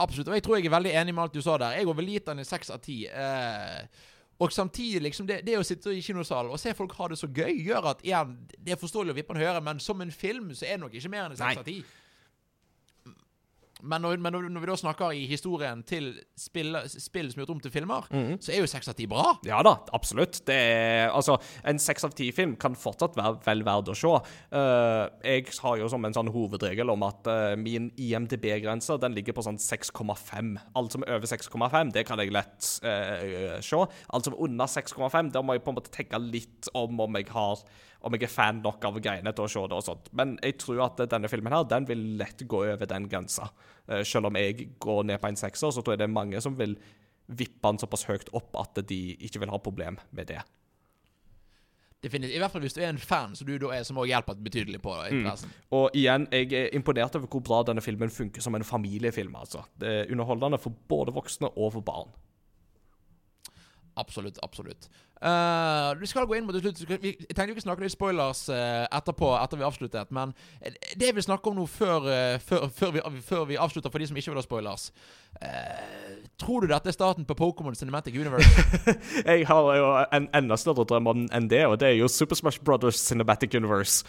Absolutt. 0.00 0.30
Og 0.30 0.38
jeg 0.38 0.44
tror 0.46 0.56
jeg 0.56 0.70
er 0.70 0.76
veldig 0.78 0.94
enig 1.02 1.14
med 1.16 1.26
alt 1.26 1.34
du 1.36 1.42
sa 1.44 1.58
der. 1.60 1.76
Jeg 1.76 1.88
har 1.90 1.98
vel 1.98 2.08
gitt 2.14 2.30
den 2.30 2.40
en 2.40 2.48
seks 2.48 2.70
av 2.72 2.80
ti. 2.84 3.02
Eh, 3.04 4.06
og 4.40 4.52
samtidig, 4.52 5.02
liksom, 5.04 5.26
det, 5.28 5.42
det 5.44 5.58
å 5.60 5.64
sitte 5.66 5.92
i 5.92 6.00
kinosalen 6.00 6.52
og 6.54 6.60
se 6.60 6.72
folk 6.76 6.94
ha 6.96 7.10
det 7.12 7.18
så 7.20 7.28
gøy, 7.28 7.58
gjør 7.60 7.90
at 7.92 8.04
igjen, 8.06 8.38
Det 8.56 8.72
er 8.72 8.78
forståelig 8.80 9.12
å 9.12 9.18
vippe 9.18 9.34
en 9.36 9.42
høre, 9.42 9.60
men 9.60 9.80
som 9.84 10.00
en 10.00 10.12
film 10.12 10.48
så 10.56 10.64
er 10.64 10.78
det 10.78 10.84
nok 10.86 10.94
ikke 10.96 11.12
mer 11.12 11.26
enn 11.28 11.36
seks 11.36 11.60
av 11.60 11.66
ti. 11.66 11.82
Men, 13.82 14.04
når, 14.04 14.20
men 14.22 14.36
når, 14.50 14.60
vi 14.62 14.70
da 14.70 14.76
snakker 14.78 15.14
i 15.16 15.24
historien 15.30 15.82
til 15.86 16.12
spill, 16.38 16.76
spill 16.90 17.30
som 17.30 17.40
er 17.40 17.44
gjort 17.44 17.54
om 17.54 17.62
til 17.64 17.74
filmer, 17.74 18.08
så 18.42 18.52
er 18.52 18.62
jo 18.62 18.70
seks 18.70 18.90
av 18.90 18.96
ti 18.98 19.06
bra. 19.10 19.34
Ja 19.46 19.60
da, 19.66 19.76
absolutt. 19.96 20.42
Det 20.48 20.56
er, 20.56 21.10
altså, 21.14 21.38
en 21.68 21.80
seks 21.82 22.06
av 22.06 22.14
ti-film 22.16 22.56
kan 22.60 22.76
fortsatt 22.78 23.18
være 23.18 23.40
vel 23.46 23.64
verd 23.66 23.90
å 23.92 23.96
se. 23.96 24.12
Uh, 24.54 25.04
jeg 25.24 25.48
har 25.62 25.80
jo 25.80 25.90
som 25.92 26.04
en 26.06 26.16
sånn 26.16 26.32
hovedregel 26.32 26.92
om 26.92 27.04
at 27.06 27.30
uh, 27.30 27.54
min 27.60 27.90
IMDb-grense 28.00 28.98
den 29.02 29.16
ligger 29.16 29.36
på 29.36 29.44
sånn 29.46 29.60
6,5. 29.60 30.54
Alt 30.78 30.96
som 30.96 31.06
er 31.06 31.18
over 31.18 31.30
6,5, 31.30 31.94
det 31.96 32.06
kan 32.08 32.22
jeg 32.22 32.34
lett 32.34 32.72
uh, 32.84 33.58
se. 33.64 33.84
Alt 34.10 34.28
som 34.28 34.36
er 34.36 34.42
under 34.48 34.70
6,5, 34.70 35.32
der 35.34 35.46
må 35.46 35.56
jeg 35.56 35.64
på 35.66 35.74
en 35.74 35.80
måte 35.80 35.94
tenke 35.94 36.20
litt 36.22 36.70
om 36.76 37.00
om 37.00 37.16
jeg 37.18 37.30
har 37.32 37.62
om 38.00 38.14
jeg 38.16 38.24
er 38.26 38.32
fan 38.32 38.62
nok 38.64 38.84
av 38.88 39.00
greiene 39.02 39.32
til 39.36 39.44
å 39.44 39.50
se 39.50 39.64
det 39.68 39.76
og 39.76 39.84
sånt. 39.84 40.08
Men 40.16 40.36
jeg 40.44 40.56
tror 40.62 40.84
at 40.86 41.02
denne 41.12 41.28
filmen 41.32 41.52
her, 41.52 41.66
den 41.68 41.88
vil 41.88 42.06
lett 42.20 42.46
gå 42.48 42.62
over 42.64 42.88
den 42.88 43.08
grensa. 43.12 43.50
Eh, 43.86 44.04
selv 44.08 44.30
om 44.30 44.38
jeg 44.40 44.70
går 44.80 45.04
ned 45.10 45.20
på 45.20 45.28
en 45.28 45.40
sekser, 45.40 45.74
så 45.74 45.82
tror 45.82 45.96
jeg 45.96 46.02
det 46.04 46.08
er 46.08 46.16
mange 46.16 46.40
som 46.40 46.56
vil 46.58 46.78
vippe 47.30 47.62
den 47.62 47.78
såpass 47.78 48.08
høyt 48.08 48.32
opp 48.34 48.56
at 48.58 48.80
de 48.88 49.02
ikke 49.20 49.42
vil 49.42 49.52
ha 49.52 49.60
problem 49.62 50.00
med 50.16 50.32
det. 50.32 50.40
Definitivt. 52.00 52.32
I 52.32 52.40
hvert 52.40 52.54
fall 52.54 52.64
hvis 52.64 52.74
du 52.74 52.80
er 52.80 52.88
en 52.88 52.98
fan, 52.98 53.34
så 53.36 53.44
du 53.44 53.52
da 53.60 53.74
er, 53.76 53.84
som 53.84 53.98
òg 54.00 54.08
hjelper 54.08 54.38
betydelig 54.40 54.80
på 54.80 54.94
interessen. 55.10 55.52
Og 55.76 55.92
igjen, 55.96 56.24
jeg 56.32 56.48
er 56.56 56.70
imponert 56.76 57.18
over 57.18 57.28
hvor 57.28 57.44
bra 57.44 57.60
denne 57.68 57.84
filmen 57.84 58.12
funker 58.12 58.40
som 58.40 58.56
en 58.56 58.64
familiefilm. 58.64 59.36
altså. 59.36 59.66
Det 59.76 59.92
er 59.92 60.12
underholdende 60.14 60.58
for 60.62 60.72
både 60.88 61.12
voksne 61.12 61.52
og 61.52 61.74
for 61.76 61.84
barn. 61.84 62.14
Absolutt. 63.96 64.38
absolutt. 64.42 64.88
Uh, 65.20 66.00
vi 66.00 66.06
skal 66.08 66.24
gå 66.24 66.38
inn 66.38 66.46
mot 66.48 66.56
slutt. 66.56 66.78
Vi, 66.88 67.10
tenkte 67.12 67.50
vi 67.50 67.52
kunne 67.52 67.64
snakke 67.66 67.84
litt 67.84 67.92
spoilers 67.92 68.46
uh, 68.48 68.86
etterpå, 68.88 69.34
etter 69.36 69.60
vi 69.60 69.66
avsluttet. 69.66 70.12
Men 70.16 70.32
det 70.96 71.10
jeg 71.10 71.16
vil 71.18 71.26
snakke 71.26 71.50
om 71.50 71.58
nå 71.60 71.66
før, 71.68 72.08
uh, 72.08 72.38
før, 72.40 72.64
før, 72.72 72.94
vi, 72.94 73.04
før, 73.26 73.44
vi, 73.50 73.58
avslutter, 73.60 73.92
for 73.92 74.00
de 74.00 74.08
som 74.08 74.16
ikke 74.16 74.32
vil 74.32 74.40
ha 74.40 74.46
spoilers 74.46 74.90
Tror 76.40 76.64
du 76.64 76.70
dette 76.72 76.88
er 76.90 76.96
starten 76.96 77.28
på 77.28 77.36
Pokémon 77.36 77.76
Cinematic 77.76 78.16
Universe? 78.16 78.48
jeg 79.28 79.44
har 79.46 79.70
jo 79.76 79.92
en 80.16 80.28
enda 80.34 80.56
større 80.58 80.88
drøm 80.88 81.12
enn 81.12 81.50
det, 81.52 81.66
og 81.68 81.76
det 81.82 81.92
er 81.92 81.98
jo 82.00 82.08
Super 82.08 82.40
Smash 82.40 82.64
Brothers 82.64 82.98
Cinematic 83.04 83.54
Universe. 83.54 84.06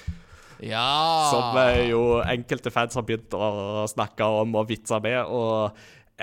Ja 0.64 1.30
Som 1.34 1.58
jo 1.90 2.02
enkelte 2.22 2.72
fans 2.72 2.96
har 2.96 3.06
begynt 3.06 3.34
å 3.36 3.84
snakke 3.90 4.26
om 4.26 4.56
og 4.62 4.70
vitse 4.70 5.00
med. 5.04 5.26
og 5.26 5.76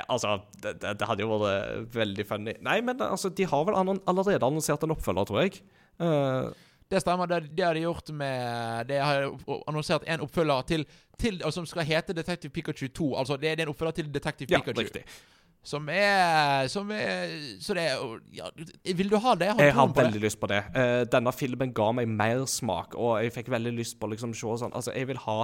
Altså, 0.06 0.38
det, 0.62 0.76
det, 0.82 1.06
hadde 1.08 1.24
jo 1.24 1.34
vært 1.34 1.94
veldig 1.94 2.26
funny. 2.28 2.54
Nei, 2.64 2.78
men 2.84 3.02
altså, 3.04 3.28
de 3.28 3.46
har 3.48 3.66
vel 3.68 3.78
allerede 3.78 4.44
annonsert 4.44 4.84
en 4.84 4.94
oppfølger, 4.94 5.28
tror 5.28 5.40
jeg. 5.44 5.62
Uh, 5.98 6.50
det 6.90 7.02
stemmer. 7.02 7.26
Det, 7.26 7.40
det, 7.56 7.64
har 7.64 7.74
de 7.74 7.80
gjort 7.84 8.10
med 8.14 8.86
Det 8.88 9.00
har 9.02 9.26
annonsert 9.68 10.06
en 10.06 10.22
oppfølger 10.24 10.62
til, 10.68 10.84
til 11.18 11.42
Som 11.52 11.66
skal 11.66 11.84
hete 11.84 12.14
Detective 12.16 12.52
Pikachu 12.52 12.88
2. 12.88 13.16
Altså, 13.16 13.36
det 13.36 13.50
er 13.50 13.64
en 13.66 13.74
oppfølger 13.74 14.00
til 14.00 14.14
Detective 14.14 14.52
ja, 14.52 14.62
Pikachu. 14.62 14.86
Riktig. 14.86 15.04
Som 15.68 15.88
er, 15.90 16.68
som 16.70 16.90
er 16.94 17.32
Så 17.60 17.74
det 17.74 17.82
er 17.90 18.20
ja, 18.32 18.48
Vil 18.94 19.10
du 19.10 19.18
ha 19.20 19.34
det? 19.34 19.50
Har 19.52 19.62
jeg 19.62 19.74
har 19.74 19.90
veldig 19.94 20.14
det? 20.14 20.22
lyst 20.22 20.40
på 20.40 20.46
det. 20.46 20.62
Uh, 20.76 21.02
denne 21.12 21.32
filmen 21.34 21.74
ga 21.74 21.90
meg 21.92 22.08
mer 22.08 22.46
smak, 22.48 22.94
og 22.94 23.18
jeg 23.22 23.34
fikk 23.34 23.50
veldig 23.52 23.74
lyst 23.76 23.98
på 24.00 24.08
liksom 24.08 24.32
se 24.36 24.54
sånn 24.62 24.72
Altså, 24.72 24.94
jeg 24.96 25.10
vil 25.10 25.20
ha 25.26 25.42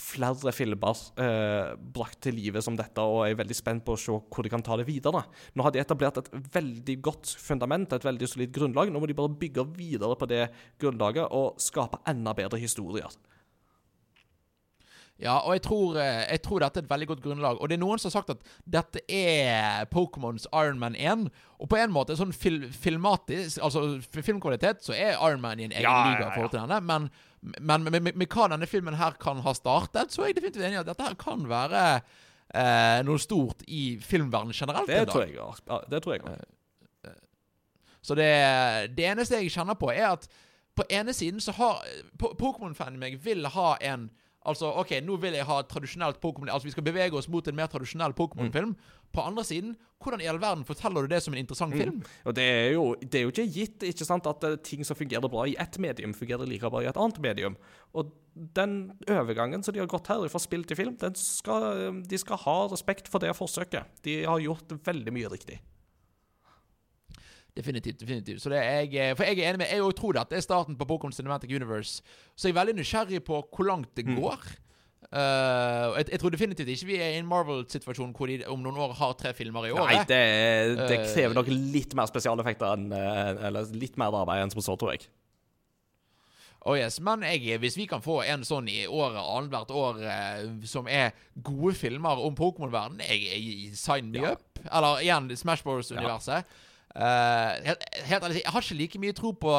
flere 0.00 0.52
filmer 0.54 1.02
eh, 1.22 1.74
brakt 1.96 2.20
til 2.26 2.36
live 2.38 2.62
som 2.64 2.76
dette, 2.78 3.02
og 3.02 3.24
jeg 3.26 3.36
er 3.36 3.40
veldig 3.42 3.58
spent 3.58 3.84
på 3.86 3.96
å 3.96 4.00
se 4.00 4.16
hvor 4.16 4.46
de 4.46 4.52
kan 4.52 4.64
ta 4.64 4.78
det 4.80 4.88
videre. 4.88 5.24
Nå 5.54 5.66
har 5.66 5.74
de 5.74 5.82
etablert 5.82 6.20
et 6.22 6.32
veldig 6.54 6.98
godt 7.04 7.32
fundament, 7.42 7.92
et 7.92 8.06
veldig 8.06 8.30
solid 8.30 8.52
grunnlag. 8.54 8.92
Nå 8.92 9.02
må 9.02 9.08
de 9.10 9.16
bare 9.18 9.36
bygge 9.40 9.66
videre 9.76 10.18
på 10.18 10.28
det 10.30 10.46
grunnlaget 10.82 11.32
og 11.34 11.60
skape 11.62 12.02
enda 12.10 12.36
bedre 12.36 12.60
historier. 12.62 13.10
Ja, 15.16 15.38
og 15.38 15.54
jeg 15.54 15.62
tror, 15.64 15.96
eh, 15.96 16.30
jeg 16.30 16.42
tror, 16.42 16.58
dette 16.60 16.80
er 16.80 16.84
et 16.84 16.90
veldig 16.90 17.06
godt 17.08 17.22
grunnlag. 17.24 17.60
Og 17.60 17.68
det 17.68 17.76
er 17.76 17.80
noen 17.80 17.98
som 17.98 18.10
har 18.10 18.18
sagt 18.18 18.34
at 18.34 18.42
dette 18.68 19.00
er 19.08 19.86
Pokémons 19.88 20.44
Ironman 20.52 20.96
1. 20.96 21.30
Og 21.58 21.70
på 21.72 21.78
en 21.80 21.92
måte, 21.92 22.18
sånn 22.18 22.34
fil 22.36 22.66
filmatisk, 22.68 23.62
altså 23.64 23.86
filmkvalitet, 24.12 24.84
så 24.84 24.92
er 24.92 25.16
Ironman 25.16 25.62
i 25.62 25.70
en 25.70 25.72
egen 25.72 25.88
ja, 25.88 26.02
liga 26.10 26.28
i 26.28 26.34
forhold 26.34 26.52
til 26.52 26.60
denne. 26.60 26.80
Men 26.84 27.08
men 27.40 27.82
med, 27.84 28.02
med, 28.02 28.16
med, 28.16 28.26
hva 28.32 28.48
denne 28.50 28.66
filmen 28.66 28.96
her 28.98 29.16
kan 29.20 29.40
ha 29.44 29.54
startet, 29.54 30.12
så 30.12 30.22
er 30.22 30.30
jeg 30.30 30.38
definitivt 30.40 30.64
enig 30.66 30.78
i 30.78 30.82
at 30.82 30.88
dette 30.88 31.06
her 31.06 31.16
kan 31.20 31.44
være 31.50 31.82
eh, 32.54 32.98
noe 33.06 33.22
stort 33.22 33.62
i 33.68 33.96
filmverdenen 34.02 34.56
generelt. 34.56 34.90
Det 34.90 35.06
tror 35.10 35.26
jeg 35.26 35.38
òg. 35.42 35.62
Det 35.90 36.02
tror 36.02 36.16
jeg 36.16 36.24
òg. 36.24 36.34
Eh, 36.34 37.10
eh, 37.10 37.18
så 38.02 38.18
det, 38.18 38.30
det, 38.96 39.08
eneste 39.12 39.40
jeg 39.40 39.54
kjenner 39.54 39.78
på, 39.78 39.92
er 39.94 40.12
at 40.14 40.28
på 40.76 40.84
ene 40.92 41.14
siden 41.16 41.40
så 41.40 41.54
har 41.56 41.84
Pokémon-fanen 42.20 42.98
meg 43.00 43.20
vil 43.24 43.46
ha 43.54 43.76
en 43.80 44.10
Altså, 44.46 44.70
OK, 44.80 44.94
nå 45.04 45.16
vil 45.22 45.36
jeg 45.36 45.46
ha 45.48 45.58
tradisjonelt 45.66 46.20
Pokémon 46.22 46.50
Altså, 46.52 46.68
vi 46.68 46.74
skal 46.74 46.86
bevege 46.86 47.18
oss 47.18 47.28
mot 47.32 47.46
en 47.48 47.56
mer 47.58 47.70
tradisjonell 47.72 48.14
Pokémon-film. 48.16 48.74
Mm. 48.76 49.02
På 49.14 49.24
andre 49.26 49.44
siden, 49.46 49.74
hvordan 50.02 50.22
i 50.22 50.28
all 50.30 50.40
verden 50.42 50.64
forteller 50.68 51.06
du 51.06 51.12
det 51.12 51.22
som 51.24 51.34
en 51.34 51.40
interessant 51.40 51.74
mm. 51.74 51.80
film? 51.80 52.00
Og 52.24 52.36
det 52.36 52.46
er, 52.46 52.70
jo, 52.76 52.86
det 53.00 53.20
er, 53.20 53.26
jo, 53.26 53.34
ikke 53.34 53.48
gitt 53.54 53.86
ikke 53.90 54.08
sant, 54.08 54.28
at 54.30 54.46
eh, 54.46 54.58
ting 54.66 54.86
som 54.86 54.98
fungerer 54.98 55.30
bra 55.32 55.46
i 55.48 55.56
ett 55.62 55.78
medium, 55.82 56.14
fungerer 56.16 56.48
like 56.48 56.70
bra 56.72 56.84
i 56.84 56.90
et 56.90 57.00
annet 57.00 57.20
medium. 57.24 57.56
Og 57.96 58.12
den 58.56 58.76
overgangen 59.08 59.64
som 59.64 59.74
de 59.74 59.82
har 59.82 59.90
gått 59.90 60.10
her 60.12 60.26
fra 60.32 60.42
spill 60.42 60.66
til 60.68 60.78
film, 60.78 60.98
skal, 61.16 62.02
de 62.04 62.20
skal 62.20 62.42
ha 62.44 62.58
respekt 62.72 63.08
for 63.12 63.24
det 63.24 63.32
forsøket. 63.38 63.98
De 64.06 64.20
har 64.28 64.44
gjort 64.44 64.76
veldig 64.86 65.16
mye 65.16 65.32
riktig. 65.32 65.62
Definitivt. 67.56 68.00
definitivt. 68.00 68.42
Så 68.42 68.52
det 68.52 68.58
er 68.58 68.84
jeg, 68.84 68.94
eh, 68.94 69.16
for 69.16 69.24
jeg 69.24 69.40
er 69.40 69.48
enig 69.48 69.62
med 69.64 69.72
Jeg 69.72 69.96
tror 69.96 70.20
at 70.20 70.30
det 70.30 70.36
er 70.38 70.44
starten 70.44 70.76
på 70.76 70.84
Pokémon 70.84 71.12
Cinematic 71.12 71.50
Universe. 71.50 72.02
Så 72.36 72.48
jeg 72.48 72.56
er 72.56 72.60
veldig 72.60 72.76
nysgjerrig 72.76 73.24
på 73.24 73.40
hvor 73.40 73.64
langt 73.64 73.96
det 73.96 74.06
mm. 74.06 74.16
går. 74.20 74.46
Uh, 75.06 75.94
jeg, 75.96 76.08
jeg, 76.10 76.20
tror 76.20 76.30
definitivt 76.34 76.68
ikke 76.68 76.86
vi 76.86 76.96
er 76.98 77.12
i 77.14 77.18
en 77.20 77.28
Marvel-situasjon 77.30 78.10
hvor 78.16 78.26
de 78.26 78.40
om 78.50 78.58
noen 78.58 78.76
år 78.76 78.92
har 78.98 79.12
tre 79.14 79.32
filmer 79.38 79.68
i 79.68 79.70
året. 79.70 79.94
Nei, 79.94 80.08
det, 80.10 80.80
det 80.82 80.98
eh, 80.98 81.06
krever 81.14 81.36
nok 81.36 81.48
litt 81.52 81.94
mer 81.94 82.10
spesialeffekter 82.10 82.74
enn 82.74 82.90
Eller 82.92 83.70
litt 83.78 83.94
mer 83.96 84.10
arbeid 84.10 84.42
enn 84.42 84.52
som 84.52 84.64
så, 84.66 84.74
tror 84.76 84.96
jeg. 84.96 85.06
Oh 86.66 86.74
yes, 86.74 86.98
Men 87.00 87.22
jeg, 87.22 87.60
hvis 87.62 87.76
vi 87.78 87.86
kan 87.86 88.02
få 88.02 88.24
en 88.26 88.42
sånn 88.44 88.66
i 88.66 88.80
året 88.90 89.22
annethvert 89.22 89.70
år 89.70 90.00
eh, 90.02 90.46
som 90.66 90.88
er 90.90 91.14
gode 91.46 91.76
filmer 91.78 92.18
om 92.18 92.34
Pokémon-verden, 92.34 92.98
jeg, 93.06 93.22
jeg 93.30 93.76
sign 93.78 94.10
me 94.10 94.24
ja. 94.24 94.32
up. 94.34 94.58
Eller 94.66 95.04
igjen 95.04 95.30
Smash 95.38 95.62
Bros-universet. 95.62 96.42
Ja. 96.42 96.65
Uh, 96.94 97.56
helt, 97.66 97.84
helt 98.08 98.24
ærlig, 98.24 98.42
jeg 98.44 98.52
har 98.54 98.64
ikke 98.64 98.80
like 98.80 99.00
mye 99.02 99.16
tro 99.16 99.32
på 99.36 99.56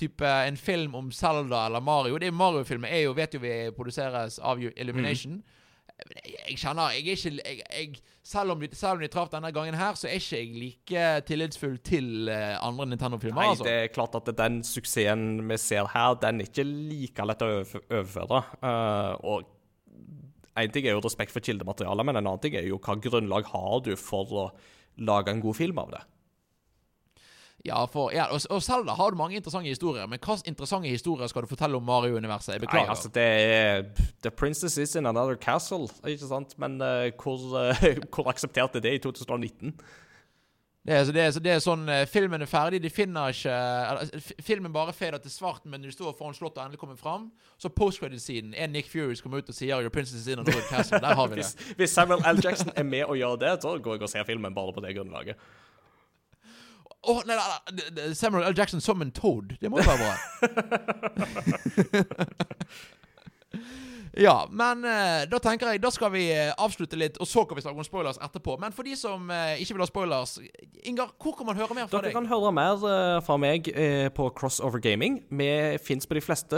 type 0.00 0.26
en 0.48 0.56
film 0.56 0.94
om 0.94 1.12
Zelda 1.12 1.66
eller 1.66 1.80
Mario. 1.84 2.18
Det 2.18 2.30
er 2.30 2.36
Mario-filmer 2.36 2.88
er 2.88 3.04
jo, 3.04 3.16
vet 3.16 3.34
jo 3.34 3.40
vi 3.42 3.54
produseres 3.76 4.38
av 4.38 4.62
Illumination. 4.62 5.40
Mm. 5.40 5.56
Jeg, 6.00 6.36
jeg 6.48 6.56
kjenner 6.62 6.94
jeg 6.96 7.02
er 7.02 7.18
ikke 7.18 7.32
jeg, 7.44 8.00
selv, 8.24 8.54
om, 8.54 8.62
selv 8.72 8.94
om 8.94 9.02
de 9.02 9.10
traff 9.12 9.28
denne 9.32 9.50
gangen 9.52 9.76
her, 9.76 9.98
så 9.98 10.08
er 10.08 10.16
ikke 10.16 10.38
jeg 10.38 10.54
like 10.56 11.06
tillitsfull 11.28 11.76
til 11.84 12.30
uh, 12.32 12.56
andre 12.64 12.88
Nintendo-filmer. 12.94 13.42
Nei, 13.42 13.52
altså. 13.52 13.66
det 13.68 13.76
er 13.76 13.92
klart 13.92 14.16
at 14.16 14.30
den 14.38 14.60
suksessen 14.64 15.42
vi 15.50 15.60
ser 15.60 15.90
her, 15.92 16.16
den 16.22 16.40
er 16.40 16.48
ikke 16.48 16.64
like 16.64 17.26
lett 17.28 17.44
å 17.44 17.50
overføre. 17.60 18.44
Uh, 18.64 19.12
og 19.20 20.60
én 20.60 20.72
ting 20.72 20.88
er 20.88 20.96
jo 20.96 21.04
respekt 21.04 21.34
for 21.34 21.44
kildematerialet, 21.44 22.06
men 22.06 22.16
en 22.16 22.24
annen 22.24 22.42
ting 22.42 22.56
er 22.56 22.68
jo 22.68 22.80
hva 22.80 22.96
grunnlag 23.00 23.52
har 23.52 23.84
du 23.84 23.92
for 24.00 24.32
å 24.32 24.48
lage 25.00 25.32
en 25.32 25.44
god 25.44 25.56
film 25.56 25.78
av 25.80 25.92
det. 25.94 26.00
Ja, 27.64 27.84
for, 27.84 28.12
ja, 28.12 28.24
og, 28.32 28.40
og 28.50 28.62
selv 28.62 28.88
har 28.88 29.10
du 29.10 29.16
mange 29.16 29.36
interessante 29.36 29.68
historier, 29.68 30.06
men 30.08 30.18
hvilke 30.18 30.48
interessante 30.48 30.88
historier 30.88 31.28
skal 31.28 31.44
du 31.44 31.46
fortelle 31.46 31.76
om 31.76 31.84
Mario-universet? 31.84 32.54
Jeg 32.54 32.60
beklager. 32.60 32.86
Nei, 32.86 32.94
altså, 32.94 33.08
det 33.12 33.22
er 33.22 33.82
The 34.22 34.30
Princess 34.30 34.78
is 34.78 34.94
in 34.96 35.06
another 35.06 35.36
castle, 35.36 35.88
ikke 36.08 36.28
sant? 36.28 36.56
Men 36.58 36.80
uh, 36.80 37.10
hvor, 37.20 37.36
uh, 37.52 37.84
hvor 38.14 38.32
aksepterte 38.32 38.80
det 38.80 38.94
i 38.94 38.98
2019? 38.98 39.74
Det 40.86 40.94
er, 40.96 41.04
det, 41.04 41.20
er, 41.20 41.34
det 41.44 41.52
er 41.52 41.58
sånn 41.60 41.82
uh, 41.92 42.06
Filmen 42.08 42.40
er 42.40 42.48
ferdig, 42.48 42.78
de 42.80 42.88
finner 42.88 43.34
ikke 43.34 43.52
eller, 43.52 44.30
Filmen 44.40 44.72
bare 44.72 44.94
fader 44.96 45.20
til 45.20 45.30
svart, 45.30 45.66
men 45.68 45.84
de 45.84 45.92
står 45.92 46.14
foran 46.16 46.32
slottet 46.34 46.62
og 46.62 46.64
endelig 46.64 46.80
kommer 46.80 46.96
fram, 46.96 47.28
så 47.60 47.68
postcredit-siden 47.68 48.54
er 48.56 48.72
Nick 48.72 48.88
Furies 48.88 49.20
kommer 49.20 49.44
ut 49.44 49.52
og 49.52 49.54
sier 49.54 49.76
'Your 49.76 49.92
princess 49.92 50.24
is 50.24 50.32
in 50.32 50.40
another 50.40 50.64
castle'. 50.72 51.04
Der 51.04 51.14
har 51.14 51.28
vi 51.28 51.36
det. 51.42 51.44
hvis, 51.44 51.74
hvis 51.76 51.90
Samuel 51.90 52.24
L. 52.24 52.40
Jackson 52.44 52.72
er 52.76 52.82
med 52.82 53.04
og 53.04 53.16
gjør 53.20 53.36
det, 53.36 53.58
så 53.62 53.76
går 53.78 53.94
jeg 53.94 54.02
og 54.02 54.08
ser 54.08 54.24
filmen 54.24 54.54
bare 54.54 54.72
på 54.72 54.80
det 54.80 54.96
grunnlaget. 54.96 55.36
Oh, 57.02 57.22
nei, 57.26 57.36
nei, 57.36 57.82
nei, 57.96 58.14
Samuel 58.14 58.44
L. 58.44 58.54
Jackson 58.56 58.80
som 58.80 59.02
en 59.02 59.10
Toad. 59.10 59.56
Det 59.60 59.70
må 59.70 59.78
jo 59.80 59.84
være 59.88 59.98
bra. 60.04 60.14
Ja, 64.18 64.48
men 64.50 64.82
uh, 64.82 65.22
da 65.30 65.38
tenker 65.38 65.70
jeg 65.70 65.82
Da 65.82 65.90
skal 65.94 66.10
vi 66.10 66.24
uh, 66.34 66.50
avslutte 66.58 66.98
litt, 66.98 67.18
og 67.22 67.28
så 67.30 67.44
kan 67.46 67.58
vi 67.58 67.62
snakke 67.62 67.78
om 67.78 67.86
spoilers 67.86 68.18
etterpå. 68.18 68.56
Men 68.62 68.74
for 68.74 68.86
de 68.86 68.96
som 68.98 69.30
uh, 69.30 69.54
ikke 69.60 69.76
vil 69.76 69.84
ha 69.84 69.86
spoilers, 69.86 70.36
Ingar, 70.82 71.12
hvor 71.20 71.36
kan 71.38 71.46
man 71.46 71.58
høre 71.58 71.76
mer 71.76 71.86
fra 71.86 72.00
Dere 72.00 72.08
deg? 72.08 72.14
Dere 72.14 72.16
kan 72.16 72.30
høre 72.30 72.50
mer 72.56 73.20
fra 73.22 73.36
meg 73.38 73.68
på 74.16 74.28
Crossover 74.36 74.80
Gaming. 74.82 75.18
Vi 75.28 75.48
fins 75.84 76.08
på 76.08 76.16
de 76.16 76.22
fleste 76.24 76.56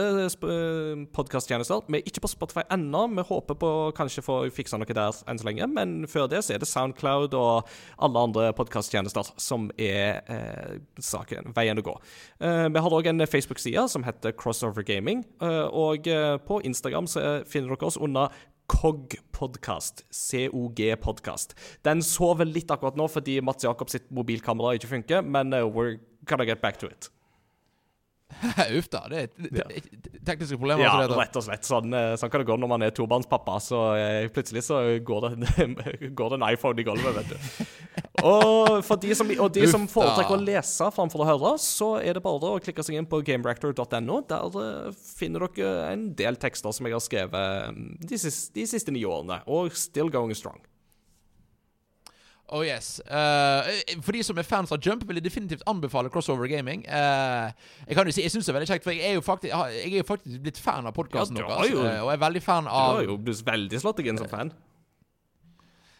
podkasttjenester. 1.16 1.82
Vi 1.90 1.98
er 1.98 2.06
ikke 2.06 2.22
på 2.22 2.30
Spotify 2.30 2.62
ennå. 2.70 3.02
Vi 3.16 3.24
håper 3.26 3.58
på 3.58 3.72
kanskje 3.98 4.22
få 4.22 4.36
fiksa 4.54 4.78
noe 4.78 4.94
der 4.94 5.18
enn 5.26 5.40
så 5.42 5.48
lenge. 5.48 5.66
Men 5.74 6.06
før 6.10 6.30
det 6.30 6.44
så 6.46 6.54
er 6.54 6.62
det 6.62 6.70
Soundcloud 6.70 7.34
og 7.34 7.72
alle 7.98 8.22
andre 8.28 8.46
podkasttjenester 8.54 9.32
som 9.42 9.72
er 9.74 10.22
saken, 11.02 11.50
veien 11.56 11.82
å 11.82 11.86
gå. 11.90 11.96
vi 12.38 12.84
har 12.86 12.96
òg 12.98 13.10
en 13.10 13.26
Facebook-side 13.26 13.88
som 13.90 14.06
heter 14.06 14.36
Crossover 14.38 14.86
Gaming, 14.86 15.24
og 15.42 16.06
på 16.46 16.62
Instagram 16.62 17.10
så 17.10 17.26
er 17.26 17.41
finner 17.48 17.74
dere 17.74 17.88
oss 17.88 17.98
under 18.00 18.32
COG 18.72 19.16
Podcast. 19.32 20.04
COG-podkast. 20.10 21.56
Den 21.84 22.02
sover 22.06 22.48
litt 22.48 22.70
akkurat 22.72 22.96
nå 22.96 23.08
fordi 23.10 23.40
Mats 23.44 23.66
Jakobs 23.66 23.98
mobilkamera 24.14 24.76
ikke 24.78 24.94
funker, 24.94 25.26
men 25.26 25.52
uh, 25.52 25.66
we're 25.66 25.98
gonna 26.28 26.46
get 26.48 26.62
back 26.62 26.78
to 26.80 26.88
it. 26.88 27.10
Uff 28.78 28.88
da. 28.92 29.04
Det 29.10 29.22
er 29.22 29.72
tekniske 30.26 30.58
problemer. 30.58 30.84
Ja, 30.84 31.06
rett 31.08 31.36
og 31.38 31.44
slett. 31.46 31.66
Sånn, 31.66 31.92
eh, 31.96 32.14
sånn, 32.20 32.30
kan 32.32 32.42
det 32.42 32.48
gå 32.48 32.56
når 32.60 32.70
man 32.70 32.84
er 32.86 32.94
tobarnspappa. 32.94 33.58
Så 33.62 33.82
eh, 33.98 34.26
plutselig 34.32 34.64
så 34.66 34.80
går 35.04 35.26
det, 35.26 35.60
går 36.18 36.34
det, 36.34 36.38
en 36.40 36.46
iPhone 36.48 36.82
i 36.82 36.86
gulvet, 36.86 37.20
vet 37.20 37.32
du. 37.34 37.70
Og 38.28 38.78
for 38.86 39.00
de 39.02 39.14
som, 39.16 39.28
og 39.42 39.48
de 39.52 39.64
som 39.70 39.82
foretrekker 39.90 40.36
å 40.36 40.42
lese 40.44 40.86
framfor 40.94 41.24
å 41.24 41.26
høre, 41.26 41.52
så 41.60 41.88
er 41.98 42.14
det 42.16 42.22
bare 42.22 42.52
å 42.54 42.60
klikke 42.62 42.84
seg 42.84 43.00
inn 43.00 43.08
på 43.08 43.22
gamereactor.no. 43.26 44.18
Der 44.30 44.58
eh, 44.62 45.00
finner 45.18 45.48
dere 45.48 45.88
en 45.90 46.10
del 46.18 46.38
tekster 46.40 46.76
som 46.76 46.86
jeg 46.86 46.96
har 46.96 47.02
skrevet 47.02 47.72
mm, 47.74 47.88
de 48.04 48.20
siste, 48.20 48.52
de 48.54 48.68
siste 48.68 48.94
ni 48.94 49.02
årene, 49.08 49.40
og 49.50 49.74
still 49.76 50.12
going 50.12 50.36
strong. 50.38 50.60
Oh 52.52 52.60
yes. 52.60 52.98
Uh, 53.08 53.64
for 54.04 54.12
de 54.12 54.20
som 54.26 54.36
er 54.36 54.44
fans 54.44 54.72
av 54.74 54.80
Jump, 54.84 55.06
vil 55.08 55.16
jeg 55.16 55.24
definitivt 55.24 55.62
anbefale 55.70 56.10
Crossover 56.12 56.44
Gaming. 56.50 56.82
Uh, 56.84 57.48
jeg 57.88 57.96
kan 57.96 58.04
jo 58.04 58.12
si, 58.12 58.20
jeg 58.26 58.34
syns 58.34 58.44
det 58.44 58.52
er 58.52 58.58
veldig 58.58 58.68
kjekt, 58.74 58.84
for 58.84 58.92
jeg 58.92 59.08
er 59.08 59.16
jo 59.16 59.22
faktisk, 59.24 59.54
jeg 59.54 59.88
er 59.94 60.02
jo 60.02 60.08
faktisk 60.10 60.42
blitt 60.44 60.60
fan 60.60 60.84
av 60.90 60.92
podkasten 60.96 61.40
Ja, 61.40 61.46
deres. 61.48 61.72
eh, 61.72 62.02
og 62.04 62.12
er 62.12 62.20
veldig 62.20 62.42
fan 62.44 62.68
av 62.68 62.92
Du 62.92 63.00
har 63.00 63.08
jo 63.08 63.16
blitt 63.24 63.40
veldig 63.48 64.04
inn 64.12 64.20
som 64.20 64.28
fan. 64.28 64.52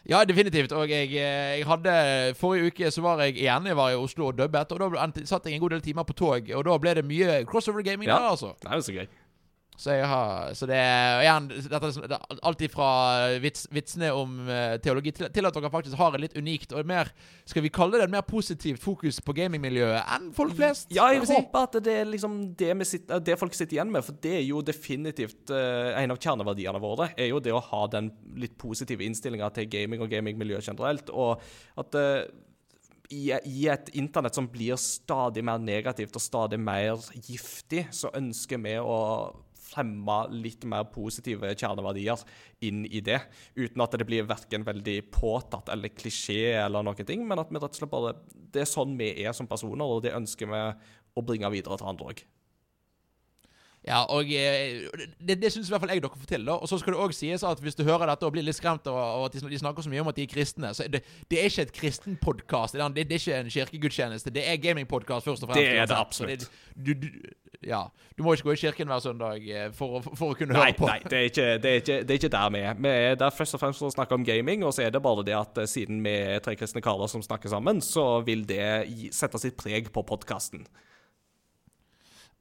Ja, 0.05 0.19
definitivt. 0.27 0.73
Og 0.75 0.89
jeg, 0.91 1.09
jeg 1.15 1.65
hadde 1.65 2.35
Forrige 2.35 2.69
uke 2.73 2.89
så 2.91 3.01
var 3.05 3.21
jeg 3.23 3.37
igjen 3.39 3.69
Jeg 3.71 3.77
var 3.79 3.93
i 3.93 3.95
Oslo 3.95 4.27
og 4.29 4.37
dubbet, 4.37 4.73
og 4.75 4.81
da 4.83 5.07
satt 5.25 5.45
jeg 5.47 5.55
en 5.55 5.61
god 5.63 5.77
del 5.77 5.81
timer 5.85 6.03
på 6.03 6.13
tog, 6.19 6.49
og 6.53 6.65
da 6.67 6.77
ble 6.83 6.93
det 6.99 7.05
mye 7.07 7.41
Crossover 7.49 7.81
Gaming 7.87 8.09
Ja. 8.11 8.19
der, 8.19 8.33
altså. 8.35 8.53
Det 8.61 8.69
er 8.69 8.75
jo 8.81 8.85
så 8.89 8.97
gøy. 8.99 9.07
Så 9.77 9.95
har 10.05 10.53
Så 10.53 10.67
det 10.69 10.77
er 10.77 11.23
igjen 11.23 11.47
dette, 11.49 11.89
det 12.09 12.19
alt 12.45 12.61
ifra 12.65 12.87
vits, 13.41 13.65
vitsene 13.73 14.11
om 14.13 14.35
eh, 14.45 14.75
teologi 14.83 15.13
til, 15.15 15.29
til 15.33 15.49
at 15.49 15.57
dere 15.57 15.71
faktisk 15.73 15.97
har 15.97 16.13
et 16.13 16.25
litt 16.27 16.37
unikt 16.37 16.75
og 16.77 16.85
mer 16.89 17.09
Skal 17.49 17.65
vi 17.65 17.71
kalle 17.73 17.97
det 17.97 18.07
et 18.07 18.13
mer 18.13 18.25
positivt 18.27 18.81
fokus 18.83 19.19
på 19.23 19.35
gamingmiljøet 19.37 20.13
enn 20.15 20.29
folk 20.35 20.55
flest? 20.57 20.91
Ja, 20.93 21.09
jeg 21.13 21.25
si? 21.27 21.37
håper 21.37 21.67
at 21.67 21.79
det 21.85 21.97
er 22.03 22.09
liksom 22.09 22.37
det, 22.59 22.71
sitter, 22.87 23.23
det 23.23 23.37
folk 23.41 23.57
sitter 23.57 23.79
igjen 23.79 23.91
med, 23.93 24.05
for 24.05 24.17
det 24.23 24.37
er 24.37 24.45
jo 24.45 24.61
definitivt 24.65 25.51
uh, 25.53 25.93
en 25.99 26.13
av 26.13 26.21
kjerneverdiene 26.21 26.81
våre. 26.83 27.09
er 27.17 27.31
jo 27.31 27.41
det 27.43 27.53
å 27.55 27.61
ha 27.71 27.83
den 27.91 28.11
litt 28.39 28.55
positive 28.59 29.03
innstillinga 29.05 29.49
til 29.55 29.69
gaming 29.71 30.03
og 30.03 30.11
gamingmiljøet 30.11 30.69
generelt. 30.69 31.11
Og 31.13 31.41
at 31.79 31.97
eh, 31.99 32.25
i, 33.13 33.31
i 33.33 33.67
et 33.71 33.89
internett 33.99 34.35
som 34.37 34.47
blir 34.49 34.77
stadig 34.79 35.43
mer 35.45 35.61
negativt 35.61 36.15
og 36.17 36.23
stadig 36.23 36.59
mer 36.61 37.01
giftig, 37.27 37.87
så 37.93 38.11
ønsker 38.15 38.61
vi 38.63 38.77
å 38.79 38.99
fremme 39.73 40.17
litt 40.33 40.65
mer 40.69 40.85
positive 40.93 41.53
kjerneverdier 41.57 42.23
inn 42.67 42.83
i 42.85 43.01
det. 43.05 43.19
Uten 43.57 43.83
at 43.83 43.97
det 43.97 44.07
blir 44.09 44.27
verken 44.29 44.65
veldig 44.67 44.97
påtatt 45.13 45.71
eller 45.73 45.93
klisjé 45.93 46.55
eller 46.61 46.85
noen 46.85 47.07
ting, 47.07 47.25
men 47.27 47.41
at 47.41 47.51
vi 47.51 47.61
rett 47.61 47.73
og 47.73 47.81
slett 47.81 47.93
bare 47.93 48.15
Det 48.53 48.63
er 48.63 48.69
sånn 48.69 48.97
vi 48.99 49.09
er 49.25 49.33
som 49.33 49.49
personer, 49.49 49.85
og 49.85 50.03
det 50.05 50.13
ønsker 50.13 50.49
vi 50.49 50.63
å 51.13 51.25
bringe 51.25 51.49
videre 51.53 51.77
til 51.79 51.89
andre 51.89 52.13
òg. 52.13 52.23
Ja, 53.83 54.05
og 54.15 54.29
eh, 54.31 54.85
det, 55.19 55.35
det 55.41 55.49
syns 55.51 55.67
i 55.67 55.73
hvert 55.73 55.81
fall 55.83 55.91
jeg 55.91 56.01
dere 56.05 56.15
får 56.15 56.29
til. 56.29 56.45
da 56.47 56.53
Og 56.55 56.69
så 56.71 56.77
skal 56.79 56.93
det 56.95 57.01
òg 57.03 57.11
sies 57.17 57.43
at 57.43 57.59
hvis 57.59 57.75
du 57.75 57.83
hører 57.83 58.07
dette 58.07 58.23
og 58.23 58.31
blir 58.31 58.45
litt 58.47 58.55
skremt 58.55 58.87
og, 58.87 59.25
at 59.27 59.35
de, 59.35 59.57
snakker 59.59 59.83
så 59.83 59.91
mye 59.91 59.99
om 60.05 60.07
at 60.07 60.15
de 60.15 60.23
er 60.23 60.31
kristne, 60.31 60.69
så 60.77 60.85
det, 60.87 61.01
det 61.31 61.39
er 61.41 61.49
ikke 61.51 61.65
et 61.67 61.73
kristen 61.75 62.15
podkast. 62.21 62.77
Det, 62.79 62.89
det 62.95 63.17
er 63.17 63.19
ikke 63.19 63.39
en 63.43 63.49
kirkegudstjeneste. 63.51 64.31
Det 64.31 64.45
er 64.47 64.55
gamingpodkast 64.63 65.27
først 65.27 65.43
og 65.43 65.51
fremst. 65.51 65.59
Det 65.67 65.79
er 65.83 65.89
det 65.91 65.97
absolutt. 65.99 66.45
Det- 66.47 66.61
du, 66.73 66.93
du, 67.03 67.07
ja. 67.67 67.81
Du 68.17 68.23
må 68.25 68.33
ikke 68.33 68.47
gå 68.49 68.55
i 68.55 68.61
kirken 68.63 68.87
hver 68.89 68.99
søndag 69.03 69.43
for, 69.77 69.99
for, 70.01 70.13
å- 70.13 70.15
for 70.17 70.31
å 70.33 70.37
kunne 70.39 70.55
Nei, 70.55 70.63
høre 70.71 70.77
på. 70.79 70.87
nei 70.87 70.97
det, 71.03 71.19
er 71.19 71.27
ikke, 71.29 71.45
det, 71.63 71.69
er 71.75 71.83
ikke, 71.83 71.97
det 72.07 72.15
er 72.15 72.21
ikke 72.21 72.31
der 72.33 72.49
vi 72.55 72.63
er. 72.69 72.79
Vi 72.87 72.93
er 73.11 73.19
der 73.19 73.35
først 73.35 73.57
og 73.59 73.61
fremst 73.61 73.83
for 73.83 73.91
å 73.91 73.93
snakke 73.93 74.15
om 74.17 74.23
gaming, 74.27 74.63
og 74.67 74.73
så 74.75 74.87
er 74.87 74.95
det 74.95 75.03
bare 75.03 75.23
det 75.27 75.35
at 75.37 75.59
eh, 75.61 75.67
siden 75.69 75.99
vi 76.07 76.15
er 76.33 76.39
tre 76.43 76.55
kristne 76.59 76.81
karer 76.83 77.11
som 77.11 77.23
snakker 77.23 77.51
sammen, 77.53 77.83
så 77.83 78.07
vil 78.25 78.47
det 78.49 78.63
sette 79.15 79.39
sitt 79.43 79.59
preg 79.59 79.91
på 79.93 80.03
podkasten. 80.07 80.63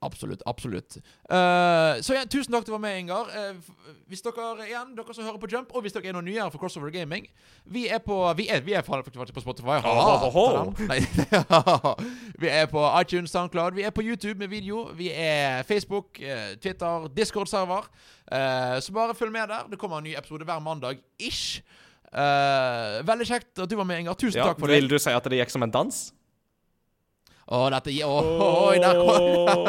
Absolutt. 0.03 0.42
absolutt 0.46 0.96
Uh, 1.30 2.00
Så 2.03 2.16
ja, 2.16 2.24
tusen 2.28 2.53
takk 2.53 2.66
til 2.66 2.74
å 2.74 2.78
være 2.78 2.84
med, 2.84 2.98
Ingar. 3.03 3.28
Uh, 3.30 3.98
hvis 4.11 4.22
dere 4.24 4.66
igjen, 4.66 4.92
dere 4.96 5.14
som 5.14 5.24
hører 5.24 5.40
på 5.40 5.50
Jump, 5.53 5.72
og 5.72 5.84
hvis 5.84 5.94
dere 5.94 6.11
er 6.11 6.16
noen 6.16 6.26
nye 6.28 6.40
her 6.42 6.50
for 6.53 6.61
Crossover 6.62 6.90
Gaming 6.92 7.28
Vi 7.64 7.86
er 7.88 8.03
på 8.05 8.16
Vi 8.38 8.48
er, 8.50 8.61
vi 8.66 8.74
er 8.76 8.82
faktisk 8.86 9.34
på 9.34 9.44
Spotify. 9.44 9.78
Ha, 9.84 9.92
ho, 10.24 10.30
ho. 10.34 10.46
Nei, 10.88 11.00
vi 12.42 12.50
er 12.50 12.66
på 12.70 12.82
iTunes, 13.00 13.30
SoundCloud, 13.30 13.76
vi 13.78 13.86
er 13.86 13.94
på 13.94 14.03
YouTube 14.03 14.38
med 14.38 14.50
video. 14.53 14.88
Vi 14.96 15.11
er 15.12 15.62
Facebook, 15.68 16.20
eh, 16.20 16.57
Twitter, 16.62 17.09
Discord-server. 17.16 17.86
Eh, 18.32 18.80
så 18.80 18.92
bare 18.92 19.14
følg 19.14 19.32
med 19.32 19.48
der. 19.48 19.68
Det 19.70 19.78
kommer 19.78 20.03
en 20.03 20.05
ny 20.05 20.16
episode 20.18 20.44
hver 20.44 20.59
mandag 20.64 21.00
ish. 21.20 21.62
Eh, 22.12 22.98
veldig 23.09 23.28
kjekt 23.28 23.62
at 23.62 23.70
du 23.70 23.76
var 23.78 23.88
med, 23.88 24.03
Ingar. 24.03 24.18
Tusen 24.18 24.40
Ja, 24.40 24.50
takk 24.50 24.61
for 24.61 24.66
det. 24.66 24.82
vil 24.82 24.90
du 24.90 24.98
si 24.98 25.11
at 25.11 25.24
det 25.24 25.40
gikk 25.40 25.55
som 25.55 25.64
en 25.64 25.72
dans? 25.72 26.03
Å, 27.53 27.61
dette 27.74 27.92
oi, 28.07 28.78
der 28.80 28.96
kom 28.96 29.66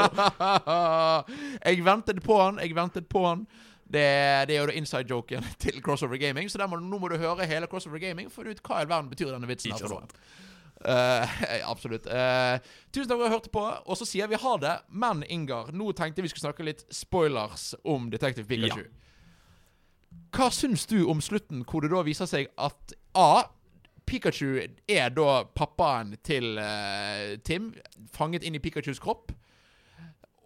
Jeg 1.68 1.84
ventet 1.84 2.22
på 2.24 2.40
han. 2.40 2.62
Jeg 2.64 2.76
ventet 2.78 3.10
på 3.12 3.26
han. 3.26 3.44
Det, 3.84 4.06
det 4.50 4.56
er 4.56 4.64
jo 4.64 4.78
inside-joken 4.80 5.46
til 5.64 5.82
Crossover 5.84 6.18
Gaming. 6.22 6.50
Så 6.50 6.64
må, 6.70 6.80
nå 6.80 7.00
må 7.02 7.12
du 7.12 7.18
høre 7.22 7.48
hele 7.50 7.68
Crossover 7.70 8.02
Gaming 8.02 8.32
for 8.32 8.48
å 8.48 8.54
ut 8.54 8.64
hva 8.64 8.80
i 8.80 8.86
all 8.86 8.90
verden 8.90 9.12
betyr 9.12 9.34
denne 9.34 9.50
vitsen. 9.50 9.76
Ikke 9.76 9.92
for. 9.92 10.08
Eh, 10.84 11.36
absolutt. 11.74 12.08
Uh, 12.08 12.58
tusen 12.92 13.10
takk 13.10 13.20
for 13.20 13.26
at 13.28 13.32
du 13.32 13.36
hørte 13.36 13.54
på. 13.54 13.66
Og 13.86 14.00
så 14.00 14.08
sier 14.08 14.32
vi 14.32 14.40
ha 14.40 14.54
det. 14.62 14.76
Men 14.90 15.26
Ingar, 15.30 15.74
nå 15.76 15.92
tenkte 15.98 16.26
vi 16.26 16.32
skulle 16.32 16.48
snakke 16.48 16.68
litt 16.68 16.86
spoilers 16.94 17.74
om 17.84 18.10
Detective 18.14 18.48
Pikachu. 18.50 18.88
Hva 20.34 20.50
syns 20.54 20.88
du 20.90 21.04
om 21.10 21.22
slutten, 21.22 21.62
hvor 21.70 21.84
det 21.84 21.92
da 21.94 22.02
viser 22.06 22.30
seg 22.30 22.50
at 22.58 22.96
A. 23.18 23.46
Pikachu 24.06 24.60
er 24.90 25.10
da 25.10 25.44
pappaen 25.56 26.16
til 26.24 26.58
uh, 26.60 27.34
Tim, 27.46 27.74
fanget 28.14 28.44
inn 28.44 28.56
i 28.56 28.62
Pikachus 28.64 29.00
kropp. 29.00 29.32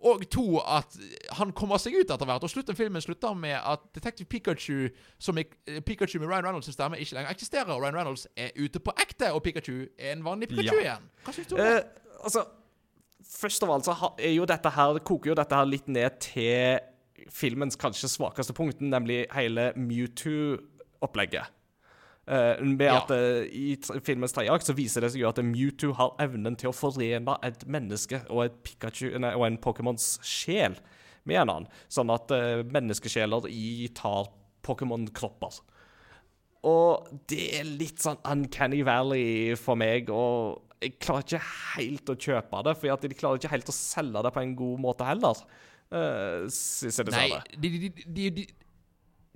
Og 0.08 0.22
to, 0.30 0.60
at 0.62 0.94
han 1.40 1.50
kommer 1.58 1.80
seg 1.82 1.96
ut 1.98 2.12
etter 2.14 2.26
hvert. 2.30 2.44
Og 2.46 2.52
slutten 2.54 2.78
filmen 2.78 3.02
slutter 3.02 3.34
med 3.34 3.56
at 3.58 3.82
Detective 3.98 4.28
Pikachu 4.30 4.92
som 5.20 5.40
er, 5.42 5.50
eh, 5.68 5.80
Pikachu 5.82 6.20
med 6.22 6.30
Ryan 6.30 6.46
Reynolds' 6.46 6.70
stemme 6.72 7.00
ikke 7.02 7.18
lenger 7.18 7.34
eksisterer. 7.34 7.72
Og 7.74 7.82
Ryan 7.82 7.96
Reynolds 7.98 8.28
er 8.38 8.54
ute 8.62 8.80
på 8.80 8.94
ekte, 9.02 9.32
og 9.34 9.42
Pikachu 9.44 9.88
er 9.98 10.12
en 10.14 10.22
vanlig 10.24 10.52
Pikachu 10.52 10.76
Ja. 10.78 10.84
igjen. 10.84 11.10
Hva 11.26 11.34
syns 11.34 11.50
du 11.50 11.56
om 11.56 11.62
det? 11.62 11.74
Eh, 11.78 12.22
altså, 12.24 12.46
først 13.26 13.64
av 13.66 13.74
alt 13.74 13.90
så 13.90 14.14
er 14.20 14.36
jo 14.38 14.46
dette 14.46 14.70
her, 14.78 15.00
koker 15.00 15.34
jo 15.34 15.36
dette 15.42 15.56
her 15.56 15.66
litt 15.66 15.88
ned 15.90 16.20
til 16.22 16.80
filmens 17.34 17.76
kanskje 17.76 18.08
svakeste 18.08 18.54
punkt, 18.54 18.80
nemlig 18.80 19.26
hele 19.34 19.72
Mewtwo-opplegget. 19.76 21.50
Eh, 22.28 22.60
Ja. 22.84 22.98
at 22.98 23.12
eh, 23.12 23.46
I 23.56 23.78
filmens 24.04 24.34
tredje 24.36 24.52
akt 24.52 24.68
så 24.68 24.76
viser 24.76 25.06
det 25.06 25.14
seg 25.14 25.22
jo 25.22 25.30
at 25.30 25.40
Mewtwo 25.40 25.94
har 25.96 26.16
evnen 26.20 26.58
til 26.60 26.74
å 26.74 26.76
forene 26.76 27.38
et 27.48 27.64
menneske 27.72 28.20
og, 28.28 28.42
et 28.50 28.58
Pikachu, 28.68 29.14
nei, 29.18 29.32
og 29.32 29.46
en 29.48 29.60
Pokémons 29.64 30.18
sjel 30.28 30.76
med 31.24 31.40
en 31.40 31.52
annen, 31.54 31.70
sånn 31.92 32.12
at 32.12 32.32
uh, 32.32 32.64
menneskesjeler 32.68 33.48
i 33.52 33.88
tar 33.96 34.28
Pokémon-kropper. 34.64 35.60
Og 36.68 37.08
det 37.32 37.46
er 37.60 37.68
litt 37.68 38.04
sånn 38.04 38.20
uncanny 38.28 38.82
valley 38.88 39.56
for 39.60 39.80
meg, 39.80 40.12
og 40.12 40.74
jeg 40.84 40.98
klarer 41.04 41.24
ikke 41.26 41.42
helt 41.78 42.12
å 42.12 42.18
kjøpe 42.28 42.64
det, 42.68 42.76
for 42.80 43.08
de 43.08 43.20
klarer 43.20 43.40
ikke 43.42 43.54
helt 43.56 43.72
å 43.72 43.76
selge 43.76 44.24
det 44.24 44.34
på 44.36 44.44
en 44.44 44.56
god 44.60 44.84
måte 44.84 45.08
heller. 45.08 45.44
Uh, 45.88 46.44
Nei, 47.12 47.30
de, 47.56 47.72
de, 47.88 48.30
de, 48.36 48.48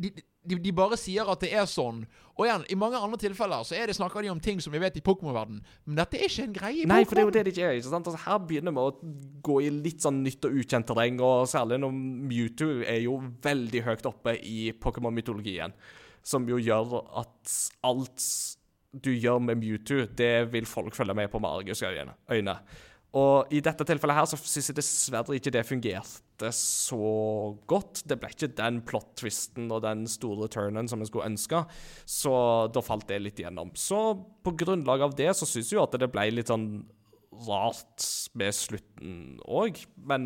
de, 0.04 0.14
de, 0.44 0.58
de, 0.58 0.72
bare 0.74 0.98
sier 0.98 1.28
at 1.30 1.44
det 1.44 1.52
er 1.54 1.68
sånn. 1.70 2.02
Og 2.34 2.46
igjen, 2.48 2.64
i 2.74 2.78
mange 2.80 2.98
andre 2.98 3.20
tilfeller 3.22 3.66
så 3.68 3.76
er 3.78 3.90
det 3.90 3.96
snakker 3.98 4.26
de 4.26 4.32
om 4.34 4.40
ting 4.42 4.62
som 4.64 4.74
vi 4.74 4.82
vet 4.82 4.96
i 4.98 5.04
Pokémon-verden 5.06 5.60
Men 5.86 6.00
dette 6.00 6.18
er 6.18 6.32
ikke 6.32 6.46
en 6.48 6.56
greie 6.56 6.80
i 6.80 6.86
Pokémon. 6.86 6.94
Nei, 6.96 7.06
for 7.06 7.18
det 7.18 7.22
er 7.22 7.28
jo 7.28 7.34
det 7.36 7.44
det 7.46 7.54
ikke 7.54 7.68
er. 7.68 7.78
ikke 7.78 7.92
sant? 7.92 8.10
Altså, 8.10 8.22
her 8.26 8.40
begynner 8.50 8.76
vi 8.76 8.86
å 8.86 9.12
gå 9.46 9.58
i 9.62 9.74
litt 9.76 10.06
sånn 10.06 10.22
nytt 10.26 10.48
og 10.50 10.58
ukjent 10.64 10.90
terreng, 10.90 11.20
og 11.26 11.50
særlig 11.52 11.82
når 11.84 11.94
Mewtwo 12.32 12.72
er 12.82 13.04
jo 13.04 13.20
veldig 13.44 13.84
høyt 13.90 14.10
oppe 14.10 14.38
i 14.40 14.72
Pokémon-mytologien, 14.82 15.76
som 16.26 16.48
jo 16.50 16.58
gjør 16.62 16.98
at 17.22 17.58
alt 17.88 18.26
du 18.92 19.12
gjør 19.14 19.40
med 19.46 19.62
Mewtwo, 19.62 20.08
det 20.18 20.34
vil 20.52 20.66
folk 20.68 20.98
følge 20.98 21.16
med 21.18 21.30
på 21.32 21.40
med 21.40 21.62
argusøyne. 21.62 22.18
øyne. 22.32 22.58
Og 23.20 23.52
i 23.52 23.60
dette 23.60 23.86
tilfellet 23.88 24.16
her 24.16 24.28
så 24.30 24.40
syns 24.40 24.72
jeg 24.72 24.78
dessverre 24.78 25.36
ikke 25.36 25.52
det 25.52 25.66
fungerte 25.68 26.24
så 26.58 27.02
godt. 27.70 28.02
Det 28.10 28.18
ble 28.18 28.32
ikke 28.34 28.50
den 28.58 28.80
plot-twisten 28.88 29.70
og 29.70 29.84
den 29.86 30.08
store 30.10 30.50
turnen 30.52 30.90
som 30.90 31.04
jeg 31.04 31.12
skulle 31.12 31.30
ønske, 31.30 31.62
så 32.10 32.34
da 32.74 32.82
falt 32.86 33.06
det 33.12 33.22
litt 33.22 33.44
igjennom. 33.44 33.70
Så 33.78 34.00
på 34.42 34.56
grunnlag 34.64 35.06
av 35.06 35.14
det 35.20 35.30
så 35.38 35.46
syns 35.46 35.70
jeg 35.70 35.78
jo 35.78 35.86
at 35.86 36.00
det 36.02 36.10
ble 36.12 36.26
litt 36.34 36.50
sånn 36.50 36.72
rart 37.48 38.06
med 38.38 38.54
slutten 38.56 39.14
òg, 39.48 39.80
men 40.10 40.24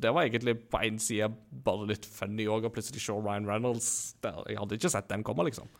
det 0.00 0.12
var 0.14 0.28
egentlig 0.28 0.56
på 0.70 0.82
én 0.86 1.00
side 1.02 1.28
bare 1.64 1.88
litt 1.90 2.06
funny 2.06 2.46
òg, 2.46 2.68
og 2.68 2.74
plutselig 2.76 3.02
se 3.02 3.16
Ryan 3.16 3.48
Reynolds 3.48 3.90
der. 4.24 4.42
Jeg 4.48 4.60
hadde 4.60 4.78
ikke 4.78 4.92
sett 4.92 5.10
den 5.10 5.26
komme, 5.26 5.48
liksom. 5.48 5.70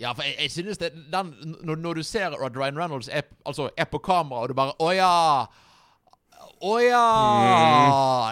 Ja, 0.00 0.14
for 0.16 0.24
jeg, 0.24 0.36
jeg 0.40 0.50
synes 0.54 0.78
det 0.80 0.94
den, 1.12 1.34
når, 1.60 1.76
når 1.76 2.00
du 2.00 2.02
ser 2.06 2.32
at 2.32 2.56
Ryan 2.56 2.78
Reynolds 2.78 3.10
er, 3.12 3.26
altså, 3.44 3.68
er 3.76 3.90
på 3.90 3.98
kamera, 3.98 4.44
og 4.44 4.48
du 4.48 4.56
bare 4.56 4.78
Å 4.80 4.94
ja! 4.96 5.10
Å 6.60 6.74
ja! 6.84 7.04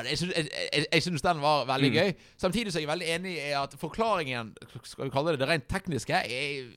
Mm. 0.02 0.08
Jeg, 0.10 0.18
syns, 0.20 0.32
jeg, 0.36 0.48
jeg, 0.52 0.86
jeg 0.92 1.02
synes 1.06 1.22
den 1.24 1.38
var 1.40 1.62
veldig 1.70 1.90
gøy. 1.94 2.10
Samtidig 2.36 2.72
så 2.74 2.78
er 2.80 2.84
jeg 2.84 2.90
veldig 2.92 3.08
enig 3.16 3.36
i 3.40 3.52
at 3.56 3.76
forklaringen, 3.80 4.50
skal 4.84 5.06
vi 5.08 5.12
kalle 5.14 5.32
det 5.32 5.40
det 5.40 5.48
rent 5.48 5.68
tekniske, 5.72 6.12
er 6.12 6.68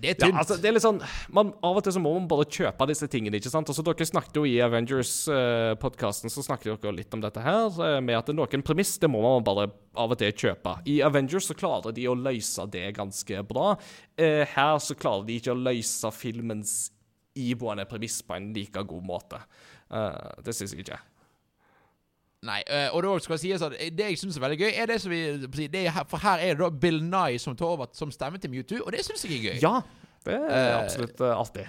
Det 0.00 0.12
er 0.12 0.14
Ja, 0.14 0.26
tynt. 0.28 0.36
altså, 0.38 0.56
det 0.60 0.68
er 0.70 0.72
litt 0.76 0.84
sånn 0.84 1.00
man, 1.34 1.50
Av 1.66 1.76
og 1.76 1.82
til 1.84 1.92
så 1.92 2.00
må 2.00 2.12
man 2.14 2.28
bare 2.30 2.44
kjøpe 2.48 2.86
disse 2.88 3.08
tingene. 3.10 3.36
ikke 3.40 3.50
sant? 3.52 3.68
Altså, 3.68 3.82
Dere 3.84 4.06
snakket 4.06 4.36
jo 4.38 4.44
i 4.48 4.54
Avengers-podkasten 4.64 6.30
så 6.32 6.44
snakket 6.46 6.80
dere 6.84 6.94
litt 7.00 7.16
om 7.16 7.20
dette 7.24 7.42
her, 7.44 7.66
eh, 7.84 7.98
med 8.04 8.16
at 8.20 8.30
noen 8.34 8.62
premiss 8.64 8.94
det 9.02 9.10
må 9.10 9.20
man 9.24 9.44
bare 9.44 9.66
av 9.96 10.12
og 10.14 10.18
til 10.20 10.32
kjøpe. 10.32 10.76
I 10.88 11.00
Avengers 11.02 11.48
så 11.50 11.56
klarer 11.58 11.92
de 11.96 12.06
å 12.08 12.14
løse 12.16 12.68
det 12.70 12.94
ganske 12.96 13.42
bra. 13.48 13.74
Eh, 14.16 14.44
her 14.54 14.78
så 14.78 14.94
klarer 14.96 15.26
de 15.26 15.40
ikke 15.40 15.52
å 15.56 15.58
løse 15.64 16.12
filmens 16.12 16.90
iboende 17.36 17.84
premiss 17.88 18.20
på 18.22 18.36
en 18.36 18.52
like 18.54 18.82
god 18.84 19.04
måte. 19.06 19.38
Eh, 19.90 20.42
det 20.44 20.54
syns 20.54 20.74
jeg 20.74 20.84
ikke. 20.84 20.98
Nei, 22.46 22.62
øh, 22.72 22.94
og 22.96 23.02
da 23.04 23.16
skal 23.20 23.38
sies 23.38 23.62
at 23.62 23.74
Det 23.92 24.06
jeg 24.06 24.18
syns 24.18 24.38
er 24.38 24.40
veldig 24.40 24.58
gøy, 24.62 24.70
er 24.72 24.86
det 24.88 24.96
som 25.02 25.12
vi 25.12 25.66
det 25.68 25.82
er 25.86 26.04
For 26.08 26.22
her 26.22 26.40
er 26.40 26.54
det 26.54 26.62
da 26.62 26.70
Bill 26.72 27.02
Nye 27.04 27.38
som 27.38 27.56
tar 27.56 27.68
over 27.68 27.90
som 27.92 28.12
stemme 28.14 28.40
til 28.40 28.50
Mewtwo, 28.50 28.78
og 28.86 28.94
det 28.94 29.04
syns 29.04 29.26
jeg 29.26 29.36
er 29.36 29.42
gøy. 29.50 29.58
Ja, 29.60 29.80
det 30.24 30.38
er 30.38 30.46
Eh, 30.56 30.76
absolutt 30.78 31.20
uh, 31.20 31.34
artig. 31.36 31.66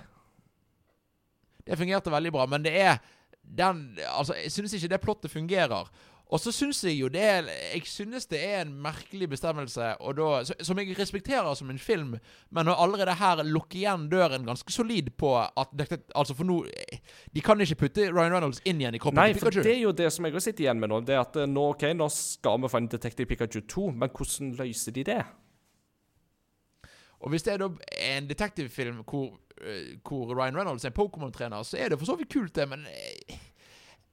Det 1.68 1.78
fungerte 1.78 2.12
veldig 2.12 2.32
bra, 2.32 2.46
men 2.46 2.64
det 2.64 2.72
er 2.82 3.02
den 3.42 4.00
Altså, 4.08 4.34
jeg 4.34 4.52
syns 4.52 4.74
ikke 4.74 4.88
det 4.88 5.02
plottet 5.02 5.32
fungerer. 5.32 5.92
Og 6.32 6.40
så 6.40 6.52
syns 6.56 6.80
jeg 6.86 6.96
jo 6.96 7.10
det 7.12 7.22
er 7.22 7.48
Jeg 7.74 7.84
synes 7.92 8.26
det 8.32 8.40
er 8.40 8.62
en 8.62 8.72
merkelig 8.82 9.28
bestemmelse, 9.34 9.90
da, 10.00 10.30
som 10.64 10.80
jeg 10.80 10.96
respekterer 11.00 11.54
som 11.60 11.70
en 11.70 11.80
film, 11.80 12.16
men 12.50 12.72
å 12.72 12.78
allerede 12.84 13.18
her 13.20 13.44
lukke 13.44 13.82
igjen 13.82 14.08
døren 14.12 14.48
ganske 14.48 14.72
solid 14.72 15.12
på 15.20 15.34
at 15.42 15.76
dette 15.76 16.00
Altså, 16.16 16.36
for 16.38 16.48
nå 16.48 16.62
De 17.36 17.44
kan 17.44 17.60
ikke 17.62 17.82
putte 17.84 18.08
Ryan 18.12 18.38
Reynolds 18.38 18.64
inn 18.64 18.80
igjen 18.80 18.96
i 18.96 19.02
kroppen 19.02 19.20
Nei, 19.20 19.34
til 19.36 19.44
for 19.44 19.60
det 19.60 19.76
er 19.76 19.84
jo 19.84 19.94
det 19.96 20.08
som 20.14 20.28
jeg 20.28 20.42
sitter 20.42 20.68
igjen 20.68 20.80
med 20.80 20.92
nå. 20.92 21.02
Det 21.06 21.18
er 21.18 21.24
at 21.26 21.36
eh, 21.36 21.50
nå, 21.50 21.68
ok, 21.76 21.90
nå 21.98 22.08
skal 22.16 22.64
vi 22.64 22.72
få 22.72 22.82
en 22.82 22.90
Detective 22.92 23.28
Pikachu 23.28 23.62
2, 23.68 23.86
men 24.02 24.12
hvordan 24.16 24.56
løser 24.60 24.96
de 24.96 25.06
det? 25.12 25.22
Og 27.22 27.30
hvis 27.30 27.44
det 27.46 27.54
er 27.54 27.62
da 27.62 27.70
en 28.16 28.30
detektivfilm 28.30 29.04
hvor, 29.06 29.36
øh, 29.62 29.98
hvor 30.08 30.32
Ryan 30.34 30.58
Reynolds 30.58 30.86
er 30.86 30.94
en 30.94 30.98
Pokémon-trener, 30.98 31.64
så 31.64 31.78
er 31.78 31.90
det 31.90 32.00
for 32.00 32.10
så 32.10 32.16
vidt 32.16 32.34
kult, 32.34 32.56
det, 32.56 32.70
men 32.70 32.88
øh, 32.88 33.38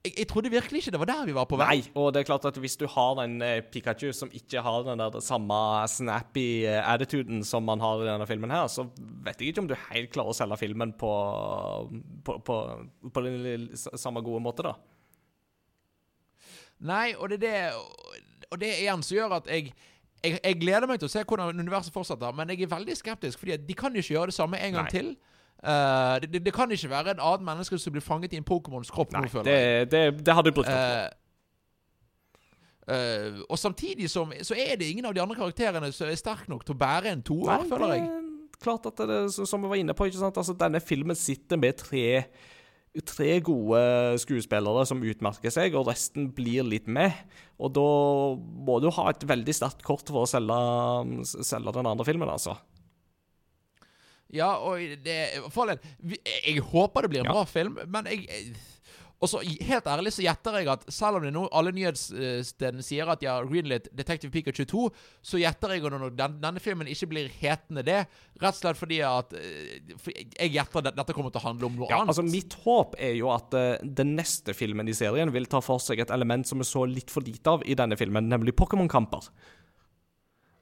jeg, 0.04 0.12
jeg 0.18 0.28
trodde 0.30 0.50
virkelig 0.52 0.82
ikke 0.82 0.92
det 0.94 1.00
var 1.02 1.10
der 1.10 1.24
vi 1.26 1.34
var 1.36 1.46
på 1.50 1.58
vei. 1.58 1.66
Nei, 1.80 1.92
og 1.98 2.12
det 2.14 2.22
er 2.22 2.28
klart 2.28 2.46
at 2.48 2.58
hvis 2.62 2.76
du 2.78 2.86
har 2.90 3.22
en 3.24 3.40
eh, 3.42 3.60
Pikachu 3.66 4.12
som 4.14 4.30
ikke 4.34 4.62
har 4.64 4.86
den 4.86 5.02
der 5.02 5.18
samme 5.24 5.58
snappy 5.90 6.46
eh, 6.68 6.78
attituden 6.82 7.42
som 7.46 7.66
man 7.66 7.82
har 7.82 8.04
i 8.04 8.08
denne 8.08 8.28
filmen 8.30 8.54
her, 8.54 8.68
så 8.70 8.86
vet 9.26 9.40
jeg 9.40 9.52
ikke 9.52 9.64
om 9.64 9.70
du 9.70 9.76
helt 9.88 10.12
klarer 10.14 10.34
å 10.34 10.38
selge 10.38 10.60
filmen 10.60 10.94
på, 10.98 11.12
på, 12.24 12.38
på, 12.46 12.58
på 13.12 13.26
den 13.26 13.68
samme 13.76 14.22
gode 14.26 14.44
måte, 14.44 14.66
da. 14.70 14.76
Nei, 16.88 17.12
og 17.18 17.32
det 17.32 17.40
er 17.42 17.46
det 17.48 18.50
Og 18.52 18.60
det 18.62 18.68
igjen 18.78 19.02
som 19.02 19.16
gjør 19.16 19.40
at 19.40 19.48
jeg 19.50 19.72
jeg, 20.18 20.38
jeg 20.42 20.56
gleder 20.58 20.88
meg 20.90 20.98
til 20.98 21.06
å 21.06 21.12
se 21.12 21.22
hvordan 21.22 21.60
universet 21.62 21.94
fortsetter, 21.94 22.32
men 22.34 22.50
jeg 22.50 22.64
er 22.66 22.72
veldig 22.72 22.96
skeptisk, 22.98 23.38
fordi 23.38 23.58
de 23.62 23.74
kan 23.78 23.94
ikke 23.94 24.16
gjøre 24.16 24.32
det 24.32 24.34
samme 24.34 24.58
en 24.58 24.74
gang 24.74 24.88
Nei. 24.88 24.90
til. 24.90 25.12
Eh, 25.58 26.20
det, 26.22 26.44
det, 26.44 26.52
kan 26.54 26.70
ikke 26.70 26.90
være 26.90 27.16
en 27.16 27.20
annet 27.20 27.42
menneske 27.42 27.78
som 27.82 27.94
blir 27.94 28.02
fanget 28.04 28.36
i 28.36 28.38
en 28.38 28.46
Pokémons 28.46 28.92
kropp 28.94 29.10
Nei, 29.10 29.24
nå, 29.26 29.42
det, 29.42 29.56
det, 29.90 30.02
det 30.22 30.36
hadde 30.36 30.52
jeg 30.52 30.60
brukt 30.60 30.70
opp 30.70 31.16
Uh, 32.88 32.94
eh, 32.94 33.40
og 33.52 33.58
samtidig 33.60 34.06
som, 34.08 34.30
så 34.40 34.54
er 34.56 34.78
det 34.80 34.86
ingen 34.88 35.04
av 35.04 35.12
de 35.12 35.20
andre 35.20 35.36
karakterene 35.36 35.90
som 35.92 36.08
er 36.08 36.16
sterk 36.16 36.46
nok 36.48 36.62
til 36.64 36.72
å 36.72 36.78
bære 36.80 37.10
en 37.10 37.24
toer, 37.26 37.66
føler 37.68 37.90
jeg. 37.92 38.06
klart 38.64 38.86
at 38.88 39.02
det, 39.10 39.18
som 39.36 39.60
vi 39.60 39.68
var 39.68 39.76
inne 39.82 39.92
på, 39.92 40.06
ikke 40.08 40.22
sant? 40.22 40.38
Altså, 40.40 40.54
denne 40.56 40.80
filmen 40.80 41.18
sitter 41.18 41.60
med 41.60 41.76
tre, 41.82 42.22
tre 43.04 43.28
gode 43.44 43.82
skuespillere 44.24 44.86
som 44.88 45.04
utmerker 45.04 45.52
seg, 45.52 45.76
og 45.76 45.90
resten 45.90 46.30
blir 46.32 46.64
litt 46.64 46.88
med. 46.88 47.12
Og 47.60 47.76
da 47.76 47.86
må 48.40 48.80
du 48.80 48.88
ha 48.96 49.10
et 49.12 49.28
veldig 49.36 49.58
sterkt 49.60 49.84
kort 49.84 50.08
for 50.08 50.24
å 50.24 50.32
selge, 50.32 51.28
selge 51.28 51.76
den 51.76 51.92
andre 51.92 52.08
filmen, 52.08 52.32
altså. 52.38 52.56
Ja, 54.34 54.50
og 54.60 54.78
det 55.04 55.18
for 55.50 55.62
all 55.64 55.76
del, 55.76 55.94
vi- 56.00 56.20
Jeg 56.46 56.60
håper 56.60 57.02
det 57.02 57.10
blir 57.10 57.20
en 57.20 57.30
Ja. 57.30 57.32
bra 57.32 57.44
film, 57.48 57.78
men 57.86 58.04
jeg 58.06 58.54
og 59.20 59.26
så 59.26 59.40
Helt 59.42 59.84
ærlig 59.90 60.12
så 60.14 60.22
gjetter 60.22 60.52
jeg 60.60 60.68
at 60.68 60.84
selv 60.94 61.16
om 61.18 61.22
det 61.24 61.32
nå 61.34 61.48
alle 61.50 61.72
nyhetsstedene 61.74 62.84
sier 62.86 63.08
at 63.10 63.18
de 63.18 63.26
har 63.26 63.48
greenlit 63.50 63.88
Detective 63.92 64.30
Pikachu 64.30 64.64
2, 64.64 64.82
så 65.26 65.40
gjetter 65.42 65.72
jeg 65.74 65.82
at 65.88 66.16
den, 66.16 66.36
denne 66.40 66.60
filmen 66.62 66.86
ikke 66.86 67.08
blir 67.10 67.28
hetende 67.40 67.82
det, 67.82 68.06
rett 68.40 68.54
og 68.54 68.60
slett 68.60 68.78
fordi 68.78 69.00
at 69.02 69.32
eh, 69.34 69.96
for 69.98 70.12
Jeg 70.14 70.52
gjetter 70.54 70.86
at 70.86 70.94
dette 71.00 71.16
kommer 71.16 71.32
til 71.34 71.40
å 71.42 71.46
handle 71.48 71.66
om 71.66 71.76
noe 71.80 71.88
Ja, 71.90 71.98
annet. 71.98 72.12
altså 72.14 72.22
Mitt 72.30 72.54
håp 72.62 72.94
er 72.96 73.16
jo 73.18 73.32
at 73.34 73.52
uh, 73.58 73.76
den 73.82 74.14
neste 74.14 74.54
filmen 74.54 74.86
i 74.88 74.94
serien 74.94 75.32
vil 75.34 75.46
ta 75.50 75.58
for 75.66 75.78
seg 75.82 75.98
et 76.04 76.10
element 76.14 76.46
som 76.46 76.58
vi 76.62 76.64
så 76.68 76.86
litt 76.86 77.10
for 77.10 77.20
lite 77.26 77.46
av 77.58 77.66
i 77.66 77.74
denne 77.74 77.98
filmen, 77.98 78.28
nemlig 78.30 78.54
Pokémon-kamper. 78.54 79.30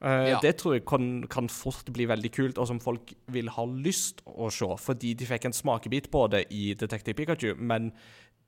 Eh, 0.03 0.29
Ja. 0.31 0.39
Det 0.41 0.57
tror 0.59 0.75
jeg 0.75 0.85
kan, 0.85 1.27
kan 1.29 1.49
fort 1.49 1.89
bli 1.93 2.05
veldig 2.07 2.31
kult, 2.33 2.59
og 2.59 2.67
som 2.69 2.81
folk 2.81 3.15
vil 3.33 3.49
ha 3.49 3.65
lyst 3.65 4.23
å 4.27 4.51
se, 4.53 4.69
fordi 4.77 5.15
de 5.17 5.25
fikk 5.27 5.47
en 5.47 5.53
smakebit 5.57 6.11
på 6.11 6.29
det 6.31 6.47
i 6.51 6.75
Detective 6.75 7.15
Pikachu, 7.17 7.55
men 7.57 7.93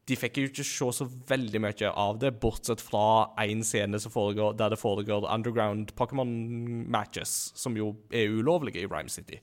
de 0.09 0.16
fikk 0.16 0.38
jo 0.40 0.49
ikke 0.49 0.64
se 0.64 0.88
så 0.92 1.07
veldig 1.28 1.61
mye 1.61 1.90
av 1.92 2.18
det, 2.18 2.34
bortsett 2.40 2.80
fra 2.80 3.28
én 3.44 3.62
scene 3.64 3.99
som 4.01 4.12
foregår, 4.12 4.57
der 4.57 4.70
det 4.70 4.78
foregår 4.80 5.26
underground 5.28 5.92
Pokémon-matches, 5.96 7.53
som 7.55 7.76
jo 7.76 7.94
er 8.11 8.28
ulovlige 8.28 8.82
i 8.82 8.86
Rhyme 8.88 9.09
City. 9.12 9.40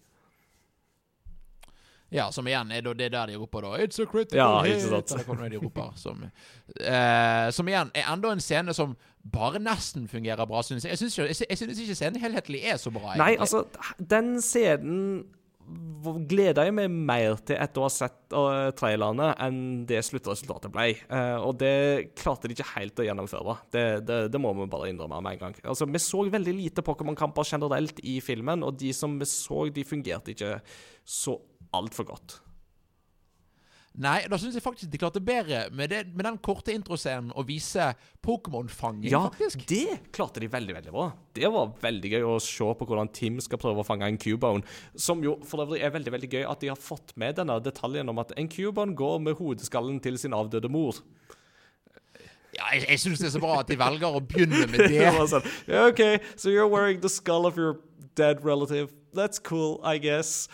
Ja, 2.14 2.30
som 2.32 2.48
igjen 2.48 2.72
er 2.72 2.86
det 2.86 3.10
der 3.12 3.32
de 3.32 3.38
roper 3.40 3.66
da 3.66 3.78
It's 3.82 4.00
a 4.02 4.06
critical 4.06 4.38
Ja, 4.38 4.62
hit! 4.62 5.52
de 5.52 5.58
roper. 5.58 5.92
Som, 5.98 6.24
eh, 6.80 7.52
som 7.52 7.68
igjen 7.68 7.92
er 7.96 8.12
enda 8.14 8.32
en 8.32 8.44
scene 8.44 8.74
som 8.74 8.96
bare 9.26 9.60
nesten 9.60 10.08
fungerer 10.08 10.46
bra, 10.46 10.62
syns 10.62 10.86
jeg. 10.86 10.94
Jeg 10.94 11.02
syns 11.02 11.18
ikke, 11.18 11.48
jeg, 11.50 11.58
synes 11.58 11.80
ikke 11.82 11.98
scenen 11.98 12.22
helhetlig 12.22 12.62
er 12.64 12.78
så 12.78 12.94
bra. 12.94 13.16
Nei, 13.18 13.34
egentlig. 13.34 13.42
altså, 13.42 13.98
den 13.98 14.38
scenen 14.42 15.26
gleder 16.30 16.68
jeg 16.68 16.76
meg 16.78 16.94
mer 16.94 17.40
til 17.42 17.58
etter 17.58 17.82
å 17.82 17.88
ha 17.88 17.92
sett 17.94 18.36
uh, 18.36 18.70
trailerne, 18.78 19.32
enn 19.42 19.58
det 19.90 20.04
sluttresultatet 20.06 20.70
ble. 20.74 20.92
Uh, 21.10 21.42
og 21.42 21.58
det 21.62 22.12
klarte 22.20 22.46
de 22.46 22.54
ikke 22.54 22.68
helt 22.76 23.02
å 23.02 23.08
gjennomføre. 23.08 23.58
Det, 23.74 23.86
det, 24.06 24.20
det 24.34 24.42
må 24.42 24.54
vi 24.60 24.70
bare 24.70 24.92
innrømme 24.92 25.24
med 25.26 25.40
en 25.40 25.44
gang. 25.48 25.58
Altså, 25.66 25.90
Vi 25.90 26.04
så 26.04 26.22
veldig 26.30 26.54
lite 26.54 26.86
Pokémon-kamper 26.86 27.50
generelt 27.50 28.02
i 28.06 28.20
filmen, 28.22 28.66
og 28.68 28.78
de 28.78 28.94
som 28.94 29.18
vi 29.18 29.30
så, 29.30 29.66
de 29.74 29.88
fungerte 29.88 30.36
ikke 30.36 30.60
så 31.02 31.40
altfor 31.78 32.08
godt. 32.14 32.40
Nei, 33.96 34.26
da 34.28 34.36
syns 34.36 34.58
jeg 34.58 34.64
faktisk 34.66 34.90
de 34.92 35.00
klarte 35.00 35.22
bedre 35.24 35.62
med, 35.72 35.88
det, 35.88 36.02
med 36.12 36.26
den 36.28 36.36
korte 36.44 36.74
introscenen 36.76 37.30
å 37.32 37.46
vise 37.48 37.86
Pokémon-fanging, 38.28 39.08
Ja, 39.08 39.22
faktisk. 39.30 39.62
det 39.72 40.12
klarte 40.12 40.42
de 40.44 40.50
veldig 40.52 40.76
veldig 40.76 40.92
bra. 40.92 41.06
Det 41.32 41.48
var 41.54 41.70
veldig 41.80 42.12
gøy 42.12 42.26
å 42.28 42.34
se 42.44 42.68
på 42.76 42.88
hvordan 42.90 43.08
Tim 43.16 43.40
skal 43.40 43.62
prøve 43.62 43.80
å 43.80 43.88
fange 43.88 44.10
en 44.12 44.20
Cubone. 44.20 44.68
Som 45.00 45.24
jo 45.24 45.38
for 45.48 45.64
øvrig 45.64 45.80
er 45.88 45.94
veldig 45.96 46.12
veldig 46.12 46.32
gøy 46.34 46.44
at 46.44 46.60
de 46.66 46.74
har 46.74 46.82
fått 46.82 47.16
med 47.16 47.40
denne 47.40 47.56
detaljen 47.64 48.12
om 48.12 48.20
at 48.20 48.36
en 48.36 48.52
Cubone 48.52 48.98
går 49.00 49.24
med 49.30 49.40
hodeskallen 49.40 50.02
til 50.04 50.20
sin 50.20 50.36
avdøde 50.36 50.68
mor. 50.76 51.00
Ja, 52.56 52.68
jeg, 52.76 52.84
jeg 52.90 53.00
syns 53.00 53.24
det 53.24 53.30
er 53.30 53.34
så 53.38 53.44
bra 53.44 53.62
at 53.64 53.72
de 53.72 53.80
velger 53.80 54.12
å 54.16 54.20
begynne 54.24 54.68
med 54.76 54.86
det. 54.92 55.08
Det 55.08 55.26
sånn, 55.32 55.48
OK, 55.88 56.04
so 56.36 56.52
you're 56.52 56.68
wearing 56.68 57.00
the 57.04 57.12
skull 57.12 57.48
of 57.48 57.56
your 57.56 57.80
dead 58.20 58.44
relative. 58.44 58.92
That's 59.16 59.40
cool, 59.40 59.80
I 59.88 59.98
guess. 60.04 60.50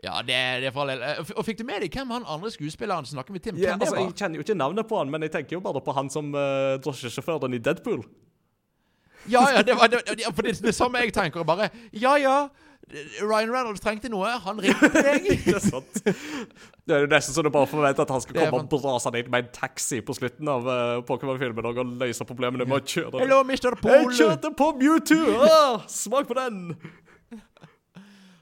Ja, 0.00 0.22
det, 0.24 0.36
det 0.62 0.70
er 0.70 0.72
for 0.72 0.86
all 0.86 0.94
del. 0.94 1.02
Eh, 1.04 1.32
Og 1.36 1.44
fikk 1.44 1.58
du 1.60 1.66
med 1.68 1.82
deg 1.84 1.92
hvem 1.92 2.14
han 2.14 2.24
andre 2.24 2.50
skuespilleren 2.54 3.04
snakker 3.08 3.36
med 3.36 3.44
Tim? 3.44 3.58
Ja, 3.60 3.74
altså, 3.76 3.98
jeg 4.00 4.14
kjenner 4.16 4.40
jo 4.40 4.46
ikke 4.46 4.56
navnet 4.56 4.88
på 4.88 4.96
han, 5.00 5.12
men 5.12 5.26
jeg 5.26 5.34
tenker 5.34 5.58
jo 5.58 5.62
bare 5.64 5.82
på 5.84 5.92
han 5.96 6.08
som 6.12 6.32
uh, 6.32 6.78
drosjesjåføren 6.80 7.58
i 7.58 7.60
Deadpool. 7.60 8.06
Ja, 9.28 9.44
ja, 9.52 9.60
det 9.62 9.76
var 9.76 9.92
det, 9.92 10.00
det, 10.08 10.24
for 10.32 10.46
det, 10.46 10.56
det 10.64 10.72
samme 10.74 11.02
jeg 11.04 11.12
tenker. 11.12 11.44
Bare 11.44 11.68
Ja, 11.92 12.16
ja. 12.16 12.48
Ryan 13.20 13.52
Reynolds 13.52 13.82
trengte 13.84 14.08
noe. 14.10 14.26
Han 14.42 14.58
ringte 14.64 14.88
deg. 15.06 15.28
Det. 15.44 16.14
Det 16.88 16.96
er 16.96 17.04
jo 17.04 17.10
nesten 17.12 17.36
så 17.36 17.44
du 17.44 17.50
bare 17.54 17.68
forventer 17.70 18.02
at 18.02 18.10
han 18.10 18.22
skal 18.24 18.34
komme 18.40 18.64
og 18.64 18.72
brase 18.72 19.12
inn 19.20 19.28
med 19.30 19.44
en 19.44 19.52
taxi 19.54 20.00
på 20.02 20.16
slutten 20.16 20.48
av 20.50 20.66
uh, 20.66 20.96
Pokémon-filmen 21.06 21.68
og 21.70 21.78
løse 22.00 22.26
problemene 22.26 22.66
med 22.66 22.80
å 22.80 22.82
kjøre. 22.82 23.20
Hello, 23.22 23.42
Mr. 23.46 23.76
Jeg 23.84 24.08
kjørte 24.18 24.50
på 24.58 24.72
Mewtwo! 24.80 25.20
Ah, 25.46 25.84
smak 25.92 26.26
på 26.32 26.34
den! 26.40 26.74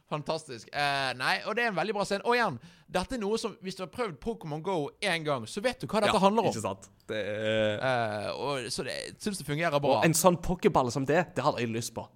Fantastisk. 0.08 0.68
Eh, 0.72 1.10
nei, 1.20 1.34
og 1.44 1.56
det 1.56 1.66
er 1.66 1.72
en 1.72 1.76
veldig 1.76 1.94
bra 1.98 2.04
scene. 2.08 2.24
Og 2.24 2.36
igjen, 2.36 2.56
dette 2.88 3.18
er 3.18 3.20
noe 3.20 3.36
som 3.40 3.58
Hvis 3.64 3.76
du 3.76 3.82
har 3.84 3.90
prøvd 3.92 4.16
Pokémon 4.22 4.62
Go 4.64 4.78
én 5.04 5.26
gang, 5.26 5.44
så 5.44 5.60
vet 5.64 5.82
du 5.82 5.88
hva 5.90 6.00
dette 6.00 6.20
handler 6.22 6.48
om. 6.48 6.52
Ikke 6.52 6.64
sant? 6.64 6.88
Det 7.10 7.18
er... 7.18 7.74
Eh, 7.76 8.30
og, 8.32 8.70
så 8.72 8.86
det, 8.86 8.94
jeg 8.96 9.18
syns 9.26 9.42
det 9.42 9.48
fungerer 9.48 9.82
bra. 9.84 9.98
Og 9.98 10.08
en 10.08 10.16
sånn 10.16 10.40
pokéball 10.40 10.88
som 10.94 11.04
det, 11.08 11.26
det 11.36 11.44
hadde 11.44 11.60
jeg 11.60 11.74
lyst 11.74 11.92
på. 11.96 12.06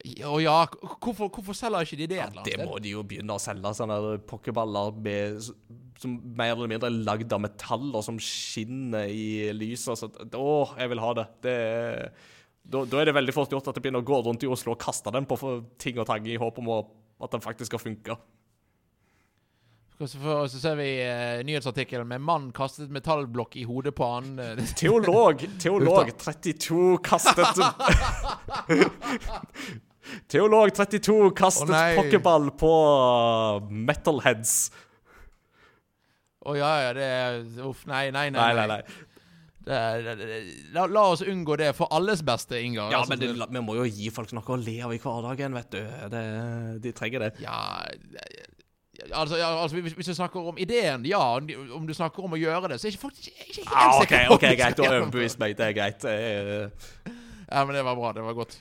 Å 0.00 0.36
ja, 0.40 0.56
hvorfor, 1.02 1.28
hvorfor 1.28 1.56
selger 1.56 1.84
ikke 1.84 1.98
de 2.00 2.06
det 2.14 2.18
Ja, 2.22 2.28
Det 2.32 2.56
må 2.64 2.78
de 2.80 2.94
jo 2.94 3.02
begynne 3.04 3.36
å 3.36 3.42
selge, 3.42 3.72
sånne 3.76 3.98
der 4.00 4.22
pokéballer 4.24 4.96
med, 4.96 5.42
som 6.00 6.14
mer 6.24 6.54
eller 6.54 6.70
mindre 6.72 6.88
er 6.88 7.02
lagd 7.04 7.34
av 7.36 7.42
metaller 7.44 8.04
som 8.06 8.18
skinner 8.24 9.12
i 9.12 9.50
lyset. 9.56 10.00
Så, 10.00 10.08
å, 10.40 10.54
jeg 10.80 10.92
vil 10.92 11.04
ha 11.04 11.12
det. 11.20 11.26
det 11.44 11.56
er, 11.60 12.06
da, 12.70 12.84
da 12.86 13.00
er 13.00 13.10
det 13.10 13.16
veldig 13.16 13.34
fort 13.34 13.52
gjort 13.52 13.70
at 13.70 13.76
det 13.78 13.82
begynner 13.84 14.02
å 14.04 14.06
gå 14.06 14.20
rundt 14.26 14.44
i 14.46 14.50
Oslo 14.50 14.76
og 14.76 14.82
kaste 14.82 15.10
den 15.14 15.26
på 15.28 15.38
ting 15.80 15.98
og 15.98 16.06
tang 16.08 16.26
i 16.30 16.38
håp 16.40 16.60
om 16.62 16.70
å, 16.70 16.78
at 17.20 17.34
den 17.34 17.42
faktisk 17.44 17.72
skal 17.72 17.82
funke. 17.82 18.16
Og 20.00 20.08
så, 20.08 20.56
ser 20.56 20.78
vi 20.78 20.86
uh, 21.04 21.42
nyhetsartikkelen 21.44 22.08
med 22.08 22.22
'mann 22.24 22.46
kastet 22.56 22.88
metallblokk 22.88 23.58
i 23.60 23.66
hodet 23.68 23.92
på 23.94 24.06
annen'. 24.06 24.38
eh, 24.40 24.72
Teolog, 24.80 25.44
teolog 25.60 26.08
32 26.16 26.96
kastet 27.04 27.60
Teolog32 30.32 31.34
kastet 31.36 31.70
oh, 31.70 32.00
pokéball 32.00 32.48
på 32.56 32.72
metalheads. 33.68 34.70
Å 36.48 36.56
ja, 36.56 36.70
ja, 36.86 36.92
det 36.96 37.04
er 37.04 37.38
Uff, 37.68 37.84
nei, 37.86 38.08
nei, 38.10 38.30
nei. 38.32 38.40
Nei, 38.40 38.54
nei, 38.56 38.66
nei. 38.72 39.09
Det, 39.70 39.76
er- 39.78 40.48
la, 40.74 40.86
la 40.90 41.02
oss 41.12 41.20
unngå 41.22 41.54
det 41.60 41.68
for 41.78 41.86
alles 41.94 42.24
beste, 42.26 42.58
Ingar. 42.58 42.90
Ja, 42.90 42.98
Altså, 43.04 43.14
men 43.14 43.20
det, 43.22 43.48
vi 43.54 43.60
må 43.62 43.76
jo 43.78 43.84
gi 43.86 44.10
folk 44.10 44.32
noe 44.34 44.42
å 44.56 44.58
le 44.58 44.76
av 44.82 44.94
i 44.96 44.98
hverdagen, 44.98 45.54
vet 45.54 45.70
du. 45.76 45.80
Det, 46.10 46.24
de 46.82 46.92
trenger 46.98 47.26
det. 47.28 47.32
Ja, 47.44 47.60
altså, 49.16 49.36
ja, 49.40 49.48
altså 49.62 49.78
hvis, 49.80 49.94
hvis 49.96 50.10
du 50.10 50.14
snakker 50.14 50.48
om 50.52 50.58
ideen, 50.60 51.04
ja. 51.08 51.20
Om 51.76 51.86
du 51.88 51.94
snakker 51.96 52.24
om 52.26 52.34
å 52.36 52.40
gjøre 52.40 52.72
det, 52.72 52.80
så 52.82 52.88
er 52.88 52.94
ikke 52.96 53.04
folk 53.06 53.20
ikke, 53.20 53.46
ikke 53.46 53.62
helt 53.62 53.76
Ah, 53.76 53.94
OK, 54.00 54.08
sikker 54.10 54.34
ok, 54.36 54.48
greit. 54.60 54.76
Du 54.76 54.82
har 54.84 54.98
overbevist 55.00 55.38
meg. 55.40 55.54
Det 55.58 55.68
er 55.70 55.76
greit. 55.78 56.04
Ja, 57.50 57.64
men 57.66 57.74
det 57.78 57.84
var 57.86 57.96
bra. 57.98 58.12
Det 58.16 58.22
var 58.26 58.36
godt. 58.38 58.58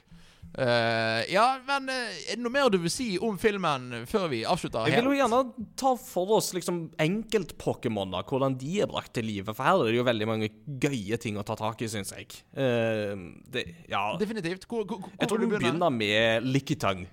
Eh, 0.58 1.34
ja, 1.34 1.46
men 1.68 1.92
eh, 1.94 2.16
er 2.32 2.40
det 2.40 2.42
noe 2.42 2.54
mer 2.54 2.72
du 2.74 2.80
vil 2.82 2.92
si 2.92 3.12
om 3.22 3.38
filmen 3.40 4.02
før 4.10 4.26
vi 4.32 4.42
avslutter? 4.50 4.88
Helt? 4.88 4.96
Jeg 4.96 5.06
vil 5.06 5.14
jo 5.14 5.20
gjerne 5.20 5.68
ta 5.78 5.94
for 6.02 6.34
oss 6.40 6.50
liksom 6.58 6.82
enkeltpokémoner, 7.00 8.26
hvordan 8.26 8.58
de 8.60 8.80
er 8.82 8.90
brakt 8.90 9.14
til 9.18 9.30
live. 9.30 9.54
For 9.54 9.68
her 9.68 9.84
er 9.84 9.92
det 9.92 10.00
jo 10.00 10.08
veldig 10.10 10.30
mange 10.30 10.50
gøye 10.82 11.20
ting 11.22 11.38
å 11.40 11.46
ta 11.46 11.58
tak 11.60 11.84
i, 11.86 11.92
syns 11.92 12.16
jeg. 12.16 12.42
Uh, 12.58 13.30
det, 13.54 13.68
ja 13.92 14.04
Definitivt. 14.20 14.66
Hvor, 14.70 14.88
hvor, 14.90 15.06
hvor 15.06 15.14
Jeg 15.20 15.30
tror 15.30 15.44
du 15.44 15.48
begynner 15.54 15.94
med 15.94 16.50
Lickitang. 16.50 17.06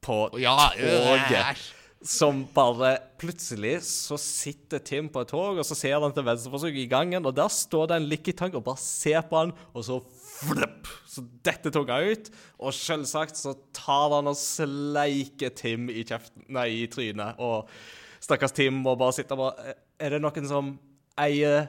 På 0.00 0.22
Ja, 0.40 0.70
toget. 0.78 1.68
Som 2.00 2.46
bare 2.54 2.94
Plutselig 3.20 3.82
så 3.84 4.16
sitter 4.16 4.80
Tim 4.80 5.10
på 5.12 5.20
et 5.20 5.28
tog, 5.28 5.58
og 5.60 5.66
så 5.68 5.76
ser 5.76 5.98
han 6.00 6.14
til 6.16 6.24
venstre 6.24 6.48
for 6.54 6.62
seg 6.62 6.78
i 6.80 6.86
gangen, 6.88 7.26
og 7.28 7.34
der 7.36 7.50
står 7.52 7.90
det 7.90 7.98
en 8.00 8.06
Lickitang 8.08 8.54
og 8.56 8.64
bare 8.64 8.80
ser 8.80 9.20
på 9.28 9.42
han, 9.42 9.52
og 9.76 9.84
så 9.84 9.98
flipp, 10.40 10.88
så 11.08 11.24
detter 11.46 11.72
tunga 11.74 11.98
ut. 12.10 12.30
Og 12.60 12.74
selvsagt 12.76 13.38
så 13.40 13.54
tar 13.76 14.16
han 14.16 14.30
og 14.30 14.38
sleiker 14.38 15.52
Tim 15.56 15.90
i 15.92 16.04
kjeften 16.06 16.46
Nei, 16.56 16.68
i 16.82 16.88
trynet. 16.90 17.40
Og 17.42 17.68
stakkars 18.22 18.56
Tim 18.56 18.82
må 18.84 18.96
bare 19.00 19.16
sitte 19.16 19.36
og 19.36 19.44
bare 19.46 19.76
Er 20.00 20.16
det 20.16 20.22
noen 20.24 20.48
som 20.48 20.74
eier, 21.20 21.68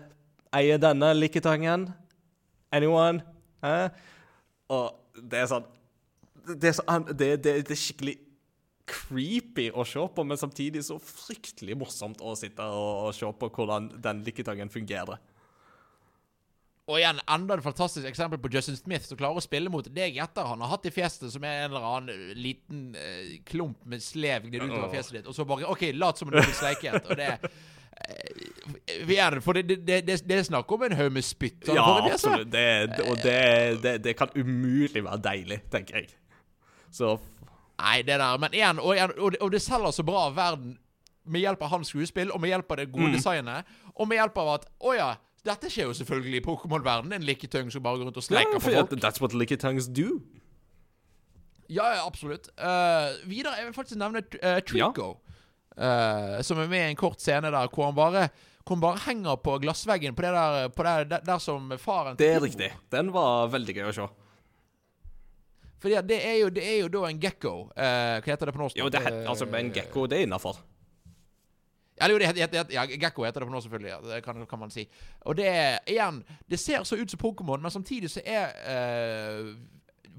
eier 0.55 0.81
denne 0.81 1.11
liketangen? 1.17 1.89
Anyone? 2.71 3.23
Hæ? 3.63 3.91
Og 4.71 5.19
det 5.19 5.43
er 5.43 5.51
sånn 5.51 5.69
det 6.41 6.71
er, 6.71 6.73
så, 6.73 6.83
det, 7.11 7.27
det, 7.43 7.51
det 7.67 7.75
er 7.75 7.77
skikkelig 7.77 8.15
creepy 8.91 9.67
å 9.77 9.85
se 9.87 10.01
på, 10.15 10.23
men 10.25 10.39
samtidig 10.39 10.81
så 10.85 10.97
fryktelig 10.97 11.75
morsomt 11.79 12.21
å 12.23 12.33
sitte 12.39 12.65
og, 12.65 13.07
og 13.07 13.15
se 13.15 13.29
på 13.29 13.49
hvordan 13.53 13.91
den 14.01 14.23
liketangen 14.25 14.71
fungerer. 14.73 15.21
Og 16.91 16.97
igjen, 16.99 17.21
enda 17.31 17.55
et 17.55 17.63
fantastisk 17.63 18.03
eksempel 18.09 18.39
på 18.43 18.49
Justin 18.51 18.75
Smith 18.75 19.05
som 19.07 19.15
klarer 19.19 19.39
å 19.39 19.43
spille 19.43 19.71
mot 19.71 19.85
det 19.87 20.03
jeg 20.09 20.17
gjetter 20.17 20.43
han 20.49 20.59
har 20.63 20.69
hatt 20.73 20.85
i 20.89 20.91
fjeset, 20.91 21.29
som 21.31 21.43
er 21.47 21.61
en 21.63 21.71
eller 21.71 21.85
annen 21.87 22.33
liten 22.35 22.95
eh, 22.99 23.37
klump 23.47 23.79
med 23.87 24.03
slev 24.03 24.43
gnidd 24.49 24.65
utover 24.67 24.91
fjeset 24.91 25.13
ditt, 25.21 25.27
og 25.31 25.35
så 25.37 25.45
bare 25.47 25.69
OK, 25.71 25.83
lat 25.95 26.19
som 26.19 26.27
om 26.27 26.35
du 26.35 26.41
blir 26.41 26.57
sleiket. 26.57 27.07
Og 27.07 27.15
det 27.15 27.29
eh, 27.31 27.39
For 29.45 29.53
det, 29.55 29.63
det, 29.87 30.01
det, 30.07 30.15
det 30.27 30.37
er 30.37 30.43
snakk 30.49 30.67
om 30.75 30.83
en 30.89 30.97
haug 30.99 31.11
med 31.15 31.25
spytt. 31.25 31.61
Ja, 31.71 31.87
absolutt. 32.11 32.51
Det, 32.51 32.67
det, 32.97 33.03
og 33.07 33.15
det, 34.03 34.13
kan 34.19 34.29
umulig 34.35 35.01
være 35.05 35.19
deilig, 35.31 35.59
tenker 35.71 35.93
jeg. 36.01 36.07
Så 36.91 37.15
Nei, 37.81 38.03
det 38.05 38.19
der 38.19 38.37
Men 38.37 38.53
igjen, 38.53 38.79
og, 38.79 38.93
igjen, 38.93 39.11
og, 39.17 39.31
det, 39.33 39.39
og 39.41 39.51
det 39.55 39.61
selger 39.63 39.91
så 39.95 40.03
bra 40.05 40.27
verden 40.35 40.75
med 41.31 41.41
hjelp 41.41 41.61
av 41.65 41.69
hans 41.75 41.89
skuespill, 41.93 42.31
og 42.33 42.41
med 42.41 42.49
hjelp 42.51 42.71
av 42.73 42.77
det 42.81 42.87
gode 42.91 43.11
Mm. 43.11 43.15
designet, 43.15 43.65
og 43.95 44.07
med 44.09 44.17
hjelp 44.17 44.37
av 44.41 44.47
at 44.55 44.63
Å 44.81 44.93
ja, 44.97 45.09
dette 45.47 45.71
skjer 45.73 45.89
jo 45.89 45.95
selvfølgelig 45.97 46.37
i 46.37 46.43
Pokémon-verdenen. 46.45 47.15
En 47.17 47.25
liketøng 47.25 47.71
som 47.73 47.83
bare 47.83 47.97
går 47.97 48.09
rundt 48.09 48.19
og 48.21 48.25
sleiker 48.25 48.53
ja, 48.53 48.59
på 48.59 48.69
folk. 48.69 48.93
That's 49.01 49.21
what 49.23 49.33
lickitungs 49.33 49.89
do. 49.89 50.19
Ja, 51.71 51.87
ja, 51.95 52.05
absolutt. 52.05 52.49
Uh, 52.59 53.15
videre 53.29 53.57
jeg 53.57 53.69
vil 53.69 53.75
faktisk 53.75 53.99
nevne 53.99 54.21
uh, 54.21 54.59
Trico. 54.67 55.13
eh, 55.77 56.41
som 56.43 56.59
er 56.59 56.67
med 56.67 56.81
i 56.83 56.89
en 56.91 56.97
kort 56.99 57.21
scene 57.23 57.47
der 57.47 57.69
hvor 57.71 57.87
han 57.87 57.95
bare, 57.95 58.25
hvor 58.65 58.75
han 58.75 58.81
bare 58.83 58.99
henger 59.05 59.37
på 59.39 59.55
glassveggen 59.63 60.15
på 60.15 60.25
det 60.25 60.33
der, 60.35 60.67
på 60.75 60.83
det, 60.83 60.95
der, 61.09 61.23
der 61.25 61.37
som 61.39 61.71
faren 61.79 62.19
Det 62.19 62.27
er 62.27 62.41
riktig. 62.43 62.73
Den 62.91 63.13
var 63.13 63.47
veldig 63.53 63.77
gøy 63.77 63.87
å 63.87 63.93
se. 63.95 64.09
At 65.81 66.05
det 66.05 66.19
det 66.53 66.65
er 66.67 66.75
jo 66.83 66.89
da 66.93 67.07
en 67.07 67.21
gekko. 67.23 67.71
hva 67.73 68.21
heter 68.21 68.45
det 68.45 68.53
på 68.53 68.61
norsk? 68.61 68.77
Jo, 68.77 68.89
det 68.89 69.01
altså, 69.25 69.47
men 69.49 69.71
gekko, 69.73 70.05
det 70.05 70.19
er 70.19 70.27
innafor. 70.27 70.59
Ja, 72.01 72.07
jo, 72.09 72.17
det 72.17 72.27
heter, 72.31 72.65
ja, 72.73 72.85
Gekko 72.89 73.23
heter 73.27 73.43
det 73.43 73.47
på 73.47 73.53
nå, 73.53 73.61
selvfølgelig. 73.61 73.91
Ja. 73.93 73.99
Det 74.15 74.23
kan, 74.25 74.41
kan 74.49 74.59
man 74.59 74.73
si. 74.73 74.87
Og 75.29 75.37
det 75.37 75.51
igjen 75.87 76.23
Det 76.49 76.57
ser 76.59 76.83
så 76.89 76.97
ut 76.97 77.13
som 77.13 77.21
Pokémon, 77.21 77.61
men 77.61 77.71
samtidig 77.71 78.09
så 78.09 78.23
er 78.25 78.49
eh, 78.65 79.51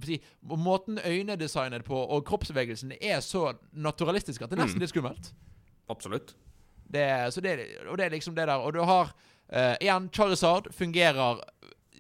si, 0.07 0.21
Måten 0.47 0.99
øynene 1.03 1.33
er 1.37 1.43
designet 1.43 1.85
på, 1.85 1.97
og 1.99 2.25
kroppsbevegelsen 2.29 2.95
er 3.01 3.21
så 3.21 3.53
naturalistisk 3.73 4.43
at 4.47 4.51
det 4.51 4.59
er 4.59 4.65
nesten 4.65 4.79
Mm. 4.79 4.87
litt 4.87 4.95
skummelt. 4.95 5.33
Absolutt. 5.91 6.35
Det, 6.93 7.33
så 7.35 7.41
det, 7.41 7.59
og 7.89 7.99
det 7.99 8.05
er 8.07 8.11
liksom 8.15 8.35
det 8.37 8.47
der. 8.49 8.61
Og 8.63 8.73
du 8.75 8.83
har 8.85 9.13
eh, 9.53 9.77
Igjen, 9.81 10.11
Charizard 10.15 10.71
fungerer 10.73 11.41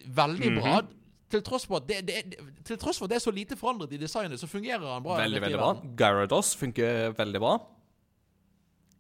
veldig 0.06 0.60
bra. 0.60 0.80
Mhm. 0.82 0.98
Til 1.32 1.40
tross, 1.42 1.64
det, 1.88 2.02
det, 2.04 2.16
til 2.64 2.76
tross 2.76 2.98
for 2.98 3.06
at 3.08 3.10
det 3.10 3.16
er 3.16 3.24
så 3.24 3.32
lite 3.32 3.56
forandret 3.56 3.92
i 3.92 3.96
designet, 3.96 4.36
så 4.40 4.46
fungerer 4.46 4.82
han 4.84 5.02
bra. 5.02 5.16
Veldig, 5.22 5.40
veldig 5.40 5.58
bra. 5.58 5.70
Gyarados 5.96 6.50
funker 6.60 7.14
veldig 7.16 7.40
bra. 7.40 7.54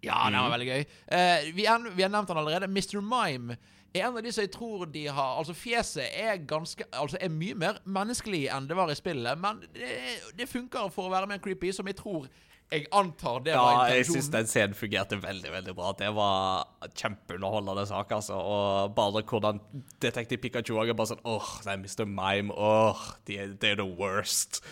Ja, 0.02 0.24
det 0.30 0.38
var 0.38 0.48
Mhm. 0.48 0.52
veldig 0.56 0.66
gøy. 0.72 0.86
Eh, 1.08 1.52
vi, 1.54 1.64
har, 1.66 1.78
vi 1.94 2.02
har 2.02 2.10
nevnt 2.10 2.28
han 2.28 2.36
allerede. 2.42 2.66
Mr. 2.68 3.00
Mime 3.00 3.56
er 3.94 4.06
en 4.08 4.16
av 4.16 4.22
de 4.24 4.32
som 4.32 4.42
jeg 4.42 4.50
tror 4.54 4.86
de 4.90 5.06
har 5.06 5.36
Altså, 5.38 5.52
fjeset 5.54 6.08
er 6.16 6.38
ganske 6.48 6.84
Altså, 6.92 7.18
er 7.20 7.28
mye 7.28 7.54
mer 7.54 7.78
menneskelig 7.86 8.46
enn 8.50 8.66
det 8.66 8.74
var 8.76 8.88
i 8.90 8.94
spillet, 8.96 9.38
men 9.38 9.60
det, 9.74 9.90
det 10.38 10.48
funker 10.48 10.90
for 10.90 11.06
å 11.06 11.12
være 11.12 11.28
mer 11.28 11.38
creepy, 11.38 11.70
som 11.72 11.86
jeg 11.86 11.96
tror 12.00 12.26
Jeg 12.72 12.86
antar 12.90 13.42
det 13.44 13.52
Ja, 13.52 13.62
var 13.62 13.90
jeg 13.92 14.06
syns 14.08 14.30
den 14.32 14.46
scenen 14.48 14.74
fungerte 14.74 15.18
veldig 15.20 15.50
veldig 15.52 15.74
bra. 15.76 15.92
Det 15.92 16.08
var 16.16 16.64
kjempeunderholdende 16.96 17.86
sak, 17.86 18.10
altså. 18.16 18.32
Og 18.40 18.94
bare 18.96 19.22
hvordan 19.28 19.60
Detektiv 20.00 20.38
Pikachu 20.40 20.78
er 20.80 20.94
bare 20.96 21.10
sånn 21.12 21.20
Åh, 21.28 21.50
det 21.66 21.74
er 21.74 21.82
Mr. 21.82 22.06
Mime. 22.08 22.50
Åh, 22.56 23.02
de 23.28 23.36
er, 23.38 23.52
det 23.60 23.74
er 23.74 23.76
the 23.82 23.84
worst. 23.84 24.62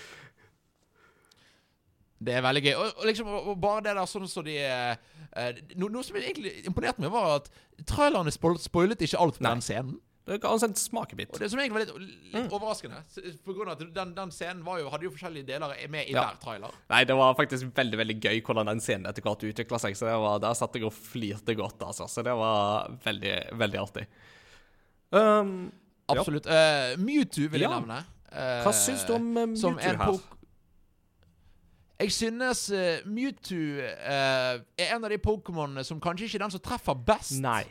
Det 2.22 2.34
er 2.36 2.42
veldig 2.44 2.62
gøy. 2.66 2.74
Og, 2.76 2.98
og 3.00 3.06
liksom 3.08 3.26
og, 3.32 3.46
og 3.48 3.60
bare 3.62 3.80
det 3.86 3.94
der 3.96 4.06
sånn 4.10 4.28
som 4.28 4.44
de 4.44 4.58
eh, 4.60 4.96
eh, 5.40 5.60
no, 5.80 5.88
Noe 5.88 6.04
som 6.04 6.16
egentlig 6.20 6.52
imponerte 6.68 7.00
meg, 7.00 7.10
var 7.14 7.38
at 7.38 7.50
trailerne 7.88 8.30
spoil, 8.34 8.58
spoilet 8.60 9.00
ikke 9.06 9.18
alt 9.22 9.38
på 9.38 9.46
Nei. 9.46 9.54
den 9.56 9.64
scenen. 9.64 9.98
Det 10.28 10.36
ga 10.42 10.50
oss 10.52 10.62
en 10.62 10.74
smakebit. 10.76 11.30
Og 11.32 11.40
det 11.42 11.48
som 11.50 11.58
egentlig 11.58 11.78
var 11.80 11.86
litt, 11.86 12.10
litt 12.30 12.36
Mm. 12.36 12.50
overraskende, 12.54 12.98
på 13.42 13.54
grunn 13.56 13.70
av 13.72 13.80
at 13.80 13.94
den, 13.96 14.12
den 14.14 14.30
scenen 14.30 14.60
var 14.62 14.78
jo, 14.78 14.90
hadde 14.92 15.08
jo 15.08 15.10
forskjellige 15.10 15.46
deler 15.48 15.72
med 15.90 16.06
i 16.06 16.12
Ja. 16.12 16.26
hver 16.28 16.36
trailer. 16.44 16.76
Nei, 16.92 17.00
det 17.08 17.16
var 17.18 17.32
faktisk 17.34 17.72
veldig 17.74 17.98
veldig 17.98 18.16
gøy 18.20 18.42
hvordan 18.46 18.66
den 18.70 18.80
scenen 18.84 19.08
etter 19.10 19.24
hvert 19.24 19.42
utvikla 19.48 19.80
seg. 19.80 19.96
Så 19.98 20.06
det 20.06 20.14
var, 20.20 20.38
Der 20.44 20.54
satt 20.54 20.76
jeg 20.76 20.84
og 20.86 20.92
flirte 20.94 21.56
godt, 21.58 21.80
altså. 21.82 22.06
Så 22.06 22.22
det 22.22 22.36
var 22.36 22.90
veldig, 23.02 23.34
veldig 23.58 23.80
artig. 23.80 24.06
Um, 25.10 25.72
ja. 26.06 26.14
Absolutt. 26.20 26.46
Eh, 26.46 26.96
Mewtwo 27.00 27.48
vil 27.50 27.60
jeg 27.64 27.70
Ja. 27.70 27.80
nevne. 27.80 28.04
Uh, 28.30 28.62
Hva 28.62 28.72
syns 28.76 29.04
du 29.08 29.14
om 29.16 29.36
uh, 29.36 29.56
som 29.56 29.74
Mewtwo 29.74 30.18
her? 30.20 30.20
Jeg 32.00 32.12
synes 32.16 32.62
uh, 32.72 33.08
Mewtwo 33.08 33.56
uh, 33.56 34.60
er 34.78 34.94
en 34.94 35.04
av 35.04 35.12
de 35.12 35.18
Pokémonene 35.20 35.84
som 35.84 36.00
kanskje 36.00 36.28
ikke 36.28 36.40
er 36.40 36.44
den 36.46 36.54
som 36.54 36.62
treffer 36.64 36.96
best. 37.06 37.36
Nei. 37.44 37.64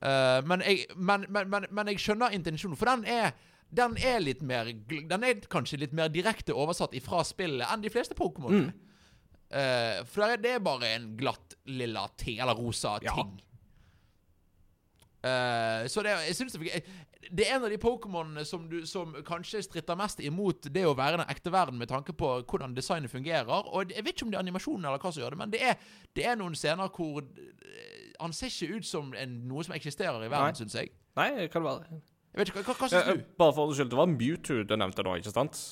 Uh, 0.00 0.40
men, 0.48 0.64
jeg, 0.64 0.84
men, 0.96 1.24
men, 1.32 1.66
men, 1.70 1.92
jeg 1.92 2.00
skjønner 2.00 2.36
intensjonen, 2.36 2.76
for 2.76 2.92
den 2.92 3.06
er 3.08 3.32
den 3.70 3.94
er 4.02 4.18
litt 4.18 4.40
mer 4.42 4.66
Den 4.88 5.22
er 5.22 5.42
kanskje 5.46 5.78
litt 5.78 5.92
mer 5.94 6.08
direkte 6.10 6.56
oversatt 6.56 6.94
ifra 6.98 7.22
spillet 7.22 7.70
enn 7.70 7.84
de 7.84 7.92
fleste 7.92 8.16
Pokémonene. 8.18 8.72
Mm. 8.72 8.86
Eh, 9.50 10.00
for 10.06 10.38
det 10.38 10.56
er 10.56 10.62
bare 10.62 10.92
en 10.94 11.12
glatt 11.18 11.56
lilla 11.66 12.06
ting, 12.18 12.38
eller 12.38 12.54
rosa 12.54 12.98
Ja. 13.02 13.14
ting. 13.14 13.40
Eh, 15.20 15.86
så 15.92 16.02
det, 16.02 16.14
jeg 16.26 16.36
synes 16.36 16.54
det, 16.56 16.82
det 17.28 17.44
er 17.44 17.58
en 17.58 17.64
av 17.66 17.72
de 17.72 17.76
Pokémonene 17.80 18.44
som, 18.48 18.64
som 18.88 19.12
kanskje 19.26 19.60
stritter 19.66 19.98
mest 20.00 20.22
imot 20.24 20.70
det 20.72 20.86
å 20.88 20.94
være 20.96 21.20
den 21.20 21.32
ekte 21.32 21.52
verden, 21.52 21.76
med 21.80 21.90
tanke 21.92 22.14
på 22.16 22.32
hvordan 22.40 22.76
designet 22.76 23.12
fungerer. 23.12 23.50
Og 23.68 23.92
jeg 23.92 24.04
vet 24.06 24.16
ikke 24.16 24.28
om 24.28 24.32
det 24.32 24.40
er 24.40 24.46
animasjonen 24.46 24.88
eller 24.88 25.02
hva 25.02 25.12
som 25.12 25.24
gjør 25.24 25.36
det, 25.36 25.42
men 25.42 25.52
det 25.52 25.60
er, 25.72 25.90
det 26.16 26.24
er 26.24 26.40
noen 26.40 26.56
scener 26.56 26.88
hvor 26.96 27.20
eh, 27.20 28.08
han 28.20 28.32
ser 28.36 28.52
ikke 28.52 28.80
ut 28.80 28.88
som 28.88 29.12
en, 29.16 29.36
noe 29.50 29.66
som 29.66 29.76
eksisterer 29.76 30.24
i 30.24 30.32
verden, 30.32 30.56
syns 30.62 30.80
jeg. 30.80 30.94
Nei, 31.20 31.30
det 31.36 31.50
kan 31.52 31.64
være. 31.66 32.00
Jeg 32.30 32.40
vet 32.40 32.50
ikke, 32.52 32.64
Hva, 32.64 32.72
hva, 32.72 32.80
hva 32.80 32.90
syns 32.94 33.00
eh, 33.04 33.20
du? 33.20 33.30
bare 33.42 33.56
for 33.56 33.68
å 33.68 33.76
skylde, 33.76 33.92
det 33.92 34.00
var 34.00 34.12
Mewtwo 34.16 34.60
du 34.64 34.76
nevnte 34.80 35.04
nå, 35.04 35.16
ikke 35.20 35.36
sant? 35.36 35.62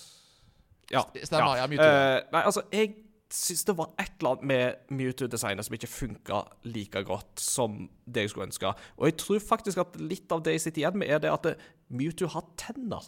Ja. 0.92 1.04
Stemmer, 1.24 1.56
ja, 1.60 1.68
Mewtwo. 1.70 1.88
Uh, 1.88 2.16
nei, 2.34 2.44
altså, 2.44 2.64
jeg 2.74 2.96
syns 3.34 3.64
det 3.68 3.74
var 3.76 3.90
et 4.00 4.14
eller 4.18 4.36
annet 4.36 4.48
med 4.48 4.94
Mewtwo-designet 4.98 5.66
som 5.66 5.74
ikke 5.76 5.90
funka 5.90 6.40
like 6.64 7.02
godt 7.04 7.42
som 7.42 7.82
det 8.08 8.24
jeg 8.24 8.32
skulle 8.32 8.48
ønske. 8.48 8.72
Og 8.96 9.10
jeg 9.10 9.18
tror 9.20 9.42
faktisk 9.44 9.82
at 9.82 9.98
litt 10.00 10.32
av 10.32 10.42
det 10.46 10.56
jeg 10.56 10.64
sitter 10.66 10.84
igjen 10.84 10.98
med, 11.02 11.12
er 11.12 11.20
det 11.22 11.32
at 11.34 11.50
Mewtwo 11.92 12.30
har 12.32 12.46
tenner. 12.60 13.04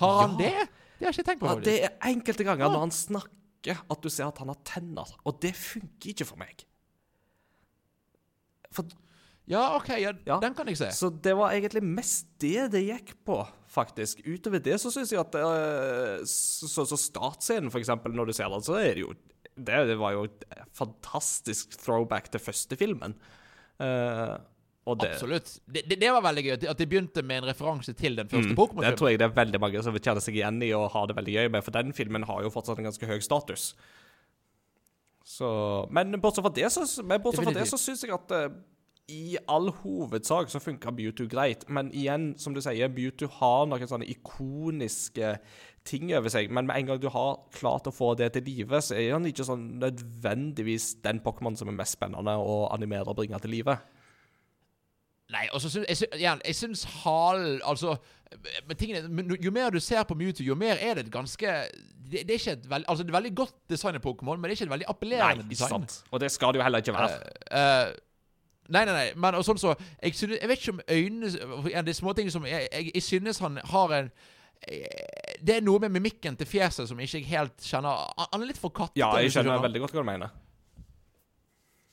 Har 0.00 0.18
han 0.22 0.38
ja. 0.40 0.48
det? 0.48 0.68
Det 0.98 1.06
har 1.06 1.12
jeg 1.12 1.18
ikke 1.18 1.28
tenkt 1.28 1.42
på. 1.42 1.52
Ja, 1.52 1.62
det 1.68 1.76
er 1.84 2.10
enkelte 2.12 2.46
ganger 2.48 2.72
når 2.72 2.84
han 2.86 2.94
snakker, 2.96 3.84
at 3.90 4.02
du 4.02 4.08
ser 4.10 4.28
at 4.30 4.40
han 4.42 4.50
har 4.52 4.60
tenner. 4.66 5.08
Og 5.28 5.40
det 5.42 5.52
funker 5.58 6.12
ikke 6.14 6.28
for 6.28 6.40
meg. 6.40 6.64
For 8.72 8.88
Ja, 9.50 9.74
OK, 9.76 9.88
ja, 9.98 10.12
Ja. 10.24 10.38
den 10.40 10.54
kan 10.54 10.68
jeg 10.70 10.78
se. 10.78 10.88
Så 10.94 11.10
det 11.10 11.34
var 11.36 11.50
egentlig 11.50 11.82
mest 11.82 12.28
det 12.40 12.70
det 12.72 12.84
gikk 12.86 13.16
på, 13.26 13.42
faktisk. 13.72 14.20
Utover 14.28 14.60
det 14.62 14.78
så 14.82 14.92
syns 14.92 15.12
jeg 15.14 15.20
at 15.22 15.36
uh, 15.40 16.20
Så, 16.28 16.84
så 16.84 16.98
startscenen, 17.00 17.72
for 17.72 17.80
eksempel, 17.80 18.14
når 18.16 18.30
du 18.30 18.36
ser 18.36 18.52
den, 18.52 18.64
så 18.64 18.76
er 18.80 18.94
det 18.98 19.06
jo 19.06 19.12
Det, 19.52 19.82
det 19.88 19.98
var 20.00 20.14
jo 20.16 20.24
et 20.28 20.44
fantastisk 20.76 21.74
throwback 21.82 22.30
til 22.32 22.40
første 22.40 22.76
filmen. 22.80 23.16
Uh, 23.80 24.36
det, 24.82 25.12
Absolutt. 25.12 25.50
Det, 25.70 25.84
det, 25.86 25.98
det 26.00 26.08
var 26.10 26.24
veldig 26.24 26.42
gøy 26.42 26.54
at 26.56 26.78
de- 26.78 26.86
begynte 26.90 27.22
med 27.22 27.42
en 27.42 27.50
referanse 27.52 27.92
til 27.94 28.16
den 28.18 28.26
første 28.26 28.48
Mm, 28.50 28.54
det 28.54 28.58
Pokémon-filmen. 28.58 28.96
tror 28.98 29.10
jeg 29.12 29.18
det 29.20 29.26
er 29.28 29.34
veldig 29.36 29.60
mange 29.62 29.82
som 29.84 29.94
vil 29.94 30.02
kjenne 30.02 30.22
seg 30.24 30.34
igjen 30.40 30.62
i 30.66 30.72
og 30.74 30.88
ha 30.90 31.04
det 31.06 31.14
veldig 31.16 31.34
gøy 31.36 31.50
med, 31.54 31.62
for 31.62 31.70
den 31.76 31.92
filmen 31.94 32.24
har 32.26 32.42
jo 32.42 32.50
fortsatt 32.50 32.80
en 32.82 32.88
ganske 32.88 33.06
høy 33.06 33.20
status. 33.22 33.68
Så 35.24 35.86
Men 35.90 36.18
bortsett 36.20 36.42
fra 36.42 36.50
det, 36.50 36.66
så, 36.72 36.82
men 37.06 37.22
bortsett 37.22 37.46
fra 37.46 37.54
det, 37.54 37.68
så 37.70 37.78
syns 37.78 38.02
jeg 38.02 38.10
at 38.16 38.34
eh, 38.34 38.48
i 39.10 39.36
all 39.50 39.70
hovedsak 39.82 40.50
så 40.50 40.60
funka 40.62 40.92
Mewtwo 40.94 41.26
greit. 41.30 41.64
Men 41.68 41.90
igjen, 41.94 42.32
som 42.38 42.54
du 42.54 42.60
sier, 42.62 42.90
Mewtwo 42.92 43.28
har 43.40 43.66
noen 43.68 43.88
sånne 43.90 44.08
ikoniske 44.10 45.34
ting 45.88 46.12
over 46.14 46.30
seg. 46.32 46.52
Men 46.54 46.68
med 46.68 46.78
en 46.78 46.92
gang 46.92 47.00
du 47.02 47.08
har 47.12 47.40
klart 47.54 47.88
å 47.90 47.94
få 47.94 48.12
det 48.18 48.32
til 48.36 48.46
live, 48.46 48.80
så 48.84 48.96
er 48.98 49.16
han 49.16 49.26
ikke 49.28 49.46
sånn 49.46 49.66
nødvendigvis 49.82 50.94
den 51.04 51.22
Pokémon 51.24 51.58
som 51.58 51.72
er 51.72 51.78
mest 51.80 51.98
spennende 51.98 52.36
å 52.38 52.64
animere 52.72 53.10
og 53.10 53.18
bringe 53.18 53.40
til 53.42 53.56
live. 53.56 53.76
Nei, 55.32 55.46
og 55.54 55.62
så 55.64 55.70
syns 55.72 56.02
jeg, 56.02 56.20
jeg 56.20 56.56
syns 56.58 56.82
halen 57.04 57.62
Altså 57.64 57.94
men 58.66 58.76
tingene, 58.76 59.36
Jo 59.40 59.52
mer 59.54 59.70
du 59.72 59.78
ser 59.80 60.02
på 60.08 60.16
Mewtwo, 60.18 60.44
jo 60.44 60.56
mer 60.58 60.80
er 60.80 60.98
det 60.98 61.06
et 61.06 61.12
ganske 61.14 61.54
Det, 61.72 62.24
det 62.26 62.34
er 62.34 62.40
ikke 62.40 62.56
et 62.58 62.66
veldig 62.68 62.88
Altså, 62.90 63.04
det 63.04 63.12
er 63.12 63.16
veldig 63.16 63.34
godt 63.40 63.54
designet 63.70 64.04
Pokémon, 64.04 64.36
men 64.36 64.50
det 64.50 64.56
er 64.56 64.60
ikke 64.60 64.68
et 64.68 64.74
veldig 64.74 64.88
appellerende 64.92 65.46
Nei, 65.46 65.50
design. 65.54 65.72
sant? 65.72 66.02
Og 66.10 66.20
det 66.20 66.28
skal 66.34 66.52
det 66.52 66.60
jo 66.60 66.66
heller 66.66 66.84
ikke 66.84 66.96
være. 66.96 67.20
Uh, 67.48 67.60
eh, 67.62 67.94
nei, 68.72 68.84
nei, 68.88 68.92
nei. 68.96 69.08
Men 69.20 69.36
og 69.38 69.44
sånn 69.46 69.60
så 69.60 69.74
jeg, 69.76 70.14
synes, 70.18 70.38
jeg 70.40 70.48
vet 70.50 70.62
ikke 70.62 70.74
om 70.74 70.82
øynene 70.88 71.82
Det 71.84 71.92
er 71.92 71.98
småting 71.98 72.30
som 72.34 72.46
jeg, 72.48 72.68
jeg, 72.72 72.90
jeg 72.96 73.04
synes 73.06 73.38
han 73.44 73.58
har 73.72 73.94
en 73.98 74.10
eh, 74.66 75.36
Det 75.42 75.56
er 75.58 75.66
noe 75.66 75.82
med 75.84 75.92
mimikken 75.98 76.36
til 76.40 76.48
fjeset 76.48 76.88
som 76.90 77.00
ikke 77.02 77.20
jeg 77.20 77.28
helt 77.32 77.66
kjenner 77.66 78.08
Han 78.32 78.40
er 78.42 78.50
litt 78.52 78.60
for 78.62 78.72
kattete. 78.74 79.00
Ja, 79.02 79.12
jeg 79.22 79.34
skjønner 79.34 79.60
veldig 79.64 79.84
godt 79.84 79.96
hva 79.96 80.04
du 80.04 80.08
mener. 80.08 80.32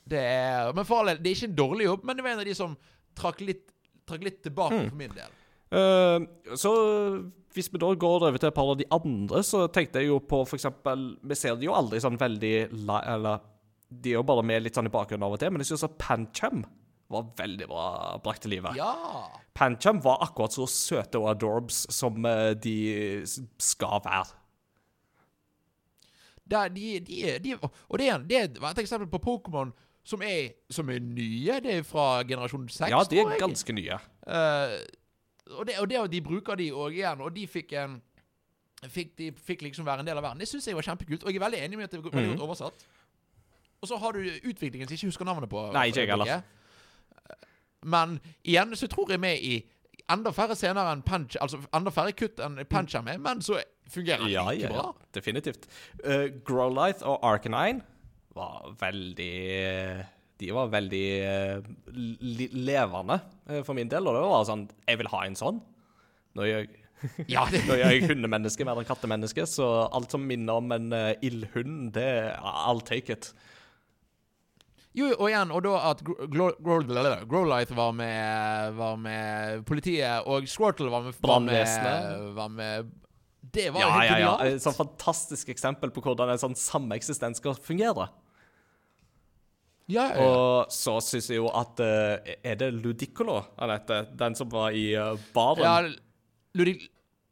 Det 0.09 0.21
er, 0.25 0.71
men 0.73 0.87
for 0.89 1.03
alle, 1.03 1.17
det 1.21 1.29
er 1.29 1.35
ikke 1.37 1.49
en 1.51 1.57
dårlig 1.59 1.85
jobb, 1.85 2.05
men 2.07 2.17
det 2.17 2.23
var 2.25 2.33
en 2.33 2.39
av 2.41 2.47
de 2.47 2.55
som 2.57 2.71
trakk 3.19 3.43
litt, 3.45 3.67
trakk 4.09 4.23
litt 4.25 4.39
tilbake 4.45 4.79
Mm. 4.79 4.87
for 4.89 4.97
min 4.97 5.11
del. 5.13 5.35
Uh, 5.69 6.55
så 6.57 6.71
hvis 7.53 7.67
vi 7.69 7.77
da 7.81 7.91
går 7.93 8.23
over 8.25 8.37
til 8.41 8.49
et 8.49 8.55
par 8.55 8.71
av 8.71 8.77
de 8.79 8.87
andre, 8.89 9.43
så 9.45 9.67
tenkte 9.69 10.01
jeg 10.01 10.09
jo 10.09 10.17
på 10.25 10.39
eksempel 10.57 11.03
Vi 11.21 11.35
ser 11.37 11.55
det 11.59 11.67
jo 11.67 11.75
aldri 11.77 11.99
sånn 12.01 12.17
veldig 12.17 12.53
Eller 12.71 13.43
de 13.89 14.11
er 14.13 14.19
jo 14.19 14.23
bare 14.23 14.43
med 14.45 14.63
litt 14.63 14.77
sånn 14.77 14.89
i 14.89 14.93
bakgrunnen 14.93 15.25
av 15.25 15.33
og 15.33 15.41
til, 15.41 15.51
men 15.53 15.63
jeg 15.63 15.71
syns 15.71 15.87
at 15.87 15.97
Pancham 16.01 16.63
var 17.09 17.25
veldig 17.39 17.67
bra 17.71 17.85
brakt 18.21 18.43
til 18.45 18.53
livet. 18.53 18.77
Ja. 18.77 18.91
Pancham 19.57 20.01
var 20.05 20.21
akkurat 20.21 20.53
så 20.53 20.67
søte 20.69 21.17
og 21.17 21.31
adorbs 21.31 21.87
som 21.93 22.21
eh, 22.29 22.51
de 22.53 22.75
skal 23.57 24.03
være. 24.05 24.35
Det, 26.49 26.63
de, 26.73 26.99
de, 27.05 27.17
de, 27.43 27.55
og 27.61 27.99
det 28.01 28.09
det 28.29 28.61
var 28.61 28.73
et 28.73 28.81
eksempel 28.81 29.09
på 29.09 29.21
Pokémon 29.21 29.73
som 30.03 30.21
som 30.69 30.89
er 30.89 30.99
nye. 30.99 31.59
Det 31.61 31.75
er 31.77 31.83
fra 31.83 32.23
generasjon 32.23 32.69
6, 32.69 32.89
Ja, 32.89 33.03
de 33.03 33.19
er 33.19 33.37
ganske 33.39 33.73
nye. 33.73 33.99
Uh, 34.25 34.77
og, 35.57 35.65
det, 35.67 35.75
og 35.79 35.89
det 35.89 35.97
at 35.99 36.11
de 36.11 36.21
bruker 36.21 36.55
de 36.55 36.71
òg 36.71 36.93
igjen, 36.97 37.21
og 37.21 37.33
de 37.35 37.47
fikk 37.47 37.73
en 37.73 38.01
Fikk, 38.79 39.09
de 39.17 39.25
fikk 39.35 39.65
liksom 39.65 39.83
være 39.83 39.99
en 39.99 40.07
del 40.07 40.15
av 40.15 40.23
verden. 40.23 40.39
Det 40.39 40.47
syns 40.47 40.63
jeg 40.69 40.75
var 40.77 40.85
kjempekult. 40.87 41.25
Og 41.25 41.33
jeg 41.33 41.35
er 41.35 41.43
veldig 41.43 41.57
enig 41.65 41.75
med 41.75 41.83
at 41.89 41.91
det 41.91 41.97
er 41.99 42.03
veldig 42.13 42.29
Mhm. 42.29 42.37
godt 42.37 42.45
oversatt. 42.45 42.85
Og 43.81 43.87
så 43.87 43.97
har 44.01 44.15
du 44.15 44.19
utviklingen 44.21 44.87
som 44.87 44.93
jeg 44.93 44.99
ikke 44.99 45.11
husker 45.13 45.27
navnet 45.27 45.51
på. 45.51 45.65
Nei, 45.75 45.87
ikke 45.91 46.03
jeg 46.03 46.11
heller. 46.11 46.41
Men 47.87 48.17
igjen 48.43 48.75
så 48.75 48.89
tror 48.91 49.11
jeg 49.13 49.21
vi 49.23 49.35
i 49.53 49.59
enda 50.11 50.33
færre 50.35 50.57
scener 50.57 50.89
enn 50.91 51.03
Punch 51.05 51.37
Altså 51.39 51.61
enda 51.75 51.93
færre 51.93 52.15
kutt 52.17 52.41
enn 52.43 52.59
Punch 52.69 52.95
er 52.97 53.05
med, 53.05 53.21
men 53.23 53.43
så 53.45 53.61
fungerer 53.89 54.25
det 54.25 54.33
Ja, 54.33 54.45
ikke 54.51 54.73
ja, 54.73 54.83
ja. 54.83 55.07
Definitivt. 55.15 55.69
Uh, 56.03 56.27
Growlithe 56.45 57.05
og 57.07 57.23
Arcanine 57.25 57.85
var 58.35 58.73
veldig 58.79 59.31
De 60.39 60.51
var 60.55 60.73
veldig 60.73 61.05
uh, 61.23 61.71
levende 62.57 63.19
uh, 63.49 63.61
for 63.63 63.77
min 63.77 63.91
del, 63.91 64.07
og 64.07 64.17
det 64.17 64.27
var 64.27 64.45
sånn 64.49 64.67
Jeg 64.87 65.01
vil 65.01 65.11
ha 65.13 65.23
en 65.25 65.39
sånn. 65.39 65.63
Nå 66.35 66.45
er 66.45 66.51
jeg, 66.51 66.69
Ja, 67.31 67.45
det, 67.51 67.63
nå 67.67 67.77
er 67.79 68.01
hundemenneske 68.09 68.65
mer 68.67 68.79
enn 68.79 68.87
kattemenneske, 68.87 69.45
så 69.47 69.69
alt 69.87 70.11
som 70.11 70.25
minner 70.27 70.59
om 70.59 70.75
en 70.75 70.91
uh, 70.91 71.13
ildhund, 71.25 71.93
det 71.95 72.09
I'll 72.39 72.83
take 72.85 73.13
it. 73.13 73.31
Jo, 74.99 75.09
og 75.15 75.27
igjen, 75.31 75.51
og 75.55 75.63
da 75.65 75.73
at 75.91 76.01
Gro- 76.03 76.27
Gro- 76.33 76.55
Gro- 76.59 77.25
Growlithe 77.29 77.75
var 77.77 77.91
med, 77.95 78.73
var 78.79 78.95
med 78.99 79.61
politiet, 79.69 80.25
og 80.27 80.47
Squirtle 80.49 80.89
var 80.91 81.05
med 81.07 81.19
Brannvesenet. 81.23 82.33
Var 82.35 82.49
med 82.59 82.89
Det 83.53 83.69
var 83.73 83.81
Ja, 83.85 83.89
helt 83.95 84.09
ja, 84.11 84.17
ja. 84.19 84.31
ja. 84.43 84.49
Et 84.57 84.61
sånn 84.65 84.75
fantastisk 84.77 85.49
eksempel 85.53 85.93
på 85.95 86.03
hvordan 86.03 86.33
en 86.35 86.41
sånn 86.41 86.57
sameksistens 86.59 87.39
skal 87.41 87.55
fungere. 87.55 88.09
Ja, 89.89 90.03
ja, 90.11 90.19
ja. 90.19 90.25
Og 90.29 90.69
så 90.75 90.99
syns 91.01 91.31
jeg 91.31 91.39
jo 91.39 91.47
at 91.49 91.79
uh, 91.81 92.19
Er 92.45 92.59
det 92.59 92.67
Ludicolo 92.75 93.39
han 93.57 93.71
heter? 93.73 94.05
Den 94.19 94.35
som 94.37 94.51
var 94.53 94.75
i 94.77 94.91
uh, 94.93 95.15
baren? 95.33 95.63
ja 95.65 95.79
Ludi, 96.59 96.75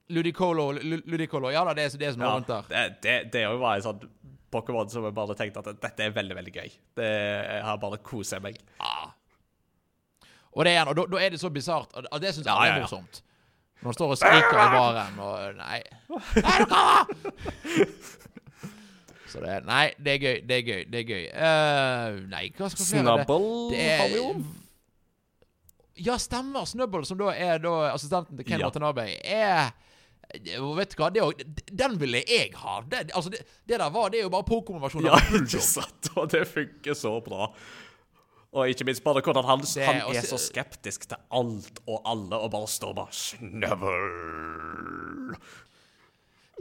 Ludicolo, 0.10 0.72
Ludicolo 0.82 1.52
Ja 1.54 1.64
da, 1.68 1.76
det 1.78 1.86
er, 1.92 1.98
det 2.02 2.08
er 2.08 2.16
som 2.16 2.24
noe 2.24 2.32
rundt 2.40 2.50
der. 2.50 2.66
det, 2.72 2.82
det, 3.06 3.16
det 3.34 3.44
er 3.44 3.52
jo 3.52 3.60
bare 3.62 3.78
en 3.82 3.86
sånn 3.86 4.02
Pokémon 4.54 4.90
som 4.90 5.06
jeg 5.08 5.16
bare 5.16 5.36
tenkte 5.38 5.64
at 5.64 5.80
dette 5.84 6.04
er 6.06 6.16
veldig, 6.16 6.36
veldig 6.38 6.54
gøy. 6.56 6.76
Det, 6.98 7.08
jeg 7.08 7.64
har 7.68 7.80
bare 7.82 8.00
koser 8.04 8.44
meg. 8.44 8.60
Ah. 8.80 9.10
Og 10.58 10.66
det 10.66 10.74
er, 10.74 10.88
og 10.90 10.96
da, 10.98 11.06
da 11.12 11.22
er 11.22 11.34
det 11.36 11.40
så 11.42 11.52
bisart, 11.54 11.94
og 11.94 12.22
det 12.22 12.34
syns 12.34 12.48
jeg 12.48 12.54
Ja, 12.54 12.78
er 12.78 12.86
morsomt. 12.86 13.22
Når 13.78 13.92
han 13.92 13.94
står 13.94 14.14
og 14.14 14.18
skriker 14.18 14.58
i 14.58 14.70
baren 14.74 15.20
og 15.22 15.60
Nei. 15.60 15.82
Nei, 16.42 16.60
du! 16.66 16.78
Så 19.28 19.42
det 19.44 19.52
er 19.54 19.68
Nei, 19.68 19.84
det 20.02 20.14
er 20.16 20.24
gøy. 20.24 20.38
Det 20.50 20.56
er 20.58 20.64
gøy. 20.66 20.86
Det 20.92 21.02
er 21.02 21.10
gøy. 21.12 21.26
Uh, 21.36 22.22
nei, 22.32 22.46
hva 22.58 22.70
skal 22.74 22.86
vi 22.88 23.02
gjøre? 23.02 23.26
Snubble 23.28 23.82
har 24.00 24.08
vi 24.14 24.18
jo. 24.18 24.30
Ja, 26.08 26.16
stemmer. 26.22 26.66
Snubble, 26.70 27.04
som 27.06 27.20
da 27.20 27.34
er 27.36 27.62
da 27.62 27.74
assistenten 27.92 28.40
til 28.40 28.48
Ken 28.48 28.64
Ja. 28.64 28.72
Watanabe, 28.72 29.06
er 29.22 29.76
Vet 30.34 30.92
du 30.92 30.96
hva, 31.00 31.08
det 31.14 31.22
Den 31.72 31.94
ville 32.02 32.20
jeg 32.28 32.52
ha. 32.60 32.82
Det, 32.84 33.06
altså, 33.16 33.30
det, 33.32 33.46
det 33.68 33.78
der 33.80 33.90
var 33.96 34.10
Det 34.12 34.20
er 34.20 34.24
jo 34.28 34.34
bare 34.34 34.44
Pokémon-versjonen 34.50 35.08
Ja, 35.08 35.16
ikke 35.40 35.62
sant? 35.64 36.10
Og 36.20 36.28
det 36.34 36.44
funker 36.52 36.94
så 37.00 37.14
bra. 37.24 37.48
Og 38.58 38.70
ikke 38.72 38.86
minst 38.88 39.04
bare 39.04 39.22
hvordan 39.22 39.46
han, 39.46 39.60
Det- 39.64 39.86
han 39.86 40.02
er 40.16 40.22
så 40.28 40.38
skeptisk 40.40 41.08
til 41.12 41.18
alt 41.32 41.80
og 41.88 42.02
alle, 42.08 42.36
og 42.40 42.52
bare 42.52 42.68
står 42.68 42.94
bare 42.98 43.12
Snøvel 43.12 45.36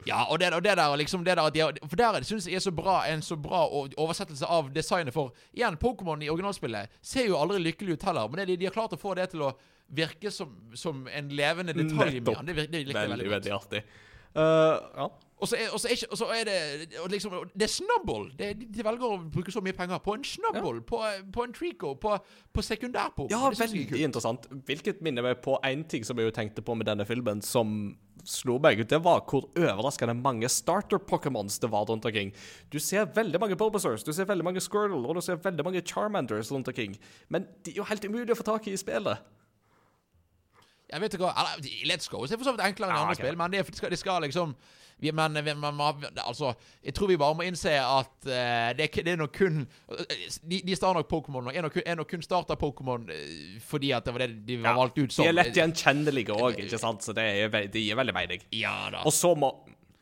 Ja, 0.06 0.24
og 0.30 0.38
det, 0.38 0.52
og 0.54 0.62
det 0.62 0.76
der 0.76 0.96
liksom 0.96 1.24
det 1.24 1.36
der 1.36 1.42
at 1.48 1.54
de, 1.54 1.88
For 1.88 1.96
der 1.96 2.22
syns 2.22 2.46
jeg 2.46 2.54
er 2.60 2.62
så 2.62 2.70
bra 2.74 2.98
en 3.10 3.22
så 3.24 3.34
bra 3.40 3.64
oversettelse 3.96 4.44
av 4.46 4.68
designet. 4.74 5.14
For 5.14 5.32
igjen, 5.56 5.78
Pokémon 5.82 6.22
i 6.22 6.28
originalspillet 6.30 6.88
ser 7.02 7.26
jo 7.30 7.38
aldri 7.40 7.58
lykkelig 7.64 7.96
ut 7.96 8.04
heller. 8.06 8.28
Men 8.28 8.42
det, 8.42 8.46
de, 8.52 8.56
de 8.60 8.66
har 8.68 8.74
klart 8.76 8.92
å 8.92 9.00
få 9.00 9.14
det 9.16 9.30
til 9.32 9.42
å 9.48 9.54
virke 9.88 10.30
som, 10.34 10.56
som 10.74 11.06
en 11.06 11.28
levende 11.28 11.74
detalj. 11.76 12.20
Nettopp. 12.20 12.42
Det, 12.46 12.56
virker, 12.56 12.72
det 12.72 12.82
virker 12.86 13.00
Veldig, 13.00 13.16
veldig 13.16 13.30
veldig 13.30 13.54
artig. 13.56 13.84
Uh, 14.36 14.42
ja. 14.96 15.08
Og 15.36 15.48
så 15.48 15.56
er, 15.56 15.68
og 15.72 15.80
så 15.80 15.88
er, 15.88 15.92
ikke, 15.92 16.06
og 16.10 16.18
så 16.18 16.26
er 16.32 16.44
det 16.48 16.98
og 17.02 17.10
liksom, 17.10 17.32
Det 17.52 17.62
er 17.62 17.72
snubble! 17.72 18.30
Det, 18.38 18.46
de, 18.60 18.68
de 18.72 18.84
velger 18.84 19.04
å 19.04 19.18
bruke 19.32 19.52
så 19.52 19.60
mye 19.64 19.76
penger 19.76 20.00
på 20.04 20.14
en 20.16 20.24
snubble, 20.24 20.80
på, 20.88 21.00
på 21.32 21.44
en 21.44 21.52
trico, 21.52 21.92
på, 22.00 22.14
på 22.56 22.64
sekundærpop. 22.64 23.28
Ja, 23.32 23.50
veldig 23.52 24.00
interessant. 24.00 24.48
Hvilket 24.68 25.02
minner 25.04 25.26
meg 25.26 25.42
på 25.44 25.58
én 25.60 25.84
ting 25.84 26.08
som 26.08 26.16
jeg 26.16 26.30
jo 26.30 26.34
tenkte 26.38 26.64
på 26.64 26.76
med 26.76 26.88
denne 26.88 27.04
filmen, 27.08 27.44
som 27.44 27.92
slo 28.24 28.56
meg. 28.62 28.80
ut. 28.80 28.88
Det 28.88 29.02
var 29.04 29.26
hvor 29.28 29.50
overraskende 29.52 30.16
mange 30.16 30.48
starter-pokémons 30.48 31.60
det 31.60 31.70
var 31.70 31.84
rundt 31.90 32.08
omkring. 32.08 32.32
Du 32.72 32.80
ser 32.80 33.04
veldig 33.04 33.40
mange 33.40 33.60
Bulbasaurs, 33.60 34.06
du 34.08 34.12
ser 34.16 34.28
veldig 34.32 34.44
mange 34.44 34.64
Squirtle, 34.64 35.04
og 35.04 35.20
du 35.20 35.24
ser 35.24 35.36
veldig 35.44 35.68
mange 35.68 35.84
Charmanders 35.84 36.52
rundt 36.52 36.72
omkring. 36.72 36.96
Men 37.28 37.44
de 37.60 37.74
er 37.76 37.82
jo 37.82 37.90
helt 37.92 38.08
umulig 38.08 38.32
å 38.32 38.40
få 38.40 38.48
tak 38.54 38.70
i 38.70 38.76
i 38.76 38.80
spillet. 38.80 39.35
Jeg 40.92 41.00
vet 41.02 41.14
ikke 41.16 41.26
hva 41.26 41.46
Let's 41.90 42.08
Go 42.10 42.22
er 42.22 42.36
for 42.36 42.46
så 42.46 42.52
vidt 42.54 42.62
enklere 42.66 42.92
enn 42.92 42.96
Ah, 42.96 43.06
andre 43.06 43.16
okay. 43.16 43.24
spill, 43.24 43.38
men 43.40 43.50
det, 43.50 43.64
det, 43.66 43.76
skal, 43.80 43.90
det 43.90 43.98
skal 43.98 44.22
liksom 44.22 44.52
vi, 44.98 45.10
men, 45.12 45.34
man, 45.60 45.80
altså, 46.24 46.54
jeg 46.82 46.94
tror 46.96 47.10
vi 47.10 47.16
bare 47.20 47.34
må 47.36 47.44
innse 47.44 47.68
at 47.68 48.14
uh, 48.24 48.70
det, 48.78 48.86
det 49.04 49.10
er 49.12 49.18
nok 49.20 49.34
kun 49.36 49.58
De, 50.40 50.60
de 50.64 50.76
starter 50.78 51.02
nok 51.02 51.10
Pokémon 51.10 51.50
og 51.50 51.56
Er 51.56 51.66
nok, 51.66 51.74
kun- 51.74 51.84
er 51.84 51.98
nok 51.98 52.08
kun 52.14 52.22
starta 52.24 52.56
Pokémon 52.56 53.04
eh, 53.12 53.58
fordi 53.60 53.90
at 53.92 54.06
det 54.08 54.14
var 54.14 54.24
det 54.24 54.46
de 54.48 54.56
var 54.62 54.70
Ja, 54.70 54.76
valgt 54.78 54.96
ut 55.02 55.12
som. 55.12 55.26
De 55.26 55.28
er 55.28 55.36
lett 55.36 55.52
gjenkjennelige 55.58 56.32
òg, 56.32 56.56
ikke 56.64 56.80
sant? 56.80 57.04
Så 57.04 57.12
det, 57.12 57.26
er, 57.44 57.68
de 57.68 57.82
er 57.92 57.98
veldig 58.00 58.14
mening. 58.16 58.46
Ja 58.56 58.88
da. 58.94 59.02
Og 59.04 59.12
så 59.12 59.34
må 59.36 59.52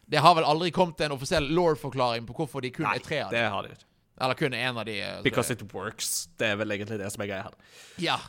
Det 0.06 0.20
har 0.23 0.36
vel 0.39 0.44
aldri 0.47 0.70
kommet 0.70 1.01
en 1.09 1.16
offisiell 1.16 1.51
law-forklaring 1.56 2.28
på 2.28 2.36
hvorfor 2.39 2.62
de 2.62 2.70
kun 2.70 2.86
Nei, 2.86 2.94
er 3.01 3.02
tre 3.09 3.19
av 3.24 3.35
det 3.35 3.40
dem. 3.43 3.51
har 3.56 3.66
de 3.66 3.74
ikke. 3.74 3.89
Eller 4.20 4.35
kun 4.39 4.55
én 4.55 4.78
av 4.78 4.85
de. 4.86 4.94
Because 5.01 5.23
Because 5.24 5.51
it 5.59 5.66
works. 5.74 6.28
Det 6.39 6.52
er 6.52 6.56
vel 6.62 6.70
egentlig 6.70 7.01
det 7.02 7.11
som 7.11 7.24
er 7.27 7.32
greia 7.32 7.48
her. 7.48 7.55
Ja, 7.98 8.20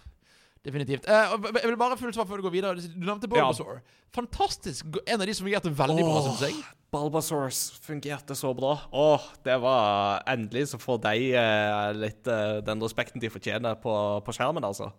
definitivt. 0.65 1.05
Eh, 1.07 1.33
og 1.35 1.45
jeg 1.51 1.69
vil 1.69 1.77
bare 1.79 1.97
fullt 1.99 2.17
svar 2.17 2.27
før 2.29 2.41
du 2.41 2.47
går 2.47 2.53
videre. 2.55 2.81
Du 2.81 3.05
nevnte 3.05 3.29
Bulbasaur. 3.31 3.79
Fantastisk. 4.15 4.97
En 5.05 5.21
av 5.21 5.27
de 5.27 5.35
som 5.37 5.47
fungerte 5.47 5.71
veldig 5.71 6.03
bra, 6.03 6.19
Åh, 6.19 6.27
syns 6.29 6.43
jeg. 6.47 6.59
Bulbasaurs 6.95 7.61
fungerte 7.85 8.37
så 8.37 8.53
bra. 8.57 8.75
Åh, 8.91 9.25
det 9.45 9.57
var 9.63 10.23
Endelig 10.31 10.69
så 10.71 10.79
får 10.81 11.01
de 11.07 11.31
eh, 11.37 11.89
litt 11.97 12.29
eh, 12.31 12.59
den 12.65 12.83
respekten 12.83 13.23
de 13.23 13.31
fortjener 13.33 13.77
på, 13.81 13.95
på 14.25 14.35
skjermen, 14.35 14.65
altså. 14.65 14.91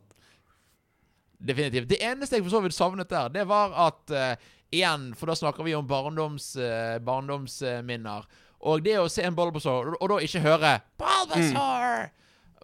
Definitivt. 1.37 1.89
Det 1.91 2.01
eneste 2.01 2.39
jeg 2.39 2.47
for 2.47 2.57
så 2.57 2.63
vidt 2.65 2.77
savnet 2.77 3.11
der, 3.13 3.33
det 3.33 3.45
var 3.49 3.75
at 3.91 4.15
Igjen, 4.75 5.13
for 5.15 5.31
da 5.31 5.37
snakker 5.39 5.63
vi 5.63 5.77
om 5.79 5.87
barndoms, 5.87 6.49
barndomsminner. 7.07 8.25
Og 8.67 8.83
det 8.83 8.97
å 8.99 9.07
se 9.13 9.23
en 9.23 9.37
Bulbasaur, 9.37 9.93
og, 9.93 9.99
og 10.01 10.11
da 10.11 10.17
ikke 10.25 10.43
høre 10.43 10.73
'Bulbasaur', 10.99 12.09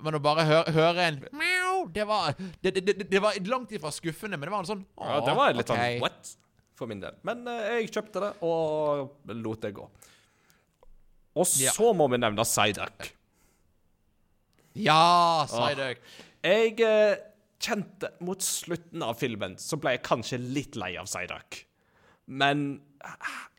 men 0.01 0.16
å 0.16 0.20
bare 0.24 0.44
høre, 0.48 0.73
høre 0.73 1.06
en 1.10 1.19
mjau 1.36 1.82
Det 1.93 2.05
var 2.09 2.32
det, 2.39 2.73
det, 2.78 2.94
det, 3.05 3.20
var 3.20 3.36
langt 3.44 3.74
ifra 3.77 3.93
skuffende, 3.93 4.39
men 4.39 4.48
det 4.48 4.55
var 4.55 4.64
en 4.64 4.70
sånn 4.70 4.85
Ja, 4.97 5.19
det 5.27 5.35
var 5.36 5.56
litt 5.56 5.69
okay. 5.69 5.98
sånn 5.98 6.05
what? 6.05 6.31
For 6.78 6.89
min 6.89 7.02
del. 7.02 7.19
Men 7.28 7.44
eh, 7.51 7.82
jeg 7.82 7.90
kjøpte 7.93 8.23
det, 8.24 8.31
og 8.48 9.35
lot 9.36 9.60
det 9.62 9.74
gå. 9.77 9.85
Og 11.36 11.51
Ja. 11.60 11.73
så 11.77 11.93
må 11.97 12.09
vi 12.12 12.20
nevne 12.20 12.47
Psyduck. 12.48 13.10
Ja, 14.81 15.44
Psyduck. 15.48 16.01
Jeg 16.43 16.81
eh, 16.81 17.20
kjente 17.62 18.10
mot 18.24 18.43
slutten 18.43 19.05
av 19.06 19.20
filmen 19.20 19.59
så 19.60 19.78
ble 19.81 19.97
jeg 19.97 20.05
kanskje 20.09 20.40
litt 20.40 20.78
lei 20.81 20.94
av 21.01 21.06
Psyduck. 21.10 21.62
Men 22.32 22.81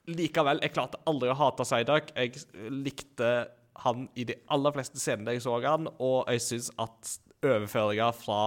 likevel, 0.09 0.61
jeg 0.63 0.73
klarte 0.75 1.01
aldri 1.09 1.31
å 1.31 1.37
hate 1.39 1.65
Psyduck. 1.67 2.11
Jeg 2.17 2.43
likte 2.73 3.33
han 3.81 4.07
i 4.15 4.25
de 4.29 4.35
aller 4.53 4.75
fleste 4.75 4.99
scenene 5.01 5.35
jeg 5.35 5.43
så 5.45 5.57
han, 5.65 5.89
og 5.99 6.29
jeg 6.31 6.41
syns 6.41 6.71
at 6.81 7.17
overføringa 7.43 8.11
fra 8.15 8.43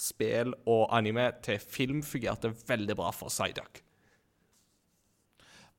spill 0.00 0.54
og 0.68 0.88
anime 0.96 1.30
til 1.44 1.60
film 1.60 2.02
fungerte 2.02 2.52
veldig 2.68 2.96
bra 2.96 3.10
for 3.12 3.28
Psyduck. 3.28 3.82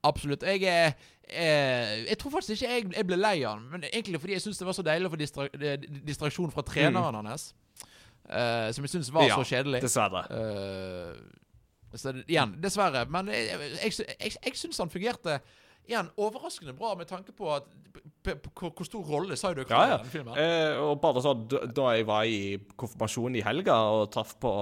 Absolutt. 0.04 0.44
Jeg 0.44 0.64
er 0.64 0.94
eh, 1.30 2.10
Jeg 2.10 2.18
tror 2.18 2.32
faktisk 2.32 2.52
ikke 2.62 2.74
jeg, 2.74 2.86
jeg 2.96 3.08
ble 3.08 3.18
lei 3.18 3.36
av 3.44 3.58
han, 3.58 3.68
men 3.72 3.84
egentlig 3.84 4.22
fordi 4.22 4.34
jeg 4.34 4.42
syns 4.46 4.58
det 4.58 4.68
var 4.68 4.78
så 4.78 4.86
deilig 4.86 5.10
å 5.10 5.14
få 5.14 5.20
distra 5.22 5.48
eh, 5.54 5.78
distraksjon 6.08 6.54
fra 6.54 6.66
treneren 6.66 7.26
hans. 7.26 7.54
uh, 8.30 8.72
som 8.72 8.86
jeg 8.86 8.90
syns 8.96 9.14
var 9.14 9.28
Ja, 9.28 9.38
så 9.38 9.46
kjedelig. 9.46 9.82
Dessverre. 9.82 10.26
Uh, 10.30 11.98
så 11.98 12.14
igjen, 12.28 12.56
dessverre. 12.64 13.06
Men 13.10 13.28
jeg, 13.28 13.48
jeg, 13.60 13.94
jeg, 14.00 14.16
jeg, 14.20 14.38
jeg 14.46 14.58
syns 14.58 14.78
han 14.80 14.90
fungerte 14.90 15.40
igjen 15.88 16.10
overraskende 16.18 16.74
bra 16.78 16.94
med 16.96 17.08
tanke 17.10 17.32
på, 17.36 17.50
at, 17.56 17.66
hvor- 18.24 18.86
stor 18.86 19.04
rolle 19.04 19.36
Ja, 19.70 19.78
har 19.78 19.88
ja. 19.88 19.96
i 19.96 19.98
denne 19.98 20.12
filmen. 20.14 20.38
Eh, 20.38 20.78
og 20.80 21.02
bare 21.02 21.22
sånn, 21.26 21.48
da- 21.50 21.66
jeg 21.96 22.06
var 22.06 22.24
i 22.24 22.58
konfirmasjon 22.78 23.36
i 23.36 23.42
helga 23.42 23.76
og 23.92 24.12
traff 24.12 24.36
på 24.40 24.54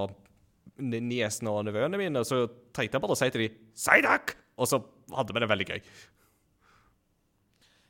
ni- 0.80 1.00
niesene 1.00 1.50
og 1.52 1.66
nevøene 1.66 1.98
mine, 1.98 2.24
så 2.26 2.48
trengte 2.74 2.96
jeg 2.98 3.02
bare 3.02 3.12
å 3.12 3.18
si 3.18 3.30
til 3.30 3.48
dem 3.48 3.58
'Psyduck!' 3.76 4.36
Og 4.60 4.68
så 4.68 4.84
hadde 5.16 5.34
vi 5.34 5.40
det 5.40 5.50
veldig 5.50 5.68
gøy. 5.68 5.82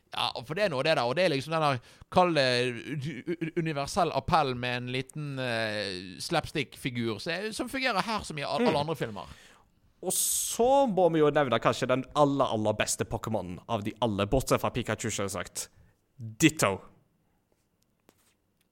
Ja, 0.10 0.32
for 0.42 0.56
det 0.58 0.64
er 0.66 0.70
noe 0.74 0.82
det 0.84 0.96
da. 0.98 1.04
og 1.06 1.16
det 1.16 1.26
er 1.26 1.30
liksom 1.30 1.54
den 1.54 1.80
Kall 2.10 2.34
det 2.34 3.54
universell 3.62 4.10
appell 4.18 4.56
med 4.58 4.78
en 4.80 4.88
liten 4.92 5.38
uh, 5.38 6.18
slapstick-figur 6.20 7.20
som 7.54 7.70
fungerer 7.70 8.02
her 8.02 8.24
som 8.26 8.38
i 8.38 8.42
alle 8.42 8.68
alle 8.72 8.80
andre 8.82 8.96
filmer. 8.98 9.28
Og 10.00 10.14
så 10.16 10.86
må 10.88 11.10
vi 11.12 11.20
jo 11.20 11.32
nevne 11.34 11.60
kanskje 11.60 11.90
den 11.92 12.06
aller, 12.20 12.48
aller 12.48 12.78
beste 12.80 13.08
Pokémonen 13.08 13.60
av 13.68 13.84
de 13.84 13.94
alle, 14.06 14.28
bortsett 14.32 14.62
fra 14.62 14.72
Pikachu, 14.72 15.10
selvsagt. 15.12 15.68
Ditto. 16.16 16.78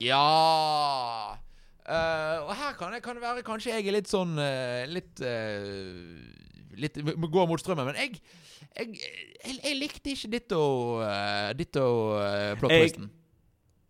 Ja 0.03 0.21
uh, 1.33 2.35
Og 2.45 2.51
her 2.53 2.75
kan 2.77 2.91
det, 2.93 2.99
kan 3.01 3.17
det 3.17 3.23
være 3.23 3.41
kanskje 3.41 3.71
jeg 3.71 3.87
er 3.87 3.95
litt 3.95 4.11
sånn 4.11 4.35
uh, 4.37 4.83
Litt 4.91 5.23
uh, 5.25 6.75
Litt 6.77 6.99
Går 7.01 7.47
mot 7.49 7.57
strømmen. 7.57 7.89
Men 7.89 7.97
jeg 7.97 8.19
Jeg, 8.77 8.99
jeg, 8.99 9.55
jeg 9.63 9.77
likte 9.79 10.13
ikke 10.13 10.29
ditto 10.35 10.61
uh, 11.01 11.49
Ditto 11.57 11.87
plot-twisten. 12.59 13.09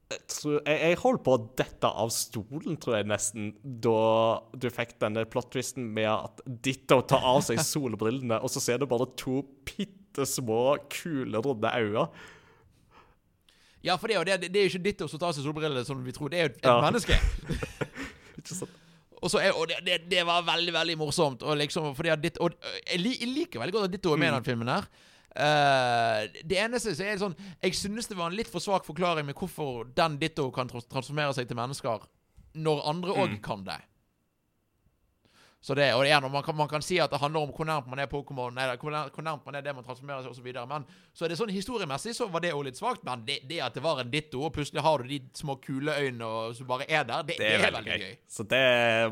Jeg, 0.09 0.21
tror- 0.31 0.61
jeg, 0.63 0.77
jeg 0.85 0.97
holdt 1.01 1.23
på 1.25 1.33
å 1.35 1.39
dette 1.59 1.89
av 2.03 2.09
stolen, 2.15 2.77
tror 2.79 2.95
jeg 2.95 3.07
nesten, 3.11 3.49
da 3.83 4.39
du 4.55 4.69
fikk 4.71 4.93
denne 5.03 5.25
plot-twisten 5.27 5.83
med 5.97 6.07
at 6.07 6.39
Ditto 6.63 7.01
tar 7.09 7.25
av 7.27 7.41
seg 7.43 7.59
solbrillene, 7.59 8.37
og 8.39 8.47
så 8.53 8.63
ser 8.63 8.79
du 8.79 8.85
bare 8.87 9.09
to 9.19 9.41
bitte 9.67 10.23
små, 10.25 10.77
kule, 10.89 11.41
runde 11.43 11.73
øyne. 11.75 12.07
Ja, 13.85 13.95
for 13.99 14.07
det, 14.09 14.15
er 14.15 14.19
jo 14.23 14.27
det, 14.41 14.49
det 14.51 14.61
er 14.61 14.69
ikke 14.71 14.83
ditto 14.83 15.07
som 15.07 15.19
tar 15.21 15.29
av 15.29 15.35
seg 15.37 15.45
solbrillene 15.45 15.83
som 15.87 15.99
vi 16.03 16.11
tror. 16.15 16.31
Det 16.33 16.39
er 16.39 16.47
jo 16.47 16.53
et 16.55 16.65
Ja. 16.65 16.77
menneske. 16.83 17.17
Ikke 18.39 18.55
sant? 18.57 18.73
Og, 19.17 19.31
så 19.33 19.41
og 19.49 19.63
det, 19.69 19.77
det, 19.85 19.95
det 20.11 20.23
var 20.27 20.43
veldig 20.45 20.73
veldig 20.75 20.95
morsomt. 20.99 21.41
Og 21.43 21.55
liksom, 21.57 21.91
fordi 21.97 22.11
at 22.13 22.21
ditt, 22.21 22.37
og 22.43 22.53
jeg, 22.85 22.99
jeg 23.19 23.29
liker 23.33 23.59
veldig 23.61 23.73
godt 23.77 23.87
at 23.89 23.93
Ditto 23.95 24.11
er 24.13 24.19
med 24.21 24.29
i 24.29 24.35
den 24.35 24.45
filmen. 24.45 24.69
her 24.69 24.85
Eh, 25.37 26.27
Det 26.49 26.57
eneste 26.57 26.95
så 26.97 27.03
er 27.05 27.11
det 27.13 27.21
sånn 27.21 27.35
Jeg 27.61 27.75
synes 27.77 28.07
det 28.09 28.17
var 28.17 28.31
en 28.31 28.37
litt 28.37 28.49
for 28.49 28.59
svak 28.63 28.85
forklaring 28.87 29.25
med 29.27 29.35
hvorfor 29.37 29.85
den 29.95 30.17
Ditto 30.17 30.49
kan 30.51 30.67
transformere 30.69 31.33
seg 31.37 31.47
til 31.47 31.57
mennesker, 31.59 32.07
når 32.57 32.81
andre 32.89 33.13
òg 33.13 33.35
kan 33.45 33.63
det. 33.67 33.77
Så 35.59 35.73
det, 35.75 35.87
og 35.97 36.03
igjen, 36.05 36.23
og 36.23 36.31
man, 36.31 36.43
kan, 36.45 36.55
man 36.55 36.67
kan 36.69 36.83
si 36.85 36.99
at 37.01 37.09
det 37.11 37.17
handler 37.19 37.41
om 37.43 37.49
hvor 37.51 37.65
nærmt 37.65 37.87
man 37.89 37.99
er 37.99 38.05
Pokémon, 38.07 38.53
eller 38.61 38.77
hvor 38.77 38.91
nær- 38.93 39.09
hvor 39.11 39.23
nærmt 39.25 39.45
man 39.47 39.55
er 39.57 39.61
det 39.65 39.73
man 39.75 39.83
transformerer 39.83 40.21
seg, 40.23 40.31
osv. 40.37 40.47
Men 40.69 40.85
så 41.17 41.25
er 41.25 41.29
det 41.33 41.37
sånn 41.39 41.49
historiemessig 41.51 42.13
så 42.15 42.27
var 42.31 42.39
det 42.45 42.51
jo 42.53 42.61
litt 42.63 42.77
svakt. 42.77 43.01
Men 43.07 43.23
det, 43.25 43.39
det 43.49 43.57
at 43.65 43.73
det 43.75 43.81
var 43.83 43.99
en 44.03 44.11
ditto, 44.13 44.43
og 44.45 44.53
plutselig 44.55 44.83
har 44.85 45.01
du 45.01 45.09
de 45.09 45.17
små 45.35 45.55
kuleøynene 45.63 46.53
som 46.55 46.69
bare 46.69 46.85
er 46.87 47.03
der, 47.09 47.25
det, 47.27 47.35
Det 47.41 47.49
er 47.57 47.65
veldig 47.73 47.97
gøy. 48.05 48.13
Så 48.37 48.45
det 48.53 48.63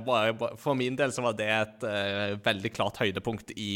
var, 0.05 0.31
for 0.61 0.73
min 0.77 0.95
del 1.01 1.11
så 1.17 1.22
var 1.26 1.34
det 1.41 1.49
et 1.49 1.84
uh, 1.89 2.38
veldig 2.45 2.72
klart 2.77 3.01
høydepunkt 3.03 3.51
i 3.57 3.72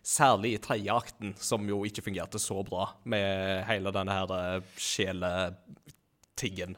Særlig 0.00 0.54
i 0.56 0.60
tredje 0.64 0.92
akten, 0.96 1.34
som 1.36 1.66
jo 1.68 1.82
ikke 1.84 2.00
fungerte 2.06 2.38
så 2.40 2.62
bra 2.64 2.86
med 3.04 3.64
hele 3.68 3.90
denne 3.92 4.12
her 4.16 4.28
uh, 4.32 4.62
sjeletingen. 4.80 6.76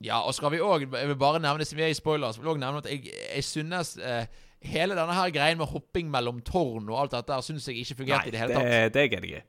Ja, 0.00 0.20
og 0.24 0.32
skal 0.34 0.50
vi 0.54 0.58
òg 0.64 0.86
bare 1.20 1.40
nevne, 1.44 1.64
siden 1.64 1.76
vi 1.82 1.82
er 1.84 1.92
i 1.92 1.94
spoilers, 1.98 2.38
vil 2.40 2.48
også 2.48 2.60
nevne 2.62 2.78
at 2.80 2.86
jeg, 2.88 3.10
jeg 3.34 3.44
synes 3.44 3.96
eh, 4.00 4.26
Hele 4.62 4.92
denne 4.96 5.14
her 5.16 5.30
greien 5.32 5.56
med 5.56 5.66
hopping 5.72 6.10
mellom 6.12 6.40
tårn 6.44 6.88
og 6.92 6.98
alt 7.00 7.14
dette 7.14 7.36
synes 7.46 7.64
jeg 7.68 7.78
ikke 7.80 7.94
fungerte 8.02 8.28
i 8.28 8.32
det 8.34 8.40
hele 8.42 8.52
tatt. 8.58 8.64
Nei, 8.68 8.88
det 8.92 8.96
er 9.00 9.06
jeg 9.08 9.24
ikke. 9.24 9.42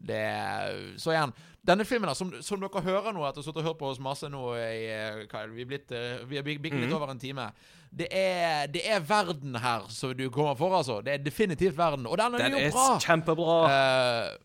Det, 0.00 0.20
så 1.00 1.12
igjen, 1.12 1.32
denne 1.68 1.84
filmen 1.84 2.08
da, 2.08 2.14
som, 2.16 2.30
som 2.44 2.60
dere 2.62 2.80
hører 2.84 3.12
nå 3.16 3.24
etter 3.28 3.44
å 3.44 3.54
ha 3.58 3.64
hørt 3.66 3.78
på 3.80 3.88
oss 3.92 3.98
masse 4.00 4.28
nå 4.32 4.42
i 4.56 4.86
eh, 4.88 5.18
hva 5.28 5.42
er 5.44 5.50
Vi 5.52 5.64
er 5.64 5.68
blitt 5.68 5.92
eh, 5.92 6.22
Vi 6.28 6.38
er 6.40 6.44
bik- 6.46 6.60
bikket 6.64 6.78
Mhm. 6.80 6.86
litt 6.88 6.96
over 6.96 7.12
en 7.12 7.20
time. 7.20 7.50
Det 7.92 8.06
er, 8.12 8.66
det 8.72 8.84
er 8.88 9.00
verden 9.04 9.56
her 9.60 9.88
som 9.92 10.12
du 10.16 10.26
kommer 10.32 10.54
for, 10.56 10.72
altså. 10.78 11.00
Det 11.04 11.12
er 11.18 11.24
definitivt 11.24 11.76
verden. 11.76 12.06
Og 12.06 12.16
den 12.20 12.34
er 12.38 12.44
Den 12.46 12.52
jo 12.56 12.64
er 12.68 12.72
bra! 12.76 12.86
kjempebra. 13.02 13.56
Eh, 13.72 14.36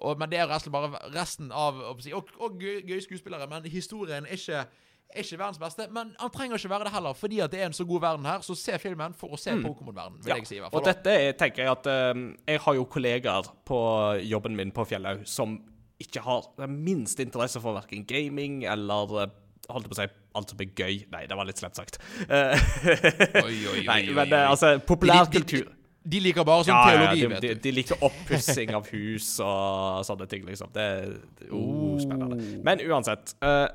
og, 0.00 0.18
men 0.18 0.30
det 0.32 0.38
er 0.40 0.48
resten, 0.50 0.72
bare 0.72 0.90
resten 1.14 1.50
av 1.52 1.78
og, 1.80 2.00
Og, 2.14 2.30
og 2.40 2.60
gøy, 2.60 2.80
gøye 2.88 3.02
skuespillere, 3.04 3.46
men 3.50 3.66
historien 3.70 4.26
er 4.26 4.36
ikke, 4.38 4.62
er 5.10 5.24
ikke 5.24 5.38
verdens 5.38 5.58
beste. 5.60 5.86
Men 5.92 6.14
han 6.20 6.30
trenger 6.34 6.56
ikke 6.58 6.70
være 6.72 6.84
det 6.88 6.92
heller, 6.94 7.12
fordi 7.18 7.40
at 7.44 7.52
det 7.52 7.60
er 7.60 7.66
en 7.70 7.76
så 7.76 7.84
god 7.84 8.00
verden 8.00 8.26
her. 8.30 8.40
Så 8.46 8.54
se 8.58 8.78
filmen 8.78 9.14
for 9.18 9.34
å 9.36 9.40
se 9.40 9.50
Pokémon-verden, 9.58 10.20
vil 10.22 10.24
Mm. 10.24 10.32
Ja, 10.32 10.36
jeg 10.40 10.46
si. 10.46 10.56
i 10.56 10.62
hvert 10.62 10.72
fall 10.72 10.80
Og 10.80 10.86
dette 10.86 11.10
er, 11.10 11.32
tenker 11.38 11.62
jeg 11.64 11.72
at 11.72 11.86
uh, 11.90 12.22
Jeg 12.48 12.60
har 12.60 12.74
jo 12.78 12.84
kollegaer 12.84 13.50
på 13.66 13.80
jobben 14.28 14.56
min 14.56 14.72
på 14.72 14.84
Fjellhaug 14.86 15.26
som 15.28 15.58
ikke 16.00 16.22
har 16.24 16.46
den 16.56 16.78
minste 16.84 17.22
interesse 17.26 17.60
for 17.60 17.76
verken 17.76 18.06
gaming 18.08 18.62
eller 18.64 19.12
uh, 19.26 19.26
holdt 19.70 19.90
på 19.90 19.96
å 19.98 20.00
si 20.00 20.06
alt 20.34 20.50
som 20.54 20.60
er 20.62 20.70
gøy. 20.78 21.04
Nei, 21.12 21.24
det 21.28 21.36
var 21.36 21.44
litt 21.48 21.58
slemt 21.60 21.76
sagt. 21.76 21.98
Uh, 22.30 22.54
Oi, 23.44 23.50
oi, 23.50 23.74
oi, 23.74 23.84
Nei, 23.84 23.98
oi, 24.08 24.14
men 24.14 24.30
oi. 24.30 24.38
eh, 24.38 24.48
altså, 24.50 24.70
populærkultur 24.86 25.68
de, 26.02 26.10
de 26.14 26.20
liker 26.24 26.46
bare 26.48 26.64
sånn 26.66 26.74
ja, 26.74 26.80
ja, 26.80 26.90
teologi, 26.96 27.20
de, 27.20 27.30
vet 27.32 27.44
de, 27.44 27.52
du. 27.54 27.62
de 27.64 27.72
liker 27.76 28.04
oppussing 28.06 28.74
av 28.76 28.90
hus 28.92 29.30
og 29.44 30.04
sånne 30.08 30.28
ting, 30.30 30.44
liksom. 30.48 30.70
Det 30.74 30.84
er 30.84 31.16
oh, 31.56 31.96
spennende. 32.00 32.40
Men 32.66 32.84
uansett, 32.88 33.34
Uh, 33.40 33.68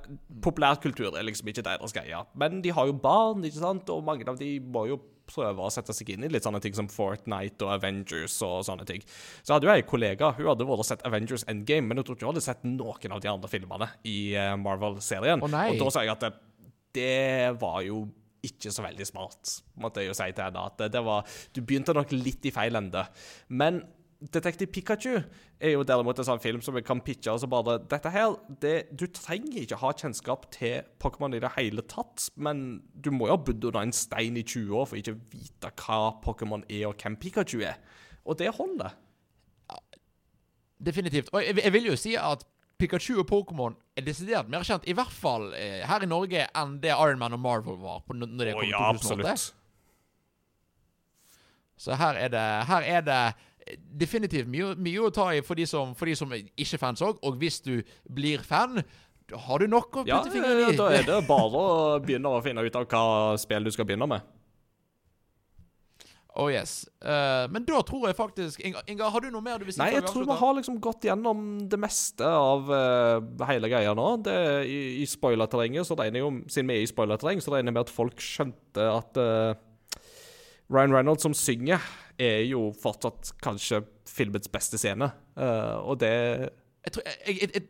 populærkultur 0.44 1.16
er 1.18 1.26
liksom 1.26 1.50
ikke 1.50 1.64
deres 1.66 1.94
greie. 1.96 2.20
Men 2.38 2.60
de 2.62 2.74
har 2.76 2.86
jo 2.90 2.94
barn, 3.02 3.44
ikke 3.46 3.62
sant, 3.62 3.90
og 3.90 4.04
mange 4.06 4.28
av 4.30 4.38
de 4.38 4.58
må 4.62 4.86
jo 4.92 5.00
prøve 5.30 5.66
å 5.66 5.72
sette 5.74 5.94
seg 5.96 6.12
inn 6.14 6.26
i 6.26 6.30
litt 6.32 6.46
sånne 6.46 6.62
ting 6.62 6.76
som 6.78 6.90
Fortnite 6.92 7.66
og 7.66 7.74
Avengers 7.76 8.36
og 8.46 8.60
sånne 8.68 8.86
ting. 8.88 9.02
Så 9.42 9.56
hadde 9.56 9.68
jo 9.68 9.74
en 9.74 9.88
kollega, 9.90 10.32
hun 10.38 10.52
hadde 10.52 10.68
vært 10.70 10.84
og 10.84 10.88
sett 10.88 11.06
Avengers 11.08 11.46
Endgame, 11.52 11.90
men 11.90 12.00
hun 12.00 12.08
tror 12.08 12.20
ikke 12.20 12.28
hun 12.28 12.36
hadde 12.36 12.46
sett 12.46 12.66
noen 12.68 13.16
av 13.16 13.24
de 13.24 13.32
andre 13.32 13.50
filmene 13.52 13.90
i 14.06 14.20
eh, 14.38 14.54
Marvel-serien. 14.62 15.42
Oh, 15.42 15.50
og 15.50 15.82
da 15.82 15.90
sa 15.94 16.06
jeg 16.06 16.14
at 16.14 16.28
det, 16.28 16.32
det 16.96 17.58
var 17.62 17.82
jo 17.88 18.06
ikke 18.48 18.72
så 18.74 18.86
veldig 18.86 19.08
smart, 19.08 19.58
måtte 19.82 20.04
jeg 20.04 20.12
jo 20.12 20.18
si 20.18 20.32
til 20.32 20.48
henne. 20.48 20.66
At 20.72 20.88
det, 20.94 21.04
var, 21.06 21.28
du 21.56 21.62
begynte 21.62 21.96
nok 21.96 22.14
litt 22.16 22.48
i 22.48 22.54
feil 22.56 22.78
ende. 22.80 23.06
Men 23.50 23.84
Detektiv 24.34 24.68
Pikachu 24.72 25.18
er 25.60 25.74
jo 25.74 25.84
derimot 25.86 26.18
en 26.20 26.28
sånn 26.28 26.42
film 26.42 26.62
som 26.64 26.74
vi 26.78 26.84
kan 26.86 27.02
pitche. 27.04 27.34
og 27.34 27.42
så 27.44 27.50
bare, 27.52 27.78
dette 27.92 28.10
her, 28.10 28.38
det, 28.62 28.88
Du 28.96 29.06
trenger 29.12 29.62
ikke 29.62 29.80
ha 29.82 29.92
kjennskap 29.92 30.48
til 30.56 30.88
Pokémon 31.04 31.36
i 31.36 31.42
det 31.44 31.52
hele 31.58 31.84
tatt, 31.84 32.30
men 32.36 32.82
du 32.94 33.12
må 33.12 33.28
jo 33.28 33.36
ha 33.36 33.44
bodd 33.44 33.68
under 33.70 33.82
en 33.84 33.94
stein 33.94 34.38
i 34.38 34.44
20 34.44 34.72
år 34.80 34.88
for 34.90 35.02
ikke 35.02 35.18
å 35.18 35.22
vite 35.34 35.74
hva 35.84 36.00
Pokémon 36.24 36.64
er, 36.70 36.88
og 36.90 36.96
hvem 36.96 37.20
Pikachu 37.20 37.60
er. 37.62 37.78
Og 38.26 38.40
det 38.40 38.56
holder. 38.56 38.96
Definitivt. 40.86 41.30
Og 41.34 41.44
jeg 41.44 41.74
vil 41.74 41.92
jo 41.92 42.00
si 42.00 42.16
at 42.20 42.44
Pikachu 42.78 43.20
og 43.22 43.28
Pokémon 43.30 43.76
er 43.96 44.04
desidert 44.04 44.50
mer 44.52 44.66
kjent, 44.68 44.84
i 44.90 44.96
hvert 44.98 45.14
fall 45.16 45.52
eh, 45.56 45.82
her 45.88 46.04
i 46.04 46.10
Norge, 46.10 46.48
enn 46.60 46.78
det 46.84 46.92
Iron 46.92 47.22
Man 47.22 47.38
og 47.38 47.40
Marvel 47.44 47.78
var. 47.80 48.02
På, 48.04 48.16
når 48.18 48.50
det 48.50 48.56
kom 48.58 48.66
oh, 48.66 48.70
ja, 48.70 48.82
2008. 48.92 49.30
absolutt. 49.32 49.54
Så 51.78 51.96
her 52.00 52.20
er 52.20 52.32
det, 52.32 52.44
her 52.70 52.86
er 52.98 53.02
det 53.04 53.22
definitivt 54.00 54.48
mye, 54.52 54.76
mye 54.80 55.08
å 55.08 55.12
ta 55.14 55.30
i 55.36 55.42
for 55.44 55.58
de 55.60 55.66
som, 55.68 55.96
for 55.98 56.10
de 56.10 56.16
som 56.18 56.32
er 56.36 56.46
ikke 56.54 56.78
er 56.78 56.82
fans 56.84 57.04
òg. 57.04 57.20
Og 57.26 57.40
hvis 57.42 57.60
du 57.66 57.80
blir 58.16 58.44
fan, 58.46 58.84
har 59.48 59.60
du 59.64 59.68
nok 59.72 60.02
å 60.02 60.06
Ja, 60.08 60.20
putte 60.22 60.36
fingeren 60.36 60.74
i. 60.74 60.78
da 60.78 60.92
er 60.94 61.08
det 61.08 61.20
bare 61.32 61.62
å 61.64 62.00
begynne 62.04 62.32
å 62.32 62.44
finne 62.46 62.64
ut 62.66 62.80
av 62.80 62.88
hva 62.92 63.06
spill 63.42 63.66
du 63.66 63.72
skal 63.74 63.88
begynne 63.90 64.08
med. 64.12 64.28
Oh 66.36 66.49
yes. 66.52 66.84
Uh, 66.99 67.45
men 67.52 67.64
da 67.64 67.80
tror 67.88 68.10
jeg 68.10 68.18
faktisk 68.18 68.64
Inga, 68.68 68.82
Inga, 68.91 69.07
har 69.14 69.24
du 69.24 69.30
noe 69.32 69.44
mer 69.44 69.62
du 69.62 69.68
vil 69.68 69.76
si? 69.76 69.80
Nei, 69.80 69.94
jeg 69.95 70.03
tror 70.10 70.26
vi 70.28 70.36
har 70.41 70.57
liksom 70.57 70.82
gått 70.84 71.07
gjennom 71.07 71.45
det 71.72 71.80
meste 71.80 72.28
av 72.28 72.68
uh, 72.68 73.45
hele 73.48 73.70
greia 73.72 73.94
nå. 73.95 74.07
Det, 74.26 74.36
I 74.68 74.80
i 74.99 75.07
spoilerterrenget, 75.07 75.88
så 75.88 75.95
regner 75.99 76.20
jeg 76.20 76.26
jo 76.26 76.34
Siden 76.52 76.72
vi 76.72 76.80
er 76.80 76.84
i 76.84 76.91
spoilerterreng, 76.91 77.44
så 77.44 77.56
regner 77.56 77.72
jeg 77.72 77.78
med 77.78 77.86
at 77.86 77.94
folk 77.95 78.24
skjønte 78.24 78.90
at 78.91 79.22
uh, 79.22 79.56
Ryan 80.74 80.98
Reynolds 80.98 81.24
som 81.24 81.36
synger, 81.38 81.84
er 82.20 82.44
jo 82.49 82.68
fortsatt 82.82 83.36
kanskje 83.44 83.84
filmets 84.10 84.49
beste 84.49 84.80
scene. 84.82 85.12
Og 85.36 85.99
det 86.02 86.16
Jeg 86.86 86.94
tror, 86.94 87.03
jeg, 87.26 87.36
jeg, 87.41 87.62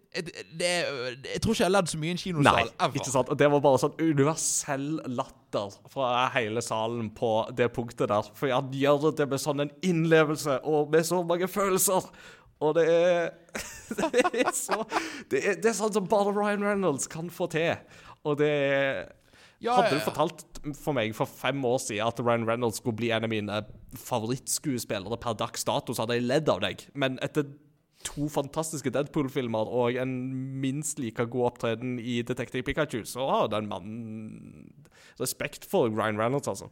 jeg, 0.60 1.42
tror 1.42 1.54
ikke 1.54 1.62
jeg 1.62 1.66
har 1.66 1.72
ledd 1.72 1.88
så 1.88 2.00
mye 2.02 2.10
i 2.10 2.12
en 2.12 2.18
Nei, 2.20 2.24
kinosal 2.26 2.72
ever. 2.84 2.96
ikke 3.00 3.12
sant? 3.14 3.30
Og 3.32 3.40
det 3.40 3.48
var 3.54 3.62
bare 3.64 3.80
sånn 3.80 3.94
universell 4.02 4.88
latter 5.16 5.78
fra 5.94 6.10
hele 6.34 6.64
salen 6.66 7.12
på 7.16 7.30
det 7.56 7.70
punktet 7.76 8.12
der. 8.12 8.28
For 8.36 8.52
han 8.52 8.74
gjør 8.76 9.14
det 9.16 9.30
med 9.32 9.40
sånn 9.40 9.64
en 9.64 9.72
innlevelse 9.88 10.58
og 10.68 10.92
med 10.92 11.08
så 11.08 11.22
mange 11.24 11.48
følelser. 11.48 12.10
Og 12.64 12.76
det 12.78 12.86
er 12.92 13.32
Det 14.00 14.42
er 14.42 14.52
så 14.56 14.82
Det 15.32 15.40
er, 15.42 15.58
det 15.62 15.70
er 15.72 15.78
sånn 15.78 15.94
som 15.96 16.08
bare 16.12 16.34
Ryan 16.36 16.64
Reynolds 16.66 17.08
kan 17.12 17.32
få 17.32 17.48
til. 17.56 17.76
Og 18.26 18.40
det 18.42 18.52
er 18.52 19.06
Ja, 19.64 19.78
Hadde 19.80 19.96
du 19.96 20.04
fortalt 20.04 20.44
for 20.76 20.96
meg 20.98 21.14
for 21.16 21.30
fem 21.30 21.64
år 21.64 21.80
siden 21.80 22.04
at 22.08 22.20
Ryan 22.20 22.48
Reynolds 22.48 22.82
skulle 22.82 22.98
bli 23.00 23.12
en 23.16 23.24
av 23.24 23.32
mine 23.32 23.62
favorittskuespillere 23.96 25.18
per 25.22 25.38
dags 25.40 25.64
dato, 25.68 25.94
så 25.94 26.04
hadde 26.04 26.18
jeg 26.18 26.28
ledd 26.28 26.50
av 26.52 26.60
deg. 26.66 26.84
Men 26.98 27.16
etter 27.24 27.48
to 28.08 28.28
fantastiske 28.32 28.92
Deadpool-filmer 28.94 29.68
og 29.68 29.98
en 30.02 30.16
minst 30.62 31.00
like 31.02 31.26
god 31.34 31.50
opptreden 31.52 31.98
i 32.00 32.22
Detective 32.26 32.64
Pikachu, 32.68 33.02
så 33.10 33.26
har 33.30 33.48
den 33.54 33.68
mannen 33.72 34.72
respekt 35.20 35.66
for 35.70 35.90
Ryan 35.90 36.18
Reynolds, 36.22 36.48
altså. 36.48 36.70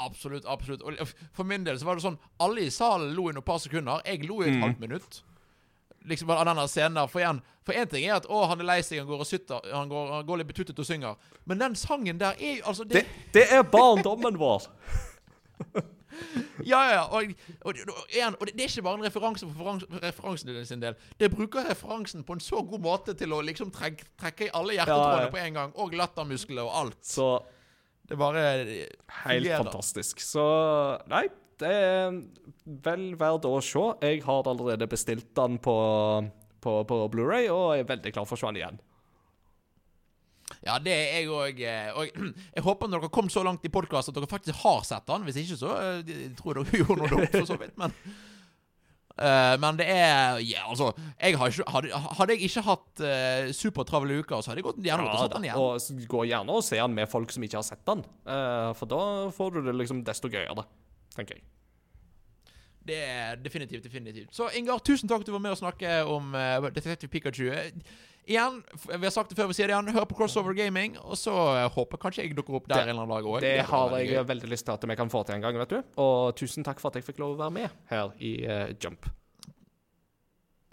Absolutt, 0.00 0.44
absolutt. 0.48 0.82
Og 0.82 0.96
for 1.36 1.44
min 1.44 1.64
del 1.66 1.76
så 1.78 1.84
var 1.84 1.98
det 1.98 2.04
sånn 2.06 2.14
Alle 2.40 2.62
i 2.64 2.70
salen 2.72 3.10
lo 3.12 3.26
i 3.28 3.34
noen 3.36 3.44
par 3.44 3.58
sekunder. 3.60 4.00
Jeg 4.08 4.24
lo 4.28 4.38
i 4.40 4.46
et 4.48 4.54
Mm. 4.56 4.62
halvt 4.64 4.80
minutt. 4.80 5.22
Liksom 6.08 6.30
av 6.32 6.46
denne 6.48 6.64
scenen 6.68 6.94
der. 6.96 7.06
For 7.06 7.20
én 7.20 7.42
for 7.66 7.74
én 7.76 7.86
ting 7.90 8.06
er 8.08 8.14
at 8.16 8.26
å, 8.26 8.46
han 8.48 8.58
er 8.60 8.64
lei 8.64 8.78
seg, 8.80 8.98
han 9.02 9.06
går 9.06 9.20
og 9.20 9.26
sytter, 9.28 9.60
han 9.70 9.88
går, 9.90 10.06
han 10.14 10.24
går 10.26 10.38
litt 10.38 10.46
betuttet 10.48 10.78
og 10.78 10.86
synger. 10.88 11.16
Men 11.44 11.58
den 11.58 11.74
sangen 11.76 12.18
der 12.18 12.32
er 12.40 12.56
jo 12.56 12.62
altså 12.64 12.84
Det, 12.88 13.04
det 13.34 13.44
er 13.52 13.62
barndommen 13.62 14.38
vår. 14.40 14.64
Ja, 16.66 16.80
ja. 16.92 17.02
Og, 17.16 17.30
og, 17.64 17.74
og, 17.88 18.00
igjen, 18.12 18.34
og 18.40 18.46
det, 18.46 18.54
det 18.58 18.64
er 18.66 18.68
ikke 18.72 18.82
bare 18.86 18.98
en 19.00 19.04
referanse 19.06 19.46
for 19.46 19.54
referans- 19.60 20.02
referansen 20.02 20.66
sin 20.68 20.82
del. 20.82 20.96
Det 21.20 21.30
bruker 21.32 21.68
referansen 21.70 22.24
på 22.26 22.36
en 22.36 22.40
så 22.44 22.62
god 22.66 22.82
måte 22.84 23.14
til 23.18 23.32
å 23.32 23.40
liksom 23.46 23.70
trekke, 23.74 24.04
trekke 24.20 24.48
i 24.48 24.52
alle 24.54 24.76
hjertetrådene 24.78 25.22
Ja, 25.22 25.28
ja. 25.28 25.30
på 25.34 25.42
en 25.44 25.54
gang. 25.60 25.72
Og 25.80 25.94
lattermuskler 25.96 26.62
og 26.66 26.74
alt. 26.84 26.98
Så 27.06 27.30
Det 28.10 28.18
bare 28.18 28.42
helt 28.66 28.98
fungerer. 29.22 29.62
fantastisk. 29.64 30.20
Så 30.20 30.44
nei, 31.08 31.28
det 31.62 31.70
er 31.70 32.20
vel 32.84 33.14
verdt 33.20 33.44
å 33.46 33.60
se. 33.62 33.84
Jeg 34.02 34.22
har 34.26 34.48
allerede 34.50 34.88
bestilt 34.90 35.28
den 35.38 35.58
på, 35.62 35.74
på, 36.60 36.78
på 36.88 37.00
Blu-ray 37.12 37.46
og 37.52 37.76
er 37.78 37.84
veldig 37.86 38.12
klar 38.16 38.26
for 38.26 38.34
å 38.34 38.40
se 38.40 38.50
den 38.50 38.56
igjen. 38.64 38.80
Ja, 40.66 40.78
det 40.82 40.94
er 40.94 41.20
jeg 41.20 41.28
òg. 41.30 41.60
Og 42.00 42.24
jeg 42.56 42.64
håper 42.66 42.88
når 42.88 42.98
dere 42.98 43.08
har 43.08 43.14
kommet 43.14 43.34
så 43.34 43.44
langt 43.46 43.66
i 43.66 43.72
podkasten 43.72 44.14
at 44.14 44.18
dere 44.18 44.30
faktisk 44.30 44.64
har 44.64 44.82
sett 44.86 45.06
den. 45.08 45.28
Hvis 45.28 45.38
ikke, 45.44 45.60
så 45.60 45.76
eh, 45.76 46.02
jeg 46.10 46.34
tror 46.40 46.58
jeg 46.58 46.66
dere 46.66 46.80
gjorde 46.82 47.04
noe 47.04 47.12
dumt, 47.14 47.36
for 47.36 47.48
så 47.50 47.58
vidt. 47.60 47.76
Men, 47.80 47.94
uh, 49.20 49.54
men 49.62 49.78
det 49.80 49.86
er 49.92 50.40
Ja, 50.46 50.66
altså 50.70 50.90
jeg 51.20 51.38
har 51.38 51.54
ikke, 51.54 51.68
hadde, 51.76 52.02
hadde 52.18 52.36
jeg 52.36 52.50
ikke 52.50 52.66
hatt 52.66 53.04
uh, 53.04 53.52
supertravle 53.56 54.20
uker, 54.22 54.42
så 54.42 54.52
hadde 54.52 54.62
jeg 54.62 54.68
gått 54.70 54.82
gjerne 54.90 55.06
ja, 55.06 55.14
og 55.14 55.22
sett 55.22 55.36
den 55.36 55.48
igjen. 55.48 55.62
og 55.62 56.10
gå 56.16 56.26
gjerne 56.32 56.58
og 56.58 56.66
se 56.66 56.82
den 56.82 56.98
med 56.98 57.10
folk 57.12 57.32
som 57.34 57.46
ikke 57.46 57.60
har 57.60 57.70
sett 57.70 57.86
den. 57.88 58.04
Uh, 58.28 58.70
for 58.78 58.90
da 58.90 59.02
får 59.36 59.56
du 59.56 59.64
det 59.70 59.78
liksom 59.78 60.04
desto 60.06 60.32
gøyere, 60.32 60.66
tenker 61.16 61.38
jeg. 61.38 61.46
Det 62.90 62.96
er 62.96 63.36
definitivt, 63.36 63.84
definitivt. 63.84 64.30
Så 64.34 64.48
Ingar, 64.56 64.80
tusen 64.82 65.08
takk 65.08 65.22
at 65.22 65.28
du 65.28 65.34
var 65.34 65.42
med 65.44 65.52
og 65.52 65.60
snakke 65.60 66.00
om 66.08 66.32
uh, 66.34 66.70
Detective 66.72 67.10
Pikachu. 67.12 67.50
Igjen, 68.30 68.60
vi 68.86 69.00
har 69.02 69.10
sagt 69.10 69.32
det 69.32 69.36
før 69.40 69.48
vi 69.50 69.56
sier 69.58 69.66
det 69.66 69.74
igjen, 69.74 69.88
hør 69.96 70.04
på 70.06 70.14
Crossover 70.20 70.54
Gaming, 70.54 70.94
og 71.02 71.16
så 71.18 71.32
eh, 71.58 71.64
håper 71.74 71.98
kanskje 71.98 72.22
jeg 72.28 72.36
dukker 72.38 72.60
opp 72.60 72.68
der 72.70 72.76
Det- 72.76 72.82
en 72.84 72.92
eller 72.92 73.02
annen 73.02 73.16
dag 73.16 73.26
òg. 73.32 73.40
Det 73.42 73.54
har 73.66 73.94
jeg 73.98 74.26
veldig 74.28 74.50
lyst 74.52 74.68
til 74.68 74.76
at 74.76 74.84
vi 74.86 74.96
kan 75.00 75.10
få 75.10 75.24
til 75.26 75.34
en 75.34 75.42
gang, 75.42 75.58
vet 75.58 75.72
du. 75.74 75.80
Og 75.98 76.36
tusen 76.38 76.62
takk 76.66 76.78
for 76.78 76.92
at 76.92 77.00
jeg 77.00 77.08
fikk 77.08 77.18
lov 77.18 77.34
å 77.34 77.40
være 77.42 77.56
med 77.56 77.70
her 77.90 78.12
i 78.22 78.34
uh, 78.46 78.68
Jump. 78.78 79.08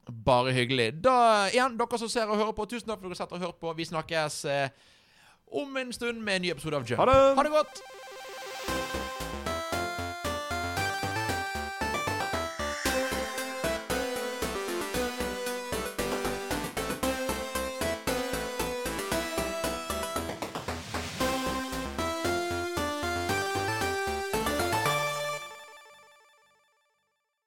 Bare 0.07 0.53
hyggelig. 0.55 1.01
Da, 1.03 1.47
igjen, 1.51 1.73
dere 1.81 1.97
som 1.99 2.07
ser 2.11 2.29
og 2.29 2.38
hører 2.39 2.53
på, 2.55 2.67
tusen 2.71 2.88
takk 2.88 3.01
for 3.01 3.09
at 3.09 3.09
dere 3.09 3.17
har 3.17 3.23
sett 3.25 3.34
og 3.35 3.41
hørt 3.47 3.57
på. 3.59 3.73
Vi 3.75 3.89
snakkes 3.89 4.38
uh, 4.45 4.69
om 5.63 5.75
en 5.81 5.91
stund 5.95 6.21
med 6.23 6.35
en 6.38 6.45
ny 6.45 6.51
episode 6.53 6.77
av 6.77 6.85
Jump. 6.88 7.01
Ha 7.01 7.09
det! 7.09 7.17
Ha 7.41 7.43
det 7.43 7.51
godt! 7.57 7.81